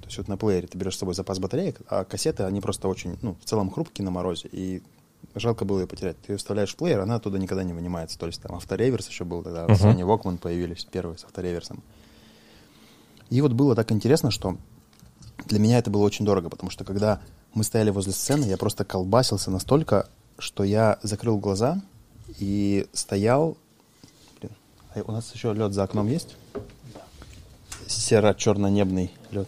То 0.02 0.08
есть 0.08 0.18
вот 0.18 0.28
на 0.28 0.38
плеере 0.38 0.68
ты 0.68 0.78
берешь 0.78 0.96
с 0.96 1.00
собой 1.00 1.16
запас 1.16 1.40
батареек, 1.40 1.82
а 1.88 2.04
кассеты, 2.04 2.44
они 2.44 2.62
просто 2.62 2.88
очень, 2.88 3.18
ну, 3.22 3.36
в 3.42 3.46
целом 3.46 3.72
хрупкие 3.72 4.06
на 4.06 4.12
морозе, 4.12 4.50
и 4.52 4.84
жалко 5.34 5.66
было 5.66 5.80
ее 5.80 5.88
потерять. 5.88 6.18
Ты 6.22 6.34
ее 6.34 6.38
вставляешь 6.38 6.74
в 6.74 6.76
плеер, 6.76 7.00
она 7.00 7.16
оттуда 7.16 7.40
никогда 7.40 7.64
не 7.64 7.74
вынимается. 7.74 8.20
То 8.20 8.28
есть 8.28 8.42
там 8.42 8.56
автореверс 8.56 9.08
еще 9.08 9.24
был 9.24 9.42
тогда, 9.42 9.64
Мгм. 9.64 9.74
Sony 9.74 10.02
Walkman 10.02 10.38
появились 10.38 10.86
первые 10.86 11.18
с 11.18 11.24
автореверсом. 11.24 11.82
И 13.30 13.42
вот 13.42 13.54
было 13.54 13.76
так 13.76 13.92
интересно, 13.92 14.32
что 14.32 14.58
для 15.46 15.60
меня 15.60 15.78
это 15.78 15.90
было 15.90 16.04
очень 16.04 16.26
дорого, 16.26 16.50
потому 16.50 16.70
что 16.70 16.84
когда 16.84 17.22
мы 17.54 17.64
стояли 17.64 17.90
возле 17.90 18.14
сцены, 18.14 18.46
я 18.46 18.58
просто 18.58 18.86
колбасился 18.86 19.52
настолько, 19.52 20.10
что 20.38 20.64
я 20.64 21.00
закрыл 21.04 21.38
глаза 21.38 21.82
и 22.40 22.88
стоял... 22.94 23.58
Блин, 24.40 24.54
а 24.94 25.02
у 25.06 25.12
нас 25.12 25.34
еще 25.34 25.54
лед 25.54 25.74
за 25.74 25.84
окном 25.84 26.08
есть? 26.08 26.36
Серо-черно-небный 27.88 29.12
лед. 29.32 29.48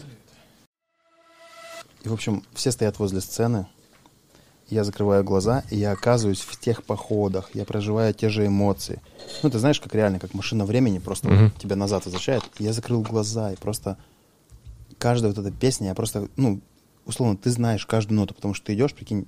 И, 2.04 2.10
в 2.10 2.14
общем, 2.14 2.44
все 2.54 2.72
стоят 2.72 3.00
возле 3.00 3.22
сцены. 3.22 3.68
Я 4.70 4.84
закрываю 4.84 5.24
глаза, 5.24 5.64
и 5.70 5.78
я 5.78 5.94
оказываюсь 5.94 6.42
в 6.42 6.60
тех 6.60 6.84
походах. 6.84 7.52
Я 7.54 7.64
проживаю 7.64 8.14
те 8.14 8.28
же 8.28 8.46
эмоции. 8.46 9.02
Ну, 9.42 9.50
ты 9.50 9.60
знаешь, 9.60 9.80
как 9.80 9.96
реально, 9.96 10.20
как 10.20 10.34
машина 10.34 10.66
времени 10.66 11.00
просто 11.00 11.30
вот 11.30 11.56
тебя 11.56 11.76
назад 11.76 12.06
возвращает. 12.06 12.44
Я 12.60 12.74
закрыл 12.74 13.02
глаза, 13.02 13.54
и 13.54 13.56
просто 13.56 13.98
каждая 14.98 15.32
вот 15.32 15.46
эта 15.46 15.56
песня, 15.56 15.88
я 15.88 15.96
просто, 15.96 16.28
ну, 16.36 16.60
условно, 17.06 17.38
ты 17.38 17.50
знаешь 17.50 17.86
каждую 17.86 18.20
ноту, 18.20 18.34
потому 18.34 18.54
что 18.54 18.66
ты 18.68 18.74
идешь, 18.74 18.94
прикинь, 18.94 19.26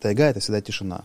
тайга— 0.00 0.24
это 0.28 0.40
всегда 0.40 0.60
тишина. 0.60 1.04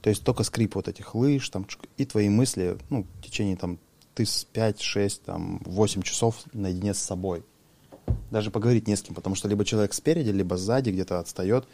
То 0.00 0.10
есть 0.10 0.22
только 0.22 0.44
скрип 0.44 0.76
вот 0.76 0.86
этих 0.86 1.14
лыж, 1.16 1.48
там, 1.48 1.66
и 1.96 2.04
твои 2.04 2.28
мысли, 2.28 2.78
ну, 2.90 3.04
в 3.18 3.24
течение, 3.24 3.56
там, 3.56 3.78
ты 4.14 4.24
с 4.24 4.44
5, 4.44 4.80
6, 4.80 5.24
там, 5.24 5.60
8 5.64 6.02
часов 6.02 6.36
наедине 6.52 6.94
с 6.94 6.98
собой. 6.98 7.44
Даже 8.30 8.50
поговорить 8.50 8.86
не 8.86 8.96
с 8.96 9.02
кем, 9.02 9.14
потому 9.14 9.34
что 9.34 9.48
либо 9.48 9.64
человек 9.64 9.92
спереди, 9.92 10.30
либо 10.30 10.56
сзади 10.56 10.90
где-то 10.90 11.18
отстает, 11.18 11.66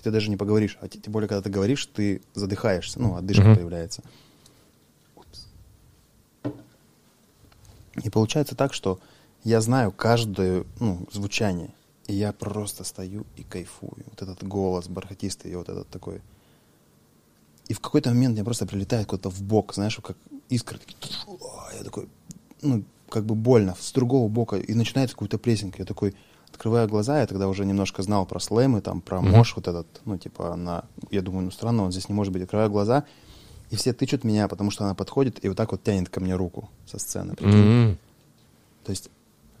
и 0.00 0.02
ты 0.02 0.10
даже 0.10 0.30
не 0.30 0.36
поговоришь. 0.36 0.78
А 0.80 0.88
те- 0.88 0.98
тем 0.98 1.12
более, 1.12 1.28
когда 1.28 1.42
ты 1.42 1.50
говоришь, 1.50 1.84
ты 1.86 2.22
задыхаешься, 2.34 2.98
ну, 3.00 3.16
отдышка 3.16 3.44
Мгм. 3.44 3.54
появляется. 3.56 4.02
Упс. 5.14 5.46
И 8.02 8.08
получается 8.10 8.54
так, 8.56 8.72
что 8.72 8.98
я 9.44 9.60
знаю 9.60 9.92
каждое 9.92 10.64
ну, 10.78 11.06
звучание, 11.12 11.70
и 12.06 12.14
я 12.14 12.32
просто 12.32 12.84
стою 12.84 13.26
и 13.36 13.42
кайфую. 13.42 13.92
Вот 14.06 14.22
этот 14.22 14.42
голос 14.46 14.88
бархатистый, 14.88 15.52
и 15.52 15.54
вот 15.54 15.68
этот 15.68 15.88
такой. 15.88 16.22
И 17.68 17.74
в 17.74 17.80
какой-то 17.80 18.08
момент 18.10 18.34
мне 18.34 18.44
просто 18.44 18.66
прилетает 18.66 19.06
куда-то 19.06 19.28
в 19.30 19.42
бок, 19.42 19.74
знаешь, 19.74 19.96
как 20.02 20.16
искры. 20.48 20.78
такие, 20.78 21.14
а, 21.26 21.74
Я 21.76 21.84
такой, 21.84 22.08
ну, 22.62 22.84
как 23.08 23.24
бы 23.24 23.34
больно, 23.34 23.76
с 23.78 23.92
другого 23.92 24.28
бока, 24.28 24.56
и 24.56 24.72
начинается 24.74 25.14
какой-то 25.14 25.38
прессинг. 25.38 25.78
Я 25.78 25.84
такой 25.84 26.14
открываю 26.50 26.88
глаза, 26.88 27.20
я 27.20 27.26
тогда 27.26 27.48
уже 27.48 27.64
немножко 27.64 28.02
знал 28.02 28.26
про 28.26 28.40
слэмы, 28.40 28.80
там, 28.80 29.00
про 29.00 29.20
мош 29.20 29.54
вот 29.56 29.68
этот, 29.68 29.86
ну, 30.04 30.18
типа, 30.18 30.54
она, 30.54 30.84
я 31.10 31.22
думаю, 31.22 31.44
ну, 31.44 31.50
странно, 31.50 31.84
он 31.84 31.92
здесь 31.92 32.08
не 32.08 32.14
может 32.14 32.32
быть. 32.32 32.42
Открываю 32.42 32.70
глаза, 32.70 33.04
и 33.70 33.76
все 33.76 33.92
тычут 33.92 34.24
меня, 34.24 34.48
потому 34.48 34.70
что 34.70 34.84
она 34.84 34.94
подходит 34.94 35.44
и 35.44 35.48
вот 35.48 35.56
так 35.56 35.72
вот 35.72 35.82
тянет 35.82 36.08
ко 36.08 36.20
мне 36.20 36.34
руку 36.34 36.68
со 36.86 36.98
сцены. 36.98 37.34
М. 37.40 37.98
То 38.84 38.90
есть, 38.90 39.10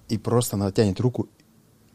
и 0.08 0.18
просто 0.18 0.56
она 0.56 0.72
тянет 0.72 1.00
руку, 1.00 1.28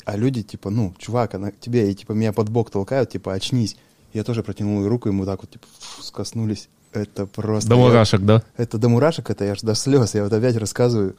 а 0.05 0.15
люди, 0.15 0.43
типа, 0.43 0.69
ну, 0.69 0.93
чувак, 0.97 1.35
она 1.35 1.51
тебе, 1.51 1.91
и, 1.91 1.95
типа, 1.95 2.13
меня 2.13 2.31
под 2.31 2.49
бок 2.49 2.69
толкают, 2.69 3.09
типа, 3.09 3.33
очнись. 3.33 3.75
Я 4.13 4.23
тоже 4.23 4.43
протянул 4.43 4.87
руку, 4.87 5.09
и 5.09 5.11
мы 5.11 5.25
так 5.25 5.41
вот, 5.41 5.51
типа, 5.51 5.65
скоснулись. 6.01 6.69
Это 6.93 7.25
просто... 7.25 7.69
До 7.69 7.75
я- 7.75 7.81
мурашек, 7.81 8.21
да? 8.21 8.41
Это 8.55 8.77
до 8.77 8.87
мурашек, 8.87 9.29
это 9.29 9.43
я 9.43 9.51
аж 9.51 9.61
до 9.61 9.75
слез. 9.75 10.15
Я 10.15 10.23
вот 10.23 10.31
опять 10.31 10.55
рассказываю. 10.55 11.15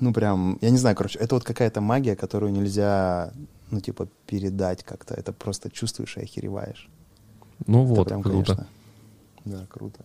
Ну, 0.00 0.12
прям, 0.12 0.58
я 0.60 0.70
не 0.70 0.78
знаю, 0.78 0.96
короче, 0.96 1.18
это 1.18 1.34
вот 1.34 1.44
какая-то 1.44 1.80
магия, 1.80 2.16
которую 2.16 2.52
нельзя, 2.52 3.32
ну, 3.70 3.80
типа, 3.80 4.08
передать 4.26 4.82
как-то. 4.82 5.14
Это 5.14 5.32
просто 5.32 5.70
чувствуешь 5.70 6.16
и 6.16 6.22
охереваешь. 6.22 6.88
Ну 7.66 7.84
Это 7.84 7.94
вот, 7.94 8.08
прям, 8.08 8.22
круто. 8.22 8.54
конечно. 8.54 8.66
Да, 9.44 9.66
круто. 9.70 10.04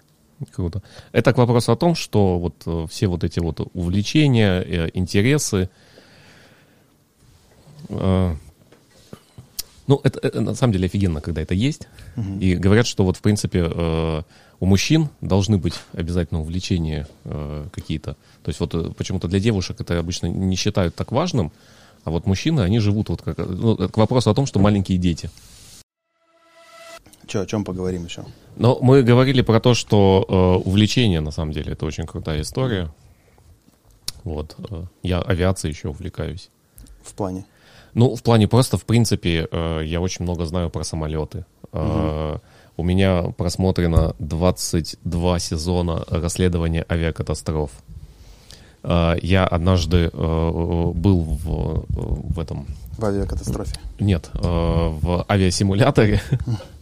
Круто. 0.52 0.82
Это 1.12 1.34
к 1.34 1.38
вопросу 1.38 1.72
о 1.72 1.76
том, 1.76 1.96
что 1.96 2.40
вот 2.40 2.64
э, 2.66 2.86
все 2.90 3.08
вот 3.08 3.24
эти 3.24 3.40
вот 3.40 3.60
увлечения, 3.74 4.62
э, 4.62 4.90
интересы, 4.94 5.70
э, 7.90 8.36
ну, 9.88 10.00
это, 10.04 10.20
это 10.20 10.42
на 10.42 10.56
самом 10.56 10.74
деле 10.74 10.86
офигенно, 10.86 11.22
когда 11.22 11.42
это 11.42 11.54
есть. 11.54 11.88
Мгм. 12.16 12.40
И 12.40 12.56
говорят, 12.56 12.88
что 12.88 13.04
вот, 13.04 13.18
в 13.18 13.22
принципе, 13.22 13.70
э, 13.70 14.22
у 14.62 14.68
мужчин 14.68 15.10
должны 15.22 15.58
быть 15.58 15.74
обязательно 15.92 16.40
увлечения 16.40 17.08
э, 17.26 17.66
какие-то. 17.74 18.14
То 18.44 18.50
есть 18.50 18.60
вот 18.60 18.74
э, 18.76 18.92
почему-то 18.96 19.28
для 19.28 19.40
девушек 19.40 19.82
это 19.82 19.98
обычно 19.98 20.28
не 20.28 20.56
считают 20.56 20.96
так 20.96 21.12
важным, 21.12 21.52
а 22.04 22.12
вот 22.12 22.28
мужчины, 22.28 22.62
они 22.62 22.80
живут 22.80 23.10
вот 23.10 23.24
как... 23.24 23.40
Ну, 23.40 23.74
это 23.74 23.90
к 23.90 23.98
вопросу 23.98 24.30
о 24.30 24.36
том, 24.36 24.46
что 24.46 24.60
маленькие 24.60 25.00
дети. 25.00 25.32
Че, 27.26 27.42
о 27.42 27.46
чем 27.48 27.64
поговорим 27.64 28.06
еще? 28.06 28.24
Но 28.56 28.78
мы 28.82 29.02
говорили 29.02 29.42
про 29.42 29.60
то, 29.60 29.74
что 29.74 30.26
э, 30.30 30.68
увлечение, 30.68 31.22
на 31.22 31.32
самом 31.32 31.54
деле, 31.54 31.74
это 31.74 31.88
очень 31.88 32.06
крутая 32.06 32.42
история. 32.42 32.94
Вот. 34.24 34.56
э, 34.70 34.84
я 35.02 35.22
авиацией 35.22 35.74
еще 35.74 35.90
увлекаюсь. 35.90 36.52
В 37.04 37.14
плане. 37.16 37.46
Ну, 37.96 38.16
в 38.16 38.22
плане 38.22 38.48
просто, 38.48 38.78
в 38.78 38.86
принципе, 38.86 39.48
э, 39.52 39.82
я 39.86 40.02
очень 40.02 40.24
много 40.24 40.46
знаю 40.46 40.70
про 40.70 40.84
самолеты. 40.84 41.46
Э, 41.74 42.38
У 42.82 42.84
меня 42.84 43.26
просмотрено 43.38 44.16
22 44.18 45.38
сезона 45.40 46.04
расследования 46.10 46.84
авиакатастроф. 46.90 47.70
Э, 48.82 49.14
Я 49.22 49.46
однажды 49.46 50.10
э, 50.12 50.92
был 50.96 51.20
в, 51.22 51.86
в 51.90 52.40
этом 52.40 52.66
В 52.98 53.06
авиакатастрофе. 53.06 53.76
нет, 54.00 54.32
э, 54.34 54.40
в 54.42 55.24
авиасимуляторе 55.30 56.24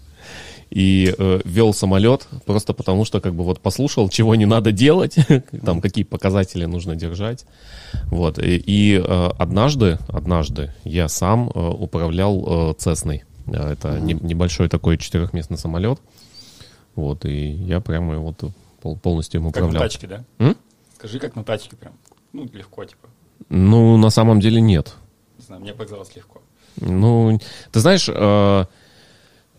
и 0.69 1.13
э, 1.17 1.41
вел 1.43 1.73
самолет 1.73 2.30
просто 2.45 2.71
потому, 2.73 3.03
что 3.03 3.19
как 3.19 3.34
бы 3.35 3.43
вот 3.43 3.59
послушал, 3.59 4.07
чего 4.07 4.35
не 4.35 4.45
надо 4.45 4.71
делать, 4.71 5.17
там 5.65 5.81
какие 5.81 6.05
показатели 6.05 6.63
нужно 6.63 6.95
держать. 6.95 7.43
Вот. 8.05 8.39
И, 8.39 8.55
и, 8.55 9.03
э, 9.05 9.30
однажды, 9.38 9.97
однажды 10.07 10.71
я 10.85 11.09
сам 11.09 11.51
э, 11.53 11.59
управлял 11.59 12.71
э, 12.71 12.73
Цесной. 12.77 13.23
Это 13.57 13.99
не- 13.99 14.13
небольшой 14.13 14.69
такой 14.69 14.97
четырехместный 14.97 15.57
самолет. 15.57 15.99
Вот, 16.95 17.26
и 17.26 17.51
я 17.51 17.80
прямо 17.80 18.17
вот 18.19 18.43
пол- 18.81 18.97
полностью 18.97 19.41
им 19.41 19.47
Как 19.51 19.61
на 19.61 19.67
управлял. 19.67 19.84
тачке, 19.84 20.07
да? 20.07 20.23
М? 20.39 20.55
Скажи, 20.95 21.19
как 21.19 21.35
на 21.35 21.43
тачке 21.43 21.76
прям. 21.76 21.93
Ну, 22.34 22.47
легко, 22.53 22.84
типа. 22.85 23.07
Ну, 23.49 23.97
на 23.97 24.09
самом 24.09 24.39
деле 24.39 24.59
нет. 24.61 24.95
Не 25.38 25.45
знаю, 25.45 25.61
мне 25.61 25.73
показалось 25.73 26.15
легко. 26.15 26.41
Ну, 26.81 27.39
ты 27.71 27.80
знаешь, 27.80 28.07
э, 28.13 28.65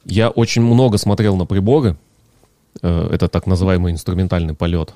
я 0.05 0.31
очень 0.31 0.63
много 0.63 0.99
смотрел 0.99 1.37
на 1.37 1.47
приборы. 1.47 1.97
Э, 2.83 3.09
Это 3.13 3.29
так 3.29 3.47
называемый 3.47 3.93
инструментальный 3.93 4.55
полет. 4.55 4.95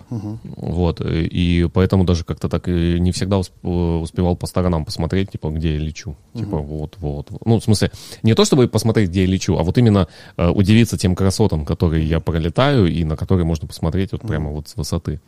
Вот. 0.56 1.00
э, 1.00 1.22
И 1.22 1.68
поэтому 1.72 2.04
даже 2.04 2.24
как-то 2.24 2.48
так 2.48 2.66
не 2.68 3.10
всегда 3.12 3.36
э, 3.36 3.68
успевал 3.68 4.36
по 4.36 4.46
сторонам 4.46 4.84
посмотреть, 4.84 5.32
типа, 5.32 5.50
где 5.50 5.74
я 5.74 5.78
лечу. 5.78 6.14
Типа, 6.34 6.58
вот, 6.58 6.96
вот. 6.98 7.30
Ну, 7.44 7.58
в 7.58 7.64
смысле, 7.64 7.90
не 8.22 8.34
то 8.34 8.44
чтобы 8.44 8.68
посмотреть, 8.68 9.10
где 9.10 9.22
я 9.22 9.26
лечу, 9.26 9.56
а 9.58 9.62
вот 9.62 9.78
именно 9.78 10.06
э, 10.36 10.48
удивиться 10.48 10.96
тем 10.96 11.14
красотам, 11.14 11.64
которые 11.64 12.08
я 12.08 12.20
пролетаю, 12.20 12.86
и 12.86 13.04
на 13.04 13.16
которые 13.16 13.44
можно 13.44 13.66
посмотреть 13.66 14.12
вот 14.12 14.22
прямо 14.22 14.50
вот 14.50 14.68
с 14.68 14.76
высоты. 14.76 15.20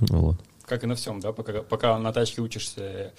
Вот. 0.00 0.36
Как 0.68 0.84
и 0.84 0.86
на 0.86 0.94
всем, 0.94 1.20
да? 1.20 1.32
Пока, 1.32 1.62
пока 1.62 1.98
на 1.98 2.12
тачке 2.12 2.42
учишься 2.42 3.12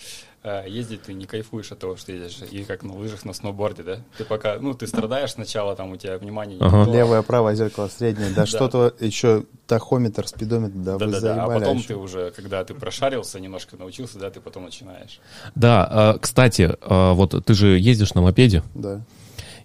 э, 0.43 0.65
ездить, 0.67 1.01
ты 1.03 1.13
не 1.13 1.25
кайфуешь 1.25 1.71
от 1.71 1.79
того, 1.79 1.95
что 1.95 2.11
едешь. 2.11 2.39
И 2.51 2.63
как 2.63 2.83
на 2.83 2.95
лыжах, 2.95 3.25
на 3.25 3.33
сноуборде, 3.33 3.81
да? 3.83 3.97
Ты 4.17 4.25
пока, 4.25 4.57
ну, 4.59 4.73
ты 4.75 4.85
страдаешь 4.85 5.31
сначала, 5.31 5.75
там 5.75 5.91
у 5.91 5.97
тебя 5.97 6.17
внимание 6.19 6.59
не 6.59 6.63
Ага. 6.65 6.85
то. 6.85 6.91
Левое, 6.91 7.21
правое 7.23 7.55
зеркало, 7.55 7.87
среднее. 7.87 8.29
Да, 8.35 8.45
что-то 8.45 8.93
еще 8.99 9.45
тахометр, 9.65 10.27
спидометр, 10.27 10.75
да, 10.75 10.93
вы 10.97 11.07
Да-да-да, 11.07 11.43
а 11.43 11.47
потом 11.47 11.77
еще. 11.77 11.87
ты 11.89 11.95
уже, 11.95 12.31
когда 12.31 12.63
ты 12.63 12.73
прошарился, 12.75 13.39
немножко 13.39 13.77
научился, 13.77 14.19
да, 14.19 14.29
ты 14.29 14.41
потом 14.41 14.65
начинаешь. 14.65 15.19
Да, 15.55 16.13
э, 16.15 16.19
кстати, 16.19 16.77
э, 16.79 17.13
вот 17.13 17.43
ты 17.45 17.53
же 17.55 17.79
ездишь 17.79 18.13
на 18.13 18.21
мопеде. 18.21 18.63
Да. 18.75 19.01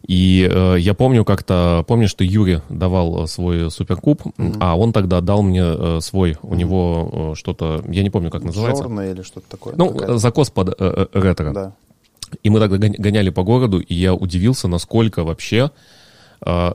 И 0.06 0.46
э, 0.52 0.76
я 0.78 0.92
помню 0.94 1.24
как-то, 1.24 1.84
помнишь, 1.88 2.12
ты 2.14 2.24
Юре 2.24 2.60
давал 2.68 3.24
э, 3.24 3.26
свой 3.26 3.70
суперкуб, 3.70 4.20
а 4.60 4.76
он 4.76 4.92
тогда 4.92 5.20
дал 5.20 5.42
мне 5.42 5.62
э, 5.64 5.98
свой, 6.02 6.36
у 6.42 6.54
него 6.54 7.32
э, 7.32 7.34
что-то, 7.36 7.82
я 7.88 8.02
не 8.02 8.10
помню, 8.10 8.30
как 8.30 8.42
называется. 8.44 8.82
Жорное 8.82 9.12
или 9.12 9.22
что-то 9.22 9.48
такое. 9.48 9.74
Ну, 9.76 9.90
Какая-то- 9.90 10.12
э, 10.14 10.18
закос 10.18 10.50
под 10.50 10.68
э, 10.68 10.74
э, 10.78 11.06
ретро. 11.20 11.52
Да. 11.52 11.72
И 12.42 12.50
мы 12.50 12.58
тогда 12.60 12.76
гон- 12.76 12.96
гоняли 12.98 13.30
по 13.30 13.42
городу, 13.44 13.78
и 13.78 13.94
я 13.94 14.12
удивился, 14.14 14.68
насколько 14.68 15.24
вообще 15.24 15.70
э, 16.44 16.72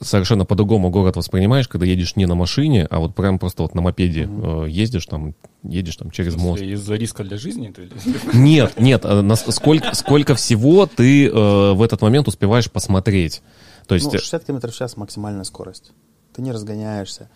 совершенно 0.00 0.44
по-другому 0.44 0.90
город 0.90 1.16
воспринимаешь, 1.16 1.68
когда 1.68 1.86
едешь 1.86 2.16
не 2.16 2.26
на 2.26 2.34
машине, 2.34 2.86
а 2.90 2.98
вот 3.00 3.14
прям 3.14 3.38
просто 3.38 3.62
вот 3.62 3.74
на 3.74 3.82
мопеде 3.82 4.28
э, 4.30 4.66
ездишь 4.68 5.06
там, 5.06 5.34
едешь 5.62 5.96
там 5.96 6.10
через 6.10 6.36
мост. 6.36 6.62
Из-за 6.62 6.94
риска 6.94 7.22
для 7.24 7.36
жизни 7.36 7.68
ты 7.74 7.88
Нет, 8.32 8.78
нет, 8.80 9.02
э, 9.04 9.34
сколько, 9.50 9.94
сколько 9.94 10.34
всего 10.34 10.86
ты 10.86 11.26
э, 11.28 11.72
в 11.74 11.82
этот 11.82 12.00
момент 12.02 12.28
успеваешь 12.28 12.70
посмотреть. 12.70 13.42
То 13.86 13.94
есть, 13.94 14.06
Ну, 14.06 14.12
60 14.18 14.44
км 14.44 14.68
в 14.70 14.74
час 14.74 14.96
максимальная 14.96 15.44
скорость. 15.44 15.92
Ты 16.34 16.42
не 16.42 16.52
разгоняешься. 16.52 17.28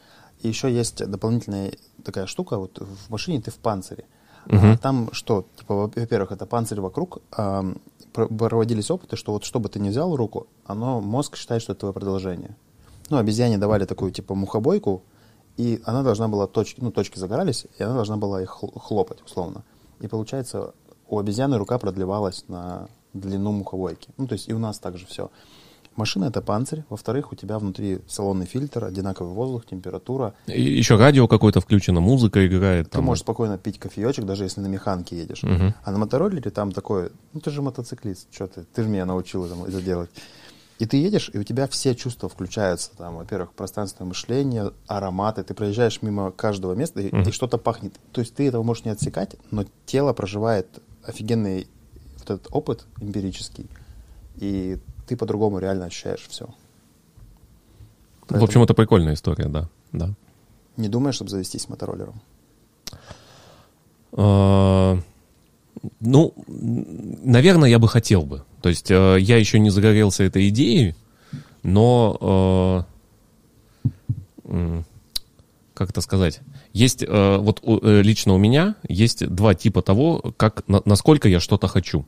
И 0.42 0.48
еще 0.48 0.72
есть 0.72 1.04
дополнительная 1.04 1.72
такая 2.04 2.26
штука, 2.26 2.58
вот 2.58 2.78
в 2.78 3.10
машине 3.10 3.40
ты 3.40 3.50
в 3.50 3.56
панцире. 3.56 4.04
А 4.46 4.76
там 4.76 5.08
что? 5.12 5.46
Типа, 5.58 5.74
во- 5.74 5.86
во-первых, 5.94 6.30
это 6.32 6.44
панцирь 6.46 6.80
вокруг. 6.80 7.22
про- 7.30 7.74
проводились 8.14 8.90
опыты, 8.90 9.16
что 9.16 9.32
вот 9.32 9.44
что 9.44 9.60
бы 9.60 9.68
ты 9.68 9.80
ни 9.80 9.90
взял 9.90 10.14
руку, 10.14 10.46
оно, 10.64 11.00
мозг 11.00 11.36
считает, 11.36 11.62
что 11.62 11.72
это 11.72 11.80
твое 11.80 11.92
продолжение. 11.92 12.56
Ну, 13.10 13.18
обезьяне 13.18 13.58
давали 13.58 13.84
такую, 13.84 14.12
типа, 14.12 14.34
мухобойку, 14.34 15.02
и 15.56 15.82
она 15.84 16.02
должна 16.02 16.28
была, 16.28 16.46
точки, 16.46 16.80
ну, 16.80 16.90
точки 16.90 17.18
загорались, 17.18 17.66
и 17.78 17.82
она 17.82 17.94
должна 17.94 18.16
была 18.16 18.40
их 18.42 18.50
хл- 18.62 18.78
хлопать, 18.78 19.22
условно. 19.22 19.64
И 20.00 20.08
получается, 20.08 20.74
у 21.08 21.18
обезьяны 21.18 21.58
рука 21.58 21.78
продлевалась 21.78 22.44
на 22.48 22.88
длину 23.12 23.52
мухобойки. 23.52 24.08
Ну, 24.16 24.26
то 24.26 24.34
есть 24.34 24.48
и 24.48 24.54
у 24.54 24.58
нас 24.58 24.78
также 24.78 25.06
все. 25.06 25.30
Машина— 25.96 26.24
это 26.26 26.40
панцирь. 26.42 26.84
Во-вторых, 26.88 27.32
у 27.32 27.36
тебя 27.36 27.58
внутри 27.58 28.00
салонный 28.08 28.46
фильтр, 28.46 28.84
одинаковый 28.84 29.32
воздух, 29.32 29.64
температура. 29.66 30.34
и 30.46 30.60
еще 30.60 30.96
радио 30.96 31.28
какое-то 31.28 31.60
включено, 31.60 32.00
музыка 32.00 32.46
играет. 32.46 32.86
Ты 32.86 32.96
Там. 32.98 33.04
можешь 33.04 33.22
спокойно 33.22 33.58
пить 33.58 33.78
кофеечек, 33.78 34.24
даже 34.24 34.44
если 34.44 34.60
на 34.60 34.66
механке 34.66 35.16
едешь. 35.16 35.42
Мгм. 35.42 35.74
А 35.84 35.92
на 35.92 35.98
мотороллере 35.98 36.50
там 36.50 36.72
такое, 36.72 37.10
ну 37.32 37.40
ты 37.40 37.50
же 37.50 37.62
мотоциклист, 37.62 38.26
что 38.32 38.46
ты, 38.48 38.64
ты 38.64 38.82
же 38.82 38.88
меня 38.88 39.06
научил 39.06 39.44
это, 39.44 39.54
это 39.68 39.80
делать. 39.80 40.10
И 40.80 40.86
ты 40.86 40.96
едешь, 40.96 41.30
и 41.32 41.38
у 41.38 41.44
тебя 41.44 41.68
все 41.68 41.94
чувства 41.94 42.28
включаются. 42.28 42.90
Там, 42.96 43.16
во-первых, 43.16 43.52
пространственное 43.52 44.08
мышление, 44.08 44.72
ароматы. 44.88 45.44
Ты 45.44 45.54
проезжаешь 45.54 46.02
мимо 46.02 46.32
каждого 46.32 46.74
места, 46.74 47.00
и, 47.00 47.08
и 47.08 47.30
что-то 47.30 47.58
пахнет. 47.58 47.94
То 48.12 48.20
есть 48.20 48.34
ты 48.34 48.48
этого 48.48 48.64
можешь 48.64 48.84
не 48.84 48.90
отсекать, 48.90 49.36
но 49.52 49.64
тело 49.86 50.12
проживает 50.12 50.66
офигенный 51.04 51.68
вот 52.18 52.30
этот 52.30 52.48
опыт 52.50 52.86
эмпирический. 53.00 53.68
И 54.36 54.78
ты 55.06 55.16
по-другому 55.16 55.58
реально 55.58 55.86
ощущаешь 55.86 56.26
все. 56.28 56.48
В 58.28 58.42
общем, 58.42 58.62
это 58.62 58.74
прикольная 58.74 59.14
история, 59.14 59.48
да. 59.48 59.68
да. 59.92 60.10
Не 60.76 60.88
думаешь, 60.88 61.16
чтобы 61.16 61.30
завестись 61.30 61.68
мотороллером? 61.68 62.20
А, 64.12 64.98
Ну, 66.00 66.34
наверное, 66.46 67.68
я 67.68 67.78
бы 67.78 67.88
хотел 67.88 68.22
бы. 68.22 68.42
То 68.62 68.70
есть 68.70 68.90
э, 68.90 69.18
я 69.20 69.36
еще 69.36 69.58
не 69.58 69.70
загорелся 69.70 70.24
этой 70.24 70.48
идеей, 70.48 70.94
но 71.62 72.86
э, 74.48 74.82
как 75.74 75.90
это 75.90 76.00
сказать? 76.00 76.40
Есть 76.72 77.02
э, 77.02 77.36
вот 77.38 77.60
лично 77.62 78.32
у 78.34 78.38
меня 78.38 78.76
есть 78.88 79.26
два 79.28 79.54
типа 79.54 79.82
того, 79.82 80.32
как 80.36 80.66
на- 80.68 80.82
насколько 80.86 81.28
я 81.28 81.40
что-то 81.40 81.68
хочу. 81.68 82.06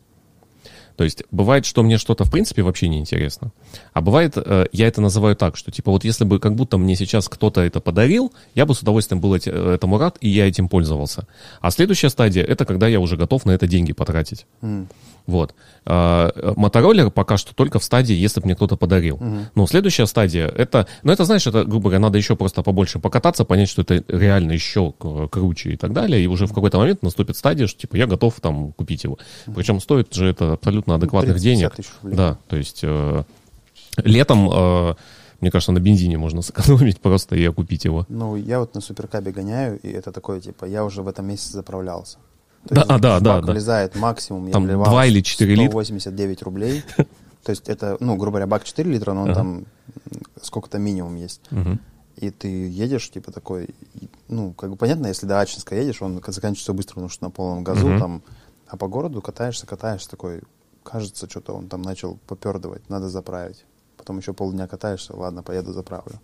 То 0.96 1.04
есть 1.04 1.24
бывает, 1.30 1.66
что 1.66 1.82
мне 1.82 1.98
что-то 1.98 2.24
в 2.24 2.30
принципе 2.30 2.62
вообще 2.62 2.88
не 2.88 2.98
интересно. 2.98 3.52
А 3.92 4.00
бывает, 4.00 4.32
э, 4.36 4.66
я 4.72 4.88
это 4.88 5.00
называю 5.00 5.36
так, 5.36 5.56
что 5.56 5.70
типа 5.70 5.90
вот 5.90 6.04
если 6.04 6.24
бы 6.24 6.38
как 6.40 6.54
будто 6.54 6.78
мне 6.78 6.96
сейчас 6.96 7.28
кто-то 7.28 7.60
это 7.60 7.80
подарил, 7.80 8.32
я 8.54 8.66
бы 8.66 8.74
с 8.74 8.80
удовольствием 8.80 9.20
был 9.20 9.34
э, 9.34 9.74
этому 9.74 9.98
рад, 9.98 10.16
и 10.20 10.28
я 10.28 10.48
этим 10.48 10.68
пользовался. 10.68 11.26
А 11.60 11.70
следующая 11.70 12.08
стадия— 12.10 12.44
это 12.48 12.64
когда 12.64 12.88
я 12.88 13.00
уже 13.00 13.16
готов 13.16 13.44
на 13.44 13.52
это 13.52 13.66
деньги 13.66 13.92
потратить. 13.92 14.46
М. 14.62 14.88
Вот. 15.26 15.54
А, 15.84 16.30
Мотороллер 16.56 17.10
пока 17.10 17.36
что 17.36 17.54
только 17.54 17.78
в 17.78 17.84
стадии, 17.84 18.14
если 18.14 18.40
бы 18.40 18.46
мне 18.46 18.54
кто-то 18.54 18.76
подарил. 18.76 19.20
Но 19.54 19.66
следующая 19.66 20.06
стадия, 20.06 20.48
это, 20.48 20.86
ну 21.02 21.12
это, 21.12 21.24
знаешь, 21.24 21.46
это, 21.46 21.64
грубо 21.64 21.84
говоря, 21.84 22.00
надо 22.00 22.18
еще 22.18 22.36
просто 22.36 22.62
побольше 22.62 22.98
покататься, 22.98 23.44
понять, 23.44 23.68
что 23.68 23.82
это 23.82 24.04
реально 24.08 24.52
еще 24.52 24.92
круче 24.92 25.70
и 25.72 25.76
так 25.76 25.92
далее, 25.92 26.22
и 26.22 26.26
уже 26.26 26.46
в 26.46 26.54
какой-то 26.54 26.78
момент 26.78 27.02
наступит 27.02 27.36
стадия, 27.36 27.66
что 27.66 27.80
типа 27.80 27.96
я 27.96 28.06
готов 28.06 28.40
там 28.40 28.72
купить 28.72 29.04
его. 29.04 29.18
Причем 29.54 29.80
стоит 29.80 30.12
же 30.14 30.28
это 30.28 30.54
абсолютно 30.54 30.94
адекватных 30.94 31.36
30-50 31.36 31.40
денег. 31.40 31.72
Да, 32.02 32.38
то 32.48 32.56
есть 32.56 32.80
э, 32.82 33.24
летом, 34.04 34.50
э, 34.52 34.94
мне 35.40 35.50
кажется, 35.50 35.72
на 35.72 35.80
бензине 35.80 36.18
можно 36.18 36.42
сэкономить 36.42 37.00
просто 37.02 37.36
и 37.36 37.44
окупить 37.44 37.84
его. 37.84 38.06
Ну, 38.08 38.36
я 38.36 38.60
вот 38.60 38.74
на 38.74 38.80
суперкабе 38.80 39.32
гоняю, 39.32 39.78
и 39.80 39.90
это 39.90 40.12
такое, 40.12 40.40
типа, 40.40 40.64
я 40.64 40.84
уже 40.84 41.02
в 41.02 41.08
этом 41.08 41.26
месяце 41.26 41.52
заправлялся. 41.52 42.18
То 42.68 42.74
Да, 42.74 42.80
есть 42.82 42.90
а, 42.90 42.98
да, 42.98 43.18
в 43.18 43.22
да, 43.22 43.34
бак 43.36 43.46
да. 43.46 43.52
влезает 43.52 43.94
максимум, 43.96 44.46
я 44.46 44.52
Там 44.52 44.64
вливал 44.64 44.86
два 44.86 45.06
или 45.06 45.20
четыре 45.20 45.54
литра. 45.54 45.70
189 45.70 46.42
рублей. 46.42 46.82
То 47.44 47.50
есть 47.50 47.68
это, 47.68 47.96
ну, 48.00 48.16
грубо 48.16 48.32
говоря, 48.38 48.46
бак 48.48 48.64
4 48.64 48.90
литра, 48.90 49.12
но 49.12 49.22
он 49.22 49.30
Ага. 49.30 49.34
там 49.38 49.64
сколько-то 50.42 50.78
минимум 50.78 51.14
есть. 51.16 51.40
И 52.16 52.30
ты 52.30 52.48
едешь, 52.68 53.08
типа, 53.10 53.30
такой, 53.30 53.68
ну, 54.28 54.52
как 54.54 54.70
бы 54.70 54.76
понятно, 54.76 55.06
если 55.08 55.26
до 55.26 55.38
Ачинска 55.40 55.76
едешь, 55.76 56.00
он 56.02 56.14
заканчивается 56.26 56.72
быстро, 56.72 56.94
потому 56.94 57.08
что 57.10 57.24
на 57.24 57.30
полном 57.30 57.62
газу 57.62 57.86
там, 57.98 58.22
а 58.66 58.76
по 58.76 58.88
городу 58.88 59.20
катаешься, 59.22 59.66
катаешься, 59.66 60.08
такой, 60.10 60.40
кажется, 60.82 61.28
что-то 61.28 61.52
он 61.52 61.68
там 61.68 61.82
начал 61.82 62.18
попердывать, 62.26 62.88
надо 62.88 63.08
заправить. 63.10 63.64
Потом 63.96 64.18
еще 64.18 64.32
полдня 64.32 64.66
катаешься, 64.66 65.14
ладно, 65.14 65.42
поеду 65.42 65.72
заправлю. 65.72 66.18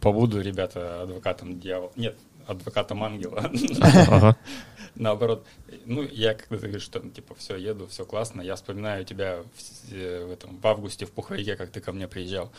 Побуду, 0.00 0.40
ребята, 0.40 1.02
адвокатом 1.02 1.58
дьявола. 1.60 1.90
Нет, 1.96 2.16
адвокатом 2.46 3.02
ангела. 3.04 3.50
Ага. 3.80 4.36
Наоборот, 4.94 5.46
ну, 5.84 6.02
я 6.02 6.32
когда 6.34 6.56
ты 6.56 6.62
говоришь, 6.68 6.82
что, 6.82 7.00
ну, 7.00 7.10
типа, 7.10 7.34
все, 7.34 7.56
еду, 7.56 7.86
все 7.86 8.06
классно, 8.06 8.40
я 8.40 8.54
вспоминаю 8.56 9.04
тебя 9.04 9.40
в, 9.42 9.92
э, 9.92 10.24
в, 10.24 10.30
этом, 10.32 10.58
в 10.58 10.66
августе 10.66 11.04
в 11.04 11.10
Пуховике, 11.10 11.54
как 11.56 11.70
ты 11.70 11.80
ко 11.80 11.92
мне 11.92 12.08
приезжал, 12.08 12.50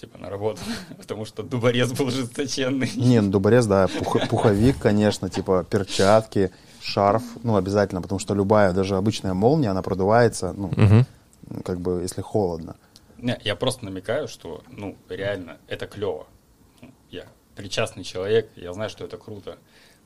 типа, 0.00 0.18
на 0.18 0.30
работу, 0.30 0.60
потому 0.98 1.24
что 1.24 1.42
дуборез 1.42 1.92
был 1.92 2.10
жесточенный. 2.10 2.90
Не, 2.94 3.20
ну, 3.20 3.30
дуборез, 3.30 3.66
да, 3.66 3.88
пух- 3.88 4.28
пуховик, 4.28 4.78
конечно, 4.78 5.28
типа 5.28 5.66
перчатки, 5.68 6.52
шарф, 6.80 7.24
ну, 7.42 7.56
обязательно, 7.56 8.00
потому 8.02 8.20
что 8.20 8.34
любая, 8.34 8.72
даже 8.72 8.96
обычная 8.96 9.34
молния, 9.34 9.70
она 9.70 9.82
продувается, 9.82 10.52
ну, 10.56 10.68
Мгм. 10.76 11.06
как 11.64 11.80
бы, 11.80 12.02
если 12.02 12.20
холодно. 12.22 12.76
Не, 13.18 13.36
я 13.42 13.56
просто 13.56 13.84
намекаю, 13.84 14.28
что, 14.28 14.62
ну, 14.70 14.96
реально, 15.08 15.56
это 15.66 15.86
клево. 15.88 16.26
Причастный 17.56 18.04
человек, 18.04 18.50
я 18.56 18.72
знаю, 18.72 18.90
что 18.90 19.04
это 19.04 19.16
круто. 19.16 19.58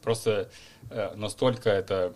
Просто 0.03 0.51
э, 0.91 1.15
настолько 1.17 1.71
это 1.71 2.15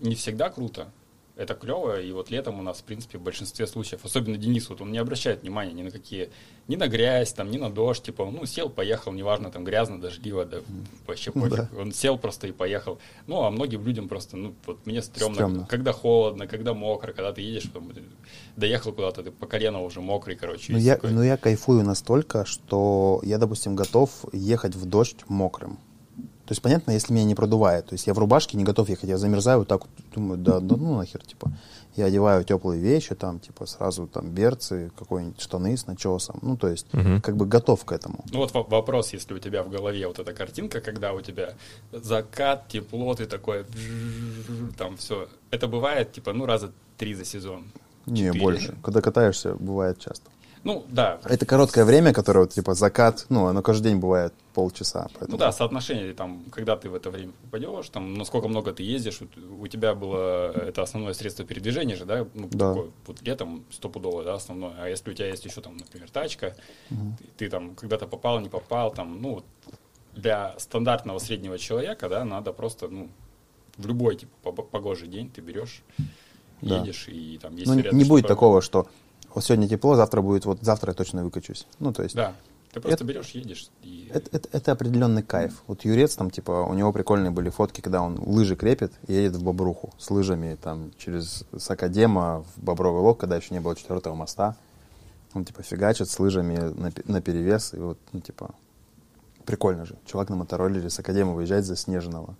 не 0.00 0.14
всегда 0.14 0.50
круто, 0.50 0.90
это 1.34 1.54
клево, 1.54 2.00
и 2.00 2.12
вот 2.12 2.30
летом 2.30 2.58
у 2.60 2.62
нас, 2.62 2.80
в 2.80 2.84
принципе, 2.84 3.16
в 3.18 3.22
большинстве 3.22 3.66
случаев, 3.66 4.04
особенно 4.04 4.36
Денис, 4.36 4.68
вот 4.68 4.80
он 4.82 4.92
не 4.92 4.98
обращает 4.98 5.42
внимания 5.42 5.72
ни 5.72 5.82
на 5.82 5.90
какие, 5.90 6.30
ни 6.68 6.76
на 6.76 6.88
грязь, 6.88 7.32
там, 7.32 7.50
ни 7.50 7.56
на 7.56 7.70
дождь, 7.70 8.02
типа, 8.02 8.26
ну, 8.30 8.44
сел, 8.44 8.68
поехал, 8.68 9.12
неважно, 9.12 9.50
там, 9.50 9.64
грязно, 9.64 10.00
дождливо, 10.00 10.44
да, 10.44 10.58
вообще 11.06 11.32
Ну 11.34 11.42
пофиг. 11.42 11.56
да. 11.56 11.68
Он 11.80 11.92
сел 11.92 12.18
просто 12.18 12.48
и 12.48 12.52
поехал. 12.52 12.98
Ну, 13.26 13.42
а 13.42 13.50
многим 13.50 13.84
людям 13.84 14.08
просто, 14.08 14.36
ну, 14.36 14.54
вот 14.66 14.84
мне 14.86 15.00
стрёмно, 15.02 15.34
Стрёмно. 15.34 15.66
когда 15.68 15.92
холодно, 15.92 16.46
когда 16.46 16.74
мокро, 16.74 17.12
когда 17.12 17.32
ты 17.32 17.40
едешь, 17.40 17.70
э, 17.74 17.80
доехал 18.56 18.92
куда-то, 18.92 19.22
ты 19.22 19.30
по 19.30 19.46
колено 19.46 19.80
уже 19.82 20.00
мокрый, 20.00 20.36
короче. 20.36 20.72
Ну, 20.72 20.78
я, 20.78 20.96
такой. 20.96 21.12
но 21.12 21.24
я 21.24 21.36
кайфую 21.38 21.82
настолько, 21.82 22.44
что 22.44 23.20
я, 23.24 23.38
допустим, 23.38 23.74
готов 23.74 24.10
ехать 24.32 24.74
в 24.74 24.84
дождь 24.84 25.20
мокрым. 25.28 25.78
То 26.52 26.54
есть, 26.54 26.60
понятно, 26.60 26.90
если 26.90 27.14
меня 27.14 27.24
не 27.24 27.34
продувает. 27.34 27.86
То 27.86 27.94
есть 27.94 28.06
я 28.06 28.12
в 28.12 28.18
рубашке 28.18 28.58
не 28.58 28.64
готов 28.64 28.86
ехать, 28.90 29.08
я 29.08 29.16
замерзаю 29.16 29.60
вот 29.60 29.68
так 29.68 29.80
вот, 29.86 29.90
думаю, 30.14 30.36
да, 30.38 30.60
да 30.60 30.76
ну 30.76 30.98
нахер, 30.98 31.24
типа. 31.24 31.50
Я 31.96 32.04
одеваю 32.04 32.44
теплые 32.44 32.78
вещи, 32.78 33.14
там, 33.14 33.40
типа, 33.40 33.64
сразу 33.64 34.06
там 34.06 34.28
берцы, 34.28 34.90
какой-нибудь 34.98 35.40
штаны 35.40 35.74
с 35.78 35.86
начесом. 35.86 36.38
Ну, 36.42 36.58
то 36.58 36.68
есть, 36.68 36.92
Мгм. 36.92 37.22
как 37.22 37.36
бы 37.38 37.46
готов 37.46 37.82
к 37.86 37.92
этому. 37.92 38.22
Ну 38.30 38.40
вот 38.40 38.52
во- 38.52 38.64
вопрос, 38.64 39.14
если 39.14 39.32
у 39.32 39.38
тебя 39.38 39.62
в 39.62 39.70
голове 39.70 40.06
вот 40.06 40.18
эта 40.18 40.34
картинка, 40.34 40.82
когда 40.82 41.14
у 41.14 41.22
тебя 41.22 41.54
закат, 41.90 42.68
тепло, 42.68 43.14
ты 43.14 43.24
такой, 43.24 43.64
там 44.76 44.98
все. 44.98 45.28
Это 45.50 45.68
бывает, 45.68 46.12
типа, 46.12 46.34
ну, 46.34 46.44
раза 46.44 46.70
три 46.98 47.14
за 47.14 47.24
сезон. 47.24 47.64
Не, 48.04 48.30
больше. 48.32 48.76
Когда 48.82 49.00
катаешься, 49.00 49.54
бывает 49.54 49.98
часто. 50.00 50.28
Ну, 50.64 50.84
да. 50.88 51.18
Это 51.24 51.44
короткое 51.44 51.84
время, 51.84 52.12
которое, 52.12 52.40
вот, 52.40 52.52
типа, 52.52 52.74
закат, 52.74 53.26
ну, 53.28 53.46
оно 53.46 53.62
каждый 53.62 53.88
день 53.90 53.98
бывает 53.98 54.32
полчаса. 54.54 55.08
Ну 55.10 55.16
Поэтому... 55.18 55.38
да, 55.38 55.50
соотношение, 55.50 56.14
там, 56.14 56.44
когда 56.52 56.76
ты 56.76 56.88
в 56.88 56.94
это 56.94 57.10
время 57.10 57.32
попадешь, 57.42 57.88
там, 57.88 58.14
насколько 58.14 58.46
много 58.46 58.72
ты 58.72 58.84
ездишь, 58.84 59.20
у 59.58 59.66
тебя 59.66 59.94
было, 59.94 60.52
это 60.52 60.82
основное 60.82 61.14
средство 61.14 61.44
передвижения 61.44 61.96
же, 61.96 62.04
да, 62.04 62.26
ну, 62.34 62.48
Да. 62.52 62.74
такое, 62.74 62.90
вот 63.06 63.22
летом 63.22 63.64
стопудово, 63.72 64.22
да, 64.22 64.34
основное, 64.34 64.72
а 64.78 64.88
если 64.88 65.10
у 65.10 65.14
тебя 65.14 65.28
есть 65.28 65.44
еще, 65.44 65.60
там, 65.62 65.76
например, 65.76 66.08
тачка, 66.10 66.54
ты, 66.88 66.96
ты 67.38 67.50
там 67.50 67.74
когда-то 67.74 68.06
попал, 68.06 68.38
не 68.40 68.48
попал, 68.48 68.92
там, 68.92 69.20
ну, 69.20 69.42
для 70.14 70.54
стандартного 70.58 71.18
среднего 71.18 71.58
человека, 71.58 72.08
да, 72.08 72.24
надо 72.24 72.52
просто, 72.52 72.86
ну, 72.88 73.08
в 73.78 73.86
любой, 73.86 74.14
типа, 74.16 74.50
пог- 74.50 74.68
погожий 74.70 75.08
день 75.08 75.28
ты 75.28 75.40
берешь, 75.40 75.82
Да. 76.60 76.78
едешь, 76.78 77.08
и 77.08 77.38
там 77.42 77.56
есть 77.56 77.66
Ну, 77.66 77.80
не- 77.92 78.04
будет 78.04 78.28
такого, 78.28 78.60
что 78.62 78.86
вот 79.34 79.44
сегодня 79.44 79.68
тепло, 79.68 79.94
завтра 79.96 80.20
будет, 80.22 80.44
вот 80.44 80.58
завтра 80.62 80.90
я 80.90 80.94
точно 80.94 81.24
выкачусь. 81.24 81.66
Ну, 81.78 81.92
то 81.92 82.02
есть, 82.02 82.14
Да, 82.14 82.32
ты 82.72 82.80
просто 82.80 82.94
Это- 82.96 83.04
берешь, 83.04 83.30
едешь, 83.30 83.68
и... 83.82 84.10
Это, 84.12 84.28
это- 84.36 84.48
это 84.52 84.72
определенный 84.72 85.22
кайф. 85.22 85.62
Вот 85.66 85.84
Юрец 85.84 86.16
там, 86.16 86.30
типа, 86.30 86.50
у 86.68 86.74
него 86.74 86.92
прикольные 86.92 87.30
были 87.30 87.50
фотки, 87.50 87.80
когда 87.80 88.02
он 88.02 88.18
лыжи 88.24 88.56
крепит 88.56 88.92
и 89.06 89.12
едет 89.14 89.36
в 89.36 89.42
Бобруху 89.42 89.92
с 89.98 90.10
лыжами 90.10 90.56
там 90.62 90.90
через 90.98 91.44
Сакадема 91.58 92.44
в 92.56 92.62
Бобровый 92.64 93.02
Лог, 93.02 93.18
когда 93.20 93.36
еще 93.36 93.54
не 93.54 93.60
было 93.60 93.76
четвертого 93.76 94.14
моста. 94.14 94.56
Он, 95.34 95.44
типа, 95.44 95.62
фигачит 95.62 96.10
с 96.10 96.18
лыжами 96.18 96.56
на, 97.06 97.20
перевес. 97.22 97.72
И 97.72 97.78
вот, 97.78 97.98
ну, 98.12 98.20
типа, 98.20 98.50
прикольно 99.46 99.86
же. 99.86 99.96
Чувак 100.04 100.28
на 100.28 100.36
мотороллере 100.36 100.90
с 100.90 100.98
Академа 100.98 101.32
выезжает 101.32 101.64
заснеженного. 101.64 102.34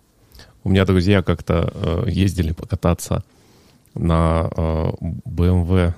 У 0.63 0.69
меня 0.69 0.85
друзья 0.85 1.21
как-то 1.23 1.71
э, 1.73 2.09
ездили 2.09 2.53
покататься 2.53 3.23
на 3.95 4.49
э, 4.55 4.91
BMW 5.27 5.93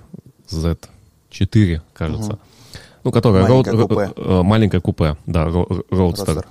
Z4, 0.49 1.81
кажется. 1.93 2.31
Мгм. 2.33 2.39
Ну, 3.03 3.11
которая 3.11 3.43
Маленькое 3.43 3.75
роуд- 3.75 3.87
купе. 3.87 4.13
э, 4.21 4.41
маленькое 4.41 4.81
купе, 4.81 5.15
да, 5.27 5.45
ро- 5.45 5.67
ро- 5.67 5.85
роудстер. 5.91 6.45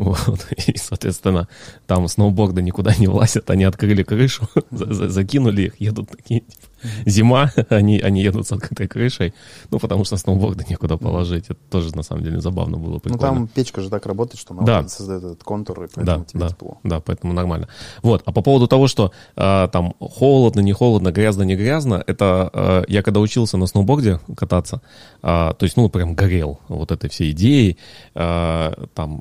Вот. 0.00 0.46
И, 0.66 0.76
соответственно, 0.78 1.46
там 1.86 2.08
сноуборды 2.08 2.62
никуда 2.62 2.94
не 2.98 3.06
влазят, 3.06 3.50
они 3.50 3.64
открыли 3.64 4.02
крышу, 4.02 4.48
за- 4.70 4.92
за- 4.94 5.08
закинули 5.10 5.62
их, 5.66 5.80
едут 5.80 6.08
такие, 6.10 6.40
типа, 6.40 6.62
зима, 7.04 7.52
они, 7.68 8.00
они 8.00 8.22
едут 8.22 8.46
с 8.46 8.52
открытой 8.52 8.88
крышей, 8.88 9.34
ну, 9.70 9.78
потому 9.78 10.04
что 10.04 10.16
сноуборды 10.16 10.64
некуда 10.70 10.96
положить. 10.96 11.44
Это 11.50 11.58
тоже, 11.70 11.94
на 11.94 12.02
самом 12.02 12.24
деле, 12.24 12.40
забавно 12.40 12.78
было, 12.78 12.94
Ну, 12.94 13.00
прикольно. 13.00 13.20
там 13.26 13.48
печка 13.48 13.82
же 13.82 13.90
так 13.90 14.06
работает, 14.06 14.40
что 14.40 14.54
она 14.54 14.62
Да. 14.62 14.88
создает 14.88 15.22
этот 15.24 15.44
контур, 15.44 15.82
и 15.84 15.88
поэтому 15.94 16.06
Да, 16.20 16.24
тебе 16.24 16.40
да, 16.40 16.48
тепло. 16.48 16.78
да, 16.82 17.00
поэтому 17.00 17.34
нормально. 17.34 17.68
Вот, 18.02 18.22
а 18.24 18.32
по 18.32 18.40
поводу 18.40 18.66
того, 18.68 18.88
что 18.88 19.12
э, 19.36 19.68
там 19.70 19.92
холодно, 20.00 20.60
не 20.60 20.72
холодно, 20.72 21.12
грязно, 21.12 21.42
не 21.42 21.56
грязно, 21.56 22.02
это 22.06 22.50
э, 22.54 22.84
я 22.88 23.02
когда 23.02 23.20
учился 23.20 23.58
на 23.58 23.66
сноуборде 23.66 24.18
кататься, 24.34 24.80
э, 25.22 25.26
то 25.26 25.56
есть, 25.64 25.76
ну, 25.76 25.90
прям 25.90 26.14
горел 26.14 26.58
вот 26.68 26.90
этой 26.90 27.10
всей 27.10 27.32
идеей, 27.32 27.76
э, 28.14 28.72
там, 28.94 29.20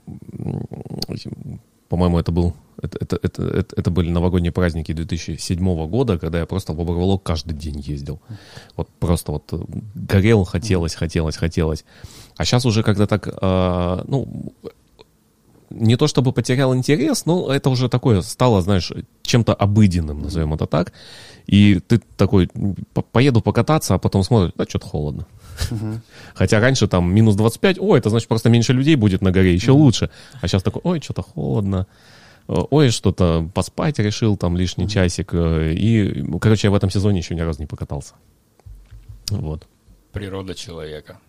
по-моему, 1.89 2.19
это 2.19 2.31
был, 2.31 2.53
это, 2.81 2.97
это, 3.01 3.19
это, 3.21 3.43
это- 3.43 3.75
это 3.75 3.91
были 3.91 4.09
новогодние 4.11 4.51
праздники 4.51 4.91
2007 4.93 5.87
года, 5.87 6.19
когда 6.19 6.37
я 6.39 6.45
просто 6.45 6.73
в 6.73 6.75
Боброволок 6.77 7.23
каждый 7.23 7.53
день 7.57 7.79
ездил. 7.79 8.19
Вот 8.77 8.89
просто 8.99 9.31
вот 9.31 9.51
э, 9.53 9.57
горел, 9.95 10.43
хотелось, 10.43 10.93
хотелось, 10.93 11.35
хотелось. 11.37 11.85
А 12.37 12.45
сейчас 12.45 12.65
уже 12.65 12.83
когда 12.83 13.07
так, 13.07 13.27
э, 13.27 14.03
ну, 14.07 14.53
не 15.71 15.95
то 15.97 16.07
чтобы 16.07 16.31
потерял 16.31 16.75
интерес, 16.75 17.25
но 17.25 17.51
это 17.51 17.69
уже 17.69 17.89
такое 17.89 18.21
стало, 18.21 18.61
знаешь, 18.61 18.91
чем-то 19.23 19.53
обыденным, 19.53 20.21
назовем 20.21 20.53
это 20.53 20.65
так. 20.67 20.93
И 21.47 21.79
ты 21.79 21.99
такой, 22.17 22.49
«По- 22.93 23.01
поеду 23.01 23.41
покататься, 23.41 23.95
а 23.95 23.97
потом 23.97 24.23
смотришь, 24.23 24.53
да, 24.55 24.65
что-то 24.67 24.87
холодно. 24.87 25.25
Хотя 26.34 26.60
раньше 26.60 26.88
там 26.88 27.14
минус 27.14 27.36
25, 27.36 27.80
ой, 27.80 27.99
это 27.99 28.10
значит 28.10 28.27
просто 28.27 28.49
меньше 28.49 28.73
людей 28.73 28.95
будет 28.95 29.22
на 29.22 29.31
горе, 29.31 29.53
еще 29.53 29.72
лучше. 29.72 30.10
А 30.41 30.48
сейчас 30.48 30.64
такой, 30.64 30.81
ой, 30.84 31.02
что-то 31.02 31.22
холодно. 31.22 31.88
Э, 32.48 32.56
Ой, 32.72 32.90
что-то 32.90 33.48
поспать 33.53 33.99
решил, 33.99 34.36
там 34.36 34.57
лишний 34.57 34.88
часик. 34.90 35.30
э, 35.34 35.73
И, 35.73 36.26
короче, 36.40 36.68
я 36.68 36.72
в 36.72 36.76
этом 36.76 36.90
сезоне 36.90 37.19
еще 37.19 37.36
ни 37.36 37.41
разу 37.41 37.60
не 37.61 37.68
покатался. 37.68 38.15
Вот. 39.30 39.68
Природа 40.11 40.56
человека. 40.56 41.19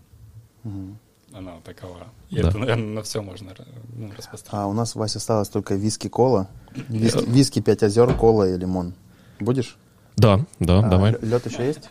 Мгм. 0.65 0.99
Она 1.33 1.53
такова. 1.63 2.07
И 2.31 2.37
Да. 2.41 2.49
это, 2.49 2.59
наверное, 2.59 2.95
на 2.95 3.03
все 3.03 3.21
можно 3.23 3.51
ну, 3.95 4.11
распространить. 4.17 4.65
А 4.65 4.67
у 4.67 4.73
нас, 4.73 4.95
Вася, 4.95 5.19
осталось 5.19 5.49
только 5.49 5.75
виски-кола. 5.75 6.49
Виски, 6.89 7.25
виски 7.29 7.61
5 7.61 7.83
озер, 7.85 8.15
кола 8.15 8.49
и 8.53 8.57
лимон. 8.57 8.95
Будешь? 9.39 9.77
Да, 10.17 10.45
да, 10.59 10.83
давай. 10.83 11.17
Лед 11.21 11.47
еще 11.47 11.67
есть? 11.67 11.91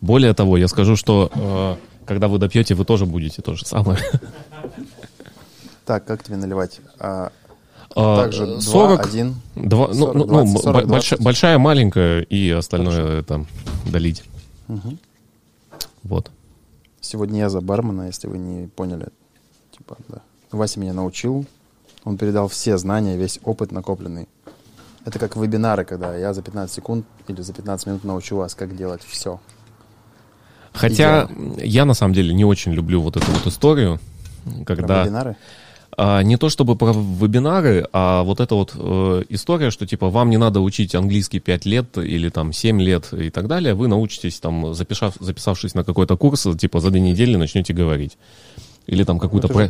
Более 0.00 0.32
того, 0.34 0.56
я 0.56 0.68
скажу, 0.68 0.96
что 0.96 1.30
э, 1.34 1.76
когда 2.06 2.28
вы 2.28 2.38
допьете, 2.38 2.74
вы 2.74 2.84
тоже 2.84 3.04
будете 3.06 3.42
то 3.42 3.54
же 3.54 3.64
самое. 3.66 3.98
Так, 5.84 6.04
как 6.04 6.22
тебе 6.22 6.36
наливать? 6.36 6.80
А, 7.00 7.32
А, 7.96 8.16
также 8.22 8.46
2, 8.46 8.60
40, 8.60 9.06
1. 9.06 9.34
два- 9.56 9.88
ну, 9.88 9.94
40, 9.94 10.14
ну, 10.14 10.20
ну, 10.26 10.26
20, 10.44 10.62
40, 10.62 10.74
бо- 10.86 10.94
больша- 10.96 11.16
20. 11.16 11.20
большая, 11.22 11.58
маленькая 11.58 12.20
и 12.20 12.50
остальное 12.50 13.20
это 13.20 13.44
долить. 13.90 14.22
Вот. 16.02 16.30
Сегодня 17.00 17.40
я 17.40 17.48
за 17.48 17.60
бармена, 17.60 18.06
если 18.06 18.28
вы 18.28 18.38
не 18.38 18.66
поняли. 18.68 19.08
Типа, 19.76 19.96
да. 20.08 20.18
Вася 20.52 20.78
меня 20.80 20.92
научил. 20.92 21.46
Он 22.04 22.16
передал 22.18 22.48
все 22.48 22.76
знания, 22.78 23.16
весь 23.16 23.40
опыт 23.44 23.72
накопленный. 23.72 24.28
Это 25.04 25.18
как 25.18 25.36
вебинары, 25.36 25.84
когда 25.84 26.14
я 26.16 26.34
за 26.34 26.42
15 26.42 26.74
секунд 26.74 27.06
или 27.28 27.40
за 27.40 27.52
15 27.54 27.86
минут 27.86 28.04
научу 28.04 28.36
вас, 28.36 28.54
как 28.54 28.76
делать 28.76 29.02
все. 29.06 29.40
Хотя 30.78 31.28
я 31.62 31.84
на 31.84 31.94
самом 31.94 32.14
деле 32.14 32.32
не 32.34 32.44
очень 32.44 32.72
люблю 32.72 33.00
вот 33.02 33.16
эту 33.16 33.30
вот 33.32 33.46
историю, 33.46 33.98
когда 34.66 35.04
вебинары? 35.04 35.36
а, 35.96 36.22
не 36.22 36.36
то 36.36 36.48
чтобы 36.48 36.76
про 36.76 36.92
вебинары, 36.92 37.86
а 37.92 38.22
вот 38.22 38.40
эта 38.40 38.54
вот 38.54 38.72
э, 38.76 39.22
история, 39.30 39.70
что 39.70 39.86
типа 39.86 40.10
вам 40.10 40.30
не 40.30 40.36
надо 40.36 40.60
учить 40.60 40.94
английский 40.94 41.40
5 41.40 41.66
лет 41.66 41.98
или 41.98 42.28
там 42.28 42.52
7 42.52 42.80
лет 42.80 43.12
и 43.12 43.30
так 43.30 43.48
далее, 43.48 43.74
вы 43.74 43.88
научитесь 43.88 44.38
там, 44.38 44.74
записав, 44.74 45.14
записавшись 45.20 45.74
на 45.74 45.82
какой-то 45.84 46.16
курс, 46.16 46.46
типа 46.58 46.80
за 46.80 46.90
две 46.90 47.00
недели 47.00 47.36
начнете 47.36 47.72
говорить. 47.74 48.16
или 48.90 49.04
там 49.04 49.18
какую-то 49.18 49.48
Ну, 49.48 49.54
про- 49.54 49.64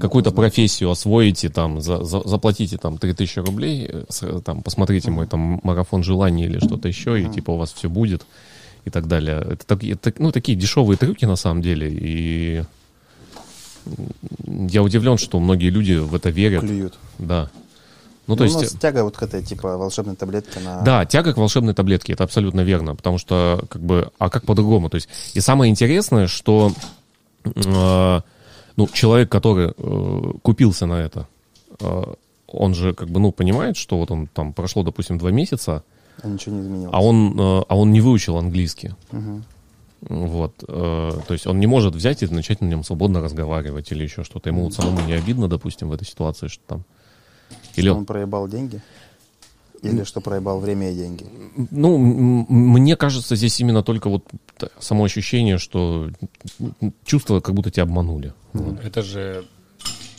какую-то 0.00 0.30
профессию 0.32 0.90
освоите, 0.90 1.48
там, 1.48 1.80
за- 1.80 2.02
за- 2.02 2.26
заплатите 2.26 2.76
там 2.76 2.98
3000 2.98 3.38
рублей, 3.38 3.86
э, 3.88 4.04
с- 4.08 4.40
там, 4.40 4.62
посмотрите 4.62 5.12
мой 5.12 5.28
там 5.28 5.60
марафон 5.62 6.02
желаний 6.02 6.46
или 6.46 6.58
что-то 6.58 6.88
еще, 6.88 7.22
и 7.22 7.26
типа 7.28 7.52
у 7.52 7.56
вас 7.56 7.72
все 7.72 7.88
будет 7.88 8.26
и 8.84 8.90
так 8.90 9.06
далее. 9.06 9.38
Это, 9.50 9.66
так- 9.66 9.84
это, 9.84 10.12
ну, 10.18 10.32
такие 10.32 10.56
дешевые 10.56 10.96
трюки 10.96 11.24
на 11.24 11.36
самом 11.36 11.62
деле, 11.62 11.88
и 11.90 12.64
я 14.46 14.82
удивлен, 14.82 15.18
что 15.18 15.40
многие 15.40 15.70
люди 15.70 15.94
в 15.94 16.14
это 16.14 16.30
верят. 16.30 16.62
Клюют. 16.62 16.98
Да. 17.18 17.50
Ну, 18.28 18.36
то 18.36 18.44
Ну, 18.44 18.60
есть... 18.60 18.78
тяга 18.78 19.02
вот 19.02 19.16
к 19.16 19.22
этой, 19.22 19.42
типа, 19.42 19.76
волшебной 19.76 20.14
таблетке 20.14 20.60
на... 20.60 20.82
Да, 20.82 21.04
тяга 21.04 21.32
к 21.34 21.36
волшебной 21.36 21.74
таблетке, 21.74 22.12
это 22.12 22.22
абсолютно 22.24 22.60
верно, 22.60 22.94
потому 22.94 23.18
что, 23.18 23.64
как 23.68 23.82
бы, 23.82 24.10
а 24.18 24.30
как 24.30 24.44
по-другому? 24.44 24.88
То 24.90 24.94
есть, 24.96 25.08
и 25.34 25.40
самое 25.40 25.70
интересное, 25.70 26.28
что, 26.28 26.72
э, 27.44 28.20
ну, 28.76 28.88
человек, 28.92 29.28
который 29.28 29.72
э, 29.76 30.32
купился 30.42 30.86
на 30.86 30.94
это, 31.02 31.26
э, 31.80 32.02
он 32.46 32.74
же, 32.74 32.94
как 32.94 33.08
бы, 33.08 33.18
ну, 33.18 33.32
понимает, 33.32 33.76
что 33.76 33.98
вот 33.98 34.12
он 34.12 34.28
там 34.28 34.52
прошло, 34.52 34.84
допустим, 34.84 35.18
два 35.18 35.32
месяца, 35.32 35.82
А 36.22 36.28
ничего 36.28 36.54
не 36.56 36.62
изменилось. 36.62 36.94
а 36.94 37.02
он, 37.02 37.38
э, 37.38 37.62
а 37.68 37.76
он 37.76 37.92
не 37.92 38.00
выучил 38.00 38.36
английский. 38.36 38.92
Мгм. 39.10 39.44
Вот, 40.08 40.54
э, 40.66 41.10
то 41.28 41.32
есть 41.32 41.46
он 41.46 41.60
не 41.60 41.66
может 41.68 41.94
взять 41.94 42.22
и 42.22 42.26
начать 42.26 42.60
на 42.60 42.66
нем 42.66 42.82
свободно 42.82 43.20
разговаривать 43.20 43.92
или 43.92 44.02
еще 44.02 44.24
что-то. 44.24 44.48
Ему 44.48 44.64
вот 44.64 44.74
самому 44.74 45.00
не 45.06 45.12
обидно, 45.12 45.48
допустим, 45.48 45.88
в 45.88 45.92
этой 45.92 46.04
ситуации, 46.06 46.48
что 46.48 46.62
там. 46.66 46.84
Или 47.76 47.88
Что 47.88 47.98
он 47.98 48.06
проебал 48.06 48.48
деньги? 48.48 48.80
Или 49.82 50.04
что 50.04 50.20
проебал 50.20 50.60
время 50.60 50.92
и 50.92 50.94
деньги? 50.94 51.26
Ну, 51.70 51.98
мне 51.98 52.96
кажется, 52.96 53.34
здесь 53.36 53.58
именно 53.60 53.82
только 53.82 54.08
вот 54.08 54.24
само 54.78 55.04
ощущение, 55.04 55.58
что 55.58 56.08
чувство, 57.04 57.40
как 57.40 57.54
будто 57.54 57.70
тебя 57.70 57.82
обманули. 57.82 58.32
Вот. 58.52 58.84
Это 58.84 59.02
же, 59.02 59.44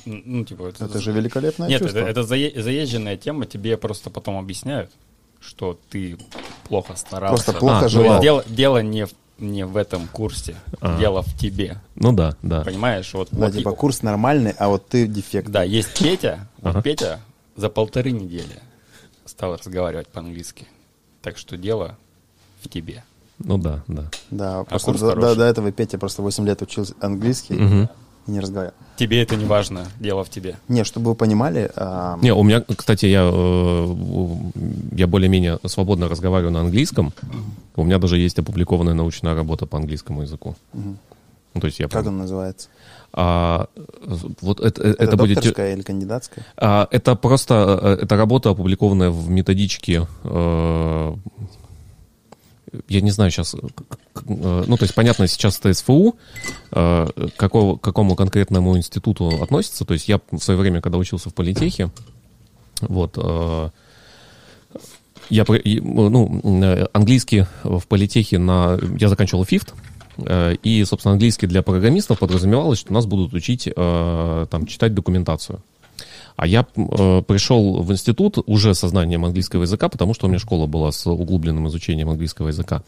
ну, 0.05 0.43
типа... 0.43 0.63
Это, 0.67 0.85
Это 0.85 0.99
же 0.99 1.11
великолепное 1.13 1.69
Нет, 1.69 1.81
чувство. 1.81 1.99
это, 1.99 2.09
это 2.09 2.21
зае- 2.33 2.61
заезженная 2.61 3.15
тема, 3.15 3.45
тебе 3.45 3.77
просто 3.77 4.09
потом 4.09 4.37
объясняют, 4.37 4.91
что 5.45 5.77
ты 5.89 6.17
плохо 6.67 6.95
старался. 6.95 7.43
Просто 7.43 7.59
плохо 7.59 7.85
А, 7.85 7.89
желал. 7.89 8.21
Дело, 8.21 8.43
дело 8.47 8.81
не, 8.81 9.05
в, 9.05 9.11
не 9.39 9.65
в 9.65 9.75
этом 9.77 10.07
курсе, 10.07 10.55
А. 10.81 10.97
дело 10.97 11.21
в 11.21 11.37
тебе, 11.37 11.77
Ну 11.95 12.13
да, 12.13 12.35
да. 12.41 12.61
понимаешь? 12.61 13.13
Вот, 13.13 13.29
Да, 13.31 13.45
вот 13.47 13.53
типа 13.53 13.69
и- 13.69 13.75
курс 13.75 14.01
нормальный, 14.01 14.51
а 14.57 14.69
вот 14.69 14.87
ты 14.87 15.07
дефект. 15.07 15.49
Да, 15.49 15.63
есть 15.63 15.99
Петя, 15.99 16.47
вот 16.61 16.69
Ага. 16.71 16.81
Петя 16.81 17.19
за 17.55 17.69
полторы 17.69 18.11
недели 18.11 18.61
стал 19.25 19.55
разговаривать 19.57 20.07
по-английски. 20.07 20.67
Так 21.21 21.37
что 21.37 21.57
дело 21.57 21.97
в 22.61 22.69
тебе. 22.69 23.03
Ну 23.39 23.57
да, 23.57 23.83
да. 23.87 24.05
Да, 24.29 24.63
просто 24.63 24.85
курс 24.91 25.01
до, 25.01 25.15
до- 25.15 25.35
до 25.35 25.43
этого 25.45 25.71
Петя 25.71 25.97
просто 25.97 26.21
8 26.21 26.45
лет 26.45 26.61
учился 26.61 26.93
английский 27.01 27.55
Мгм. 27.55 27.89
И 28.27 28.31
не 28.31 28.39
разговаривал. 28.39 28.75
Тебе 28.95 29.21
это 29.23 29.35
не 29.35 29.45
важно, 29.45 29.87
дело 29.99 30.23
в 30.23 30.29
тебе. 30.29 30.55
Не, 30.67 30.83
чтобы 30.83 31.11
вы 31.11 31.15
понимали, 31.15 31.71
а, 31.75 32.17
Не, 32.21 32.33
у 32.33 32.43
меня, 32.43 32.61
кстати, 32.61 33.05
я, 33.07 33.29
э, 33.31 33.95
я 34.91 35.07
более-менее 35.07 35.59
свободно 35.65 36.07
разговариваю 36.07 36.53
на 36.53 36.61
английском. 36.61 37.11
У 37.75 37.83
меня 37.83 37.97
даже 37.97 38.17
есть 38.17 38.37
опубликованная 38.39 38.93
научная 38.93 39.35
работа 39.35 39.65
по 39.65 39.77
английскому 39.77 40.21
языку. 40.21 40.55
Ну, 40.73 41.61
то 41.61 41.67
есть 41.67 41.79
я 41.79 41.85
как 41.87 42.03
прям- 42.03 42.07
он 42.13 42.17
называется? 42.19 42.69
А, 43.15 43.67
вот 44.41 44.59
это, 44.59 44.81
это, 44.81 45.03
Это, 45.03 45.17
будет... 45.17 45.35
докторская 45.35 45.73
или 45.73 45.83
кандидатская? 45.83 46.43
А, 46.57 46.87
Это 46.89 47.15
просто 47.15 47.79
э, 47.81 48.03
это 48.03 48.17
работа, 48.17 48.49
опубликованная 48.49 49.11
в 49.11 49.29
методичке. 49.29 50.07
э, 50.23 51.15
Я 52.87 53.01
не 53.01 53.11
знаю 53.11 53.31
сейчас, 53.31 53.55
ну 54.25 54.77
то 54.77 54.83
есть 54.83 54.95
понятно 54.95 55.27
сейчас 55.27 55.59
это 55.59 55.73
СФУ, 55.73 56.15
э, 56.71 57.07
какого, 57.37 57.77
к 57.77 57.81
какому 57.81 58.15
конкретному 58.15 58.77
институту 58.77 59.41
относится. 59.41 59.85
То 59.85 59.93
есть 59.93 60.07
я 60.07 60.19
в 60.31 60.39
свое 60.39 60.59
время, 60.59 60.81
когда 60.81 60.97
учился 60.97 61.29
в 61.29 61.33
политехе, 61.33 61.91
вот, 62.81 63.17
э, 63.17 63.69
я, 65.29 65.45
ну, 65.47 66.41
э, 66.63 66.85
английский 66.93 67.45
в 67.63 67.87
политехе 67.87 68.39
на, 68.39 68.77
я 68.99 69.09
заканчивал 69.09 69.45
ФИФТ, 69.45 69.73
э, 70.17 70.55
и, 70.63 70.83
собственно, 70.85 71.13
английский 71.13 71.47
для 71.47 71.61
программистов 71.61 72.19
подразумевалось, 72.19 72.79
что 72.79 72.93
нас 72.93 73.05
будут 73.05 73.33
учить 73.33 73.67
э, 73.67 74.47
там, 74.49 74.65
читать 74.65 74.93
документацию. 74.93 75.61
А 76.35 76.47
я 76.47 76.65
э, 76.75 77.21
пришел 77.27 77.81
в 77.81 77.91
институт 77.91 78.37
уже 78.45 78.73
со 78.73 78.87
знанием 78.87 79.25
английского 79.25 79.63
языка, 79.63 79.89
потому 79.89 80.13
что 80.13 80.25
у 80.25 80.29
меня 80.29 80.39
школа 80.39 80.67
была 80.67 80.91
с 80.91 81.05
углубленным 81.05 81.67
изучением 81.67 82.09
английского 82.09 82.47
языка. 82.47 82.83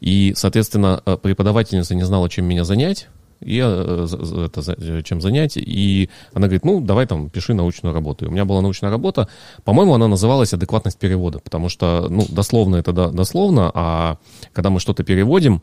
И, 0.00 0.32
соответственно, 0.36 1.02
э, 1.06 1.16
преподавательница 1.16 1.94
не 1.94 2.04
знала, 2.04 2.28
чем 2.28 2.44
меня 2.46 2.64
занять, 2.64 3.08
и 3.40 3.60
э, 3.62 4.06
это, 4.46 4.62
за- 4.62 5.02
чем 5.02 5.20
занять. 5.20 5.56
И 5.56 6.08
она 6.32 6.46
говорит, 6.46 6.64
ну, 6.64 6.80
давай 6.80 7.06
там, 7.06 7.30
пиши 7.30 7.54
научную 7.54 7.94
работу. 7.94 8.24
И 8.24 8.28
у 8.28 8.30
меня 8.30 8.44
была 8.44 8.60
научная 8.60 8.90
работа, 8.90 9.28
по-моему, 9.64 9.94
она 9.94 10.08
называлась 10.08 10.52
«Адекватность 10.52 10.98
перевода», 10.98 11.38
потому 11.38 11.68
что, 11.68 12.06
ну, 12.10 12.26
дословно 12.28 12.76
это 12.76 12.92
да, 12.92 13.08
дословно, 13.08 13.70
а 13.74 14.18
когда 14.52 14.70
мы 14.70 14.80
что-то 14.80 15.04
переводим, 15.04 15.62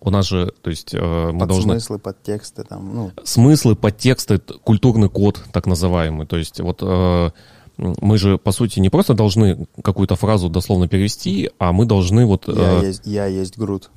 у 0.00 0.10
нас 0.10 0.26
же, 0.26 0.52
то 0.62 0.70
есть 0.70 0.94
э, 0.94 1.30
мы 1.32 1.40
Под 1.40 1.48
должны 1.48 1.72
смыслы, 1.74 1.98
под 1.98 2.22
тексты 2.22 2.64
там, 2.64 2.94
ну, 2.94 3.12
смыслы, 3.24 3.76
подтексты, 3.76 4.38
культурный 4.38 5.08
код, 5.08 5.42
так 5.52 5.66
называемый. 5.66 6.26
То 6.26 6.36
есть 6.36 6.60
вот 6.60 6.80
э, 6.82 7.30
мы 7.78 8.18
же, 8.18 8.38
по 8.38 8.52
сути, 8.52 8.80
не 8.80 8.90
просто 8.90 9.14
должны 9.14 9.66
какую-то 9.82 10.16
фразу 10.16 10.48
дословно 10.48 10.88
перевести, 10.88 11.50
а 11.58 11.72
мы 11.72 11.86
должны 11.86 12.26
вот... 12.26 12.48
я, 12.48 12.80
э, 12.80 12.86
есть, 12.86 13.02
я 13.04 13.26
есть 13.26 13.56
груд. 13.56 13.90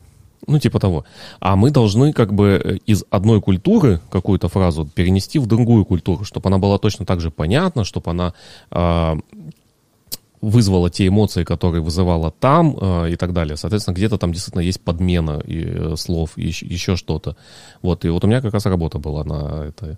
ну, 0.48 0.60
типа 0.60 0.80
того. 0.80 1.06
А 1.40 1.56
мы 1.56 1.72
должны 1.72 2.14
как 2.14 2.34
бы 2.34 2.80
из 2.86 3.04
одной 3.10 3.42
культуры 3.42 4.00
какую-то 4.12 4.50
фразу 4.50 4.86
перенести 4.86 5.40
в 5.40 5.48
другую 5.48 5.86
культуру, 5.86 6.24
чтобы 6.26 6.48
она 6.50 6.58
была 6.58 6.78
точно 6.78 7.06
так 7.06 7.22
же 7.22 7.32
понятна, 7.32 7.84
чтобы 7.84 8.12
она 8.12 8.34
а, 8.70 9.18
вызвала 10.42 10.90
те 10.90 11.08
эмоции, 11.08 11.44
которые 11.44 11.82
вызывала 11.82 12.32
там 12.32 12.78
а, 12.80 13.06
и 13.06 13.16
так 13.16 13.34
далее. 13.34 13.58
Соответственно, 13.58 13.96
где-то 13.96 14.18
там 14.18 14.34
действительно 14.34 14.62
есть 14.62 14.82
подмена 14.82 15.42
и, 15.46 15.64
э, 15.64 15.96
слов, 15.96 16.32
и 16.36 16.48
еще, 16.48 16.96
что-то. 16.96 17.38
Вот, 17.82 18.06
и 18.06 18.10
вот 18.10 18.24
у 18.24 18.28
меня 18.28 18.42
как 18.42 18.54
раз 18.54 18.66
работа 18.66 18.98
была 18.98 19.24
на 19.24 19.66
это. 19.68 19.98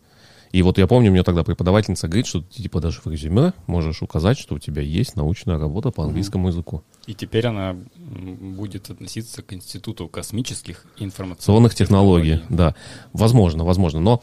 И 0.52 0.61
вот 0.61 0.78
я 0.78 0.86
помню, 0.86 1.10
мне 1.10 1.24
тогда 1.24 1.44
преподавательница 1.44 2.07
говорит, 2.07 2.28
что 2.28 2.41
ты 2.41 2.61
типа 2.61 2.80
даже 2.80 3.02
в 3.03 3.07
резюме 3.07 3.53
можешь 3.65 4.03
указать, 4.03 4.38
что 4.38 4.53
у 4.53 4.60
тебя 4.60 4.84
есть 4.84 5.15
научная 5.15 5.57
работа 5.57 5.90
по 5.90 6.03
английскому 6.03 6.49
языку. 6.49 6.84
И 7.07 7.15
теперь 7.15 7.48
она 7.48 7.76
будет 7.95 8.91
относиться 8.91 9.41
к 9.41 9.52
Институту 9.52 10.07
космических 10.07 10.86
информационных 10.99 11.14
информационных 11.34 11.74
технологий, 11.74 12.41
да. 12.49 12.76
Возможно, 13.14 13.65
возможно. 13.65 13.99
Но 13.99 14.22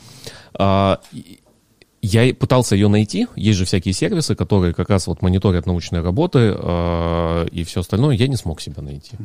а, 0.55 1.01
я 2.03 2.35
пытался 2.35 2.75
ее 2.75 2.89
найти. 2.89 3.27
Есть 3.37 3.59
же 3.59 3.65
всякие 3.65 3.93
сервисы, 3.93 4.35
которые 4.35 4.73
как 4.73 4.89
раз 4.89 5.07
вот 5.07 5.23
мониторят 5.23 5.67
научные 5.67 6.03
работы 6.03 6.55
а, 6.57 7.45
и 7.47 7.65
все 7.65 7.81
остальное. 7.81 8.17
Я 8.17 8.29
не 8.29 8.37
смог 8.37 8.61
себя 8.61 8.83
найти. 8.83 9.17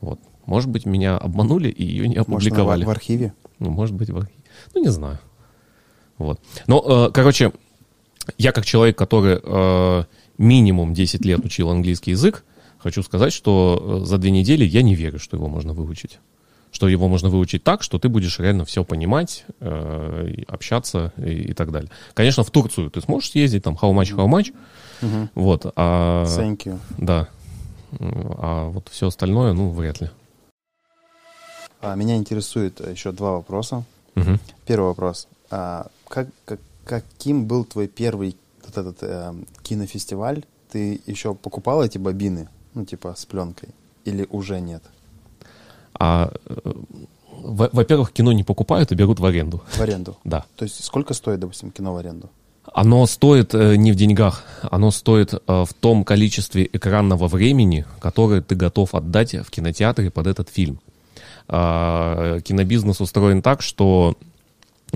Вот. 0.00 0.18
Может 0.46 0.70
быть, 0.70 0.86
меня 0.86 1.16
обманули 1.16 1.68
и 1.68 1.84
ее 1.84 2.08
не 2.08 2.16
Может, 2.16 2.28
она 2.28 2.34
в, 2.36 2.38
опубликовали. 2.38 2.84
в 2.84 2.90
архиве? 2.90 3.32
Ну, 3.58 3.70
может 3.70 3.94
быть, 3.94 4.10
в 4.10 4.16
архиве. 4.16 4.42
Ну, 4.74 4.82
не 4.82 4.90
знаю. 4.90 5.18
Вот. 6.18 6.40
Но, 6.66 7.06
э, 7.08 7.10
короче, 7.12 7.52
я 8.38 8.52
как 8.52 8.64
человек, 8.64 8.96
который 8.96 9.40
э, 9.42 10.04
минимум 10.38 10.94
10 10.94 11.24
лет 11.24 11.44
учил 11.44 11.70
английский 11.70 12.12
язык, 12.12 12.44
хочу 12.78 13.02
сказать, 13.02 13.32
что 13.32 14.00
э, 14.02 14.06
за 14.06 14.18
две 14.18 14.30
недели 14.30 14.64
я 14.64 14.82
не 14.82 14.94
верю, 14.94 15.18
что 15.18 15.36
его 15.36 15.48
можно 15.48 15.72
выучить. 15.72 16.18
Что 16.76 16.88
его 16.88 17.08
можно 17.08 17.30
выучить 17.30 17.64
так, 17.64 17.82
что 17.82 17.98
ты 17.98 18.10
будешь 18.10 18.38
реально 18.38 18.66
все 18.66 18.84
понимать, 18.84 19.46
э, 19.60 20.42
общаться 20.46 21.10
и, 21.16 21.30
и 21.30 21.52
так 21.54 21.72
далее. 21.72 21.90
Конечно, 22.12 22.44
в 22.44 22.50
Турцию 22.50 22.90
ты 22.90 23.00
сможешь 23.00 23.30
съездить, 23.30 23.64
там, 23.64 23.78
how 23.80 23.94
much, 23.94 24.14
how 24.14 24.28
much, 24.28 24.54
вот, 25.34 25.72
а, 25.74 26.26
Thank 26.26 26.64
you. 26.66 26.78
да, 26.98 27.28
а 27.98 28.68
вот 28.68 28.90
все 28.90 29.06
остальное, 29.06 29.54
ну, 29.54 29.70
вряд 29.70 30.02
ли. 30.02 30.10
А, 31.80 31.94
меня 31.94 32.16
интересует 32.16 32.78
э, 32.82 32.90
еще 32.90 33.10
два 33.10 33.32
вопроса. 33.32 33.84
Мгм. 34.14 34.38
Первый 34.66 34.88
вопрос. 34.88 35.28
А, 35.50 35.86
как, 36.08 36.28
как- 36.44 36.60
каким 36.84 37.46
был 37.46 37.64
твой 37.64 37.88
первый 37.88 38.36
вот 38.66 38.76
этот 38.76 38.98
э, 39.00 39.32
кинофестиваль? 39.62 40.44
Ты 40.70 41.00
еще 41.06 41.34
покупал 41.34 41.82
эти 41.82 41.96
бобины, 41.96 42.50
ну, 42.74 42.84
типа, 42.84 43.14
с 43.16 43.24
пленкой? 43.24 43.70
Или 44.04 44.26
уже 44.28 44.60
нет? 44.60 44.82
А, 45.98 46.30
э, 46.46 46.72
во- 47.42 47.70
во-первых, 47.72 48.12
кино 48.12 48.32
не 48.32 48.44
покупают 48.44 48.92
и 48.92 48.94
берут 48.94 49.20
в 49.20 49.24
аренду. 49.26 49.62
В 49.72 49.80
аренду? 49.80 50.16
Да. 50.24 50.44
То 50.56 50.64
есть 50.64 50.84
сколько 50.84 51.14
стоит, 51.14 51.40
допустим, 51.40 51.70
кино 51.70 51.94
в 51.94 51.96
аренду? 51.96 52.28
Оно 52.72 53.06
стоит 53.06 53.54
э, 53.54 53.76
не 53.76 53.92
в 53.92 53.94
деньгах, 53.94 54.42
оно 54.70 54.90
стоит 54.90 55.32
э, 55.34 55.38
в 55.46 55.72
том 55.80 56.04
количестве 56.04 56.68
экранного 56.72 57.28
времени, 57.28 57.84
которое 58.00 58.42
ты 58.42 58.54
готов 58.56 58.94
отдать 58.94 59.34
в 59.34 59.50
кинотеатре 59.50 60.10
под 60.10 60.26
этот 60.26 60.48
фильм. 60.50 60.80
А, 61.48 62.40
кинобизнес 62.40 63.00
устроен 63.00 63.40
так, 63.40 63.62
что 63.62 64.16
э, 64.20 64.35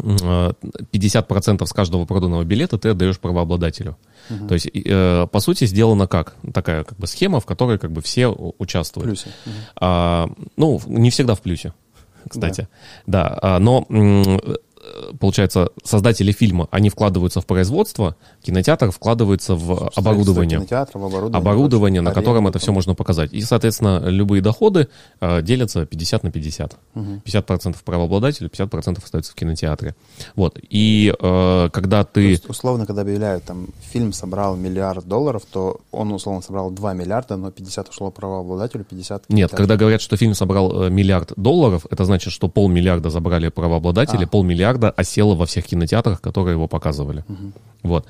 50% 0.01 1.67
с 1.67 1.73
каждого 1.73 2.05
проданного 2.05 2.45
билета 2.45 2.79
ты 2.79 2.91
отдаешь 2.91 3.19
правообладателю. 3.19 3.97
То 4.49 4.55
есть, 4.55 4.69
э, 4.73 5.27
по 5.31 5.41
сути, 5.41 5.65
сделана 5.67 6.07
как? 6.07 6.37
Такая 6.55 6.85
как 6.85 6.97
бы 6.99 7.07
схема, 7.07 7.41
в 7.41 7.47
которой 7.47 7.79
как 7.79 7.91
бы 7.91 8.01
все 8.01 8.29
В 8.29 8.55
участвуют. 8.59 9.09
плюсе. 9.09 9.29
Мгм. 9.45 9.55
А, 9.77 10.31
ну, 10.57 10.81
не 10.87 11.11
всегда 11.11 11.35
в 11.35 11.41
плюсе, 11.41 11.73
кстати. 12.29 12.69
Да, 13.07 13.39
а, 13.43 13.59
но 13.59 13.87
получается, 15.19 15.71
создатели 15.85 16.33
фильма, 16.33 16.69
они 16.71 16.91
вкладываются 16.91 17.41
в 17.41 17.47
производство, 17.47 18.17
кинотеатр 18.43 18.91
вкладывается 18.91 19.55
в 19.55 19.91
оборудование. 19.95 20.59
Кинотеатр, 20.59 20.99
в 20.99 21.05
оборудование. 21.05 21.39
Оборудование, 21.39 22.01
на 22.01 22.13
котором 22.13 22.49
это 22.49 22.59
все 22.59 22.73
можно 22.73 22.95
показать. 22.95 23.33
И, 23.33 23.41
соответственно, 23.43 24.03
любые 24.07 24.43
доходы 24.43 24.89
э, 25.21 25.43
делятся 25.43 25.87
50 25.87 26.23
на 26.25 26.31
50. 26.31 26.77
Мгм. 26.95 27.23
50% 27.25 27.77
правообладателю, 27.85 28.49
50% 28.49 29.03
остается 29.03 29.33
в 29.33 29.35
кинотеатре. 29.35 29.95
Вот. 30.37 30.59
И 30.69 31.15
э, 31.19 31.69
когда 31.73 32.05
То 32.05 32.15
ты... 32.15 32.21
есть, 32.23 32.49
условно, 32.49 32.87
когда 32.87 33.03
объявляют, 33.03 33.45
там, 33.45 33.69
фильм 33.93 34.13
собрал 34.13 34.57
миллиард 34.57 35.07
долларов, 35.07 35.43
то 35.51 35.81
он, 35.91 36.13
условно, 36.13 36.43
собрал 36.43 36.71
2 36.71 36.95
миллиарда, 36.95 37.37
но 37.37 37.51
50 37.51 37.89
ушло 37.89 38.11
правообладателю, 38.11 38.85
50 38.85 39.25
Нет, 39.29 39.51
когда 39.51 39.77
говорят, 39.77 40.01
что 40.01 40.17
фильм 40.17 40.35
собрал 40.35 40.85
э, 40.85 40.91
миллиард 40.91 41.33
долларов, 41.37 41.87
это 41.91 42.05
значит, 42.05 42.33
что 42.33 42.49
полмиллиарда 42.49 43.11
забрали 43.11 43.49
правообладатели, 43.49 44.25
А. 44.25 44.27
полмиллиарда 44.27 44.80
осело 44.89 45.35
во 45.35 45.45
всех 45.45 45.67
кинотеатрах, 45.67 46.21
которые 46.21 46.55
его 46.55 46.67
показывали. 46.69 47.25
Мгм. 47.29 47.53
Вот. 47.83 48.07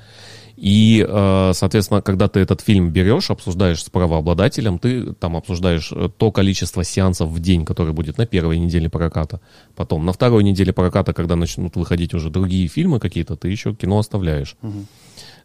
И, 0.57 1.03
э, 1.07 1.51
соответственно, 1.55 2.01
когда 2.03 2.27
ты 2.27 2.39
этот 2.39 2.61
фильм 2.61 2.91
берешь, 2.91 3.31
обсуждаешь 3.31 3.83
с 3.83 3.89
правообладателем, 3.89 4.77
ты 4.77 5.13
там 5.13 5.35
обсуждаешь 5.35 5.91
э, 5.91 6.09
то 6.15 6.31
количество 6.31 6.83
сеансов 6.83 7.29
в 7.29 7.39
день, 7.39 7.65
которое 7.65 7.93
будет 7.93 8.17
на 8.19 8.27
первой 8.27 8.59
неделе 8.59 8.87
проката. 8.87 9.39
Потом 9.75 10.05
на 10.05 10.13
второй 10.13 10.43
неделе 10.43 10.71
проката, 10.71 11.13
когда 11.13 11.35
начнут 11.35 11.75
выходить 11.75 12.13
уже 12.13 12.29
другие 12.29 12.67
фильмы 12.67 12.99
какие-то, 12.99 13.35
ты 13.35 13.49
еще 13.49 13.73
кино 13.73 13.97
оставляешь. 13.97 14.55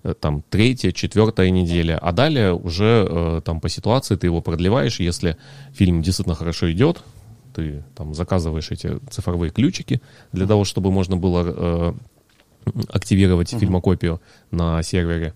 Э, 0.02 0.14
Там 0.20 0.42
третья, 0.50 0.92
четвертая 0.92 1.48
неделя. 1.50 1.98
А 2.02 2.12
далее 2.12 2.52
уже 2.52 3.40
там 3.44 3.60
по 3.60 3.68
ситуации 3.70 4.16
ты 4.16 4.26
его 4.26 4.42
продлеваешь. 4.42 5.00
Если 5.00 5.36
фильм 5.72 6.02
действительно 6.02 6.34
хорошо 6.34 6.70
идет, 6.70 7.02
ты 7.56 7.84
там 7.94 8.14
заказываешь 8.14 8.70
эти 8.70 8.98
цифровые 9.10 9.50
ключики 9.50 10.00
для 10.32 10.46
того, 10.46 10.64
чтобы 10.64 10.90
можно 10.90 11.16
было 11.16 11.42
э, 11.46 11.92
активировать 12.88 13.50
фильмокопию 13.50 14.20
на 14.50 14.82
сервере. 14.82 15.32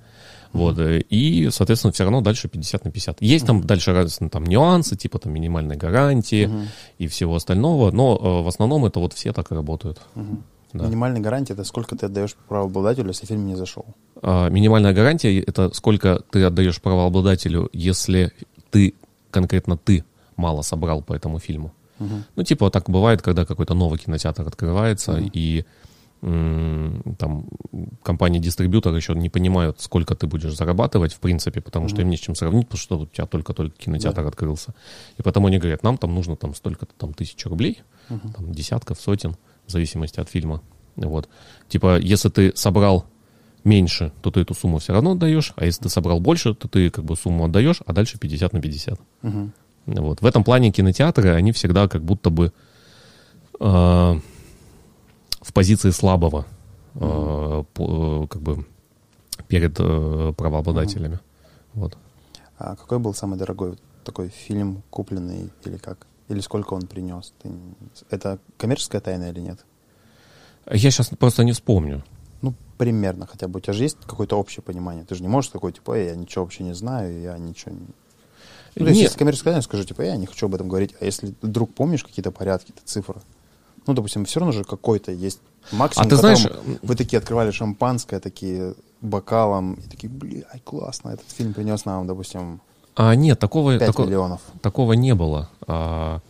Вот, 0.53 0.79
э, 0.79 1.01
и, 1.09 1.49
соответственно, 1.51 1.93
все 1.93 2.05
равно 2.05 2.21
дальше 2.21 2.49
50 2.49 2.85
на 2.85 2.91
50. 2.91 3.23
Есть 3.23 3.47
там 3.47 3.63
дальше 3.63 3.93
разные 3.93 4.29
там 4.29 4.45
нюансы, 4.45 4.97
типа 4.97 5.19
там 5.19 5.33
минимальной 5.33 5.77
гарантии 5.77 6.51
и 6.99 7.07
всего 7.07 7.37
остального, 7.37 7.91
но 7.91 8.17
э, 8.17 8.45
в 8.45 8.49
основном 8.49 8.85
это 8.85 9.01
вот 9.01 9.13
все 9.15 9.33
так 9.33 9.51
и 9.53 9.55
работают. 9.55 10.01
Мгм. 10.15 10.45
Да. 10.73 10.87
Минимальная 10.87 11.21
гарантия 11.21 11.55
это 11.55 11.65
сколько 11.65 11.97
ты 11.97 12.07
отдаешь 12.07 12.37
правообладателю, 12.49 13.09
если 13.09 13.27
фильм 13.27 13.47
не 13.47 13.57
зашел. 13.57 13.87
А, 14.23 14.49
Минимальная 14.51 14.93
гарантия— 14.93 15.41
это 15.47 15.75
сколько 15.75 16.23
ты 16.31 16.45
отдаешь 16.45 16.81
правообладателю, 16.81 17.71
если 17.73 18.33
ты, 18.71 18.95
конкретно 19.33 19.77
ты, 19.77 20.05
мало 20.37 20.63
собрал 20.63 21.03
по 21.03 21.13
этому 21.13 21.41
фильму. 21.41 21.73
Мгм. 22.01 22.25
Ну, 22.35 22.43
типа, 22.43 22.67
вот 22.67 22.73
так 22.73 22.91
бывает, 22.91 23.23
когда 23.23 23.45
какой-то 23.45 23.75
новый 23.75 23.99
кинотеатр 23.99 24.43
открывается, 24.47 25.13
и 25.33 25.65
м, 26.23 27.03
там 27.19 27.47
компании-дистрибьюторы 28.03 28.97
еще 28.97 29.15
не 29.15 29.31
понимают, 29.31 29.81
сколько 29.81 30.15
ты 30.15 30.27
будешь 30.27 30.55
зарабатывать, 30.55 31.15
в 31.15 31.21
принципе, 31.21 31.61
потому 31.61 31.89
что 31.89 32.03
им 32.03 32.11
не 32.11 32.17
с 32.17 32.21
чем 32.21 32.35
сравнить, 32.35 32.67
потому 32.69 32.81
что 32.81 32.99
у 32.99 33.07
тебя 33.07 33.27
только-только 33.27 33.77
кинотеатр 33.77 34.27
открылся. 34.27 34.75
И 35.19 35.23
потому 35.23 35.47
они 35.47 35.59
говорят, 35.59 35.83
нам 35.83 35.97
там 35.97 36.15
нужно 36.15 36.37
там 36.37 36.55
столько-то 36.55 36.93
там 36.99 37.15
тысяч 37.15 37.47
рублей, 37.47 37.83
там 38.09 38.53
десятков, 38.53 39.01
сотен, 39.01 39.37
в 39.67 39.71
зависимости 39.71 40.21
от 40.21 40.29
фильма. 40.29 40.61
Вот. 40.97 41.29
Типа, 41.69 41.99
если 41.99 42.29
ты 42.29 42.53
собрал 42.55 43.07
меньше, 43.65 44.13
то 44.23 44.31
ты 44.31 44.41
эту 44.41 44.55
сумму 44.55 44.79
все 44.79 44.93
равно 44.93 45.13
отдаешь, 45.13 45.53
а 45.57 45.65
если 45.65 45.85
ты 45.85 45.89
собрал 45.89 46.21
больше, 46.21 46.55
то 46.55 46.69
ты 46.69 46.91
как 46.91 47.05
бы 47.05 47.17
сумму 47.17 47.45
отдаешь, 47.45 47.81
а 47.87 47.93
дальше 47.93 48.19
50 48.19 48.53
на 48.53 48.61
50. 48.61 49.01
Мгм. 49.23 49.53
Вот. 49.99 50.21
В 50.21 50.27
этом 50.27 50.45
плане 50.45 50.71
кинотеатры, 50.71 51.31
они 51.31 51.53
всегда 51.53 51.89
как 51.89 52.03
будто 52.03 52.31
бы 52.31 52.53
э, 53.59 54.21
в 55.41 55.53
позиции 55.53 55.91
слабого, 55.91 56.47
э, 56.95 57.65
по- 57.75 58.25
э, 58.25 58.27
как 58.29 58.43
бы 58.43 58.67
перед 59.49 59.77
э, 59.81 60.33
правообладателями. 60.37 61.19
Вот. 61.75 61.97
А 62.59 62.77
какой 62.77 62.99
был 62.99 63.15
самый 63.15 63.39
дорогой 63.39 63.79
такой 64.05 64.29
фильм, 64.29 64.83
купленный 64.91 65.51
или 65.65 65.77
как? 65.77 66.07
Или 66.29 66.41
сколько 66.41 66.75
он 66.75 66.83
принес? 66.87 67.33
Ты 67.43 67.51
Это 68.11 68.39
коммерческая 68.57 69.01
тайна 69.01 69.31
или 69.31 69.41
нет? 69.41 69.65
Я 70.71 70.91
сейчас 70.91 71.09
просто 71.09 71.43
не 71.43 71.53
вспомню. 71.53 72.05
Ну, 72.43 72.55
примерно 72.79 73.27
хотя 73.27 73.49
бы. 73.49 73.59
У 73.59 73.61
тебя 73.61 73.73
же 73.73 73.83
есть 73.83 73.99
какое-то 74.07 74.37
общее 74.39 74.63
понимание? 74.63 75.05
Ты 75.05 75.15
же 75.15 75.23
не 75.23 75.29
можешь 75.29 75.51
такой, 75.51 75.73
типа, 75.73 75.97
«Эй, 75.97 76.07
я 76.07 76.17
ничего 76.17 76.45
вообще 76.45 76.63
не 76.65 76.75
знаю, 76.75 77.21
я 77.21 77.37
ничего 77.39 77.75
не... 77.75 77.87
Ну, 78.77 78.85
то 78.85 78.91
есть, 78.91 79.01
если 79.03 79.19
коммерческая 79.19 79.55
тайна, 79.55 79.63
скажи, 79.63 79.85
типа, 79.85 80.03
я 80.03 80.17
не 80.17 80.27
хочу 80.27 80.47
об 80.47 80.55
этом 80.55 80.69
говорить. 80.69 80.95
А 81.01 81.05
если 81.05 81.35
вдруг 81.43 81.75
помнишь 81.75 82.05
какие-то 82.05 82.31
порядки, 82.31 82.69
какие-то 82.71 82.87
цифры? 82.89 83.21
Ну, 83.87 83.95
допустим, 83.95 84.25
все 84.25 84.41
равно 84.41 84.53
же 84.53 84.65
какой-то 84.65 85.11
есть 85.13 85.41
максимум. 85.73 86.07
А 86.07 86.11
ты 86.11 86.17
знаешь, 86.17 86.47
Вы 86.83 86.95
такие 86.97 87.19
открывали 87.19 87.51
шампанское, 87.51 88.21
такие 88.21 88.75
бокалом, 89.01 89.75
и 89.75 89.89
такие, 89.89 90.09
блядь, 90.11 90.63
классно, 90.65 91.11
этот 91.11 91.29
фильм 91.31 91.53
принес 91.55 91.85
нам, 91.85 92.07
допустим, 92.07 92.61
А 92.95 93.15
нет, 93.15 93.39
такого, 93.39 93.79
5 93.79 93.87
тако- 93.87 94.05
миллионов. 94.05 94.41
такого 94.61 94.93
не 94.93 95.15
было. 95.15 95.49
А, 95.67 96.21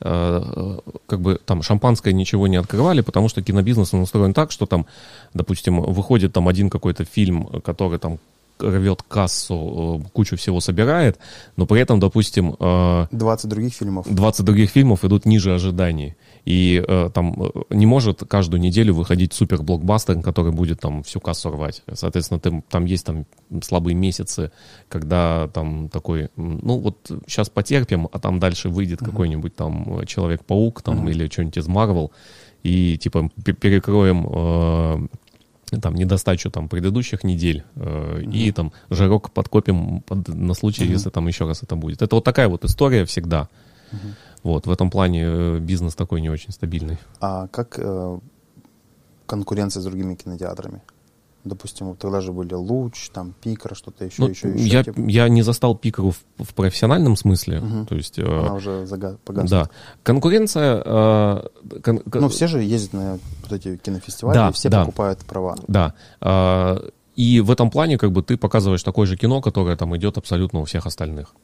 а, 0.00 0.78
как 1.06 1.20
бы 1.20 1.40
там 1.44 1.62
шампанское 1.62 2.12
ничего 2.12 2.46
не 2.46 2.56
открывали, 2.56 3.00
потому 3.00 3.28
что 3.28 3.42
кинобизнес 3.42 3.92
он 3.94 4.00
устроен 4.02 4.32
так, 4.34 4.50
что 4.52 4.66
там, 4.66 4.86
допустим, 5.34 5.80
выходит 5.80 6.32
там 6.32 6.46
один 6.48 6.70
какой-то 6.70 7.04
фильм, 7.04 7.46
который 7.62 7.98
там 7.98 8.18
рвет 8.58 9.02
кассу, 9.02 10.00
э, 10.04 10.08
кучу 10.12 10.36
всего 10.36 10.60
собирает, 10.60 11.18
но 11.56 11.66
при 11.66 11.80
этом, 11.80 12.00
допустим, 12.00 12.56
э, 12.58 13.06
20 13.10 13.48
других 13.48 13.74
фильмов. 13.74 14.06
20 14.08 14.44
других 14.44 14.70
фильмов 14.70 15.04
идут 15.04 15.26
ниже 15.26 15.54
ожиданий. 15.54 16.14
И 16.44 16.84
э, 16.86 17.10
там 17.14 17.42
э, 17.42 17.48
не 17.70 17.86
может 17.86 18.22
каждую 18.28 18.60
неделю 18.60 18.94
выходить 18.94 19.32
супер 19.32 19.62
блокбастер, 19.62 20.20
который 20.22 20.52
будет 20.52 20.80
там 20.80 21.02
всю 21.02 21.20
кассу 21.20 21.50
рвать. 21.50 21.82
Соответственно, 21.92 22.38
ты- 22.40 22.62
там 22.68 22.84
есть 22.84 23.06
там 23.06 23.24
слабые 23.62 23.94
месяцы, 23.94 24.50
когда 24.88 25.48
там 25.48 25.88
такой, 25.88 26.28
ну 26.36 26.78
вот 26.78 27.10
сейчас 27.26 27.48
потерпим, 27.48 28.08
а 28.12 28.18
там 28.18 28.38
дальше 28.40 28.68
выйдет 28.68 28.98
какой-нибудь 29.00 29.54
там 29.56 30.00
э, 30.00 30.06
Человек-паук 30.06 30.82
там 30.82 31.08
или 31.08 31.28
что-нибудь 31.28 31.56
из 31.58 31.66
Марвел, 31.66 32.12
и 32.62 32.98
типа 32.98 33.30
пе- 33.44 33.52
перекроем 33.54 34.26
э, 34.30 35.06
там 35.80 35.94
недостачу 35.94 36.50
там 36.50 36.68
предыдущих 36.68 37.24
недель 37.24 37.64
э, 37.76 38.22
и 38.22 38.52
там 38.52 38.72
жирок 38.90 39.30
подкопим 39.30 40.00
под- 40.02 40.28
на 40.28 40.54
случай, 40.54 40.84
если 40.86 41.10
там 41.10 41.26
еще 41.28 41.46
раз 41.46 41.62
это 41.62 41.76
будет. 41.76 42.02
Это 42.02 42.16
вот 42.16 42.24
такая 42.24 42.48
вот 42.48 42.64
история 42.64 43.04
всегда. 43.04 43.48
Вот 44.42 44.66
в 44.66 44.70
этом 44.70 44.90
плане 44.90 45.22
э, 45.24 45.58
бизнес 45.58 45.94
такой 45.94 46.20
не 46.20 46.28
очень 46.30 46.52
стабильный. 46.52 46.98
А 47.20 47.46
как 47.48 47.78
э, 47.78 48.18
конкуренция 49.26 49.80
с 49.80 49.84
другими 49.84 50.14
кинотеатрами? 50.14 50.82
Допустим, 51.44 51.94
тогда 51.96 52.20
же 52.22 52.32
были 52.32 52.54
Луч, 52.54 53.10
там 53.10 53.34
Пикар, 53.42 53.76
что-то 53.76 54.04
еще, 54.06 54.22
Ну, 54.22 54.28
еще, 54.28 54.48
еще. 54.48 54.64
я, 54.66 54.82
типа, 54.82 54.98
я 55.00 55.28
не 55.28 55.42
застал 55.42 55.76
пикеру 55.76 56.12
в, 56.12 56.42
в 56.42 56.54
профессиональном 56.54 57.16
смысле, 57.16 57.60
Мгм. 57.60 57.86
то 57.86 57.94
есть 57.94 58.18
э, 58.18 58.22
она 58.24 58.54
уже 58.54 58.84
зага- 58.86 59.18
погасла. 59.24 59.64
да 59.64 59.70
конкуренция. 60.02 60.82
э, 60.84 61.80
кон- 61.82 62.02
Ну, 62.12 62.28
все 62.30 62.46
же 62.46 62.62
ездят 62.62 62.92
на 62.94 63.18
вот 63.42 63.52
эти 63.52 63.76
кинофестивали, 63.76 64.34
Да, 64.34 64.48
и 64.48 64.52
все 64.52 64.68
да. 64.70 64.80
покупают 64.80 65.18
права. 65.26 65.56
Да. 65.68 65.92
А, 66.20 66.82
И 67.16 67.40
в 67.40 67.50
этом 67.50 67.70
плане 67.70 67.96
как 67.96 68.10
бы 68.10 68.22
ты 68.22 68.36
показываешь 68.36 68.82
такое 68.82 69.06
же 69.06 69.16
кино, 69.16 69.40
которое 69.40 69.76
там 69.76 69.96
идет 69.96 70.18
абсолютно 70.18 70.60
у 70.60 70.64
всех 70.64 70.86
остальных. 70.86 71.34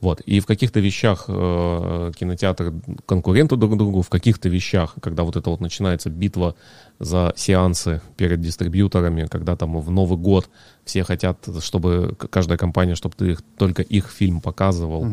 Вот. 0.00 0.20
И 0.20 0.40
в 0.40 0.46
каких-то 0.46 0.80
вещах 0.80 1.24
э, 1.28 2.12
кинотеатры 2.18 2.74
конкуренты 3.06 3.56
друг 3.56 3.76
другу, 3.78 4.02
в 4.02 4.08
каких-то 4.10 4.50
вещах, 4.50 4.94
когда 5.00 5.22
вот 5.22 5.36
это 5.36 5.48
вот 5.50 5.60
начинается 5.60 6.10
битва 6.10 6.54
за 6.98 7.32
сеансы 7.36 8.00
перед 8.16 8.40
дистрибьюторами, 8.40 9.26
когда 9.26 9.56
там 9.56 9.80
в 9.80 9.90
Новый 9.90 10.18
год 10.18 10.50
все 10.84 11.04
хотят, 11.04 11.48
чтобы 11.60 12.14
каждая 12.30 12.58
компания, 12.58 12.94
чтобы 12.94 13.14
ты 13.16 13.30
их- 13.30 13.42
только 13.56 13.82
их 13.82 14.10
фильм 14.10 14.40
показывал, 14.40 15.06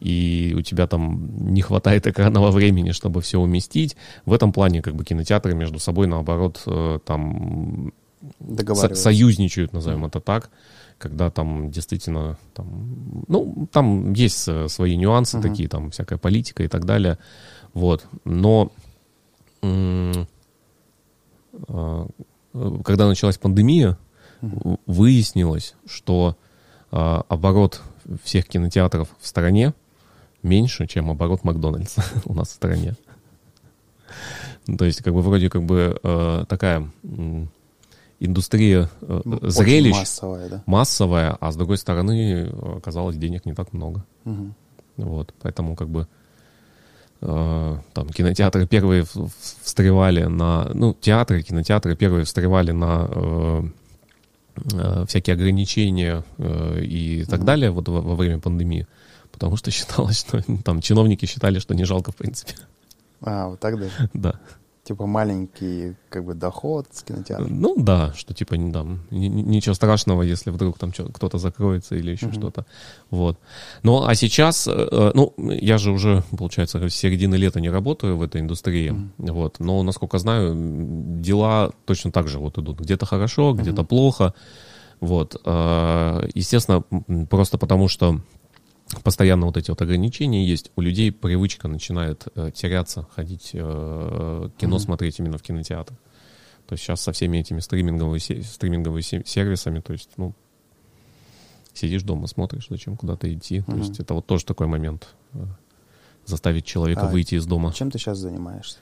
и 0.00 0.54
у 0.58 0.62
тебя 0.62 0.86
там 0.86 1.52
не 1.54 1.62
хватает 1.62 2.06
экранного 2.06 2.50
времени, 2.50 2.92
чтобы 2.92 3.20
все 3.20 3.38
уместить. 3.40 3.96
В 4.26 4.32
этом 4.32 4.52
плане 4.52 4.82
как 4.82 4.94
бы 4.94 5.04
кинотеатры 5.04 5.54
между 5.54 5.78
собой 5.78 6.06
наоборот 6.06 6.62
э, 6.66 6.98
там 7.06 7.92
со- 8.74 8.80
союзничают, 8.96 9.72
назовем 9.72 10.04
это 10.06 10.20
так, 10.20 10.50
когда 10.98 11.30
там 11.30 11.70
действительно, 11.70 12.36
там, 12.54 13.24
ну, 13.28 13.68
там 13.72 14.12
есть 14.12 14.48
э, 14.48 14.68
свои 14.68 14.96
нюансы 14.96 15.38
такие, 15.42 15.68
там 15.68 15.90
всякая 15.90 16.18
политика 16.18 16.62
и 16.62 16.68
так 16.68 16.84
далее, 16.84 17.18
вот, 17.74 18.06
но 18.24 18.70
э, 19.62 20.12
когда 22.84 23.06
началась 23.08 23.38
пандемия, 23.38 23.98
в- 24.40 24.78
выяснилось, 24.86 25.74
что 25.86 26.36
э, 26.92 26.96
оборот 27.28 27.82
всех 28.22 28.46
кинотеатров 28.46 29.08
в 29.20 29.26
стране 29.26 29.74
меньше, 30.42 30.86
чем 30.86 31.10
оборот 31.10 31.44
Макдональдса 31.44 32.04
у 32.24 32.34
нас 32.34 32.48
в 32.48 32.52
стране. 32.52 32.94
То 34.78 34.84
есть, 34.84 35.02
как 35.02 35.12
бы, 35.14 35.22
вроде 35.22 35.50
как 35.50 35.64
бы 35.64 35.98
э, 36.02 36.44
такая 36.48 36.88
индустрия 38.20 38.88
э, 39.00 39.20
Ну, 39.24 39.36
Очень 39.36 39.50
зрелищ 39.50 39.96
массовая, 39.96 40.48
да. 40.48 40.62
массовая, 40.66 41.36
а 41.40 41.52
с 41.52 41.56
другой 41.56 41.78
стороны, 41.78 42.48
э, 42.50 42.76
оказалось, 42.76 43.16
денег 43.16 43.46
не 43.46 43.54
так 43.54 43.72
много. 43.72 44.04
Мгм. 44.24 44.54
Вот, 44.96 45.32
поэтому 45.40 45.76
как 45.76 45.88
бы 45.88 46.08
э, 47.20 47.76
там 47.94 48.08
кинотеатры 48.08 48.66
первые 48.66 49.04
встревали 49.62 50.24
на, 50.24 50.70
ну, 50.74 50.94
театры, 50.94 51.42
кинотеатры 51.42 51.94
первые 51.96 52.24
встревали 52.24 52.72
на 52.72 53.06
э, 53.08 53.62
э, 54.72 55.04
всякие 55.06 55.34
ограничения 55.34 56.24
э, 56.38 56.80
и 56.82 57.24
так 57.24 57.40
mm-hmm. 57.40 57.44
далее 57.44 57.70
вот 57.70 57.88
во, 57.88 58.00
во 58.00 58.16
время 58.16 58.40
пандемии, 58.40 58.86
потому 59.30 59.56
что 59.56 59.70
считалось, 59.72 60.18
что 60.18 60.42
там 60.64 60.80
чиновники 60.80 61.26
считали, 61.26 61.60
что 61.60 61.74
не 61.74 61.84
жалко 61.84 62.10
в 62.10 62.16
принципе. 62.16 62.54
А, 63.20 63.48
вот 63.48 63.60
так 63.60 63.78
даже? 63.78 63.92
Да 64.12 64.40
типа 64.88 65.06
маленький 65.06 65.96
как 66.08 66.24
бы 66.24 66.34
доход 66.34 66.86
с 66.90 67.02
кинотеатра. 67.02 67.46
Ну 67.50 67.74
да, 67.76 68.12
что 68.16 68.32
типа 68.32 68.56
там 68.72 69.00
ничего 69.10 69.74
страшного, 69.74 70.22
если 70.22 70.50
вдруг 70.50 70.78
там 70.78 70.92
кто-то 70.92 71.38
закроется 71.38 71.94
или 71.94 72.12
еще 72.12 72.26
uh-huh. 72.26 72.38
что-то. 72.38 72.64
Вот. 73.10 73.38
Ну 73.82 74.06
а 74.06 74.14
сейчас, 74.14 74.66
э, 74.66 74.72
э, 74.72 75.10
ну 75.14 75.34
я 75.36 75.76
же 75.76 75.90
уже, 75.90 76.22
получается, 76.38 76.88
с 76.88 76.94
середины 76.94 77.36
лета 77.36 77.60
не 77.60 77.70
работаю 77.70 78.16
в 78.16 78.22
этой 78.22 78.40
индустрии, 78.40 78.92
uh-huh. 78.92 79.32
вот. 79.32 79.60
Но 79.60 79.82
насколько 79.82 80.18
знаю, 80.18 80.54
дела 81.20 81.70
точно 81.84 82.10
так 82.10 82.28
же 82.28 82.38
вот 82.38 82.56
идут. 82.58 82.80
Где-то 82.80 83.04
хорошо, 83.04 83.52
где-то 83.52 83.82
uh-huh. 83.82 83.86
плохо. 83.86 84.32
Вот. 85.00 85.40
Э, 85.44 86.28
естественно, 86.34 86.82
просто 87.28 87.58
потому 87.58 87.88
что 87.88 88.20
постоянно 89.02 89.46
вот 89.46 89.56
эти 89.56 89.70
вот 89.70 89.80
ограничения 89.82 90.46
есть, 90.46 90.70
у 90.76 90.80
людей 90.80 91.12
привычка 91.12 91.68
начинает 91.68 92.26
э, 92.34 92.50
теряться, 92.54 93.06
ходить 93.14 93.50
э, 93.52 93.58
кино 94.58 94.76
mm-hmm. 94.76 94.78
смотреть 94.78 95.18
именно 95.18 95.38
в 95.38 95.42
кинотеатр. 95.42 95.94
То 96.66 96.72
есть 96.74 96.84
сейчас 96.84 97.00
со 97.00 97.12
всеми 97.12 97.38
этими 97.38 97.60
стриминговыми, 97.60 98.18
стриминговыми 98.42 99.00
сервисами, 99.00 99.80
то 99.80 99.92
есть, 99.92 100.10
ну, 100.16 100.34
сидишь 101.72 102.02
дома, 102.02 102.26
смотришь, 102.26 102.66
зачем 102.68 102.96
куда-то 102.96 103.32
идти. 103.32 103.58
Mm-hmm. 103.58 103.72
То 103.72 103.76
есть 103.78 104.00
это 104.00 104.14
вот 104.14 104.26
тоже 104.26 104.44
такой 104.44 104.66
момент. 104.66 105.08
Э, 105.32 105.44
заставить 106.28 106.64
человека 106.66 107.02
а 107.02 107.08
выйти 107.08 107.36
из 107.36 107.46
дома. 107.46 107.72
Чем 107.72 107.90
ты 107.90 107.98
сейчас 107.98 108.18
занимаешься? 108.18 108.78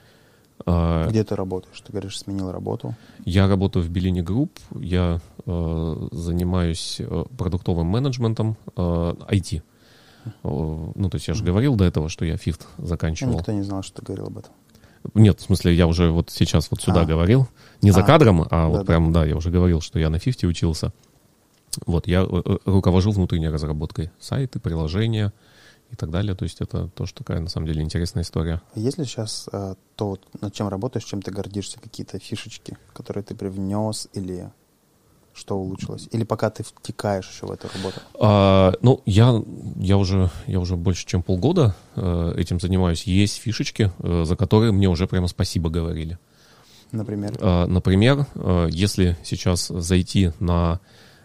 А, 0.65 1.07
Где 1.07 1.23
ты 1.23 1.35
работаешь? 1.35 1.79
Ты 1.81 1.91
говоришь, 1.91 2.19
сменил 2.19 2.51
работу? 2.51 2.95
Я 3.25 3.47
работаю 3.47 3.85
в 3.85 3.89
Bellini 3.89 4.21
Group. 4.21 4.51
Я 4.79 5.19
э, 5.45 6.07
занимаюсь 6.11 6.97
э, 6.99 7.25
продуктовым 7.37 7.87
менеджментом 7.87 8.57
э, 8.75 8.81
IT. 8.81 9.61
Ну, 10.43 11.09
то 11.09 11.15
есть 11.15 11.27
я 11.27 11.33
же 11.33 11.43
говорил 11.43 11.75
до 11.75 11.85
этого, 11.85 12.09
что 12.09 12.25
я 12.25 12.37
фифт 12.37 12.67
заканчивал. 12.77 13.33
Никто 13.33 13.51
не 13.51 13.63
знал, 13.63 13.83
что 13.83 14.01
ты 14.01 14.05
говорил 14.05 14.27
об 14.27 14.37
этом. 14.37 14.51
Нет, 15.13 15.39
в 15.39 15.43
смысле, 15.43 15.73
я 15.73 15.87
уже 15.87 16.09
вот 16.09 16.29
сейчас 16.29 16.69
вот 16.71 16.81
сюда 16.81 17.01
а. 17.01 17.05
говорил. 17.05 17.47
Не 17.81 17.91
за 17.91 18.01
а. 18.01 18.03
кадром, 18.03 18.41
а 18.41 18.47
да, 18.49 18.67
вот 18.67 18.77
да. 18.79 18.83
прям, 18.85 19.13
да, 19.13 19.25
я 19.25 19.35
уже 19.35 19.49
говорил, 19.49 19.81
что 19.81 19.99
я 19.99 20.09
на 20.09 20.19
фифте 20.19 20.47
учился. 20.47 20.91
Вот, 21.85 22.07
я 22.07 22.23
э, 22.23 22.41
э, 22.45 22.57
руковожу 22.65 23.11
внутренней 23.11 23.49
разработкой 23.49 24.11
сайты, 24.19 24.59
приложения 24.59 25.31
и 25.91 25.95
так 25.95 26.09
далее. 26.09 26.35
То 26.35 26.43
есть 26.43 26.59
это 26.61 26.87
тоже 26.89 27.13
такая, 27.13 27.39
на 27.39 27.49
самом 27.49 27.67
деле, 27.67 27.81
интересная 27.81 28.23
история. 28.23 28.61
А 28.73 28.79
есть 28.79 28.97
ли 28.97 29.05
сейчас 29.05 29.47
то, 29.95 30.17
над 30.41 30.53
чем 30.53 30.67
работаешь, 30.67 31.05
чем 31.05 31.21
ты 31.21 31.31
гордишься, 31.31 31.79
какие-то 31.79 32.19
фишечки, 32.19 32.77
которые 32.93 33.23
ты 33.23 33.35
привнес 33.35 34.09
или 34.13 34.51
что 35.37 35.55
улучшилось? 35.55 36.09
Или 36.11 36.23
пока 36.23 36.49
ты 36.49 36.63
втекаешь 36.63 37.29
еще 37.29 37.45
в 37.45 37.51
эту 37.51 37.67
работу? 37.75 38.01
А, 38.19 38.73
ну, 38.81 39.01
я, 39.05 39.41
я, 39.77 39.97
уже, 39.97 40.29
я 40.47 40.59
уже 40.59 40.75
больше, 40.75 41.05
чем 41.05 41.21
полгода 41.21 41.75
э, 41.95 42.33
этим 42.37 42.59
занимаюсь. 42.59 43.03
Есть 43.03 43.37
фишечки, 43.37 43.91
э, 43.99 44.23
за 44.25 44.35
которые 44.35 44.71
мне 44.71 44.89
уже 44.89 45.07
прямо 45.07 45.27
спасибо 45.27 45.69
говорили. 45.69 46.17
Например? 46.91 47.37
А, 47.39 47.67
например, 47.67 48.25
э, 48.33 48.69
если 48.71 49.17
сейчас 49.23 49.67
зайти 49.67 50.31
на 50.39 50.79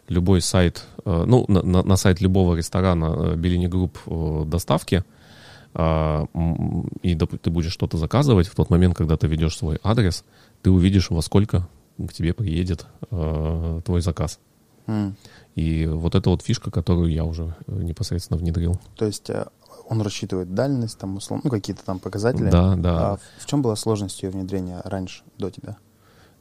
любой 0.08 0.42
сайт, 0.42 0.84
э, 1.04 1.24
ну, 1.26 1.46
на, 1.48 1.62
на, 1.62 1.82
на 1.82 1.96
сайт 1.96 2.20
любого 2.20 2.54
ресторана 2.54 3.34
Bellini 3.36 3.66
Group 3.66 3.98
доставки, 4.46 5.04
а, 5.74 6.26
и 7.02 7.14
ты 7.14 7.50
будешь 7.50 7.72
что-то 7.72 7.96
заказывать, 7.96 8.46
в 8.46 8.54
тот 8.54 8.68
момент, 8.68 8.94
когда 8.94 9.16
ты 9.16 9.26
ведешь 9.26 9.56
свой 9.56 9.78
адрес, 9.82 10.22
ты 10.60 10.70
увидишь, 10.70 11.08
во 11.08 11.22
сколько 11.22 11.66
к 11.96 12.12
тебе 12.12 12.32
приедет 12.34 12.86
э, 13.10 13.80
твой 13.84 14.00
заказ. 14.00 14.38
Mm. 14.86 15.14
И 15.54 15.86
вот 15.86 16.14
это 16.14 16.30
вот 16.30 16.42
фишка, 16.42 16.70
которую 16.70 17.12
я 17.12 17.24
уже 17.24 17.54
э, 17.66 17.82
непосредственно 17.82 18.38
внедрил. 18.38 18.80
То 18.96 19.04
есть 19.04 19.30
э, 19.30 19.46
он 19.88 20.02
рассчитывает 20.02 20.54
дальность, 20.54 20.98
там, 20.98 21.16
условно, 21.16 21.42
ну, 21.44 21.50
какие-то 21.50 21.84
там 21.84 21.98
показатели. 21.98 22.50
Да, 22.50 22.74
да. 22.76 23.12
А 23.12 23.18
в 23.38 23.46
чем 23.46 23.62
была 23.62 23.76
сложность 23.76 24.22
ее 24.22 24.30
внедрения 24.30 24.80
раньше, 24.84 25.22
до 25.38 25.50
тебя? 25.50 25.76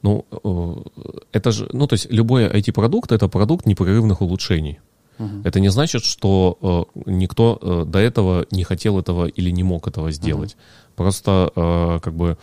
Ну, 0.02 0.26
э, 0.30 1.14
это 1.32 1.52
же, 1.52 1.68
ну, 1.72 1.86
то 1.86 1.94
есть 1.94 2.10
любой 2.10 2.46
IT-продукт— 2.46 3.12
это 3.12 3.28
продукт 3.28 3.66
непрерывных 3.66 4.22
улучшений. 4.22 4.80
Uh-huh. 5.18 5.42
Это 5.44 5.60
не 5.60 5.68
значит, 5.68 6.02
что 6.04 6.88
никто 7.06 7.84
до 7.86 7.98
этого 7.98 8.46
не 8.50 8.64
хотел 8.64 8.98
этого 8.98 9.26
или 9.26 9.50
не 9.50 9.62
мог 9.62 9.86
этого 9.86 10.10
сделать. 10.10 10.54
Uh-huh. 10.54 10.96
Просто 10.96 12.00
как 12.02 12.14
бы 12.14 12.38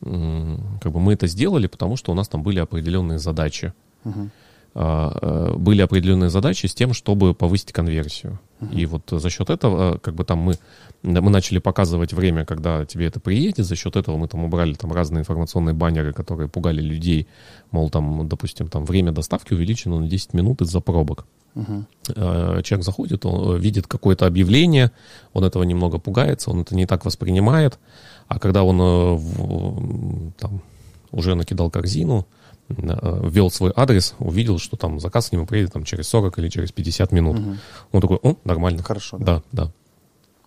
как 0.00 0.92
бы 0.92 1.00
мы 1.00 1.14
это 1.14 1.26
сделали, 1.26 1.66
потому 1.66 1.96
что 1.96 2.12
у 2.12 2.14
нас 2.14 2.28
там 2.28 2.42
были 2.42 2.58
определенные 2.58 3.18
задачи. 3.18 3.72
Uh-huh. 4.04 4.28
Были 5.58 5.80
определенные 5.80 6.30
задачи 6.30 6.66
с 6.66 6.74
тем, 6.74 6.92
чтобы 6.92 7.34
повысить 7.34 7.72
конверсию. 7.72 8.38
И 8.70 8.86
вот 8.86 9.02
за 9.10 9.30
счет 9.30 9.50
этого, 9.50 9.98
как 9.98 10.14
бы 10.14 10.24
там 10.24 10.38
мы, 10.38 10.54
мы 11.02 11.30
начали 11.30 11.58
показывать 11.58 12.12
время, 12.12 12.44
когда 12.44 12.84
тебе 12.84 13.06
это 13.06 13.18
приедет, 13.18 13.66
за 13.66 13.74
счет 13.74 13.96
этого 13.96 14.16
мы 14.16 14.28
там 14.28 14.44
убрали 14.44 14.74
там 14.74 14.92
разные 14.92 15.22
информационные 15.22 15.74
баннеры, 15.74 16.12
которые 16.12 16.48
пугали 16.48 16.80
людей, 16.80 17.26
мол, 17.72 17.90
там, 17.90 18.28
допустим, 18.28 18.68
там 18.68 18.84
время 18.84 19.10
доставки 19.10 19.52
увеличено 19.52 19.98
на 19.98 20.06
10 20.06 20.34
минут 20.34 20.60
из-за 20.60 20.80
пробок. 20.80 21.26
Uh-huh. 21.54 22.62
Человек 22.62 22.84
заходит, 22.84 23.26
он 23.26 23.58
видит 23.58 23.88
какое-то 23.88 24.26
объявление, 24.26 24.92
он 25.32 25.44
этого 25.44 25.64
немного 25.64 25.98
пугается, 25.98 26.50
он 26.50 26.60
это 26.60 26.76
не 26.76 26.86
так 26.86 27.04
воспринимает, 27.04 27.78
а 28.28 28.38
когда 28.38 28.62
он 28.62 28.78
э, 28.80 30.32
там, 30.38 30.60
уже 31.10 31.34
накидал 31.34 31.70
корзину, 31.70 32.26
э, 32.68 32.74
ввел 33.24 33.50
свой 33.50 33.72
адрес, 33.74 34.14
увидел, 34.18 34.58
что 34.58 34.76
там 34.76 35.00
заказ 35.00 35.30
к 35.30 35.32
нему 35.32 35.46
приедет 35.46 35.72
там, 35.72 35.84
через 35.84 36.08
40 36.08 36.38
или 36.38 36.48
через 36.48 36.70
50 36.70 37.10
минут. 37.12 37.38
Угу. 37.38 37.56
Он 37.92 38.00
такой, 38.00 38.18
о, 38.22 38.36
нормально. 38.44 38.82
Хорошо. 38.82 39.16
Да, 39.18 39.42
да. 39.50 39.72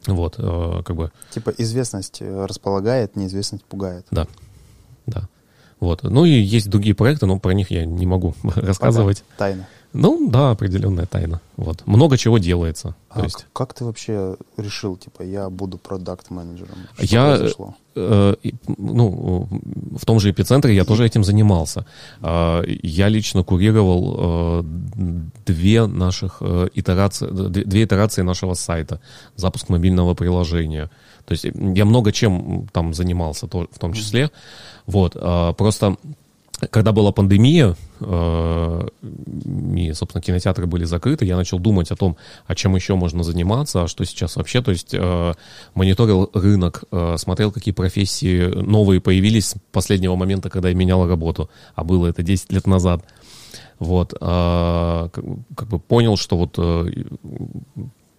да. 0.05 0.13
Вот, 0.13 0.35
э, 0.37 0.81
как 0.85 0.95
бы. 0.95 1.11
Типа 1.31 1.53
известность 1.57 2.21
располагает, 2.21 3.15
неизвестность 3.15 3.65
пугает. 3.65 4.05
Да, 4.11 4.27
да. 5.07 5.27
Вот. 5.79 6.03
Ну 6.03 6.25
и 6.25 6.29
есть 6.29 6.69
другие 6.69 6.93
проекты, 6.93 7.25
но 7.25 7.39
про 7.39 7.53
них 7.53 7.71
я 7.71 7.85
не 7.85 8.05
могу 8.05 8.35
рассказывать. 8.43 9.23
Пока. 9.23 9.37
Тайна. 9.37 9.67
Ну, 9.93 10.29
да, 10.29 10.51
определенная 10.51 11.05
тайна. 11.05 11.41
Вот. 11.57 11.85
Много 11.85 12.17
чего 12.17 12.37
делается. 12.37 12.95
А 13.09 13.19
То 13.19 13.25
есть... 13.25 13.45
как 13.53 13.73
ты 13.73 13.83
вообще 13.83 14.37
решил, 14.57 14.95
типа, 14.95 15.23
я 15.23 15.49
буду 15.49 15.77
продакт-менеджером? 15.77 16.77
Я, 16.97 17.35
произошло? 17.35 17.75
э, 17.95 18.35
ну, 18.77 19.47
в 19.99 20.05
том 20.05 20.19
же 20.19 20.31
эпицентре 20.31 20.75
я 20.75 20.85
тоже 20.85 21.05
этим 21.05 21.23
занимался. 21.23 21.85
Э, 22.21 22.63
я 22.83 23.09
лично 23.09 23.43
курировал 23.43 24.15
э, 24.17 24.63
две 25.45 25.85
наших 25.85 26.37
э, 26.41 26.69
итерации, 26.73 27.27
две 27.49 27.83
итерации 27.83 28.21
нашего 28.23 28.53
сайта. 28.53 29.01
Запуск 29.35 29.69
мобильного 29.69 30.13
приложения. 30.13 30.89
То 31.25 31.33
есть 31.33 31.45
я 31.75 31.85
много 31.85 32.11
чем 32.11 32.67
там 32.71 32.93
занимался, 32.93 33.47
то, 33.47 33.67
в 33.71 33.79
том 33.79 33.93
числе. 33.93 34.23
Mm-hmm. 34.23 34.83
Вот. 34.87 35.15
Э, 35.15 35.53
просто 35.57 35.97
когда 36.69 36.91
была 36.91 37.11
пандемия, 37.11 37.75
э, 37.99 38.87
и, 39.75 39.93
собственно, 39.93 40.21
кинотеатры 40.21 40.67
были 40.67 40.83
закрыты, 40.83 41.25
я 41.25 41.35
начал 41.35 41.59
думать 41.59 41.91
о 41.91 41.95
том, 41.95 42.17
о 42.45 42.55
чем 42.55 42.75
еще 42.75 42.95
можно 42.95 43.23
заниматься, 43.23 43.83
а 43.83 43.87
что 43.87 44.05
сейчас 44.05 44.35
вообще, 44.35 44.61
то 44.61 44.71
есть 44.71 44.93
э, 44.93 45.33
мониторил 45.73 46.29
рынок, 46.33 46.83
э, 46.91 47.15
смотрел, 47.17 47.51
какие 47.51 47.73
профессии 47.73 48.45
новые 48.45 49.01
появились 49.01 49.49
с 49.49 49.55
последнего 49.71 50.15
момента, 50.15 50.49
когда 50.49 50.69
я 50.69 50.75
менял 50.75 51.07
работу, 51.07 51.49
а 51.75 51.83
было 51.83 52.07
это 52.07 52.21
10 52.21 52.51
лет 52.51 52.67
назад. 52.67 53.03
Вот, 53.79 54.13
как 54.13 55.11
бы 55.67 55.79
понял, 55.79 56.15
что 56.15 56.37
вот 56.37 56.59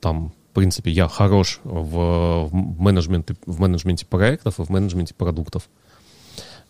там 0.01 0.32
в 0.52 0.55
принципе, 0.55 0.90
я 0.90 1.09
хорош 1.09 1.60
в, 1.64 2.48
в, 2.51 2.51
менеджменте, 2.52 3.36
в 3.47 3.59
менеджменте 3.59 4.05
проектов 4.05 4.60
и 4.60 4.64
в 4.64 4.69
менеджменте 4.69 5.14
продуктов. 5.14 5.70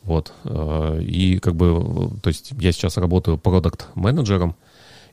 Вот. 0.04 0.32
Э, 0.44 1.00
и 1.00 1.38
как 1.38 1.54
бы, 1.54 2.10
то 2.22 2.28
есть 2.28 2.52
я 2.58 2.72
сейчас 2.72 2.96
работаю 2.96 3.38
продукт-менеджером, 3.38 4.56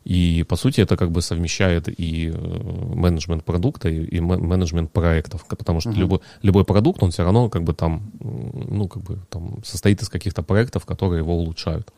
и, 0.05 0.43
по 0.47 0.55
сути, 0.55 0.81
это 0.81 0.97
как 0.97 1.11
бы 1.11 1.21
совмещает 1.21 1.87
и 1.87 2.31
э, 2.33 2.95
менеджмент 2.95 3.43
продукта, 3.43 3.89
и 3.89 4.19
менеджмент 4.19 4.91
проектов. 4.91 5.45
Потому 5.45 5.81
что 5.81 5.89
uh-huh. 5.89 5.99
любой, 5.99 6.19
любой 6.41 6.63
продукт, 6.63 7.03
он 7.03 7.11
все 7.11 7.23
равно 7.23 7.49
как 7.49 7.63
бы 7.63 7.73
там, 7.73 8.11
ну, 8.19 8.87
как 8.87 9.03
бы 9.03 9.19
там 9.29 9.63
состоит 9.63 10.01
из 10.01 10.09
каких-то 10.09 10.41
проектов, 10.41 10.85
которые 10.85 11.19
его 11.19 11.35
улучшают. 11.35 11.93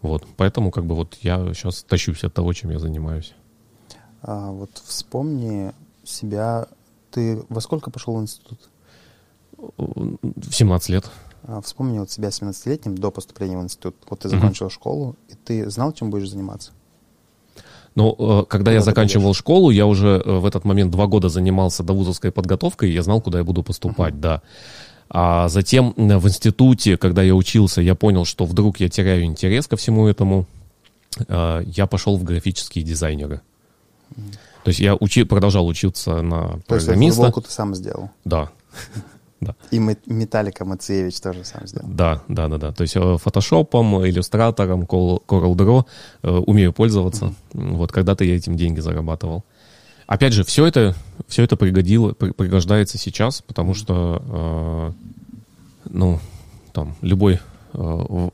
Вот. 0.00 0.26
Поэтому 0.36 0.70
как 0.70 0.86
бы 0.86 0.94
вот 0.94 1.18
я 1.22 1.52
сейчас 1.52 1.82
тащусь 1.82 2.24
от 2.24 2.32
того, 2.32 2.52
чем 2.52 2.70
я 2.70 2.78
занимаюсь. 2.78 3.34
А, 4.22 4.50
вот 4.52 4.70
вспомни 4.84 5.72
себя. 6.04 6.66
Ты 7.10 7.42
во 7.48 7.60
сколько 7.60 7.90
пошел 7.90 8.16
в 8.16 8.22
институт? 8.22 8.60
В 9.76 10.52
17 10.52 10.88
лет. 10.90 11.10
А, 11.44 11.60
вспомни 11.60 11.98
вот 11.98 12.10
себя 12.10 12.28
17-летним 12.28 12.96
до 12.96 13.10
поступления 13.10 13.58
в 13.58 13.62
институт. 13.62 13.96
Вот 14.08 14.20
ты 14.20 14.28
закончил 14.28 14.66
mm-hmm. 14.66 14.70
школу, 14.70 15.16
и 15.28 15.34
ты 15.34 15.70
знал, 15.70 15.92
чем 15.92 16.10
будешь 16.10 16.28
заниматься? 16.28 16.72
Ну, 17.94 18.14
э, 18.18 18.44
когда 18.46 18.72
я 18.72 18.78
Куда 18.78 18.90
ты 18.90 18.90
заканчивал 18.90 19.24
пойдешь? 19.24 19.38
школу, 19.38 19.70
я 19.70 19.86
уже 19.86 20.22
э, 20.24 20.38
в 20.38 20.46
этот 20.46 20.64
момент 20.64 20.92
два 20.92 21.06
года 21.06 21.28
занимался 21.28 21.82
довузовской 21.82 22.30
подготовкой, 22.30 22.90
и 22.90 22.94
я 22.94 23.02
знал, 23.02 23.20
куда 23.20 23.38
я 23.38 23.44
буду 23.44 23.62
поступать, 23.62 24.20
да. 24.20 24.42
А 25.08 25.48
затем 25.48 25.92
э, 25.96 26.18
в 26.18 26.28
институте, 26.28 26.96
когда 26.96 27.22
я 27.22 27.34
учился, 27.34 27.80
я 27.80 27.94
понял, 27.94 28.24
что 28.24 28.44
вдруг 28.44 28.78
я 28.78 28.88
теряю 28.88 29.24
интерес 29.24 29.66
ко 29.66 29.76
всему 29.76 30.06
этому. 30.06 30.46
Я 31.28 31.88
пошел 31.90 32.16
в 32.16 32.22
графические 32.22 32.84
дизайнеры. 32.84 33.40
То 34.62 34.68
есть 34.68 34.78
я 34.78 34.94
учи, 34.94 35.24
продолжал 35.24 35.66
учиться 35.66 36.22
на 36.22 36.60
То 36.66 36.76
есть 36.76 36.86
программиста. 36.86 37.22
футболку 37.22 37.40
ты 37.40 37.50
сам 37.50 37.74
сделал. 37.74 38.10
Да, 38.24 38.50
И 39.70 39.78
Ме- 39.78 39.96
Металлика 40.06 40.64
Мациевич 40.64 41.20
тоже 41.20 41.44
сам 41.44 41.66
сделал. 41.66 41.88
да, 41.88 42.22
да, 42.28 42.48
да, 42.48 42.58
да. 42.58 42.72
То 42.72 42.82
есть 42.82 42.94
э, 42.96 43.16
фотошопом, 43.18 44.06
иллюстратором, 44.06 44.82
Corel 44.84 45.22
Draw 45.28 45.84
э, 46.22 46.30
умею 46.30 46.72
пользоваться. 46.72 47.34
Вот 47.54 47.90
когда-то 47.92 48.24
я 48.24 48.36
этим 48.36 48.56
деньги 48.56 48.80
зарабатывал. 48.80 49.44
Опять 50.06 50.32
же, 50.32 50.44
все 50.44 50.66
это, 50.66 50.94
все 51.28 51.42
это 51.44 51.56
пригодило, 51.56 52.12
при- 52.12 52.32
пригождается 52.32 52.98
сейчас, 52.98 53.42
потому 53.42 53.74
что, 53.74 54.22
э, 54.26 54.92
ну, 55.90 56.18
там, 56.72 56.96
любой 57.00 57.34
э, 57.34 57.38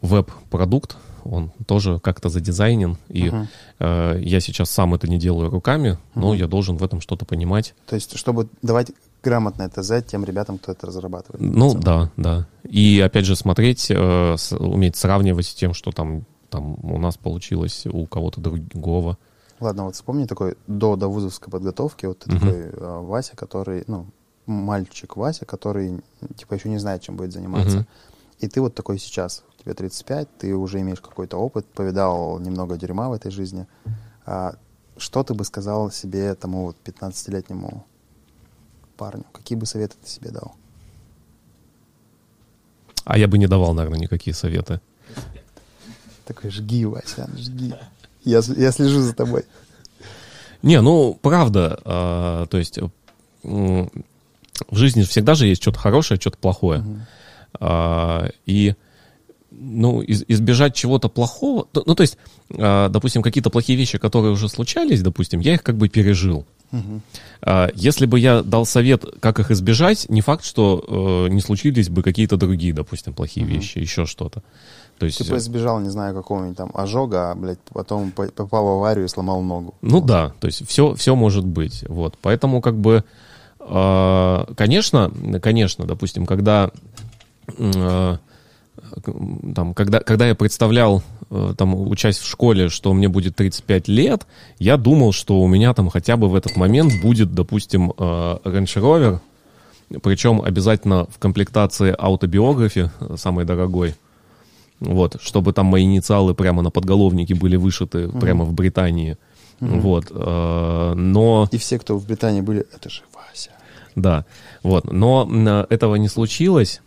веб-продукт, 0.01 0.97
он 1.25 1.51
тоже 1.67 1.99
как-то 2.01 2.29
задизайнен, 2.29 2.97
и 3.09 3.29
Мгм. 3.29 3.49
э, 3.81 4.21
я 4.23 4.41
сейчас 4.41 4.71
сам 4.71 4.95
это 4.95 5.09
не 5.09 5.19
делаю 5.19 5.51
руками, 5.51 5.99
но 6.15 6.35
я 6.35 6.47
должен 6.47 6.77
в 6.77 6.85
этом 6.85 7.01
что-то 7.01 7.25
понимать. 7.25 7.75
То 7.87 7.97
есть, 7.97 8.17
чтобы 8.17 8.49
давать 8.63 8.93
грамотное 9.27 9.69
ТЗ 9.69 10.03
тем 10.07 10.25
ребятам, 10.25 10.59
кто 10.59 10.73
это 10.73 10.87
разрабатывает. 10.87 11.41
Ну 11.41 11.75
да, 11.75 12.11
да. 12.17 12.47
И 12.63 13.01
опять 13.05 13.25
же 13.27 13.35
смотреть, 13.37 13.91
э, 13.91 14.35
с- 14.37 14.57
уметь 14.57 14.97
сравнивать 14.97 15.47
с 15.47 15.55
тем, 15.55 15.75
что 15.75 15.91
там, 15.93 16.25
там 16.51 16.77
у 16.85 16.99
нас 16.99 17.17
получилось 17.17 17.87
у 17.87 18.07
кого-то 18.07 18.41
другого. 18.41 19.17
Ладно, 19.61 19.85
вот 19.85 19.95
вспомни 19.95 20.27
такой 20.27 20.55
до 20.67 20.97
довузовской 20.97 21.51
подготовки, 21.51 22.07
вот 22.07 22.19
ты 22.21 22.31
Мгм. 22.31 22.39
такой 22.41 22.61
э, 22.63 23.01
Вася, 23.03 23.37
который, 23.37 23.85
ну, 23.87 24.07
мальчик 24.47 25.17
Вася, 25.17 25.45
который, 25.45 26.01
типа, 26.37 26.55
еще 26.55 26.69
не 26.69 26.79
знает, 26.79 27.03
чем 27.03 27.17
будет 27.17 27.33
заниматься. 27.33 27.79
Мгм. 27.79 27.87
И 28.41 28.49
ты 28.49 28.61
вот 28.61 28.75
такой 28.75 28.99
сейчас, 28.99 29.43
тебе 29.65 29.75
35, 29.75 30.29
ты 30.39 30.55
уже 30.55 30.79
имеешь 30.81 31.01
какой-то 31.01 31.39
опыт, 31.39 31.65
повидал 31.67 32.39
немного 32.39 32.77
дерьма 32.77 33.09
в 33.09 33.13
этой 33.15 33.31
жизни. 33.31 33.67
А 34.27 34.55
что 34.99 35.23
ты 35.23 35.35
бы 35.35 35.45
сказал 35.45 35.91
себе 35.91 36.35
тому 36.35 36.65
вот 36.67 36.77
15-летнему 36.85 37.85
парню? 38.97 39.25
Какие 39.33 39.59
бы 39.59 39.67
советы 39.67 39.95
ты 40.03 40.09
себе 40.11 40.31
дал? 40.31 40.55
А 43.05 43.19
я 43.19 43.29
бы 43.29 43.39
не 43.39 43.47
давал, 43.47 43.73
наверное, 43.75 44.01
никакие 44.01 44.35
советы. 44.35 44.81
Такой, 46.25 46.51
жги, 46.51 46.85
Вася, 46.85 47.29
жги. 47.37 47.73
Я, 48.25 48.41
я 48.57 48.73
слежу 48.73 49.01
за 49.01 49.15
тобой. 49.15 49.45
Не, 50.63 50.81
ну, 50.81 51.17
правда, 51.23 51.79
э, 51.85 52.47
то 52.51 52.59
есть 52.59 52.79
э, 52.79 52.89
в 53.45 54.77
жизни 54.77 55.03
всегда 55.05 55.35
же 55.35 55.47
есть 55.47 55.63
что-то 55.63 55.79
хорошее, 55.79 56.19
что-то 56.21 56.39
плохое. 56.39 56.85
А, 57.61 58.29
и, 58.45 58.75
ну, 59.53 60.03
из- 60.03 60.25
избежать 60.27 60.75
чего-то 60.75 61.09
плохого, 61.09 61.67
то- 61.71 61.85
ну, 61.87 61.95
то 61.95 62.03
есть, 62.03 62.19
а, 62.51 62.89
допустим, 62.89 63.23
какие-то 63.23 63.51
плохие 63.51 63.79
вещи, 63.79 63.99
которые 63.99 64.33
уже 64.33 64.49
случались, 64.49 65.03
допустим, 65.03 65.39
я 65.41 65.55
их 65.55 65.63
как 65.63 65.77
бы 65.77 65.89
пережил. 65.89 66.45
А, 67.43 67.69
Если 67.75 68.07
бы 68.07 68.19
я 68.19 68.43
дал 68.43 68.67
совет, 68.67 69.05
как 69.21 69.39
их 69.39 69.51
избежать, 69.51 70.07
не 70.09 70.21
факт, 70.21 70.45
что 70.45 71.27
э, 71.29 71.33
не 71.33 71.41
случились 71.41 71.89
бы 71.89 72.03
какие-то 72.03 72.37
другие, 72.37 72.73
допустим, 72.73 73.15
плохие 73.15 73.47
вещи, 73.47 73.79
еще 73.79 74.05
что-то. 74.07 74.43
То 74.99 75.07
есть, 75.07 75.19
Типа 75.19 75.37
избежал, 75.37 75.79
не 75.81 75.91
знаю, 75.91 76.15
какого-нибудь 76.15 76.57
там 76.57 76.71
ожога, 76.75 77.31
а, 77.31 77.35
блядь, 77.35 77.59
потом 77.73 78.13
по- 78.13 78.29
попал 78.29 78.65
в 78.65 78.69
аварию 78.79 79.05
и 79.05 79.09
сломал 79.09 79.43
ногу. 79.43 79.75
Ну 79.83 80.01
да, 80.01 80.33
то 80.41 80.47
есть 80.47 80.67
все, 80.67 80.95
все 80.95 81.15
может 81.15 81.45
быть. 81.45 81.85
Вот. 81.89 82.17
Поэтому 82.23 82.63
как 82.63 82.79
бы, 82.79 83.05
э, 83.61 84.45
конечно, 84.57 85.13
конечно, 85.43 85.85
допустим, 85.85 86.25
когда, 86.25 86.71
э, 87.59 88.17
там, 89.55 89.75
когда, 89.75 90.01
когда 90.01 90.27
я 90.27 90.35
представлял, 90.35 91.03
э, 91.31 91.55
там, 91.57 91.75
учась 91.75 92.19
в 92.19 92.29
школе, 92.29 92.69
что 92.69 92.93
мне 92.93 93.09
будет 93.09 93.37
35 93.37 93.89
лет, 93.89 94.27
я 94.59 94.77
думал, 94.77 95.13
что 95.13 95.41
у 95.41 95.47
меня 95.49 95.75
там 95.75 95.89
хотя 95.89 96.17
бы 96.17 96.29
в 96.29 96.35
этот 96.35 96.57
момент 96.57 96.93
будет, 97.03 97.35
допустим, 97.35 97.91
э, 97.91 97.93
Range 98.45 98.75
Rover, 98.77 99.21
причем 100.03 100.43
обязательно 100.43 101.07
в 101.07 101.19
комплектации 101.19 101.95
аутобиографии, 101.97 102.91
э, 103.01 103.17
самой 103.17 103.45
дорогой, 103.45 103.95
вот, 104.81 105.17
чтобы 105.21 105.53
там 105.53 105.67
мои 105.67 105.85
инициалы 105.85 106.35
прямо 106.35 106.63
на 106.63 106.71
подголовнике 106.71 107.35
были 107.35 107.57
вышиты 107.57 108.09
прямо 108.09 108.45
в 108.45 108.53
Британии. 108.53 109.17
Вот, 109.59 110.09
э, 110.11 110.93
но, 110.95 111.49
И 111.51 111.57
все, 111.57 111.79
кто 111.79 111.97
в 111.97 112.07
Британии 112.07 112.43
были, 112.43 112.67
это 112.75 112.91
же 112.91 113.03
Вася. 113.15 113.53
да, 113.95 114.27
вот, 114.63 114.93
но 114.93 115.67
этого 115.71 115.95
не 115.95 116.09
случилось. 116.09 116.83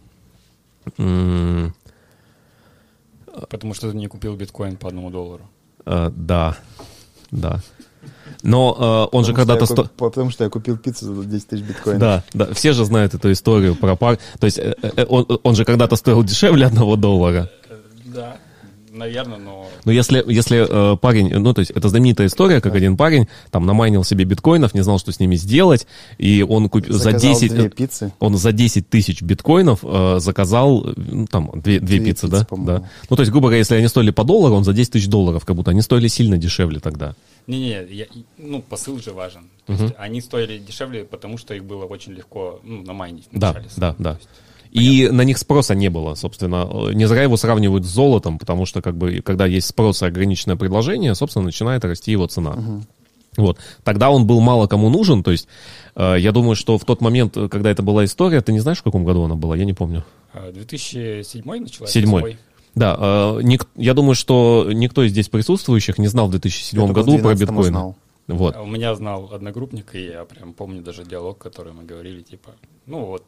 Потому 3.49 3.73
что 3.73 3.91
ты 3.91 3.97
не 3.97 4.07
купил 4.07 4.35
биткоин 4.35 4.75
по 4.77 4.87
одному 4.87 5.09
доллару. 5.09 5.49
э, 5.85 6.11
да, 6.15 6.57
да. 7.31 7.59
Но 8.43 9.07
э, 9.11 9.15
он 9.15 9.25
же 9.25 9.33
Потому 9.33 9.47
когда-то... 9.47 9.65
что 9.65 9.73
я 9.73 9.75
сто- 9.75 9.83
куп- 9.83 10.09
Потому 10.11 10.29
что 10.31 10.43
я 10.45 10.49
купил 10.49 10.77
пиццу 10.77 11.13
за 11.15 11.25
10 11.25 11.47
тысяч 11.47 11.63
биткоинов. 11.63 11.99
Да, 11.99 12.23
да, 12.33 12.53
все 12.53 12.71
же 12.73 12.85
знают 12.85 13.13
эту 13.13 13.31
историю 13.31 13.75
про 13.75 13.95
пар. 13.95 14.17
То 14.39 14.45
есть 14.45 14.57
э, 14.59 14.73
э, 14.81 15.05
он, 15.09 15.25
он 15.43 15.55
же 15.55 15.65
когда-то 15.65 15.95
стоил 15.97 16.23
дешевле 16.23 16.65
одного 16.65 16.95
доллара. 16.95 17.49
Да, 18.05 18.37
наверное, 18.99 19.37
но... 19.39 19.67
Но 19.85 19.91
если, 19.91 20.23
если 20.27 20.93
э, 20.93 20.97
парень, 20.97 21.33
ну, 21.33 21.53
то 21.53 21.59
есть 21.61 21.71
это 21.71 21.89
знаменитая 21.89 22.27
история, 22.27 22.61
как 22.61 22.75
один 22.75 22.95
парень 22.97 23.27
там 23.49 23.65
намайнил 23.65 24.03
себе 24.03 24.25
биткоинов, 24.25 24.73
не 24.75 24.81
знал, 24.81 24.99
что 24.99 25.11
с 25.11 25.19
ними 25.19 25.35
сделать, 25.35 25.87
и 26.19 26.45
он 26.47 26.69
купил 26.69 26.93
за 26.93 27.05
Заказал 27.05 27.33
10... 27.39 27.53
две 27.53 27.69
пиццы. 27.69 28.13
Он 28.19 28.37
за 28.37 28.51
10 28.51 28.87
тысяч 28.89 29.21
биткоинов 29.23 29.79
э, 29.83 30.17
заказал, 30.19 30.85
э, 30.87 30.93
ну, 30.95 31.25
там, 31.25 31.49
две, 31.55 31.79
две, 31.79 31.97
Две 31.97 32.11
пиццы, 32.11 32.27
пиццы, 32.27 32.27
да? 32.27 32.45
по-моему. 32.45 32.79
да? 32.81 32.89
Ну, 33.09 33.15
то 33.15 33.21
есть, 33.21 33.31
грубо 33.31 33.47
говоря, 33.47 33.57
если 33.59 33.75
они 33.75 33.87
стоили 33.87 34.11
по 34.11 34.23
доллару, 34.23 34.53
он 34.55 34.63
за 34.63 34.73
10 34.73 34.91
тысяч 34.91 35.07
долларов 35.07 35.45
как 35.45 35.55
будто. 35.55 35.71
Они 35.71 35.81
стоили 35.81 36.07
сильно 36.07 36.37
дешевле 36.37 36.79
тогда. 36.79 37.15
Не-не, 37.47 37.83
я- 37.89 38.05
ну, 38.37 38.61
посыл 38.61 38.99
же 38.99 39.11
важен. 39.11 39.45
То 39.65 39.73
есть 39.73 39.95
они 39.97 40.21
стоили 40.21 40.57
дешевле, 40.59 41.03
потому 41.03 41.37
что 41.37 41.53
их 41.53 41.63
было 41.63 41.85
очень 41.85 42.13
легко 42.13 42.59
ну, 42.63 42.83
намайнить 42.83 43.27
Да, 43.31 43.51
вначале. 43.51 43.69
да, 43.77 43.95
да. 43.97 44.17
И 44.71 45.09
на 45.09 45.23
них 45.23 45.37
спроса 45.37 45.73
не 45.75 45.89
было, 45.89 46.15
собственно. 46.15 46.91
Не 46.93 47.07
зря 47.07 47.23
его 47.23 47.37
сравнивают 47.37 47.85
с 47.85 47.89
золотом, 47.89 48.37
потому 48.37 48.65
что, 48.65 48.81
как 48.81 48.95
бы, 48.95 49.21
когда 49.21 49.45
есть 49.47 49.67
спрос 49.67 50.01
и 50.03 50.05
ограниченное 50.05 50.55
предложение, 50.57 51.15
собственно, 51.15 51.45
начинает 51.45 51.83
расти 51.85 52.11
его 52.11 52.27
цена. 52.27 52.55
Вот. 53.37 53.57
Тогда 53.83 54.09
он 54.09 54.25
был 54.27 54.41
мало 54.41 54.67
кому 54.67 54.89
нужен, 54.89 55.23
то 55.23 55.31
есть 55.31 55.47
э, 55.95 56.15
я 56.19 56.31
думаю, 56.31 56.55
что 56.55 56.77
в 56.77 56.83
тот 56.83 56.99
момент, 56.99 57.37
когда 57.49 57.69
это 57.69 57.83
была 57.83 58.03
история, 58.03 58.41
ты 58.41 58.51
не 58.51 58.59
знаешь, 58.59 58.79
в 58.79 58.83
каком 58.83 59.05
году 59.05 59.23
она 59.23 59.35
была, 59.35 59.55
я 59.55 59.65
не 59.65 59.73
помню. 59.73 60.03
А, 60.33 60.51
2007 60.51 61.43
началась? 61.61 61.91
Седьмой. 61.91 62.37
Да, 62.75 62.97
э, 62.99 63.39
ник- 63.43 63.67
я 63.75 63.93
думаю, 63.93 64.15
что 64.15 64.69
никто 64.73 65.03
из 65.03 65.11
здесь 65.11 65.29
присутствующих 65.29 65.97
не 65.99 66.07
знал 66.07 66.27
в 66.27 66.31
2007 66.31 66.79
Я 66.81 66.87
только 66.87 67.01
в 67.01 67.05
году 67.05 67.17
про 67.19 67.31
12-м 67.31 67.37
биткоин. 67.39 67.59
узнал. 67.59 67.95
Вот. 68.27 68.55
А 68.55 68.61
У 68.61 68.67
меня 68.67 68.93
знал 68.95 69.29
одногруппник, 69.31 69.95
и 69.95 70.05
я 70.05 70.25
прям 70.25 70.53
помню 70.53 70.81
даже 70.81 71.03
диалог, 71.03 71.37
который 71.37 71.73
мы 71.73 71.83
говорили, 71.83 72.21
типа, 72.21 72.51
ну 72.85 73.05
вот, 73.05 73.23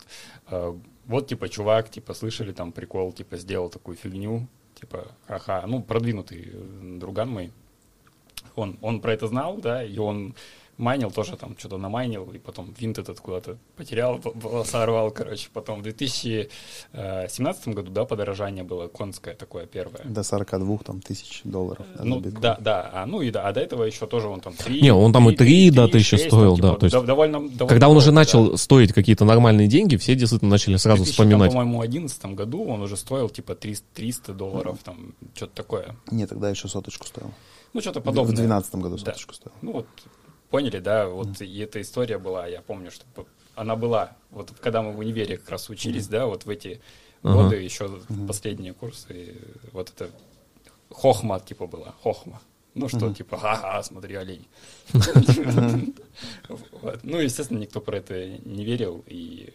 э, 0.49 0.73
вот, 1.11 1.27
типа, 1.27 1.49
чувак, 1.49 1.89
типа, 1.89 2.13
слышали 2.13 2.53
там 2.53 2.71
прикол, 2.71 3.11
типа, 3.11 3.37
сделал 3.37 3.69
такую 3.69 3.97
фигню, 3.97 4.47
типа, 4.79 5.07
ха-ха, 5.27 5.63
ну, 5.67 5.83
продвинутый 5.83 6.49
э, 6.53 6.97
друган 6.99 7.29
мой, 7.29 7.51
он, 8.55 8.77
он 8.81 9.01
про 9.01 9.13
это 9.13 9.27
знал, 9.27 9.57
да, 9.57 9.83
и 9.83 9.97
он 9.97 10.33
майнил 10.77 11.11
тоже 11.11 11.35
там, 11.37 11.55
что-то 11.57 11.77
намайнил, 11.77 12.23
и 12.33 12.37
потом 12.39 12.73
винт 12.79 12.97
этот 12.97 13.19
куда-то 13.19 13.57
потерял, 13.75 14.17
в- 14.17 14.33
в- 14.35 14.65
сорвал, 14.65 15.11
короче, 15.11 15.49
потом 15.53 15.79
в 15.79 15.83
2017 15.83 17.67
году, 17.73 17.91
да, 17.91 18.05
подорожание 18.05 18.63
было 18.63 18.87
конское 18.87 19.35
такое 19.35 19.65
первое. 19.65 20.01
До 20.05 20.23
42 20.23 20.77
там, 20.79 21.01
тысяч 21.01 21.41
долларов. 21.43 21.85
да, 21.97 22.03
Ну, 22.03 22.19
да, 22.21 22.57
да, 22.59 22.89
а, 22.93 23.05
ну 23.05 23.21
и 23.21 23.31
да, 23.31 23.47
а 23.47 23.53
до 23.53 23.59
этого 23.61 23.83
еще 23.83 24.07
тоже 24.07 24.27
он 24.27 24.39
там 24.39 24.53
3. 24.53 24.81
Не, 24.81 24.93
он 24.93 25.13
там 25.13 25.29
и 25.29 25.35
3, 25.35 25.71
да, 25.71 25.87
тысячи 25.87 26.15
стоил, 26.15 26.57
да, 26.57 26.75
то 26.75 26.85
есть 26.85 26.95
довольно, 27.05 27.39
довольно 27.39 27.67
Когда 27.67 27.89
он 27.89 27.97
уже 27.97 28.11
начал 28.11 28.51
да. 28.51 28.57
стоить 28.57 28.93
какие-то 28.93 29.25
нормальные 29.25 29.67
деньги, 29.67 29.97
все 29.97 30.15
действительно 30.15 30.51
начали 30.51 30.77
сразу 30.77 31.03
В 31.03 31.05
2000, 31.05 31.11
вспоминать. 31.13 31.51
там, 31.51 31.59
по-моему, 31.61 31.79
2011 31.81 32.25
году 32.35 32.65
он 32.65 32.81
уже 32.81 32.97
стоил 32.97 33.29
типа 33.29 33.55
300, 33.55 33.85
300 33.93 34.33
долларов, 34.33 34.77
там, 34.83 35.13
что-то 35.35 35.53
такое. 35.55 35.95
Нет, 36.09 36.29
тогда 36.29 36.49
еще 36.49 36.67
соточку 36.67 37.05
стоил. 37.05 37.31
Ну, 37.73 37.81
что-то 37.81 38.01
В 38.01 38.03
подобное. 38.03 38.35
2012 38.35 38.75
году 38.75 38.97
Да. 38.97 39.05
соточку 39.05 39.33
стоил. 39.33 39.53
Ну, 39.61 39.71
вот, 39.73 39.85
поняли, 40.51 40.79
да, 40.79 41.07
вот 41.07 41.41
и 41.41 41.59
эта 41.59 41.81
история 41.81 42.19
была, 42.19 42.45
я 42.45 42.61
помню, 42.61 42.91
что 42.91 43.05
она 43.55 43.75
была, 43.75 44.15
вот 44.29 44.51
когда 44.61 44.81
мы 44.81 44.91
в 44.91 44.99
универе 44.99 45.37
как 45.37 45.49
раз 45.49 45.69
учились, 45.69 46.07
да, 46.07 46.27
вот 46.27 46.45
в 46.45 46.49
эти 46.49 46.81
Ага. 47.23 47.43
годы, 47.43 47.55
еще 47.55 47.99
последние 48.27 48.73
курсы, 48.73 49.35
вот 49.71 49.89
это 49.89 50.09
хохма, 50.89 51.39
типа, 51.39 51.67
была, 51.67 51.93
хохма. 52.03 52.41
Ну 52.73 52.87
что, 52.87 53.13
типа, 53.13 53.37
ага, 53.41 53.83
смотри, 53.83 54.15
олень. 54.15 54.47
Ну, 57.03 57.19
естественно, 57.19 57.59
никто 57.59 57.81
про 57.81 57.97
это 57.97 58.27
не 58.45 58.63
верил, 58.65 59.03
и 59.07 59.53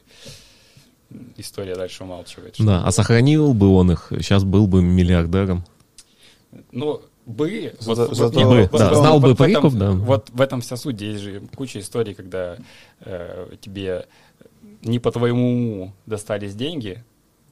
история 1.37 1.75
дальше 1.77 2.05
умалчивает. 2.05 2.57
Да, 2.59 2.85
а 2.85 2.93
сохранил 2.93 3.55
бы 3.55 3.69
он 3.69 3.93
их, 3.93 4.09
сейчас 4.11 4.45
был 4.45 4.67
бы 4.67 4.83
миллиардером. 4.83 5.65
Ну, 6.73 7.03
бы, 7.27 7.75
За- 7.81 7.89
вот, 7.95 7.97
зато- 8.17 8.25
вот- 8.25 8.35
нет, 8.37 8.47
бы, 8.49 8.69
вот- 8.71 8.79
да. 8.81 8.89
вот- 8.91 8.99
Знал 8.99 9.21
бы 9.21 9.29
вот 9.31 9.39
в 9.39 9.43
этом- 9.43 9.63
прикуп, 9.63 9.79
да. 9.79 9.91
Вот 9.93 10.31
в 10.31 10.41
этом 10.41 10.61
вся 10.61 10.77
суть. 10.77 11.01
Есть 11.01 11.21
же 11.21 11.43
куча 11.55 11.81
историй, 11.81 12.15
когда 12.15 12.57
э, 13.01 13.51
тебе 13.61 14.07
не 14.83 14.99
по 14.99 15.11
твоему 15.11 15.49
уму 15.53 15.93
достались 16.07 16.55
деньги, 16.55 17.03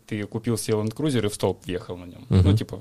ты 0.07 0.23
купил 0.25 0.57
себе 0.57 0.77
Land 0.77 0.95
Cruiser 0.95 1.27
и 1.27 1.29
в 1.29 1.35
столб 1.35 1.59
въехал 1.67 1.97
на 1.97 2.05
нем. 2.05 2.25
Мгм. 2.29 2.43
Ну, 2.51 2.57
типа, 2.57 2.81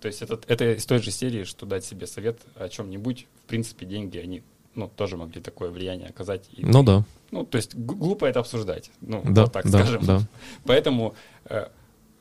то 0.00 0.08
есть 0.08 0.20
это, 0.22 0.38
это 0.46 0.74
из 0.74 0.84
той 0.86 0.98
же 0.98 1.10
серии, 1.10 1.44
что 1.44 1.64
дать 1.66 1.84
себе 1.84 2.06
совет 2.06 2.38
о 2.56 2.68
чем-нибудь. 2.68 3.26
В 3.44 3.48
принципе, 3.48 3.86
деньги, 3.86 4.18
они 4.18 4.42
ну, 4.74 4.90
тоже 4.94 5.16
могли 5.16 5.40
такое 5.40 5.70
влияние 5.70 6.08
оказать. 6.10 6.44
И 6.52 6.62
Ну 6.66 6.80
ты- 6.80 6.86
да, 6.86 7.04
Ну, 7.30 7.44
то 7.46 7.56
есть 7.56 7.74
г- 7.74 7.94
глупо 7.94 8.26
это 8.26 8.40
обсуждать. 8.40 8.90
Ну, 9.00 9.22
да, 9.24 9.44
вот 9.44 9.52
так 9.52 9.64
да, 9.70 9.78
скажем. 9.78 10.04
да. 10.04 10.20
Поэтому 10.64 11.14
э, 11.46 11.68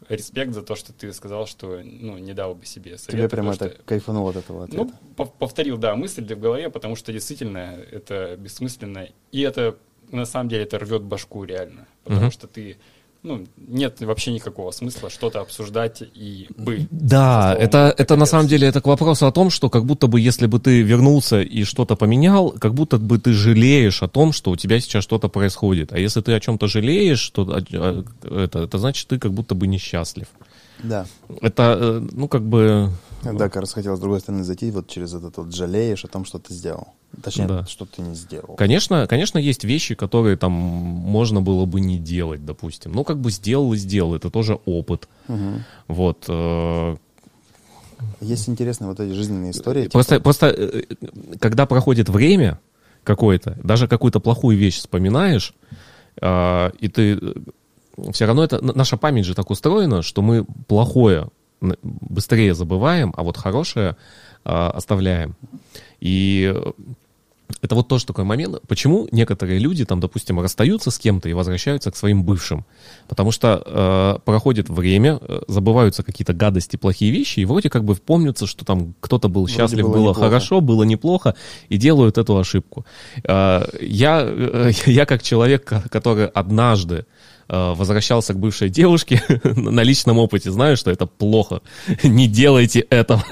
респект 0.09 0.53
за 0.53 0.61
то, 0.61 0.75
что 0.75 0.93
ты 0.93 1.11
сказал, 1.13 1.47
что 1.47 1.81
ну, 1.83 2.17
не 2.17 2.33
дал 2.33 2.55
бы 2.55 2.65
себе 2.65 2.97
совет. 2.97 3.19
Тебе 3.19 3.29
прямо 3.29 3.53
это 3.53 3.69
что- 3.71 3.83
кайфанул 3.83 4.27
от 4.29 4.35
этого 4.35 4.65
ответа. 4.65 4.83
Ну, 4.85 4.93
пов- 5.15 5.33
повторил, 5.39 5.77
да, 5.77 5.95
мысль 5.95 6.23
в 6.23 6.39
голове, 6.39 6.69
потому 6.69 6.95
что 6.95 7.11
действительно 7.11 7.77
это 7.91 8.35
бессмысленно. 8.37 9.07
И 9.31 9.41
это, 9.41 9.77
на 10.11 10.25
самом 10.25 10.49
деле, 10.49 10.63
это 10.63 10.77
рвет 10.79 11.01
башку 11.01 11.43
реально. 11.43 11.87
Потому 12.03 12.21
Мгм. 12.23 12.31
что 12.31 12.47
ты, 12.47 12.77
ну, 13.25 13.45
нет 13.57 13.99
вообще 14.01 14.31
никакого 14.31 14.71
смысла 14.71 15.09
что-то 15.09 15.41
обсуждать 15.41 16.01
и 16.01 16.47
бы. 16.57 16.87
Да, 16.91 17.53
словом 17.53 17.63
это, 17.63 17.93
это 17.97 18.15
на 18.15 18.25
самом 18.25 18.47
деле 18.47 18.67
это 18.67 18.81
к 18.81 18.87
вопросу 18.87 19.25
о 19.25 19.31
том, 19.31 19.49
что 19.49 19.69
как 19.69 19.85
будто 19.85 20.07
бы 20.07 20.21
если 20.21 20.45
бы 20.45 20.59
ты 20.59 20.81
вернулся 20.83 21.41
и 21.41 21.63
что-то 21.63 21.95
поменял, 21.95 22.51
как 22.51 22.73
будто 22.73 22.97
бы 22.97 23.17
ты 23.17 23.33
жалеешь 23.33 24.03
о 24.03 24.07
том, 24.07 24.31
что 24.31 24.51
у 24.51 24.55
тебя 24.55 24.79
сейчас 24.79 25.03
что-то 25.03 25.27
происходит. 25.27 25.91
А 25.91 25.97
если 25.97 26.21
ты 26.21 26.33
о 26.33 26.39
чем-то 26.39 26.67
жалеешь, 26.67 27.29
то 27.31 27.41
а, 27.41 27.63
а, 27.73 28.03
это, 28.43 28.59
это 28.59 28.77
значит 28.77 29.07
ты 29.07 29.19
как 29.19 29.33
будто 29.33 29.55
бы 29.55 29.67
несчастлив. 29.67 30.27
Да. 30.83 31.05
Это, 31.41 31.77
э, 31.79 32.07
ну, 32.11 32.27
как 32.27 32.43
бы... 32.43 32.91
Да, 33.33 33.45
как 33.49 33.57
раз 33.61 33.73
хотел 33.73 33.95
с 33.97 33.99
другой 33.99 34.19
стороны 34.19 34.43
зайти 34.43 34.71
вот 34.71 34.87
через 34.87 35.13
этот 35.13 35.37
вот 35.37 35.53
жалеешь 35.53 36.03
о 36.05 36.07
том, 36.07 36.25
что 36.25 36.39
ты 36.39 36.53
сделал. 36.53 36.89
Точнее, 37.23 37.47
Да. 37.47 37.65
что 37.65 37.85
ты 37.85 38.01
не 38.01 38.13
сделал. 38.15 38.55
Конечно, 38.55 39.07
конечно, 39.07 39.37
есть 39.37 39.63
вещи, 39.63 39.95
которые 39.95 40.35
там 40.37 40.51
можно 40.51 41.41
было 41.41 41.65
бы 41.65 41.79
не 41.81 41.97
делать, 41.97 42.45
допустим. 42.45 42.91
Ну, 42.91 43.03
как 43.03 43.19
бы 43.19 43.31
сделал 43.31 43.73
и 43.73 43.77
сделал, 43.77 44.15
это 44.15 44.29
тоже 44.29 44.59
опыт. 44.65 45.07
Мгм. 45.27 45.63
Вот. 45.87 46.25
э, 46.27 46.95
Есть 48.21 48.49
интересные 48.49 48.89
вот 48.89 48.99
эти 48.99 49.13
жизненные 49.13 49.51
истории. 49.51 49.83
типа, 49.83 49.91
Просто, 49.93 50.19
просто 50.19 50.47
э, 50.47 50.83
когда 51.39 51.65
проходит 51.65 52.09
время 52.09 52.59
какое-то, 53.03 53.57
даже 53.63 53.87
какую-то 53.87 54.19
плохую 54.19 54.57
вещь 54.57 54.77
вспоминаешь, 54.79 55.53
а, 56.21 56.71
и 56.79 56.87
ты 56.87 57.19
все 58.11 58.25
равно 58.25 58.43
это 58.43 58.61
наша 58.61 58.97
память 58.97 59.25
же 59.25 59.35
так 59.35 59.49
устроена, 59.49 60.01
что 60.01 60.21
мы 60.21 60.45
плохое 60.67 61.29
быстрее 61.61 62.53
забываем, 62.53 63.13
а 63.17 63.23
вот 63.23 63.37
хорошее 63.37 63.95
а, 64.43 64.69
оставляем. 64.71 65.35
И 65.99 66.51
э, 66.53 66.71
это 67.61 67.75
вот 67.75 67.87
тоже 67.87 68.05
такой 68.05 68.23
момент, 68.23 68.61
почему 68.67 69.07
некоторые 69.11 69.59
люди, 69.59 69.85
там, 69.85 69.99
допустим, 69.99 70.39
расстаются 70.39 70.91
с 70.91 70.99
кем-то 70.99 71.29
и 71.29 71.33
возвращаются 71.33 71.91
к 71.91 71.95
своим 71.95 72.23
бывшим. 72.23 72.65
Потому 73.07 73.31
что 73.31 73.61
э, 73.65 74.19
проходит 74.25 74.69
время, 74.69 75.19
э, 75.21 75.41
забываются 75.47 76.03
какие-то 76.03 76.33
гадости, 76.33 76.75
плохие 76.77 77.11
вещи, 77.11 77.39
и 77.39 77.45
вроде 77.45 77.69
как 77.69 77.83
бы 77.83 77.95
помнится, 77.95 78.45
что 78.47 78.65
там 78.65 78.93
кто-то 78.99 79.29
был 79.29 79.43
Вроде 79.43 79.55
счастлив, 79.55 79.83
было 79.83 79.93
было, 79.93 79.99
неплохо. 80.09 80.19
хорошо, 80.19 80.61
было 80.61 80.83
неплохо, 80.83 81.35
и 81.69 81.77
делают 81.77 82.17
эту 82.17 82.37
ошибку. 82.37 82.85
Э, 83.23 83.63
я, 83.81 84.21
э, 84.25 84.71
я 84.85 85.05
как 85.05 85.23
человек, 85.23 85.63
ко- 85.65 85.83
который 85.89 86.27
однажды 86.27 87.05
возвращался 87.47 88.33
к 88.33 88.39
бывшей 88.39 88.69
девушке, 88.69 89.21
на 89.43 89.81
личном 89.83 90.17
опыте 90.19 90.51
знаю, 90.51 90.77
что 90.77 90.91
это 90.91 91.05
плохо. 91.05 91.61
Не 92.03 92.27
делайте 92.27 92.79
этого. 92.81 93.23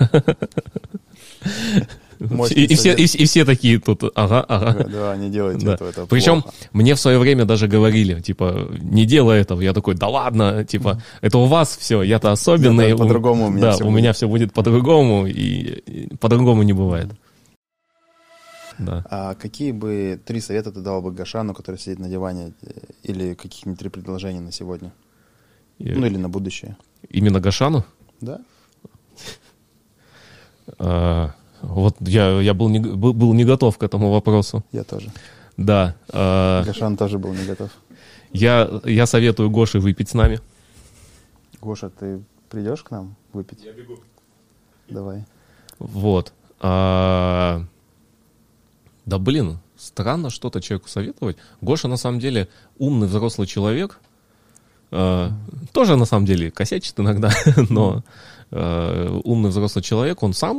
И, 2.56 2.64
и 2.66 2.76
все, 2.76 2.94
и, 2.94 3.06
все- 3.06 3.18
и 3.18 3.26
все 3.26 3.44
такие 3.44 3.80
тут, 3.80 4.04
ага, 4.16 4.46
Да, 4.48 4.56
ага. 4.56 4.84
да, 4.86 5.16
не 5.18 5.30
делайте 5.30 5.66
Да. 5.66 5.74
этого, 5.74 5.90
это 5.90 6.06
Причем 6.06 6.42
плохо. 6.42 6.56
мне 6.72 6.96
в 6.96 7.00
свое 7.00 7.18
время 7.20 7.44
даже 7.44 7.68
говорили, 7.68 8.22
типа, 8.22 8.70
не 8.80 9.06
делай 9.06 9.42
этого. 9.42 9.60
Я 9.60 9.74
такой, 9.74 9.96
да 9.96 10.08
ладно, 10.08 10.64
типа, 10.64 11.02
это 11.22 11.38
у 11.40 11.46
вас 11.46 11.76
все, 11.78 12.02
я-то 12.02 12.32
особенный. 12.32 12.90
Это 12.92 12.98
по-другому 12.98 13.48
у 13.48 13.50
меня 13.50 13.62
Да, 13.64 13.72
всё 13.74 13.86
у 13.88 13.92
меня 13.92 14.14
все 14.14 14.30
будет 14.30 14.54
по-другому, 14.54 15.28
и, 15.28 15.34
и 15.34 16.16
по-другому 16.16 16.64
не 16.64 16.72
бывает. 16.72 17.08
Да. 18.80 19.06
А 19.10 19.36
какие 19.36 19.72
бы 19.72 20.20
три 20.26 20.42
совета 20.42 20.72
ты 20.72 20.82
дал 20.82 21.02
бы 21.02 21.12
Гашану, 21.12 21.54
который 21.54 21.78
сидит 21.78 22.00
на 22.00 22.10
диване, 22.10 22.54
э, 22.62 22.72
или 23.04 23.34
какие-нибудь 23.34 23.80
три 23.80 23.90
предложения 23.90 24.42
на 24.42 24.52
сегодня? 24.52 24.92
И 25.80 25.92
Ну 25.92 26.06
или 26.06 26.18
на 26.18 26.30
будущее? 26.30 26.78
Именно 27.10 27.40
Гашану? 27.40 27.86
Да? 28.22 28.40
А, 30.80 31.32
вот 31.62 31.96
я, 32.00 32.40
я 32.42 32.54
был, 32.54 32.70
не, 32.70 32.80
был 32.80 33.34
не 33.34 33.46
готов 33.46 33.78
к 33.78 33.84
этому 33.84 34.12
вопросу. 34.12 34.64
Я 34.72 34.84
тоже. 34.84 35.12
Да. 35.58 35.96
а, 36.12 36.64
Гашан 36.64 36.98
тоже 36.98 37.20
был 37.20 37.34
не 37.34 37.46
готов. 37.46 37.70
я, 38.32 38.70
я 38.86 39.06
советую 39.06 39.50
Гоше 39.50 39.80
выпить 39.80 40.10
с 40.10 40.14
нами. 40.14 40.40
Гоша, 41.62 41.90
ты 41.90 42.22
придешь 42.50 42.84
к 42.84 42.92
нам 42.92 43.16
выпить? 43.34 43.64
Я 43.64 43.72
бегу. 43.72 44.00
Давай. 44.90 45.26
Вот. 45.80 46.34
А, 46.60 47.66
Да 49.06 49.18
блин, 49.18 49.60
странно 49.78 50.30
что-то 50.30 50.62
человеку 50.62 50.88
советовать. 50.90 51.38
Гоша 51.62 51.88
на 51.88 51.98
самом 51.98 52.20
деле 52.20 52.48
умный 52.78 53.08
взрослый 53.08 53.48
человек. 53.48 54.00
А, 54.92 55.32
Тоже 55.72 55.96
на 55.96 56.06
самом 56.06 56.26
деле 56.26 56.52
косячит 56.52 57.00
иногда, 57.00 57.32
но 57.70 58.04
э, 58.52 59.20
умный 59.24 59.50
взрослый 59.50 59.84
человек, 59.84 60.22
он 60.24 60.34
сам 60.34 60.58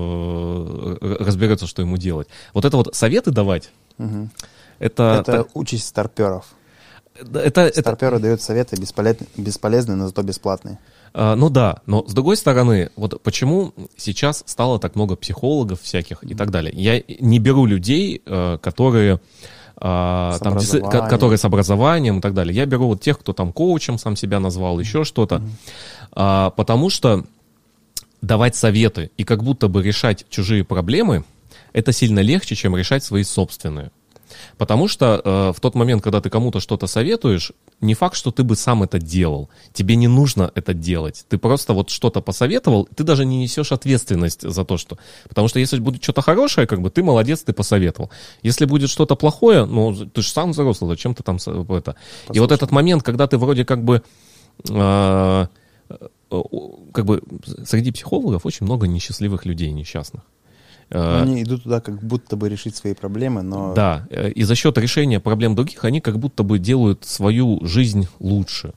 э, 0.00 1.16
разберется, 1.20 1.66
что 1.66 1.82
ему 1.82 1.96
делать. 1.96 2.28
Вот 2.54 2.64
это 2.64 2.76
вот 2.76 2.94
советы 2.94 3.30
давать, 3.30 3.70
Мгм. 3.98 4.30
это... 4.78 5.22
Это 5.26 5.46
участь 5.54 5.86
старперов. 5.86 6.46
это, 7.14 7.38
это- 7.40 7.60
это- 7.62 7.80
Старперы 7.80 8.18
дают 8.18 8.42
советы 8.42 8.76
бесполезные, 8.76 9.28
бесполезные, 9.36 9.96
но 9.96 10.06
зато 10.08 10.22
бесплатные. 10.22 10.78
А, 11.18 11.34
Ну 11.34 11.48
да, 11.48 11.80
но 11.86 12.06
с 12.06 12.12
другой 12.12 12.36
стороны, 12.36 12.90
вот 12.94 13.22
почему 13.22 13.72
сейчас 13.96 14.44
стало 14.46 14.78
так 14.78 14.96
много 14.96 15.16
психологов 15.16 15.80
всяких 15.80 16.22
и 16.22 16.34
так 16.34 16.50
далее. 16.50 16.74
Я 16.76 17.02
не 17.20 17.38
беру 17.38 17.64
людей, 17.64 18.20
э, 18.26 18.58
которые 18.60 19.20
а, 19.78 20.34
С 20.34 20.40
там, 20.40 20.58
которые 21.08 21.38
с 21.38 21.44
образованием 21.46 22.18
и 22.18 22.20
так 22.20 22.34
далее. 22.34 22.54
Я 22.54 22.66
беру 22.66 22.88
вот 22.88 23.00
тех, 23.00 23.18
кто 23.18 23.32
там 23.32 23.52
коучем 23.52 23.98
сам 23.98 24.14
себя 24.14 24.40
назвал, 24.40 24.78
еще 24.78 25.04
что-то. 25.04 25.42
А, 26.12 26.50
потому 26.50 26.90
что 26.90 27.24
давать 28.20 28.54
советы 28.54 29.10
и 29.16 29.24
как 29.24 29.42
будто 29.42 29.68
бы 29.68 29.82
решать 29.82 30.26
чужие 30.28 30.64
проблемы, 30.64 31.24
это 31.72 31.92
сильно 31.92 32.20
легче, 32.20 32.56
чем 32.56 32.76
решать 32.76 33.04
свои 33.04 33.22
собственные. 33.22 33.90
Потому 34.58 34.88
что 34.88 35.20
э, 35.24 35.52
в 35.56 35.60
тот 35.60 35.74
момент, 35.74 36.02
когда 36.02 36.20
ты 36.20 36.30
кому-то 36.30 36.60
что-то 36.60 36.86
советуешь, 36.86 37.52
не 37.80 37.94
факт, 37.94 38.16
что 38.16 38.30
ты 38.30 38.42
бы 38.42 38.56
сам 38.56 38.82
это 38.82 38.98
делал. 38.98 39.48
Тебе 39.72 39.96
не 39.96 40.08
нужно 40.08 40.50
это 40.54 40.74
делать. 40.74 41.24
Ты 41.28 41.38
просто 41.38 41.72
вот 41.72 41.90
что-то 41.90 42.20
посоветовал, 42.20 42.88
ты 42.94 43.04
даже 43.04 43.24
не 43.24 43.38
несешь 43.38 43.72
ответственность 43.72 44.42
за 44.42 44.64
то, 44.64 44.76
что... 44.76 44.98
Потому 45.28 45.48
что 45.48 45.58
если 45.58 45.78
будет 45.78 46.02
что-то 46.02 46.22
хорошее, 46.22 46.66
как 46.66 46.80
бы 46.80 46.90
ты 46.90 47.02
молодец, 47.02 47.42
ты 47.42 47.52
посоветовал. 47.52 48.10
Если 48.42 48.64
будет 48.64 48.90
что-то 48.90 49.16
плохое, 49.16 49.66
ну, 49.66 49.94
ты 49.94 50.22
же 50.22 50.28
сам 50.28 50.52
взрослый, 50.52 50.88
зачем 50.90 51.14
ты 51.14 51.22
там... 51.22 51.36
Это... 51.36 51.96
И 52.32 52.40
вот 52.40 52.52
этот 52.52 52.70
момент, 52.70 53.02
когда 53.02 53.26
ты 53.26 53.38
вроде 53.38 53.64
как 53.64 53.84
бы... 53.84 54.02
э, 54.68 55.46
э, 55.90 55.96
как 56.92 57.04
бы 57.04 57.22
среди 57.64 57.92
психологов 57.92 58.46
очень 58.46 58.66
много 58.66 58.86
несчастливых 58.86 59.44
людей, 59.44 59.70
несчастных. 59.70 60.22
Э, 60.90 61.22
Они 61.22 61.42
идут 61.42 61.64
туда, 61.64 61.80
как 61.80 62.02
будто 62.02 62.36
бы 62.36 62.48
решить 62.48 62.76
свои 62.76 62.94
проблемы, 62.94 63.42
но 63.42 63.74
да, 63.74 64.06
э, 64.10 64.30
и 64.30 64.44
за 64.44 64.54
счет 64.54 64.78
решения 64.78 65.20
проблем 65.20 65.54
других 65.54 65.84
они 65.84 66.00
как 66.00 66.18
будто 66.18 66.42
бы 66.42 66.58
делают 66.58 67.04
свою 67.04 67.60
жизнь 67.64 68.08
лучше. 68.20 68.72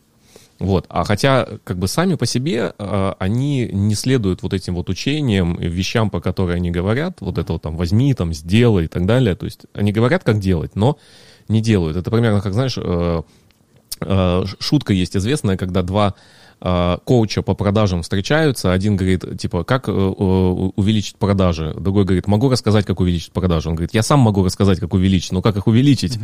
Вот. 0.60 0.86
А 0.90 1.06
хотя, 1.06 1.48
как 1.64 1.77
бы 1.77 1.88
сами 1.88 2.15
по 2.15 2.26
себе, 2.26 2.73
э, 2.77 3.14
они 3.18 3.69
не 3.72 3.95
следуют 3.95 4.44
вот 4.44 4.53
этим 4.53 4.76
вот 4.76 4.90
учениям, 4.90 5.56
вещам, 5.56 6.10
по 6.10 6.19
которым 6.19 6.57
они 6.57 6.69
говорят, 6.69 7.22
вот 7.22 7.38
это 7.38 7.53
вот 7.53 7.61
там 7.61 7.77
возьми, 7.77 8.14
там 8.14 8.34
сделай 8.34 8.86
и 8.86 8.88
так 8.88 9.06
далее. 9.06 9.36
То 9.36 9.45
есть 9.45 9.61
они 9.73 9.94
говорят, 9.94 10.26
как 10.26 10.40
делать, 10.40 10.76
но 10.76 10.98
не 11.48 11.61
делают. 11.61 11.95
Это 11.95 12.11
примерно 12.11 12.41
как, 12.41 12.53
знаешь, 12.53 12.77
э, 12.77 13.22
э, 14.02 14.44
шутка 14.60 14.91
есть 14.91 15.15
известная, 15.15 15.56
когда 15.56 15.81
два 15.81 16.15
коуча 16.60 17.41
по 17.41 17.53
продажам 17.53 18.02
встречаются, 18.02 18.73
один 18.73 18.98
говорит, 18.98 19.40
типа, 19.40 19.64
как 19.64 19.88
э, 19.88 19.91
увеличить 19.91 21.15
продажи, 21.15 21.73
другой 21.80 22.03
говорит, 22.03 22.27
могу 22.27 22.49
рассказать, 22.49 22.86
как 22.86 22.99
увеличить 22.99 23.31
продажи. 23.31 23.69
Он 23.69 23.76
говорит, 23.76 23.94
я 23.94 24.03
сам 24.03 24.19
могу 24.19 24.44
рассказать, 24.44 24.80
как 24.80 24.94
увеличить, 24.94 25.31
но 25.31 25.41
как 25.41 25.56
их 25.56 25.68
увеличить, 25.68 26.19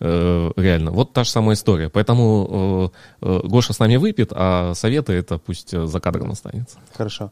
Э, 0.00 0.50
реально. 0.56 0.90
Вот 0.92 1.12
та 1.12 1.24
же 1.24 1.30
самая 1.30 1.54
история. 1.54 1.90
Поэтому 1.90 2.90
э, 3.20 3.40
Гоша 3.44 3.74
с 3.74 3.78
нами 3.78 3.96
выпьет, 3.96 4.32
а 4.32 4.72
советы 4.74 5.12
это 5.12 5.38
пусть 5.38 5.70
за 5.70 6.00
кадром 6.00 6.30
останется. 6.30 6.78
Хорошо. 6.94 7.30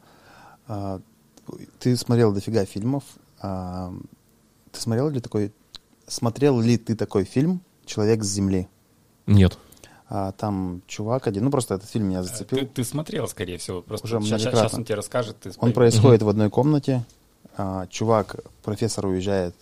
А, 0.66 1.00
ты 1.78 1.96
смотрел 1.96 2.32
дофига 2.32 2.66
фильмов. 2.66 3.04
А, 3.40 3.92
ты 4.70 4.80
смотрел 4.80 5.08
ли 5.08 5.20
такой... 5.20 5.52
Смотрел 6.06 6.60
ли 6.60 6.76
ты 6.76 6.94
такой 6.94 7.24
фильм 7.24 7.60
«Человек 7.86 8.22
с 8.22 8.28
Земли»? 8.28 8.68
Нет. 9.26 9.58
А 10.10 10.32
там 10.32 10.82
чувак 10.86 11.26
один, 11.26 11.44
ну 11.44 11.50
просто 11.50 11.74
этот 11.74 11.90
фильм 11.90 12.06
меня 12.06 12.20
Э, 12.20 12.22
зацепил. 12.22 12.58
Ты, 12.58 12.66
ты 12.66 12.84
смотрел, 12.84 13.28
скорее 13.28 13.58
всего. 13.58 13.82
Просто 13.82 14.06
Уже 14.06 14.20
сейчас, 14.22 14.42
многократно. 14.42 14.78
он 14.78 14.84
тебе 14.84 14.94
расскажет. 14.94 15.36
Ты 15.40 15.52
Он 15.58 15.72
происходит 15.72 16.22
в 16.22 16.28
одной 16.28 16.48
комнате. 16.48 17.04
А, 17.56 17.86
чувак, 17.88 18.36
профессор 18.62 19.06
уезжает 19.06 19.54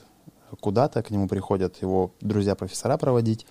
куда-то, 0.61 1.03
к 1.03 1.11
нему 1.11 1.27
приходят 1.27 1.83
его 1.83 2.13
друзья-профессора 2.21 2.97
проводить. 2.97 3.47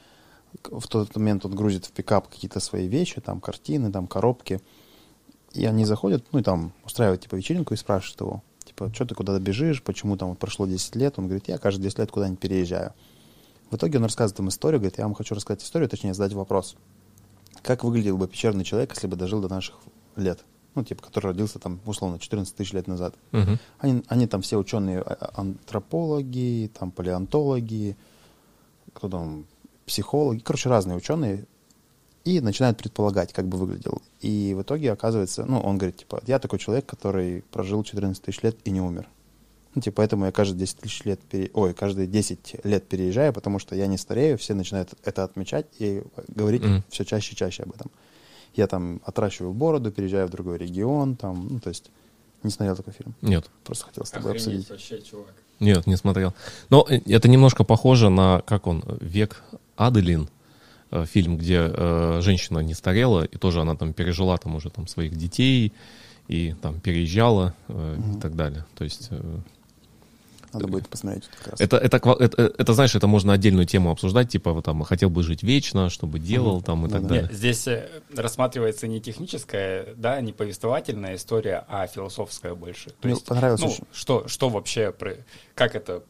В 0.63 0.87
тот 0.87 1.13
момент 1.15 1.45
он 1.45 1.53
грузит 1.53 1.85
в 1.85 1.91
пикап 1.91 2.29
какие-то 2.29 2.61
свои 2.61 2.87
вещи, 2.87 3.19
там 3.19 3.41
картины, 3.41 3.91
там 3.91 4.07
коробки. 4.07 4.61
И 5.51 5.65
они 5.65 5.83
заходят, 5.85 6.25
ну 6.31 6.39
и 6.39 6.43
там 6.43 6.71
устраивают 6.85 7.21
типа 7.21 7.35
вечеринку 7.35 7.73
и 7.73 7.77
спрашивают 7.77 8.21
его, 8.21 8.43
типа, 8.63 8.91
что 8.93 9.05
ты 9.05 9.15
куда-то 9.15 9.39
бежишь, 9.39 9.81
почему 9.83 10.15
там 10.17 10.29
вот 10.29 10.39
прошло 10.39 10.65
10 10.65 10.95
лет? 10.95 11.15
Он 11.17 11.25
говорит, 11.25 11.47
я 11.47 11.57
каждые 11.57 11.85
10 11.85 11.99
лет 11.99 12.11
куда-нибудь 12.11 12.39
переезжаю. 12.39 12.93
В 13.69 13.75
итоге 13.75 13.97
он 13.97 14.03
рассказывает 14.03 14.39
им 14.39 14.49
историю, 14.49 14.79
говорит, 14.79 14.97
я 14.97 15.05
вам 15.05 15.15
хочу 15.15 15.35
рассказать 15.35 15.63
историю, 15.63 15.89
точнее 15.89 16.13
задать 16.13 16.33
вопрос. 16.33 16.75
Как 17.61 17.83
выглядел 17.83 18.17
бы 18.17 18.27
пещерный 18.27 18.63
человек, 18.63 18.93
если 18.93 19.07
бы 19.07 19.15
дожил 19.15 19.41
до 19.41 19.49
наших 19.49 19.75
лет? 20.15 20.43
Ну, 20.75 20.83
типа, 20.83 21.03
который 21.03 21.27
родился 21.27 21.57
там, 21.57 21.79
условно, 21.85 22.19
14 22.19 22.53
тысяч 22.53 22.73
лет 22.73 22.87
назад. 22.87 23.15
Мгм. 23.31 23.59
Они, 23.79 24.03
они 24.07 24.27
там 24.27 24.41
все 24.41 24.57
ученые 24.57 24.99
а- 24.99 25.17
а- 25.19 25.41
антропологи, 25.41 26.69
там 26.77 26.91
палеонтологи, 26.91 27.97
кто 28.93 29.09
там, 29.09 29.45
психологи, 29.85 30.39
короче, 30.39 30.69
разные 30.69 30.97
ученые, 30.97 31.45
и 32.25 32.41
начинают 32.41 32.77
предполагать, 32.77 33.31
как 33.33 33.47
бы 33.47 33.57
выглядел. 33.57 34.01
И 34.19 34.53
в 34.57 34.63
итоге 34.63 34.91
оказывается, 34.91 35.45
ну, 35.45 35.59
он 35.59 35.77
говорит, 35.77 35.97
типа, 35.97 36.21
я 36.27 36.39
такой 36.39 36.59
человек, 36.59 36.85
который 36.85 37.43
прожил 37.51 37.83
14 37.83 38.21
тысяч 38.21 38.41
лет 38.41 38.57
и 38.65 38.71
не 38.71 38.81
умер. 38.81 39.07
Ну, 39.75 39.81
типа, 39.81 39.97
поэтому 39.97 40.25
я 40.25 40.31
каждые 40.31 40.59
10 40.59 40.77
тысяч 40.77 41.03
лет, 41.03 41.19
пере... 41.19 41.51
ой, 41.53 41.73
каждые 41.73 42.07
10 42.07 42.55
лет 42.63 42.87
переезжаю, 42.87 43.33
потому 43.33 43.59
что 43.59 43.75
я 43.75 43.87
не 43.87 43.97
старею, 43.97 44.37
все 44.37 44.53
начинают 44.53 44.93
это 45.03 45.23
отмечать 45.25 45.65
и 45.79 46.01
говорить 46.29 46.63
Мгм. 46.63 46.83
все 46.89 47.03
чаще 47.03 47.33
и 47.33 47.35
чаще 47.35 47.63
об 47.63 47.73
этом. 47.73 47.91
Я 48.55 48.67
там 48.67 49.01
отращиваю 49.03 49.53
бороду, 49.53 49.91
переезжаю 49.91 50.27
в 50.27 50.31
другой 50.31 50.57
регион, 50.57 51.17
там, 51.17 51.47
ну, 51.49 51.59
то 51.59 51.67
есть, 51.69 51.91
не 52.43 52.51
смотрел 52.51 52.77
такой 52.77 52.93
фильм. 52.93 53.13
Нет. 53.21 53.49
Просто 53.65 53.85
хотел 53.85 54.05
с 54.05 54.11
тобой 54.11 54.31
Охренеть 54.31 54.69
обсудить. 54.69 54.69
вообще, 54.69 55.01
чувак. 55.01 55.33
Нет, 55.59 55.87
не 55.87 55.97
смотрел. 55.97 56.33
Но 56.69 56.85
э, 56.89 57.01
это 57.07 57.27
немножко 57.27 57.63
похоже 57.65 58.09
на, 58.09 58.41
как 58.45 58.67
он, 58.67 58.83
«Век 59.01 59.43
Аделин», 59.75 60.29
э, 60.91 61.05
фильм, 61.05 61.37
где 61.37 61.69
э, 61.69 62.19
женщина 62.21 62.59
не 62.59 62.73
старела, 62.75 63.25
и 63.25 63.37
тоже 63.37 63.59
она 63.59 63.75
там 63.75 63.91
пережила 63.93 64.37
там 64.37 64.55
уже 64.55 64.69
там 64.69 64.87
своих 64.87 65.17
детей, 65.17 65.73
и 66.29 66.55
там 66.61 66.79
переезжала 66.79 67.53
э, 67.67 67.97
и 68.15 68.19
так 68.21 68.35
далее. 68.35 68.65
То 68.75 68.83
есть 68.85 69.07
э, 69.11 69.39
Надо 70.55 70.67
будет 70.71 70.89
посмотреть 70.89 71.29
как 71.37 71.51
раз. 71.51 71.61
это, 71.61 71.77
это, 71.77 71.97
это, 71.97 72.53
это, 72.57 72.73
знаешь, 72.73 72.95
это 72.95 73.07
можно 73.07 73.33
отдельную 73.33 73.65
тему 73.65 73.91
обсуждать, 73.91 74.29
типа 74.29 74.53
вот 74.53 74.65
там 74.65 74.81
хотел 74.83 75.09
бы 75.09 75.23
жить 75.23 75.43
вечно, 75.43 75.89
чтобы 75.89 76.19
делал 76.19 76.61
там 76.61 76.85
и 76.85 76.89
так 76.89 77.05
далее. 77.05 77.29
Здесь 77.31 77.67
э, 77.67 77.87
рассматривается 78.15 78.87
не 78.87 79.01
техническая, 79.01 79.87
да, 79.95 80.19
не 80.21 80.33
повествовательная 80.33 81.15
история, 81.15 81.65
а 81.67 81.87
философская 81.87 82.55
больше. 82.55 82.89
То 82.89 82.95
Мне 83.03 83.13
есть, 83.13 83.25
понравилось 83.25 83.61
ну, 83.61 83.67
очень. 83.67 83.83
что, 83.93 84.27
что 84.27 84.49
вообще, 84.49 84.91
про- 84.91 85.17
как 85.53 85.75
это, 85.75 86.03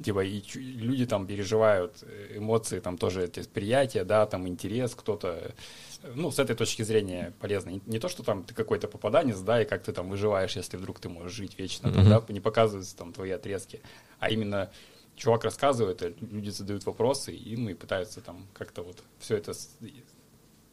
типа, 0.00 0.24
и 0.24 0.42
люди 0.58 1.06
там 1.06 1.26
переживают 1.26 1.98
э, 2.02 2.38
эмоции, 2.38 2.80
там 2.80 2.96
тоже 2.98 3.24
эти 3.24 3.40
восприятия, 3.40 4.04
да, 4.04 4.26
там 4.26 4.48
интерес, 4.48 4.94
кто-то, 4.94 5.54
э, 6.02 6.12
ну, 6.14 6.30
с 6.30 6.38
этой 6.38 6.56
точки 6.56 6.82
зрения 6.82 7.32
полезно. 7.40 7.80
Не, 7.86 7.98
то, 7.98 8.08
что 8.08 8.22
там 8.22 8.44
ты 8.44 8.54
какой-то 8.54 8.88
попаданец, 8.88 9.38
да, 9.40 9.62
и 9.62 9.64
как 9.64 9.82
ты 9.82 9.92
там 9.92 10.08
выживаешь, 10.08 10.56
если 10.56 10.76
вдруг 10.76 11.00
ты 11.00 11.08
можешь 11.08 11.32
жить 11.32 11.58
вечно, 11.58 11.92
там, 11.92 12.02
Мгм. 12.02 12.10
да, 12.10 12.32
не 12.32 12.40
показываются 12.40 12.96
там 12.96 13.12
твои 13.12 13.30
отрезки, 13.30 13.80
а 14.18 14.30
именно 14.30 14.70
чувак 15.16 15.44
рассказывает, 15.44 16.02
а 16.02 16.12
люди 16.20 16.50
задают 16.50 16.86
вопросы, 16.86 17.34
и, 17.34 17.56
ну, 17.56 17.68
и 17.70 17.74
пытаются 17.74 18.20
там 18.20 18.46
как-то 18.54 18.82
вот 18.82 19.02
все 19.18 19.36
это 19.36 19.52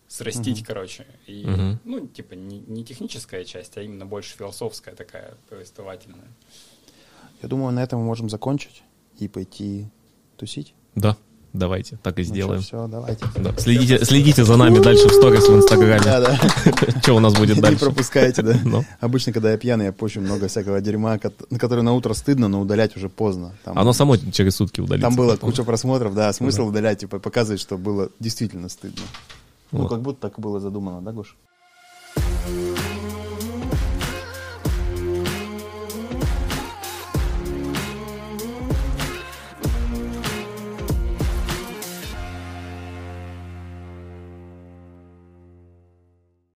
срастить, 0.08 0.64
короче. 0.64 1.06
И, 1.28 1.46
Мгм. 1.46 1.80
ну, 1.84 2.08
типа, 2.08 2.34
не, 2.34 2.60
не 2.60 2.84
техническая 2.84 3.44
часть, 3.44 3.78
а 3.78 3.82
именно 3.82 4.06
больше 4.06 4.36
философская 4.36 4.96
такая, 4.96 5.36
повествовательная. 5.50 6.30
Я 7.42 7.48
думаю, 7.48 7.72
на 7.72 7.84
этом 7.84 8.00
мы 8.00 8.06
можем 8.06 8.30
закончить 8.30 8.84
и 9.22 9.28
пойти 9.28 9.88
тусить. 10.38 10.74
Да, 10.96 11.16
давайте, 11.54 11.98
так 12.04 12.20
и 12.20 12.24
сделаем. 12.24 12.62
все, 12.62 12.88
давайте. 12.88 13.26
Да. 13.38 13.54
Следите, 13.58 14.04
следите 14.06 14.44
за 14.44 14.56
нами 14.58 14.80
дальше 14.80 15.08
в 15.08 15.14
сторис 15.14 15.48
в 15.48 15.56
Инстаграме. 15.56 16.04
Да, 16.04 16.20
да. 16.22 16.40
Что 17.02 17.16
у 17.16 17.20
нас 17.20 17.34
будет 17.34 17.56
Не 17.58 17.62
дальше? 17.62 17.80
пропускайте, 17.86 18.42
да. 18.42 18.56
Ну. 18.64 18.84
Обычно, 19.00 19.34
когда 19.34 19.52
я 19.52 19.58
пьяный, 19.58 19.86
я 19.86 19.92
пощу 19.94 20.22
много 20.22 20.48
всякого 20.48 20.82
дерьма, 20.82 21.18
которое 21.20 21.82
на 21.82 21.94
утро 21.94 22.14
стыдно, 22.14 22.48
но 22.48 22.62
удалять 22.62 22.96
уже 22.98 23.10
поздно. 23.10 23.54
Там, 23.64 23.78
Оно 23.78 23.94
само 23.94 24.18
через 24.18 24.56
сутки 24.56 24.82
удалится. 24.82 25.08
там 25.10 25.16
было 25.16 25.32
потом. 25.32 25.50
куча 25.52 25.64
просмотров, 25.64 26.14
да, 26.16 26.32
смысл 26.34 26.68
удалять, 26.68 27.00
типа, 27.00 27.20
показывать, 27.20 27.60
что 27.62 27.78
было 27.78 28.10
действительно 28.20 28.70
стыдно. 28.70 29.04
Ну, 29.72 29.88
как 29.88 30.02
будто 30.02 30.22
так 30.22 30.40
было 30.40 30.60
задумано, 30.60 31.02
да, 31.02 31.12
Гош? 31.12 31.36